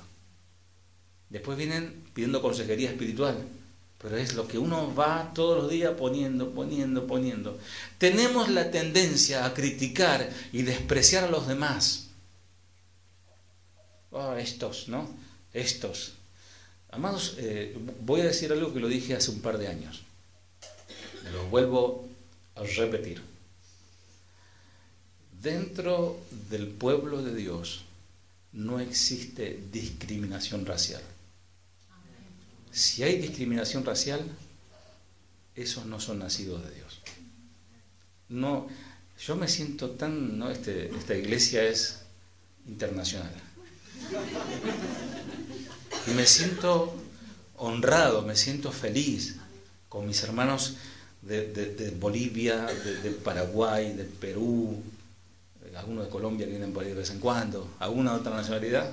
Después 1.28 1.58
vienen 1.58 2.04
pidiendo 2.14 2.40
consejería 2.40 2.90
espiritual 2.90 3.36
pero 4.06 4.18
es 4.18 4.34
lo 4.34 4.46
que 4.46 4.56
uno 4.56 4.94
va 4.94 5.32
todos 5.34 5.60
los 5.60 5.68
días 5.68 5.94
poniendo, 5.98 6.52
poniendo, 6.52 7.08
poniendo. 7.08 7.58
Tenemos 7.98 8.48
la 8.48 8.70
tendencia 8.70 9.44
a 9.44 9.52
criticar 9.52 10.30
y 10.52 10.62
despreciar 10.62 11.24
a 11.24 11.28
los 11.28 11.48
demás. 11.48 12.06
Oh, 14.12 14.34
estos, 14.34 14.86
¿no? 14.86 15.10
Estos. 15.52 16.12
Amados, 16.92 17.34
eh, 17.38 17.76
voy 18.02 18.20
a 18.20 18.26
decir 18.26 18.52
algo 18.52 18.72
que 18.72 18.78
lo 18.78 18.86
dije 18.86 19.16
hace 19.16 19.32
un 19.32 19.40
par 19.40 19.58
de 19.58 19.66
años. 19.66 20.04
Lo 21.32 21.46
vuelvo 21.46 22.08
a 22.54 22.62
repetir. 22.62 23.20
Dentro 25.42 26.20
del 26.48 26.68
pueblo 26.68 27.24
de 27.24 27.34
Dios 27.34 27.82
no 28.52 28.78
existe 28.78 29.60
discriminación 29.72 30.64
racial. 30.64 31.02
Si 32.76 33.02
hay 33.02 33.16
discriminación 33.16 33.86
racial, 33.86 34.20
esos 35.54 35.86
no 35.86 35.98
son 35.98 36.18
nacidos 36.18 36.62
de 36.62 36.74
Dios. 36.74 37.00
No, 38.28 38.68
yo 39.18 39.34
me 39.34 39.48
siento 39.48 39.92
tan, 39.92 40.38
¿no? 40.38 40.50
Este, 40.50 40.94
esta 40.94 41.14
iglesia 41.14 41.62
es 41.62 42.00
internacional. 42.68 43.32
Y 46.06 46.10
me 46.10 46.26
siento 46.26 46.94
honrado, 47.56 48.20
me 48.20 48.36
siento 48.36 48.70
feliz 48.70 49.36
con 49.88 50.06
mis 50.06 50.22
hermanos 50.22 50.76
de, 51.22 51.96
Bolivia, 51.98 52.66
de, 52.66 53.10
Paraguay, 53.12 53.94
de 53.94 54.04
Perú, 54.04 54.82
algunos 55.74 56.04
de 56.04 56.10
Colombia 56.10 56.46
vienen 56.46 56.74
por 56.74 56.82
ahí 56.84 56.90
de 56.90 56.96
vez 56.96 57.08
en 57.08 57.20
cuando, 57.20 57.74
alguna 57.78 58.12
otra 58.12 58.36
nacionalidad, 58.36 58.90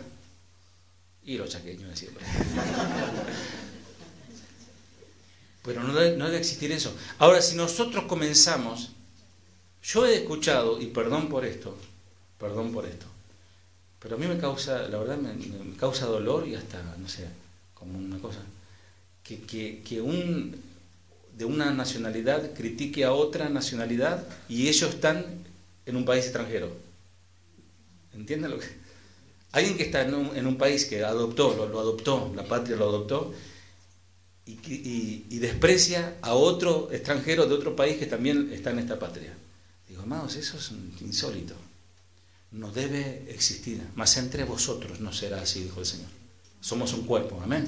y 1.25 1.37
los 1.37 1.49
chaqueños 1.49 1.89
de 1.89 1.97
siempre. 1.97 2.25
Pero 5.63 5.81
no 5.83 5.93
debe, 5.93 6.37
existir 6.37 6.71
eso. 6.71 6.93
Ahora, 7.17 7.41
si 7.41 7.55
nosotros 7.55 8.03
comenzamos, 8.05 8.91
yo 9.81 10.05
he 10.05 10.15
escuchado, 10.15 10.79
y 10.81 10.87
perdón 10.87 11.29
por 11.29 11.45
esto, 11.45 11.77
perdón 12.37 12.73
por 12.73 12.85
esto, 12.85 13.05
pero 13.99 14.15
a 14.15 14.19
mí 14.19 14.27
me 14.27 14.37
causa, 14.37 14.87
la 14.89 14.97
verdad, 14.97 15.17
me, 15.17 15.77
causa 15.77 16.05
dolor 16.05 16.45
y 16.47 16.55
hasta, 16.55 16.81
no 16.97 17.07
sé, 17.07 17.27
como 17.73 17.97
una 17.97 18.19
cosa, 18.19 18.39
que, 19.23 19.39
que, 19.81 20.01
un, 20.01 20.61
de 21.37 21.45
una 21.45 21.71
nacionalidad 21.71 22.53
critique 22.53 23.05
a 23.05 23.13
otra 23.13 23.47
nacionalidad 23.47 24.27
y 24.49 24.67
ellos 24.67 24.89
están 24.89 25.25
en 25.85 25.95
un 25.95 26.03
país 26.03 26.25
extranjero. 26.25 26.71
¿Entienden 28.13 28.51
lo 28.51 28.59
que? 28.59 28.67
Alguien 29.53 29.77
que 29.77 29.83
está 29.83 30.01
en 30.01 30.47
un 30.47 30.57
país 30.57 30.85
que 30.85 31.03
adoptó, 31.03 31.55
lo, 31.55 31.79
adoptó, 31.79 32.33
la 32.35 32.43
patria 32.43 32.75
lo 32.75 32.89
adoptó, 32.89 33.33
y, 34.45 35.25
y, 35.29 35.39
desprecia 35.39 36.17
a 36.21 36.33
otro 36.33 36.89
extranjero 36.91 37.45
de 37.45 37.55
otro 37.55 37.75
país 37.75 37.97
que 37.97 38.07
también 38.07 38.51
está 38.51 38.71
en 38.71 38.79
esta 38.79 38.99
patria. 38.99 39.33
Digo, 39.87 40.01
amados, 40.01 40.35
eso 40.35 40.57
es 40.57 40.71
insólito. 41.01 41.55
No 42.51 42.71
debe 42.71 43.25
existir, 43.29 43.81
mas 43.95 44.17
entre 44.17 44.43
vosotros 44.43 44.99
no 44.99 45.13
será 45.13 45.41
así, 45.41 45.63
dijo 45.63 45.79
el 45.79 45.85
Señor. 45.85 46.09
Somos 46.59 46.93
un 46.93 47.05
cuerpo, 47.05 47.41
amén. 47.43 47.67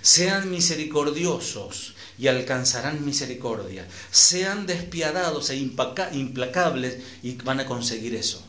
Sean 0.00 0.50
misericordiosos 0.50 1.94
y 2.18 2.26
alcanzarán 2.26 3.04
misericordia. 3.04 3.86
Sean 4.10 4.66
despiadados 4.66 5.50
e 5.50 5.56
implacables 5.56 6.98
y 7.22 7.34
van 7.36 7.60
a 7.60 7.66
conseguir 7.66 8.14
eso. 8.14 8.42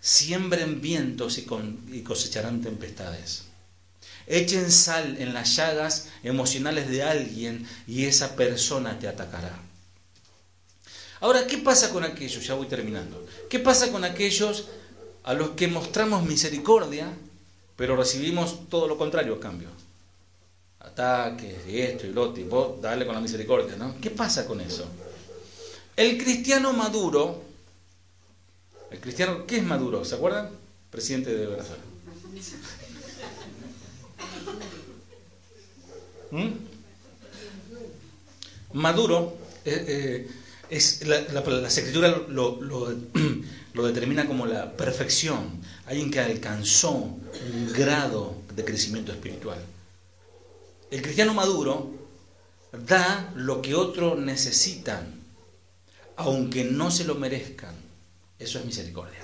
Siembren 0.00 0.80
vientos 0.80 1.38
y 1.38 2.02
cosecharán 2.02 2.60
tempestades. 2.60 3.44
Echen 4.26 4.70
sal 4.70 5.16
en 5.18 5.34
las 5.34 5.56
llagas 5.56 6.08
emocionales 6.22 6.88
de 6.88 7.02
alguien 7.02 7.68
y 7.86 8.06
esa 8.06 8.36
persona 8.36 8.98
te 8.98 9.08
atacará. 9.08 9.58
Ahora, 11.20 11.46
¿qué 11.46 11.58
pasa 11.58 11.90
con 11.90 12.04
aquellos? 12.04 12.46
Ya 12.46 12.54
voy 12.54 12.66
terminando. 12.66 13.26
¿Qué 13.48 13.58
pasa 13.58 13.90
con 13.90 14.04
aquellos 14.04 14.68
a 15.22 15.34
los 15.34 15.50
que 15.50 15.68
mostramos 15.68 16.24
misericordia, 16.24 17.08
pero 17.76 17.96
recibimos 17.96 18.68
todo 18.68 18.88
lo 18.88 18.98
contrario 18.98 19.34
a 19.34 19.40
cambio? 19.40 19.68
Ataques 20.80 21.66
y 21.66 21.80
esto 21.80 22.06
y 22.06 22.12
lo 22.12 22.22
otro, 22.22 22.42
y 22.42 22.44
vos 22.44 22.80
dale 22.80 23.06
con 23.06 23.14
la 23.14 23.20
misericordia, 23.20 23.76
¿no? 23.76 23.98
¿Qué 24.00 24.10
pasa 24.10 24.46
con 24.46 24.60
eso? 24.60 24.86
El 25.96 26.18
cristiano 26.22 26.72
maduro, 26.72 27.42
el 28.90 29.00
cristiano, 29.00 29.46
¿qué 29.46 29.58
es 29.58 29.64
maduro? 29.64 30.04
¿Se 30.04 30.16
acuerdan? 30.16 30.50
Presidente 30.90 31.34
de 31.34 31.46
Venezuela. 31.46 31.82
¿Mm? 36.34 36.50
Maduro, 38.72 39.38
eh, 39.64 39.84
eh, 39.86 40.30
es, 40.68 41.06
la, 41.06 41.20
la, 41.20 41.68
escritura 41.68 42.24
lo, 42.26 42.58
lo, 43.74 43.86
determina 43.86 44.26
como 44.26 44.44
la 44.44 44.76
perfección, 44.76 45.60
alguien 45.86 46.10
que 46.10 46.18
alcanzó 46.18 46.90
un 46.90 47.72
grado 47.72 48.34
de 48.52 48.64
crecimiento 48.64 49.12
espiritual. 49.12 49.60
El 50.90 51.02
cristiano 51.02 51.34
maduro 51.34 51.92
da 52.84 53.32
lo 53.36 53.62
que 53.62 53.76
otros 53.76 54.18
necesitan, 54.18 55.20
aunque 56.16 56.64
no 56.64 56.90
se 56.90 57.04
lo 57.04 57.14
merezcan. 57.14 57.76
Eso 58.40 58.58
es 58.58 58.64
misericordia. 58.64 59.20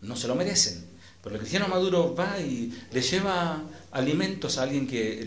No 0.00 0.16
se 0.16 0.26
lo 0.26 0.34
merecen, 0.34 0.84
pero 1.22 1.36
el 1.36 1.40
cristiano 1.40 1.68
maduro 1.68 2.12
va 2.12 2.40
y 2.40 2.76
le 2.90 3.00
lleva 3.00 3.62
alimentos 3.92 4.58
a 4.58 4.62
alguien 4.62 4.86
que 4.86 5.24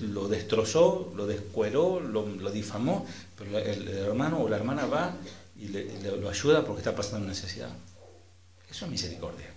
lo 0.00 0.28
destrozó, 0.28 1.12
lo 1.14 1.26
descueró, 1.26 2.00
lo, 2.00 2.50
difamó, 2.50 3.06
pero 3.38 3.58
el, 3.58 3.88
hermano 3.88 4.40
o 4.42 4.48
la 4.48 4.56
hermana 4.56 4.86
va 4.86 5.16
y 5.58 5.68
le, 5.68 6.16
lo 6.18 6.28
ayuda 6.28 6.64
porque 6.64 6.80
está 6.80 6.94
pasando 6.94 7.26
necesidad. 7.26 7.70
Eso 8.70 8.84
es 8.86 8.90
misericordia. 8.90 9.56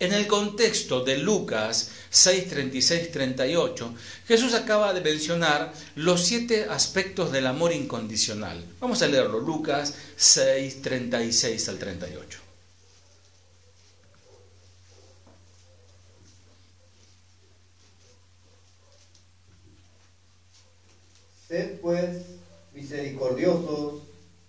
En 0.00 0.12
el 0.12 0.28
contexto 0.28 1.02
de 1.02 1.18
Lucas 1.18 1.90
6, 2.10 2.48
36, 2.48 3.10
38, 3.10 3.94
Jesús 4.28 4.54
acaba 4.54 4.94
de 4.94 5.00
mencionar 5.00 5.72
los 5.96 6.24
siete 6.24 6.66
aspectos 6.70 7.32
del 7.32 7.48
amor 7.48 7.72
incondicional. 7.72 8.64
Vamos 8.78 9.02
a 9.02 9.08
leerlo, 9.08 9.40
Lucas 9.40 9.94
6, 10.16 10.82
36 10.82 11.68
al 11.68 11.78
38. 11.78 12.38
Sed 21.48 21.77
pues 21.88 22.16
misericordiosos, 22.74 24.02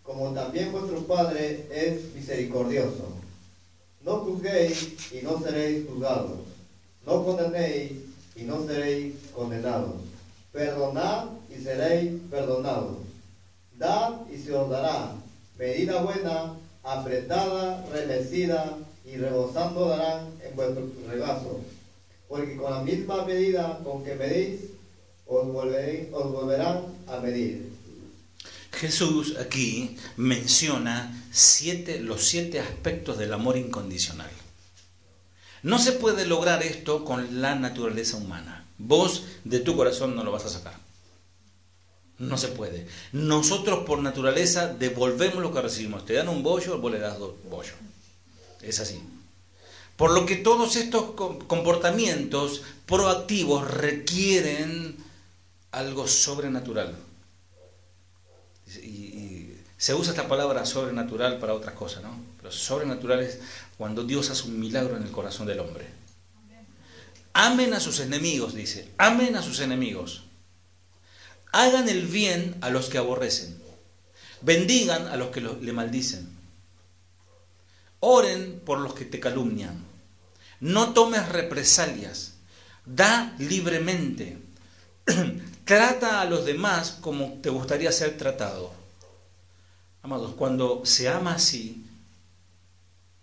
como 0.03 0.34
también 0.34 0.74
vuestro 0.74 0.99
Padre 1.07 1.70
es 1.72 2.14
misericordioso. 2.14 3.14
No 4.02 4.18
juzguéis 4.18 5.14
y 5.14 5.22
no 5.22 5.40
seréis 5.40 5.86
juzgados. 5.88 6.40
No 7.06 7.24
condenéis 7.24 7.94
y 8.36 8.44
no 8.44 8.61
seréis 8.68 9.14
condenados. 9.34 10.02
Perdonad 10.52 11.28
y 11.49 11.61
seréis 11.64 12.11
perdonados. 12.30 12.98
Dad 13.78 14.16
y 14.30 14.38
se 14.38 14.53
os 14.53 14.70
dará. 14.70 15.14
Medida 15.57 16.02
buena, 16.02 16.56
apretada, 16.84 17.86
remecida 17.94 18.80
y 19.06 19.16
rebosando 19.16 19.88
darán 19.88 20.28
en 20.44 20.57
vuestro 20.57 20.90
regazo. 21.07 21.61
Porque 22.28 22.57
con 22.57 22.70
la 22.70 22.82
misma 22.82 23.24
medida 23.24 23.80
con 23.86 24.03
que 24.03 24.16
medís, 24.16 24.78
os, 25.30 26.31
volverán 26.31 26.85
a 27.07 27.19
medir. 27.19 27.69
Jesús 28.72 29.35
aquí 29.38 29.97
menciona 30.18 31.26
siete, 31.31 31.99
los 31.99 32.23
siete 32.23 32.60
aspectos 32.60 33.18
del 33.18 33.34
amor 33.34 33.57
incondicional. 33.57 34.30
No 35.61 35.77
se 35.77 35.91
puede 35.91 36.26
lograr 36.26 36.64
esto 36.64 37.03
con 37.03 37.41
la 37.41 37.56
naturaleza 37.56 38.18
humana. 38.18 38.65
Vos 38.77 39.23
de 39.43 39.60
tu 39.60 39.76
corazón 39.76 40.15
no 40.15 40.23
lo 40.23 40.31
vas 40.31 40.45
a 40.45 40.49
sacar. 40.49 40.73
No 42.18 42.38
se 42.38 42.47
puede. 42.49 42.88
Nosotros 43.11 43.85
por 43.85 43.99
naturaleza 43.99 44.73
devolvemos 44.73 45.41
lo 45.41 45.53
que 45.53 45.61
recibimos. 45.61 46.06
Te 46.06 46.14
dan 46.14 46.30
un 46.30 46.43
bollo, 46.43 46.80
vos 46.80 46.91
le 46.91 46.99
das 46.99 47.19
dos 47.19 47.34
bollos. 47.49 47.76
Es 48.61 48.80
así. 48.80 49.01
Por 49.95 50.11
lo 50.11 50.26
que 50.26 50.38
todos 50.38 50.77
estos 50.77 51.11
comportamientos 51.11 52.61
proactivos 52.85 53.69
requieren 53.69 54.97
algo 55.72 56.08
sobrenatural. 56.08 56.96
Y, 58.84 59.56
se 59.78 59.94
usa 59.94 60.12
esta 60.12 60.28
palabra 60.28 60.66
sobrenatural 60.66 61.40
para 61.40 61.54
otras 61.54 61.74
cosas, 61.74 62.04
¿no? 62.04 62.14
Pero 62.38 62.52
sobrenatural 62.52 63.22
es 63.22 63.40
cuando 63.78 64.04
Dios 64.04 64.30
hace 64.30 64.44
un 64.50 64.60
milagro 64.60 64.98
en 64.98 65.04
el 65.04 65.12
corazón 65.12 65.48
del 65.48 65.62
hombre. 65.62 65.88
Amen 67.32 67.74
a 67.74 67.80
sus 67.80 68.02
enemigos, 68.02 68.54
dice. 68.54 68.90
Amen 68.98 69.38
a 69.38 69.41
sus 69.41 69.62
enemigos. 69.62 70.24
Hagan 71.54 71.88
el 71.88 72.08
bien 72.08 72.58
a 72.60 72.70
los 72.70 72.90
que 72.90 72.98
aborrecen. 72.98 73.58
Bendigan 74.41 75.08
a 75.08 75.16
los 75.16 75.30
que 75.30 75.40
le 75.40 75.72
maldicen. 75.72 76.30
Oren 78.02 78.60
por 78.66 78.80
los 78.80 78.94
que 78.94 79.06
te 79.06 79.22
calumnian. 79.22 79.82
No 80.60 80.91
tomes 80.91 81.30
represalias. 81.30 82.34
Da 82.86 83.34
libremente. 83.40 84.38
Trata 85.70 86.22
a 86.22 86.26
los 86.26 86.46
demás 86.46 86.98
como 87.00 87.38
te 87.44 87.52
gustaría 87.52 87.91
ser 87.91 88.18
tratado. 88.18 88.74
Amados, 90.02 90.34
cuando 90.34 90.84
se 90.84 91.08
ama 91.08 91.36
así, 91.36 91.86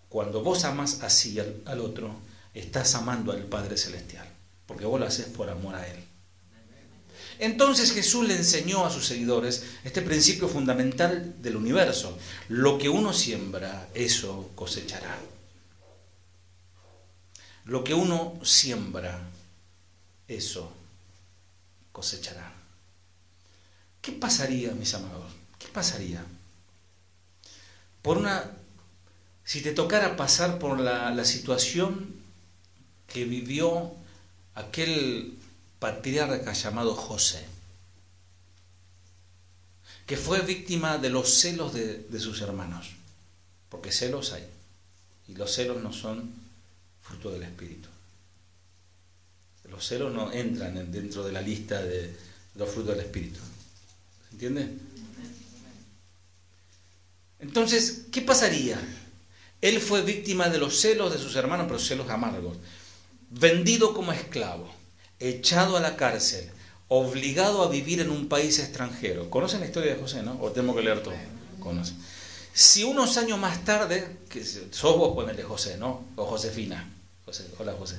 cuando 0.09 0.45
vos 0.45 0.63
amas 0.63 1.03
así 1.03 1.41
al, 1.41 1.81
otro, 1.81 2.15
estás 2.55 2.95
amando 2.95 3.33
al 3.33 3.43
Padre 3.47 3.77
Celestial, 3.77 4.29
porque 4.65 4.85
vos 4.85 5.01
lo 5.01 5.07
haces 5.07 5.27
por 5.27 5.51
amor 5.51 5.75
a 5.75 5.89
Él. 5.89 5.97
Entonces 7.41 7.91
Jesús 7.91 8.29
le 8.29 8.37
enseñó 8.37 8.87
a 8.87 8.93
sus 8.93 9.07
seguidores 9.07 9.65
este 9.83 10.01
principio 10.01 10.47
fundamental 10.47 11.43
del 11.43 11.57
universo. 11.57 12.17
Lo 12.49 12.79
que 12.79 12.89
uno 12.89 13.13
siembra, 13.13 13.89
eso 13.93 14.53
cosechará. 14.55 15.19
Lo 17.65 17.83
que 17.83 17.95
uno 17.95 18.39
siembra, 18.45 19.19
eso 20.29 20.76
cosechará. 21.97 22.53
¿Qué 24.03 24.13
pasaría, 24.13 24.73
mis 24.73 24.93
amados? 24.93 25.33
¿Qué 25.59 25.69
pasaría? 25.69 26.23
Por 28.03 28.19
una, 28.19 28.51
si 29.45 29.63
te 29.63 29.73
tocara 29.73 30.15
pasar 30.15 30.59
por 30.59 30.79
la, 30.79 31.11
la 31.11 31.25
situación 31.25 32.15
que 33.07 33.25
vivió 33.25 33.95
aquel 34.55 35.39
patriarca 35.79 36.53
llamado 36.53 36.95
José, 36.95 37.47
que 40.05 40.19
fue 40.19 40.43
víctima 40.43 40.99
de 40.99 41.09
los 41.09 41.31
celos 41.41 41.73
de, 41.73 42.21
sus 42.21 42.43
hermanos, 42.43 42.91
porque 43.71 43.91
celos 43.91 44.35
hay, 44.35 44.47
y 45.29 45.35
los 45.35 45.51
celos 45.51 45.83
no 45.83 45.95
son 45.95 46.31
fruto 47.01 47.31
del 47.31 47.45
Espíritu. 47.45 47.89
Los 49.71 49.87
celos 49.87 50.13
no 50.13 50.33
entran 50.33 50.91
dentro 50.91 51.25
de 51.25 51.33
la 51.33 51.41
lista 51.41 51.83
de 51.83 52.15
los 52.55 52.69
frutos 52.71 52.97
del 52.97 53.05
Espíritu. 53.05 53.41
¿Se 54.29 54.35
entiende? 54.35 54.71
Entonces, 57.41 58.05
¿qué 58.11 58.23
pasaría? 58.23 58.79
Él 59.61 59.81
fue 59.81 60.03
víctima 60.03 60.49
de 60.49 60.59
los 60.59 60.81
celos 60.81 61.13
de 61.13 61.19
sus 61.19 61.37
hermanos, 61.37 61.67
pero 61.67 61.79
celos 61.79 62.09
amargos, 62.11 62.57
vendido 63.31 63.95
como 63.95 64.13
esclavo 64.13 64.77
echado 65.19 65.77
a 65.77 65.81
la 65.81 65.97
cárcel, 65.97 66.51
obligado 66.89 67.63
a 67.63 67.69
vivir 67.69 68.01
en 68.01 68.11
un 68.11 68.29
país 68.29 68.59
extranjero. 68.59 69.31
¿Conocen 69.31 69.61
la 69.61 69.67
historia 69.67 69.95
de 69.95 70.01
José, 70.01 70.23
no? 70.23 70.39
¿O 70.41 70.51
tengo 70.53 70.75
que 70.75 70.83
leer 70.83 71.03
todo? 71.03 71.15
Conocen. 71.61 71.97
Si 72.53 72.85
unos 72.85 73.17
años 73.17 73.39
más 73.39 73.65
tarde, 73.65 74.19
que 74.29 74.45
sos 74.45 74.97
vos, 74.97 75.15
ponele 75.15 75.43
José, 75.43 75.77
¿no? 75.79 76.05
O 76.17 76.25
Josefina. 76.25 76.89
José, 77.25 77.45
hola 77.59 77.75
José. 77.79 77.97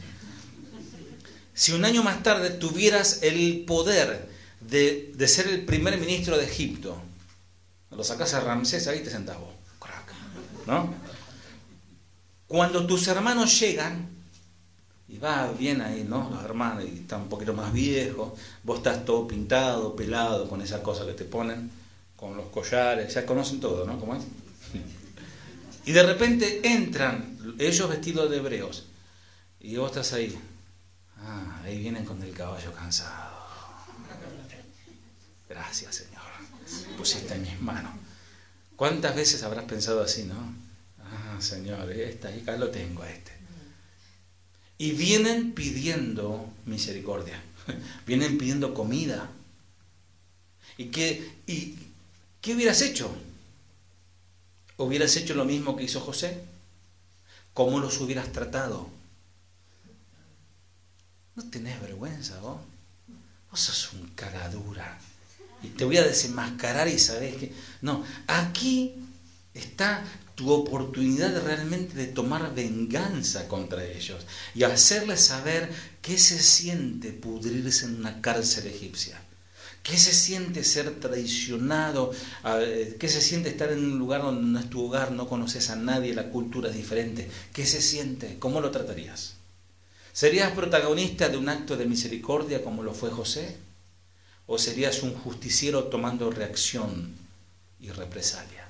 Si 1.58 1.72
un 1.72 1.86
año 1.86 2.04
más 2.04 2.22
tarde 2.22 2.52
tuvieras 2.52 3.24
el 3.24 3.66
poder 3.66 4.30
de, 4.62 5.12
de 5.16 5.28
ser 5.28 5.48
el 5.48 5.66
primer 5.66 5.98
ministro 5.98 6.38
de 6.38 6.46
Egipto, 6.46 7.02
lo 7.90 8.04
sacas 8.04 8.36
a 8.36 8.42
Ramsés, 8.42 8.86
ahí 8.86 9.00
te 9.00 9.10
sentás 9.10 9.40
vos. 9.40 9.50
¿No? 10.68 10.94
Cuando 12.46 12.86
tus 12.86 13.08
hermanos 13.08 13.60
llegan, 13.60 14.08
y 15.10 15.18
va 15.18 15.52
bien 15.52 15.82
ahí, 15.82 16.06
¿no? 16.08 16.30
Los 16.30 16.44
hermanos, 16.44 16.84
y 16.84 17.00
está 17.00 17.18
un 17.18 17.28
poquito 17.28 17.56
más 17.56 17.74
viejo, 17.74 18.36
vos 18.62 18.78
estás 18.78 19.04
todo 19.04 19.28
pintado, 19.28 19.96
pelado, 19.96 20.48
con 20.48 20.62
esa 20.62 20.84
cosa 20.84 21.08
que 21.08 21.14
te 21.14 21.26
ponen, 21.26 21.72
con 22.16 22.38
los 22.38 22.50
collares, 22.50 23.16
ya 23.16 23.26
conocen 23.26 23.60
todo, 23.60 23.84
¿no? 23.84 24.00
¿Cómo 24.00 24.16
es? 24.16 24.24
Y 25.88 25.92
de 25.92 26.04
repente 26.04 26.62
entran 26.72 27.56
ellos 27.58 27.90
vestidos 27.90 28.30
de 28.30 28.38
hebreos, 28.38 28.86
y 29.60 29.76
vos 29.78 29.90
estás 29.90 30.14
ahí. 30.14 30.38
Ah, 31.20 31.62
ahí 31.64 31.80
vienen 31.80 32.06
con 32.06 32.22
el 32.22 32.34
caballo 32.34 32.74
cansado. 32.74 33.38
Gracias, 35.50 35.96
Señor. 35.96 36.24
Pusiste 36.98 37.34
en 37.36 37.44
mis 37.44 37.62
manos. 37.62 37.94
¿Cuántas 38.76 39.16
veces 39.16 39.44
habrás 39.44 39.66
pensado 39.66 40.02
así, 40.02 40.24
no? 40.24 40.54
Ah, 41.00 41.38
Señor, 41.40 41.92
esta, 41.92 42.30
acá 42.30 42.58
lo 42.58 42.70
tengo 42.70 43.04
a 43.04 43.10
este 43.10 43.38
y 44.78 44.92
vienen 44.92 45.54
pidiendo 45.54 46.48
misericordia, 46.66 47.42
vienen 48.06 48.38
pidiendo 48.38 48.74
comida. 48.74 49.30
¿Y 50.78 50.86
qué, 50.86 51.32
y, 51.48 51.76
qué 52.42 52.54
hubieras 52.54 52.82
hecho? 52.82 53.10
¿Hubieras 54.78 55.16
hecho 55.16 55.34
lo 55.34 55.46
mismo 55.46 55.76
que 55.76 55.86
hizo 55.86 56.00
José? 56.00 56.44
¿Cómo 57.54 57.80
los 57.80 58.00
hubieras 58.00 58.32
tratado? 58.32 58.88
No 61.38 61.44
tenés 61.52 61.80
vergüenza 61.80 62.40
vos. 62.40 62.60
Vos 63.52 63.60
sos 63.60 63.94
un 63.94 64.08
caradura. 64.16 64.98
Y 65.62 65.68
te 65.68 65.86
voy 65.86 65.98
a 65.98 66.04
desenmascarar 66.04 66.88
y 66.88 66.98
sabés 66.98 67.36
que... 67.36 67.54
No, 67.84 68.04
aquí 68.26 68.96
está 69.54 70.04
tu 70.34 70.52
oportunidad 70.52 71.40
realmente 71.44 71.94
de 71.94 72.08
tomar 72.08 72.56
venganza 72.56 73.48
contra 73.48 73.86
ellos 73.86 74.26
y 74.56 74.64
hacerles 74.64 75.22
saber 75.22 75.72
qué 76.02 76.18
se 76.18 76.42
siente 76.42 77.12
pudrirse 77.12 77.86
en 77.86 77.98
una 77.98 78.20
cárcel 78.20 78.66
egipcia. 78.66 79.22
¿Qué 79.84 79.96
se 79.96 80.14
siente 80.14 80.64
ser 80.64 81.00
traicionado? 81.00 82.12
¿Qué 83.00 83.08
se 83.08 83.22
siente 83.22 83.50
estar 83.50 83.72
en 83.72 83.86
un 83.86 84.00
lugar 84.00 84.24
donde 84.24 84.42
no 84.42 84.60
es 84.60 84.72
tu 84.72 84.84
hogar, 84.84 85.12
no 85.12 85.30
conoces 85.30 85.70
a 85.70 85.76
nadie, 85.76 86.16
la 86.16 86.32
cultura 86.32 86.72
es 86.72 86.76
diferente? 86.76 87.30
¿Qué 87.54 87.66
se 87.68 87.82
siente? 87.82 88.38
¿Cómo 88.40 88.60
lo 88.60 88.72
tratarías? 88.72 89.37
¿Serías 90.18 90.52
protagonista 90.54 91.30
de 91.30 91.38
un 91.38 91.48
acto 91.48 91.78
de 91.78 91.86
misericordia 91.86 92.64
como 92.64 92.82
lo 92.82 92.96
fue 92.96 93.12
José? 93.12 93.56
¿O 94.48 94.58
serías 94.58 95.04
un 95.04 95.14
justiciero 95.14 95.84
tomando 95.94 96.32
reacción 96.32 97.14
y 97.80 97.92
represalia? 97.92 98.68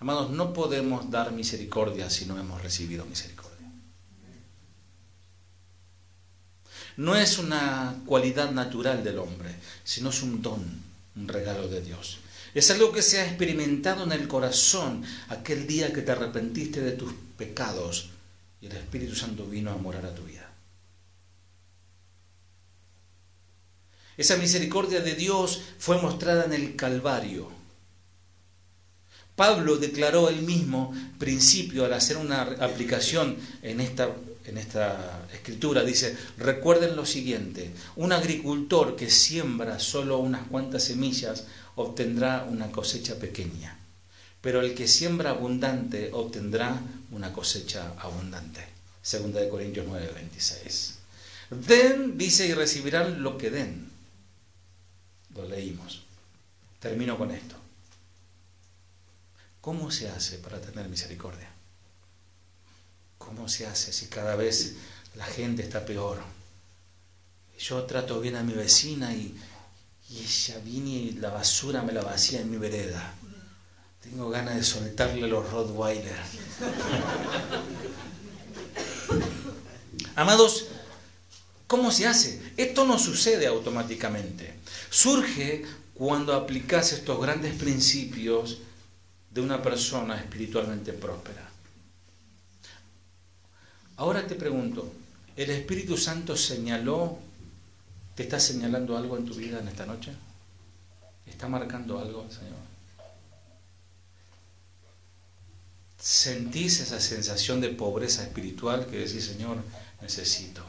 Amados, 0.00 0.28
no 0.32 0.52
podemos 0.52 1.10
dar 1.10 1.32
misericordia 1.32 2.10
si 2.10 2.26
no 2.26 2.38
hemos 2.38 2.62
recibido 2.62 3.06
misericordia. 3.06 3.72
No 6.98 7.16
es 7.16 7.38
una 7.38 8.02
cualidad 8.04 8.50
natural 8.50 9.02
del 9.02 9.18
hombre, 9.18 9.54
sino 9.82 10.10
es 10.10 10.22
un 10.22 10.42
don, 10.42 10.62
un 11.16 11.26
regalo 11.26 11.68
de 11.68 11.80
Dios. 11.80 12.18
Es 12.52 12.70
algo 12.70 12.92
que 12.92 13.00
se 13.00 13.18
ha 13.18 13.26
experimentado 13.26 14.04
en 14.04 14.12
el 14.12 14.28
corazón 14.28 15.02
aquel 15.30 15.66
día 15.66 15.90
que 15.90 16.02
te 16.02 16.12
arrepentiste 16.12 16.82
de 16.82 16.92
tus 16.92 17.14
pecados 17.38 18.10
y 18.64 18.66
el 18.66 18.76
Espíritu 18.76 19.14
Santo 19.14 19.44
vino 19.44 19.70
a 19.70 19.76
morar 19.76 20.06
a 20.06 20.14
tu 20.14 20.22
vida. 20.22 20.50
Esa 24.16 24.36
misericordia 24.38 25.00
de 25.00 25.14
Dios 25.14 25.60
fue 25.78 26.00
mostrada 26.00 26.46
en 26.46 26.54
el 26.54 26.74
Calvario 26.74 27.64
Pablo 29.36 29.76
declaró 29.76 30.28
el 30.28 30.42
mismo 30.42 30.94
principio 31.18 31.84
al 31.84 31.92
hacer 31.92 32.16
una 32.18 32.42
aplicación 32.42 33.36
en 33.62 33.80
esta, 33.80 34.10
en 34.46 34.58
esta 34.58 35.26
escritura. 35.32 35.82
Dice, 35.82 36.16
recuerden 36.38 36.94
lo 36.94 37.04
siguiente, 37.04 37.72
un 37.96 38.12
agricultor 38.12 38.94
que 38.94 39.10
siembra 39.10 39.80
solo 39.80 40.18
unas 40.18 40.46
cuantas 40.46 40.84
semillas 40.84 41.46
obtendrá 41.74 42.46
una 42.48 42.70
cosecha 42.70 43.16
pequeña, 43.16 43.76
pero 44.40 44.60
el 44.60 44.74
que 44.74 44.86
siembra 44.86 45.30
abundante 45.30 46.10
obtendrá 46.12 46.80
una 47.14 47.32
cosecha 47.32 47.94
abundante. 47.98 48.64
Segunda 49.02 49.40
de 49.40 49.48
Corintios 49.48 49.86
9, 49.88 50.12
26. 50.14 50.94
Den, 51.50 52.18
dice, 52.18 52.46
y 52.46 52.54
recibirán 52.54 53.22
lo 53.22 53.38
que 53.38 53.50
den. 53.50 53.90
Lo 55.34 55.48
leímos. 55.48 56.02
Termino 56.80 57.16
con 57.16 57.30
esto. 57.30 57.56
¿Cómo 59.60 59.90
se 59.90 60.08
hace 60.08 60.38
para 60.38 60.60
tener 60.60 60.88
misericordia? 60.88 61.48
¿Cómo 63.18 63.48
se 63.48 63.66
hace 63.66 63.92
si 63.92 64.06
cada 64.06 64.36
vez 64.36 64.74
la 65.14 65.24
gente 65.24 65.62
está 65.62 65.86
peor? 65.86 66.22
Yo 67.58 67.84
trato 67.84 68.20
bien 68.20 68.36
a 68.36 68.42
mi 68.42 68.52
vecina 68.52 69.14
y, 69.14 69.34
ella 70.10 70.58
viene 70.58 70.90
y 70.90 71.12
la 71.12 71.30
basura 71.30 71.82
me 71.82 71.92
la 71.92 72.02
vacía 72.02 72.40
en 72.40 72.50
mi 72.50 72.58
vereda. 72.58 73.14
Tengo 74.04 74.28
ganas 74.28 74.56
de 74.56 74.62
soltarle 74.62 75.26
los 75.26 75.50
Rottweiler. 75.50 76.14
Amados, 80.14 80.66
¿cómo 81.66 81.90
se 81.90 82.06
hace? 82.06 82.52
Esto 82.58 82.84
no 82.84 82.98
sucede 82.98 83.46
automáticamente. 83.46 84.54
Surge 84.90 85.64
cuando 85.94 86.34
aplicas 86.34 86.92
estos 86.92 87.18
grandes 87.20 87.54
principios 87.54 88.58
de 89.30 89.40
una 89.40 89.62
persona 89.62 90.16
espiritualmente 90.16 90.92
próspera. 90.92 91.48
Ahora 93.96 94.26
te 94.26 94.34
pregunto, 94.34 94.92
¿el 95.34 95.50
Espíritu 95.50 95.96
Santo 95.96 96.36
señaló, 96.36 97.18
te 98.14 98.24
está 98.24 98.38
señalando 98.38 98.98
algo 98.98 99.16
en 99.16 99.24
tu 99.24 99.34
vida 99.34 99.60
en 99.60 99.68
esta 99.68 99.86
noche? 99.86 100.12
¿Está 101.26 101.48
marcando 101.48 101.98
algo, 101.98 102.26
Señor? 102.30 102.73
¿Sentís 106.04 106.80
esa 106.80 107.00
sensación 107.00 107.62
de 107.62 107.70
pobreza 107.70 108.22
espiritual 108.22 108.86
que 108.86 108.98
decís, 108.98 109.24
Señor, 109.24 109.56
necesito, 110.02 110.62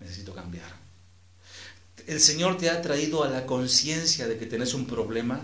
necesito 0.00 0.34
cambiar? 0.34 0.74
¿El 2.06 2.18
Señor 2.18 2.56
te 2.56 2.70
ha 2.70 2.80
traído 2.80 3.24
a 3.24 3.28
la 3.28 3.44
conciencia 3.44 4.26
de 4.26 4.38
que 4.38 4.46
tenés 4.46 4.72
un 4.72 4.86
problema 4.86 5.38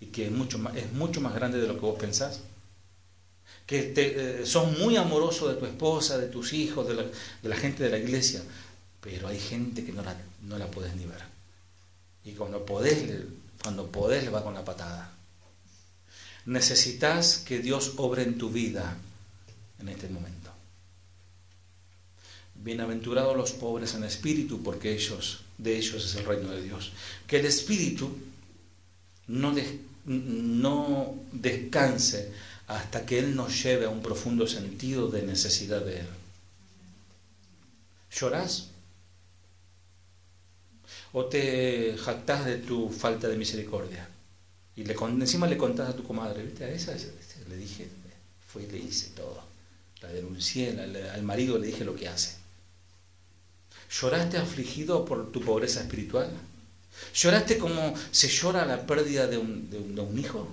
y 0.00 0.06
que 0.06 0.26
es 0.26 0.32
mucho 0.32 0.58
más, 0.58 0.74
es 0.74 0.92
mucho 0.94 1.20
más 1.20 1.32
grande 1.32 1.60
de 1.60 1.68
lo 1.68 1.74
que 1.74 1.86
vos 1.86 1.96
pensás. 1.96 2.40
Que 3.66 3.82
te, 3.82 4.42
eh, 4.42 4.44
muy 4.76 4.96
amoroso 4.96 5.48
de 5.48 5.54
tu 5.54 5.64
esposa, 5.64 6.18
de 6.18 6.26
tus 6.26 6.54
hijos, 6.54 6.88
de 6.88 6.94
la, 6.94 7.04
de 7.04 7.48
la 7.48 7.56
gente 7.56 7.84
de 7.84 7.90
la 7.90 7.98
iglesia, 7.98 8.42
pero 9.00 9.28
hay 9.28 9.38
gente 9.38 9.84
que 9.84 9.92
no 9.92 10.02
la, 10.02 10.16
no 10.42 10.58
la 10.58 10.68
puedes 10.72 10.96
ni 10.96 11.06
ver. 11.06 11.22
Y 12.24 12.32
cuando 12.32 12.66
podés, 12.66 12.98
cuando 13.62 13.86
podés 13.86 14.24
le 14.24 14.30
va 14.30 14.42
con 14.42 14.54
la 14.54 14.64
patada. 14.64 15.13
Necesitas 16.46 17.38
que 17.38 17.58
Dios 17.60 17.94
obre 17.96 18.22
en 18.22 18.36
tu 18.36 18.50
vida 18.50 18.96
en 19.80 19.88
este 19.88 20.08
momento. 20.08 20.50
Bienaventurados 22.54 23.36
los 23.36 23.52
pobres 23.52 23.94
en 23.94 24.04
espíritu, 24.04 24.62
porque 24.62 24.92
ellos, 24.92 25.40
de 25.58 25.76
ellos 25.76 26.04
es 26.04 26.14
el 26.16 26.24
reino 26.24 26.50
de 26.50 26.62
Dios. 26.62 26.92
Que 27.26 27.40
el 27.40 27.46
espíritu 27.46 28.10
no, 29.28 29.54
no 30.06 31.14
descanse 31.32 32.32
hasta 32.66 33.04
que 33.04 33.18
Él 33.18 33.34
nos 33.34 33.62
lleve 33.62 33.86
a 33.86 33.90
un 33.90 34.02
profundo 34.02 34.46
sentido 34.46 35.08
de 35.08 35.22
necesidad 35.22 35.82
de 35.82 36.00
Él. 36.00 36.06
¿Llorás? 38.12 38.68
¿O 41.12 41.24
te 41.26 41.96
jactás 41.98 42.44
de 42.44 42.58
tu 42.58 42.90
falta 42.90 43.28
de 43.28 43.36
misericordia? 43.36 44.08
Y 44.76 44.84
le, 44.84 44.94
encima 44.94 45.46
le 45.46 45.56
contás 45.56 45.90
a 45.90 45.96
tu 45.96 46.02
comadre, 46.02 46.42
¿viste? 46.42 46.64
A 46.64 46.68
esa, 46.68 46.92
le 47.48 47.56
dije, 47.56 47.88
fue 48.46 48.64
y 48.64 48.66
le 48.66 48.78
hice 48.78 49.10
todo. 49.10 49.42
La 50.00 50.08
denuncié, 50.08 50.70
al 50.70 51.22
marido 51.22 51.58
le 51.58 51.68
dije 51.68 51.84
lo 51.84 51.94
que 51.94 52.08
hace. 52.08 52.34
¿Lloraste 53.90 54.38
afligido 54.38 55.04
por 55.04 55.30
tu 55.30 55.40
pobreza 55.40 55.80
espiritual? 55.80 56.30
¿Lloraste 57.14 57.58
como 57.58 57.94
se 58.10 58.28
llora 58.28 58.66
la 58.66 58.86
pérdida 58.86 59.26
de 59.26 59.38
un, 59.38 59.70
de 59.70 59.78
un 59.78 60.18
hijo? 60.18 60.48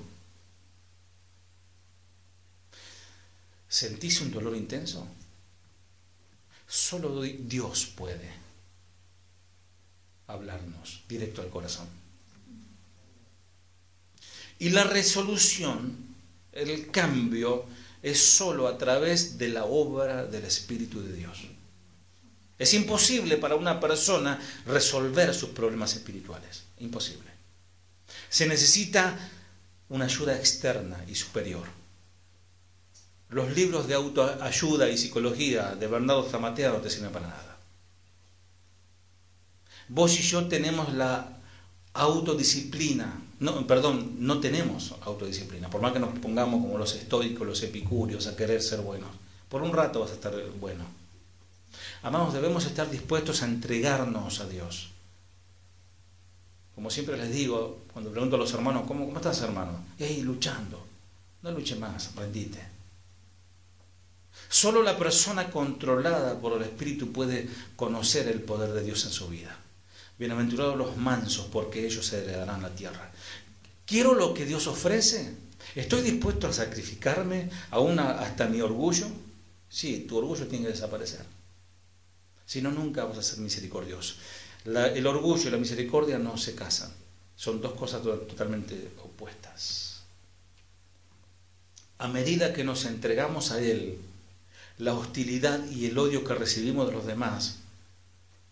¿Sentís 3.67 4.21
un 4.21 4.31
dolor 4.31 4.55
intenso? 4.55 5.07
Solo 6.67 7.21
Dios 7.21 7.85
puede 7.85 8.31
hablarnos 10.27 11.01
directo 11.07 11.41
al 11.41 11.49
corazón. 11.49 12.00
Y 14.61 14.69
la 14.69 14.83
resolución, 14.83 15.97
el 16.51 16.91
cambio, 16.91 17.65
es 18.03 18.23
solo 18.23 18.67
a 18.67 18.77
través 18.77 19.39
de 19.39 19.49
la 19.49 19.65
obra 19.65 20.27
del 20.27 20.45
Espíritu 20.45 21.01
de 21.01 21.13
Dios. 21.13 21.47
Es 22.59 22.75
imposible 22.75 23.37
para 23.37 23.55
una 23.55 23.79
persona 23.79 24.39
resolver 24.67 25.33
sus 25.33 25.49
problemas 25.49 25.95
espirituales. 25.95 26.65
Imposible. 26.77 27.27
Se 28.29 28.45
necesita 28.45 29.17
una 29.89 30.05
ayuda 30.05 30.37
externa 30.37 31.03
y 31.07 31.15
superior. 31.15 31.67
Los 33.29 33.55
libros 33.55 33.87
de 33.87 33.95
autoayuda 33.95 34.91
y 34.91 34.97
psicología 34.99 35.73
de 35.73 35.87
Bernardo 35.87 36.29
Zamatea 36.29 36.69
no 36.69 36.81
te 36.81 36.91
sirven 36.91 37.11
para 37.11 37.29
nada. 37.29 37.57
Vos 39.89 40.19
y 40.19 40.21
yo 40.21 40.47
tenemos 40.47 40.93
la 40.93 41.39
autodisciplina. 41.93 43.11
No, 43.41 43.65
perdón, 43.65 44.17
no 44.19 44.39
tenemos 44.39 44.93
autodisciplina. 45.01 45.67
Por 45.67 45.81
más 45.81 45.93
que 45.93 45.99
nos 45.99 46.17
pongamos 46.19 46.61
como 46.61 46.77
los 46.77 46.93
estoicos, 46.93 47.47
los 47.47 47.63
epicúreos, 47.63 48.27
a 48.27 48.35
querer 48.35 48.61
ser 48.61 48.81
buenos. 48.81 49.09
Por 49.49 49.63
un 49.63 49.73
rato 49.73 49.99
vas 49.99 50.11
a 50.11 50.13
estar 50.13 50.31
bueno. 50.59 50.85
Amados, 52.03 52.35
debemos 52.35 52.65
estar 52.65 52.87
dispuestos 52.87 53.41
a 53.41 53.45
entregarnos 53.45 54.41
a 54.41 54.47
Dios. 54.47 54.91
Como 56.75 56.91
siempre 56.91 57.17
les 57.17 57.31
digo, 57.31 57.79
cuando 57.91 58.11
pregunto 58.11 58.35
a 58.35 58.39
los 58.39 58.53
hermanos, 58.53 58.83
¿cómo, 58.87 59.05
cómo 59.05 59.17
estás 59.17 59.41
hermano? 59.41 59.85
Y 59.97 60.21
luchando. 60.21 60.85
No 61.41 61.51
luche 61.51 61.75
más, 61.77 62.15
rendite. 62.15 62.59
Solo 64.49 64.83
la 64.83 64.99
persona 64.99 65.49
controlada 65.49 66.39
por 66.39 66.57
el 66.57 66.61
Espíritu 66.61 67.11
puede 67.11 67.49
conocer 67.75 68.27
el 68.27 68.43
poder 68.43 68.71
de 68.73 68.83
Dios 68.83 69.03
en 69.05 69.11
su 69.11 69.29
vida. 69.29 69.57
Bienaventurados 70.19 70.77
los 70.77 70.97
mansos, 70.97 71.47
porque 71.51 71.83
ellos 71.83 72.13
heredarán 72.13 72.61
la 72.61 72.69
tierra. 72.69 73.11
¿Quiero 73.91 74.13
lo 74.13 74.33
que 74.33 74.45
Dios 74.45 74.67
ofrece? 74.67 75.35
¿Estoy 75.75 76.01
dispuesto 76.01 76.47
a 76.47 76.53
sacrificarme 76.53 77.49
hasta 77.71 78.47
mi 78.47 78.61
orgullo? 78.61 79.05
Sí, 79.67 80.05
tu 80.07 80.17
orgullo 80.17 80.47
tiene 80.47 80.67
que 80.67 80.71
desaparecer. 80.71 81.25
Si 82.45 82.61
no, 82.61 82.71
nunca 82.71 83.03
vas 83.03 83.17
a 83.17 83.21
ser 83.21 83.39
misericordioso. 83.39 84.15
el 84.63 85.05
orgullo 85.05 85.45
y 85.45 85.51
la 85.51 85.57
misericordia 85.57 86.17
no 86.19 86.37
se 86.37 86.55
casan. 86.55 86.89
Son 87.35 87.59
dos 87.59 87.73
cosas 87.73 88.01
totalmente 88.01 88.93
opuestas. 89.03 90.03
A 91.97 92.07
medida 92.07 92.53
que 92.53 92.63
nos 92.63 92.85
entregamos 92.85 93.51
a 93.51 93.61
Él, 93.61 93.97
la 94.77 94.93
hostilidad 94.93 95.69
y 95.69 95.87
el 95.87 95.97
odio 95.97 96.23
que 96.23 96.33
recibimos 96.33 96.87
de 96.87 96.93
los 96.93 97.05
demás 97.05 97.57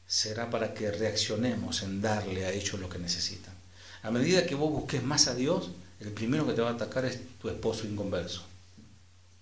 será 0.06 0.50
para 0.50 0.74
que 0.74 0.92
reaccionemos 0.92 1.82
en 1.84 2.02
darle 2.02 2.46
a 2.46 2.52
ellos 2.52 2.78
lo 2.78 2.90
que 2.90 3.00
necesitan. 3.00 3.59
A 4.04 4.12
medida 4.12 4.46
que 4.46 4.56
vos 4.56 4.72
busques 4.72 5.04
más 5.04 5.28
a 5.28 5.36
Dios, 5.36 5.72
el 6.00 6.12
primero 6.12 6.48
que 6.48 6.54
te 6.54 6.62
va 6.62 6.70
a 6.70 6.74
atacar 6.74 7.06
es 7.06 7.20
tu 7.40 7.50
esposo 7.50 7.86
inconverso. 7.86 8.44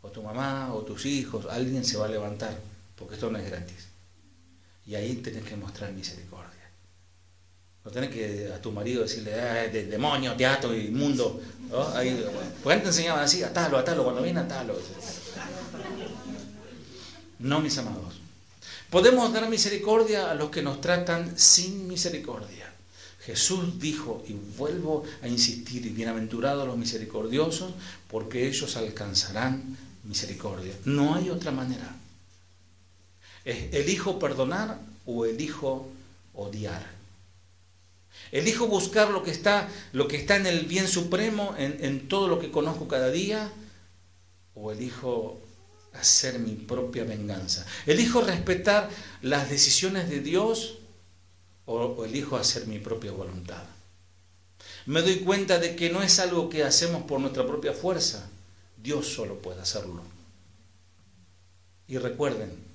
O 0.01 0.09
tu 0.09 0.23
mamá, 0.23 0.73
o 0.73 0.81
tus 0.81 1.05
hijos, 1.05 1.45
alguien 1.49 1.83
se 1.85 1.97
va 1.97 2.05
a 2.05 2.09
levantar, 2.09 2.57
porque 2.95 3.15
esto 3.15 3.29
no 3.29 3.37
es 3.37 3.45
gratis. 3.49 3.87
Y 4.85 4.95
ahí 4.95 5.15
tenés 5.17 5.43
que 5.43 5.55
mostrar 5.55 5.91
misericordia. 5.91 6.47
No 7.83 7.91
tenés 7.91 8.09
que 8.09 8.51
a 8.53 8.61
tu 8.61 8.71
marido 8.71 9.03
decirle, 9.03 9.31
eh, 9.33 9.69
de, 9.69 9.85
demonio, 9.85 10.35
teatro, 10.35 10.75
inmundo. 10.75 11.39
¿no? 11.69 11.87
Ahí, 11.89 12.09
antes 12.09 12.81
te 12.81 12.87
enseñaban 12.87 13.23
así, 13.23 13.43
atalo, 13.43 13.77
atalo, 13.77 14.03
cuando 14.03 14.21
viene 14.21 14.39
atalo. 14.39 14.75
No, 17.39 17.61
mis 17.61 17.77
amados. 17.77 18.19
Podemos 18.89 19.31
dar 19.31 19.47
misericordia 19.49 20.31
a 20.31 20.33
los 20.33 20.49
que 20.49 20.61
nos 20.61 20.81
tratan 20.81 21.37
sin 21.37 21.87
misericordia. 21.87 22.73
Jesús 23.27 23.77
dijo, 23.77 24.23
y 24.25 24.35
vuelvo 24.57 25.03
a 25.21 25.27
insistir, 25.27 25.85
y 25.85 25.89
bienaventurados 25.89 26.65
los 26.65 26.77
misericordiosos, 26.77 27.73
porque 28.09 28.47
ellos 28.47 28.77
alcanzarán 28.77 29.77
misericordia. 30.05 30.73
No 30.85 31.13
hay 31.13 31.29
otra 31.29 31.51
manera. 31.51 31.93
¿Elijo 33.43 34.17
perdonar 34.17 34.79
o 35.05 35.25
elijo 35.25 35.89
odiar? 36.35 36.89
¿Elijo 38.31 38.67
buscar 38.67 39.09
lo 39.09 39.23
que 39.23 39.31
está, 39.31 39.67
lo 39.91 40.07
que 40.07 40.15
está 40.15 40.37
en 40.37 40.45
el 40.45 40.65
bien 40.65 40.87
supremo, 40.87 41.53
en, 41.57 41.83
en 41.83 42.07
todo 42.07 42.29
lo 42.29 42.39
que 42.39 42.49
conozco 42.49 42.87
cada 42.87 43.11
día? 43.11 43.51
¿O 44.55 44.71
elijo 44.71 45.37
hacer 45.91 46.39
mi 46.39 46.53
propia 46.53 47.03
venganza? 47.03 47.65
¿Elijo 47.87 48.21
respetar 48.21 48.89
las 49.21 49.49
decisiones 49.49 50.09
de 50.09 50.21
Dios 50.21 50.77
o 51.67 52.03
elijo 52.03 52.35
hacer 52.35 52.65
mi 52.65 52.79
propia 52.79 53.11
voluntad? 53.11 53.63
Me 54.87 55.01
doy 55.01 55.19
cuenta 55.19 55.59
de 55.59 55.75
que 55.75 55.91
no 55.91 56.01
es 56.01 56.19
algo 56.19 56.49
que 56.49 56.63
hacemos 56.63 57.03
por 57.03 57.19
nuestra 57.19 57.45
propia 57.45 57.73
fuerza. 57.73 58.27
Dios 58.81 59.07
solo 59.07 59.39
puede 59.39 59.61
hacerlo. 59.61 60.01
Y 61.87 61.97
recuerden, 61.99 62.67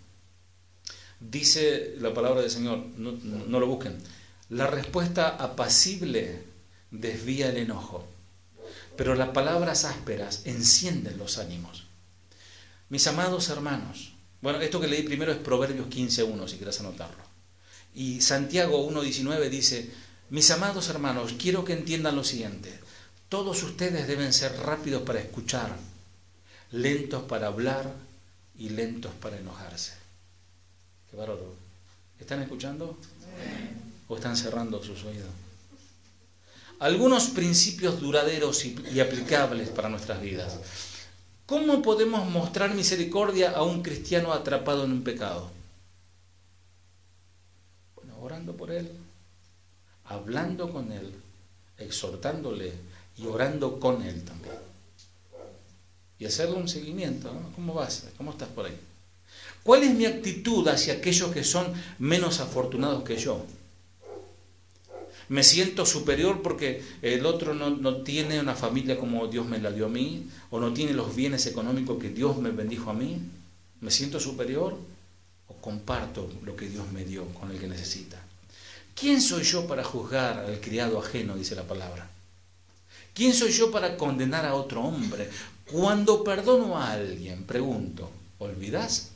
Dice 1.31 1.95
la 2.01 2.13
palabra 2.13 2.41
del 2.41 2.51
Señor, 2.51 2.79
no, 2.97 3.61
lo 3.61 3.67
busquen. 3.67 3.97
La 4.49 4.67
respuesta 4.67 5.29
apacible 5.29 6.43
desvía 6.91 7.49
el 7.49 7.59
enojo, 7.59 8.05
pero 8.97 9.15
las 9.15 9.29
palabras 9.29 9.85
ásperas 9.85 10.43
encienden 10.47 11.19
los 11.19 11.39
ánimos. 11.39 11.85
Mis 12.89 13.07
amados 13.07 13.49
hermanos, 13.51 14.13
bueno, 14.41 14.61
esto 14.61 14.81
que 14.81 14.89
leí 14.89 15.05
primero 15.05 15.31
es 15.31 15.39
Proverbios 15.39 15.87
15.1, 15.87 16.49
si 16.49 16.57
quieres 16.57 16.81
anotarlo. 16.81 17.32
Y 17.95 18.21
Santiago 18.21 18.89
1.19 18.91 19.49
dice, 19.51 19.91
mis 20.31 20.51
amados 20.51 20.89
hermanos, 20.89 21.35
quiero 21.39 21.65
que 21.65 21.75
entiendan 21.75 22.17
lo 22.17 22.25
siguiente. 22.25 22.79
Todos 23.29 23.63
ustedes 23.63 24.07
deben 24.07 24.33
ser 24.33 24.57
rápidos 24.59 25.03
para 25.03 25.21
escuchar, 25.21 25.77
lentos 26.71 27.23
para 27.25 27.49
hablar 27.49 27.93
y 28.59 28.71
lentos 28.71 29.13
para 29.21 29.39
enojarse. 29.39 29.93
¿Están 32.19 32.43
escuchando? 32.43 32.97
¿O 34.09 34.17
están 34.17 34.37
cerrando 34.37 34.83
sus 34.83 35.05
oídos? 35.05 35.29
Algunos 36.79 37.27
principios 37.27 38.01
duraderos 38.01 38.65
y, 38.65 39.01
aplicables 39.01 39.69
para 39.69 39.89
nuestras 39.89 40.21
vidas. 40.21 40.59
¿Cómo 41.47 41.83
podemos 41.83 42.29
mostrar 42.29 42.75
misericordia 42.75 43.51
a 43.51 43.63
un 43.63 43.83
cristiano 43.83 44.33
atrapado 44.33 44.85
en 44.85 44.93
un 44.93 45.05
pecado? 45.05 45.51
Orando 48.23 48.57
por 48.57 48.71
él, 48.71 48.89
hablando 50.05 50.71
con 50.71 50.93
él, 50.93 51.13
exhortándole 51.77 52.73
y 53.19 53.27
orando 53.27 53.81
con 53.81 54.01
él 54.03 54.23
también. 54.23 54.55
Y 56.21 56.27
hacerle 56.27 56.55
un 56.55 56.69
seguimiento. 56.69 57.33
¿Cómo 57.57 57.75
vas? 57.75 58.07
¿Cómo 58.17 58.31
estás 58.31 58.49
por 58.51 58.67
ahí? 58.67 58.79
¿Cuál 59.65 59.83
es 59.83 59.93
mi 59.93 60.07
actitud 60.07 60.69
hacia 60.69 60.95
aquellos 60.95 61.33
que 61.33 61.43
son 61.43 61.67
menos 61.99 62.39
afortunados 62.39 63.03
que 63.03 63.17
yo? 63.17 63.45
¿Me 65.29 65.43
siento 65.43 65.85
superior 65.85 66.43
porque 66.43 66.81
el 67.03 67.27
otro 67.27 67.55
no, 67.55 68.03
tiene 68.03 68.39
una 68.39 68.55
familia 68.55 69.01
como 69.01 69.27
Dios 69.27 69.47
me 69.47 69.59
la 69.59 69.73
dio 69.73 69.87
a 69.87 69.89
mí? 69.89 70.29
¿O 70.51 70.61
no 70.61 70.73
tiene 70.73 70.93
los 70.93 71.17
bienes 71.17 71.47
económicos 71.47 72.01
que 72.01 72.11
Dios 72.11 72.37
me 72.37 72.51
bendijo 72.51 72.91
a 72.91 72.95
mí? 72.95 73.21
¿Me 73.81 73.91
siento 73.91 74.21
superior? 74.21 74.77
Comparto 75.61 76.31
lo 76.45 76.57
que 76.57 76.69
Dios 76.69 76.91
me 76.93 77.05
dio 77.05 77.27
con 77.35 77.51
el 77.51 77.59
que 77.59 77.69
necesita. 77.69 78.23
¿Quién 78.95 79.21
soy 79.21 79.43
yo 79.43 79.67
para 79.67 79.85
juzgar 79.85 80.39
al 80.39 80.61
criado 80.61 80.99
ajeno? 80.99 81.37
dice 81.37 81.55
la 81.55 81.67
palabra. 81.67 82.09
¿Quién 83.15 83.35
soy 83.35 83.53
yo 83.53 83.71
para 83.71 83.97
condenar 83.97 84.45
a 84.47 84.55
otro 84.55 84.83
hombre? 84.83 85.29
Cuando 85.71 86.25
perdono 86.25 86.79
a 86.79 86.93
alguien, 86.93 87.45
pregunto, 87.45 88.11
¿olvidas? 88.39 89.11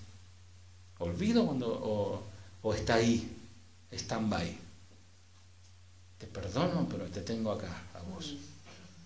¿Olvido 0.98 1.46
cuando, 1.46 1.68
o, 1.68 2.22
o 2.62 2.74
está 2.74 2.94
ahí, 2.94 3.30
stand-by? 3.92 4.58
Te 6.18 6.26
perdono, 6.26 6.86
pero 6.90 7.04
te 7.06 7.20
tengo 7.20 7.52
acá, 7.52 7.84
a 7.94 8.00
vos. 8.10 8.34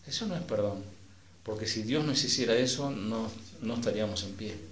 Eso 0.07 0.27
no 0.27 0.37
es 0.37 0.43
perdón, 0.43 0.83
porque 1.43 1.67
si 1.67 1.83
Dios 1.83 2.05
nos 2.05 2.23
hiciera 2.23 2.55
eso, 2.55 2.91
no, 2.91 3.31
no 3.63 3.75
estaríamos 3.75 4.23
en 4.25 4.33
pie. 4.35 4.70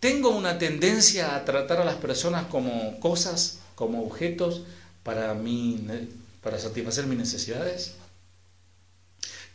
Tengo 0.00 0.30
una 0.30 0.58
tendencia 0.58 1.34
a 1.34 1.44
tratar 1.44 1.80
a 1.80 1.84
las 1.84 1.96
personas 1.96 2.46
como 2.46 3.00
cosas, 3.00 3.58
como 3.74 4.04
objetos 4.04 4.62
para, 5.02 5.34
mí, 5.34 5.86
para 6.42 6.58
satisfacer 6.58 7.06
mis 7.06 7.18
necesidades. 7.18 7.94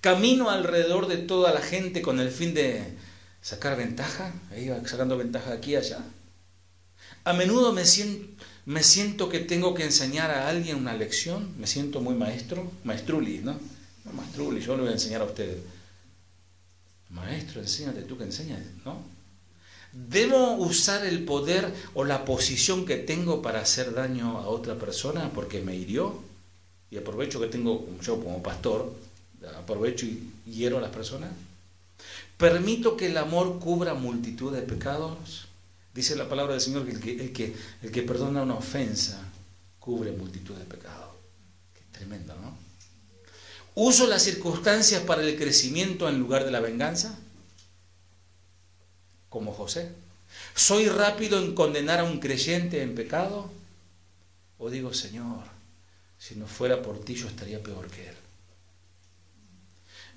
Camino 0.01 0.49
alrededor 0.49 1.07
de 1.07 1.17
toda 1.17 1.53
la 1.53 1.61
gente 1.61 2.01
con 2.01 2.19
el 2.19 2.31
fin 2.31 2.53
de 2.53 2.83
sacar 3.41 3.77
ventaja, 3.77 4.33
ahí 4.51 4.71
sacando 4.85 5.17
ventaja 5.17 5.53
aquí 5.53 5.71
y 5.71 5.75
allá. 5.75 5.99
A 7.23 7.33
menudo 7.33 7.71
me 7.71 7.85
siento, 7.85 8.43
me 8.65 8.81
siento 8.81 9.29
que 9.29 9.39
tengo 9.39 9.75
que 9.75 9.83
enseñar 9.83 10.31
a 10.31 10.49
alguien 10.49 10.77
una 10.77 10.95
lección, 10.95 11.53
me 11.59 11.67
siento 11.67 12.01
muy 12.01 12.15
maestro, 12.15 12.71
maestruli, 12.83 13.39
¿no? 13.39 13.59
No 14.05 14.13
maestruli, 14.13 14.61
yo 14.61 14.75
le 14.75 14.81
voy 14.81 14.89
a 14.89 14.93
enseñar 14.93 15.21
a 15.21 15.25
ustedes. 15.25 15.57
Maestro, 17.09 17.61
enséñate 17.61 18.01
tú 18.03 18.17
que 18.17 18.23
enseñas, 18.23 18.59
¿no? 18.85 19.03
¿Debo 20.61 20.69
usar 20.69 21.07
el 21.07 21.25
poder 21.25 21.73
o 21.95 22.03
la 22.03 22.23
posición 22.23 22.85
que 22.85 22.97
tengo 22.97 23.41
para 23.41 23.61
hacer 23.61 23.95
daño 23.95 24.37
a 24.37 24.47
otra 24.47 24.75
persona 24.75 25.31
porque 25.33 25.59
me 25.59 25.75
hirió? 25.75 26.21
Y 26.91 26.97
aprovecho 26.97 27.39
que 27.39 27.47
tengo, 27.47 27.87
yo 28.03 28.23
como 28.23 28.43
pastor, 28.43 28.93
aprovecho 29.57 30.05
y 30.05 30.31
hiero 30.45 30.77
a 30.77 30.81
las 30.81 30.91
personas. 30.91 31.31
¿Permito 32.37 32.95
que 32.95 33.07
el 33.07 33.17
amor 33.17 33.57
cubra 33.57 33.95
multitud 33.95 34.53
de 34.53 34.61
pecados? 34.61 35.47
Dice 35.95 36.15
la 36.15 36.29
palabra 36.29 36.53
del 36.53 36.61
Señor 36.61 36.85
que 36.85 36.91
el 36.91 36.99
que, 36.99 37.11
el 37.11 37.33
que, 37.33 37.55
el 37.81 37.91
que 37.91 38.03
perdona 38.03 38.43
una 38.43 38.53
ofensa 38.53 39.19
cubre 39.79 40.11
multitud 40.11 40.55
de 40.55 40.65
pecados. 40.65 41.09
Tremendo, 41.91 42.35
¿no? 42.35 42.55
¿Uso 43.73 44.05
las 44.05 44.21
circunstancias 44.21 45.01
para 45.01 45.23
el 45.23 45.35
crecimiento 45.37 46.07
en 46.07 46.19
lugar 46.19 46.45
de 46.45 46.51
la 46.51 46.59
venganza? 46.59 47.17
Como 49.27 49.53
José. 49.53 49.89
¿Soy 50.55 50.87
rápido 50.87 51.39
en 51.39 51.55
condenar 51.55 51.99
a 51.99 52.03
un 52.03 52.19
creyente 52.19 52.81
en 52.81 52.95
pecado? 52.95 53.51
¿O 54.57 54.69
digo, 54.69 54.93
Señor, 54.93 55.43
si 56.17 56.35
no 56.35 56.45
fuera 56.45 56.81
por 56.81 57.03
ti 57.03 57.15
yo 57.15 57.27
estaría 57.27 57.61
peor 57.61 57.87
que 57.87 58.09
él? 58.09 58.15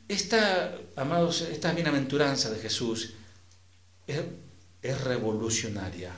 Esta, 0.08 0.76
amados, 0.96 1.40
esta 1.42 1.72
bienaventuranza 1.72 2.50
de 2.50 2.58
Jesús 2.58 3.14
es, 4.06 4.20
revolucionaria. 5.02 6.12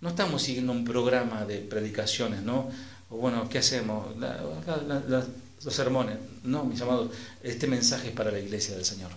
No 0.00 0.08
estamos 0.08 0.40
siguiendo 0.40 0.72
un 0.72 0.84
programa 0.84 1.44
de 1.44 1.58
predicaciones, 1.58 2.42
¿no? 2.42 2.70
O 3.10 3.16
bueno, 3.16 3.46
¿qué 3.48 3.58
hacemos? 3.58 4.16
los 4.16 5.74
sermones. 5.74 6.16
No, 6.44 6.64
mis 6.64 6.80
amados, 6.80 7.10
este 7.42 7.66
mensaje 7.66 8.08
es 8.08 8.14
para 8.14 8.30
la 8.30 8.38
iglesia 8.38 8.74
del 8.74 8.84
Señor. 8.84 9.10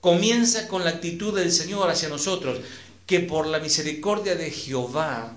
Comienza 0.00 0.68
con 0.68 0.84
la 0.84 0.90
actitud 0.90 1.34
del 1.36 1.50
Señor 1.50 1.90
hacia 1.90 2.08
nosotros, 2.08 2.60
que 3.06 3.20
por 3.20 3.46
la 3.46 3.58
misericordia 3.58 4.36
de 4.36 4.50
Jehová 4.50 5.36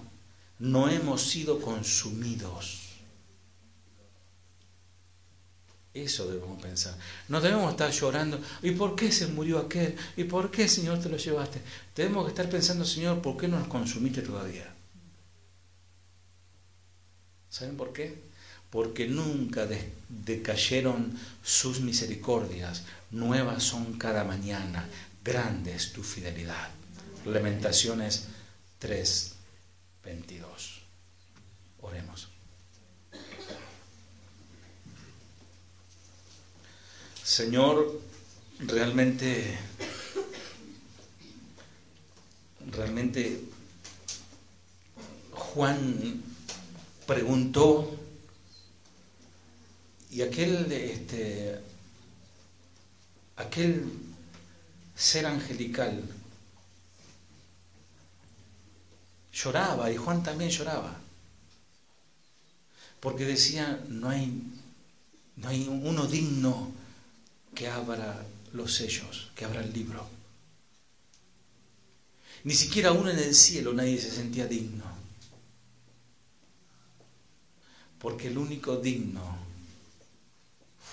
no 0.60 0.90
hemos 0.90 1.22
sido 1.22 1.61
consumidos 1.61 2.90
Eso 5.94 6.30
debemos 6.30 6.61
pensar. 6.61 6.95
No 7.27 7.41
debemos 7.41 7.72
estar 7.72 7.91
llorando. 7.91 8.40
¿Y 8.61 8.72
por 8.72 8.95
qué 8.95 9.11
se 9.11 9.27
murió 9.27 9.57
aquel? 9.60 9.95
¿Y 10.15 10.23
por 10.26 10.52
qué, 10.52 10.68
Señor, 10.68 10.99
te 10.99 11.10
lo 11.10 11.18
llevaste? 11.18 11.61
Tenemos 11.94 12.26
que 12.26 12.30
estar 12.30 12.49
pensando, 12.49 12.86
Señor, 12.86 13.22
¿por 13.22 13.38
qué 13.38 13.48
no 13.48 13.57
nos 13.57 13.68
consumiste 13.68 14.22
todavía? 14.22 14.73
¿Saben 17.49 17.76
por 17.76 17.91
qué? 17.91 18.28
Porque 18.69 19.07
nunca 19.07 19.67
decayeron 20.07 21.17
sus 21.43 21.81
misericordias. 21.81 22.83
Nuevas 23.11 23.63
son 23.63 23.97
cada 23.97 24.23
mañana. 24.23 24.87
Grande 25.23 25.75
es 25.75 25.91
tu 25.91 26.03
fidelidad. 26.03 26.69
Lamentaciones 27.25 28.27
3, 28.79 29.35
22. 30.03 30.81
Oremos. 31.81 32.29
Señor, 37.23 38.01
realmente, 38.59 39.57
realmente 42.71 43.43
Juan 45.31 46.23
preguntó 47.05 47.99
y 50.10 50.22
aquel, 50.22 50.72
este, 50.72 51.60
aquel 53.36 53.91
ser 54.95 55.26
angelical 55.26 56.03
lloraba 59.31 59.91
y 59.91 59.98
Juan 59.98 60.23
también 60.23 60.49
lloraba 60.49 60.99
porque 62.99 63.26
decía 63.26 63.84
no 63.88 64.10
hay 64.10 64.44
no 65.38 65.48
hay 65.48 65.68
uno 65.68 66.06
digno 66.06 66.72
que 67.56 67.69
abra 67.69 68.26
los 68.52 68.76
sellos, 68.76 69.31
que 69.36 69.45
abra 69.45 69.61
el 69.61 69.72
libro. 69.72 70.06
Ni 72.44 72.53
siquiera 72.53 72.91
uno 72.91 73.10
en 73.10 73.19
el 73.19 73.34
cielo 73.34 73.73
nadie 73.73 73.99
se 73.99 74.11
sentía 74.11 74.48
digno. 74.48 74.84
Porque 77.99 78.27
el 78.27 78.38
único 78.38 78.77
digno 78.77 79.38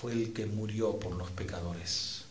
fue 0.01 0.13
el 0.13 0.33
que 0.33 0.45
murió 0.45 0.99
por 0.99 1.15
los 1.15 1.31
pecadores. 1.31 2.25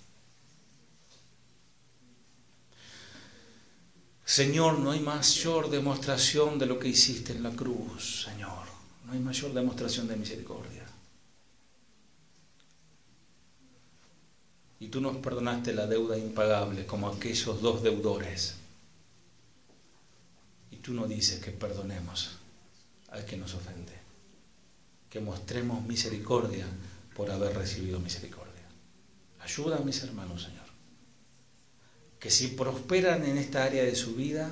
Señor, 4.25 4.79
no 4.79 4.91
hay 4.91 5.01
mayor 5.01 5.71
demostración 5.71 6.59
de 6.59 6.67
lo 6.67 6.79
que 6.79 6.89
hiciste 6.89 7.33
en 7.33 7.43
la 7.43 7.51
cruz, 7.51 8.25
Señor. 8.25 8.67
No 9.05 9.13
hay 9.13 9.21
mayor 9.21 9.53
demostración 9.53 10.09
de 10.09 10.17
misericordia. 10.17 10.87
y 14.79 14.89
tú 14.89 15.01
nos 15.01 15.17
perdonaste 15.17 15.73
la 15.73 15.87
deuda 15.87 16.19
impagable 16.19 16.87
como 16.87 17.09
aquellos 17.09 17.61
dos 17.63 17.83
deudores. 17.83 18.57
Y 20.71 20.77
tú 20.77 20.93
no 20.93 21.07
dices 21.07 21.43
que 21.43 21.51
perdonemos 21.51 22.37
al 23.09 23.25
que 23.25 23.37
nos 23.37 23.55
ofende, 23.55 23.95
que 25.09 25.21
mostremos 25.21 25.83
misericordia 25.85 26.67
por 27.17 27.31
haber 27.31 27.57
recibido 27.57 27.99
misericordia. 27.99 28.53
Ayuda 29.41 29.77
a 29.77 29.81
mis 29.81 30.03
hermanos, 30.03 30.43
Señor, 30.43 30.67
que 32.21 32.31
si 32.31 32.49
prosperan 32.49 33.25
en 33.25 33.39
esta 33.39 33.65
área 33.65 33.85
de 33.85 33.95
su 33.95 34.15
vida, 34.15 34.51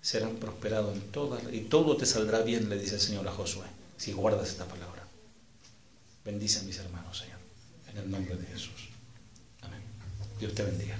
serán 0.00 0.36
prosperados 0.36 0.94
en 0.96 1.02
todas, 1.12 1.42
y 1.52 1.60
todo 1.60 1.96
te 1.96 2.06
saldrá 2.06 2.40
bien, 2.40 2.70
le 2.70 2.78
dice 2.78 2.94
el 2.94 3.00
Señor 3.00 3.28
a 3.28 3.32
Josué, 3.32 3.66
si 3.98 4.12
guardas 4.12 4.48
esta 4.48 4.64
palabra. 4.66 5.06
Bendice 6.24 6.60
a 6.60 6.62
mis 6.62 6.78
hermanos, 6.78 7.18
Señor, 7.18 7.38
en 7.90 7.98
el 7.98 8.10
nombre 8.10 8.36
de 8.36 8.46
Jesús. 8.46 8.88
Dios 10.38 10.54
te 10.54 10.62
bendiga. 10.62 10.96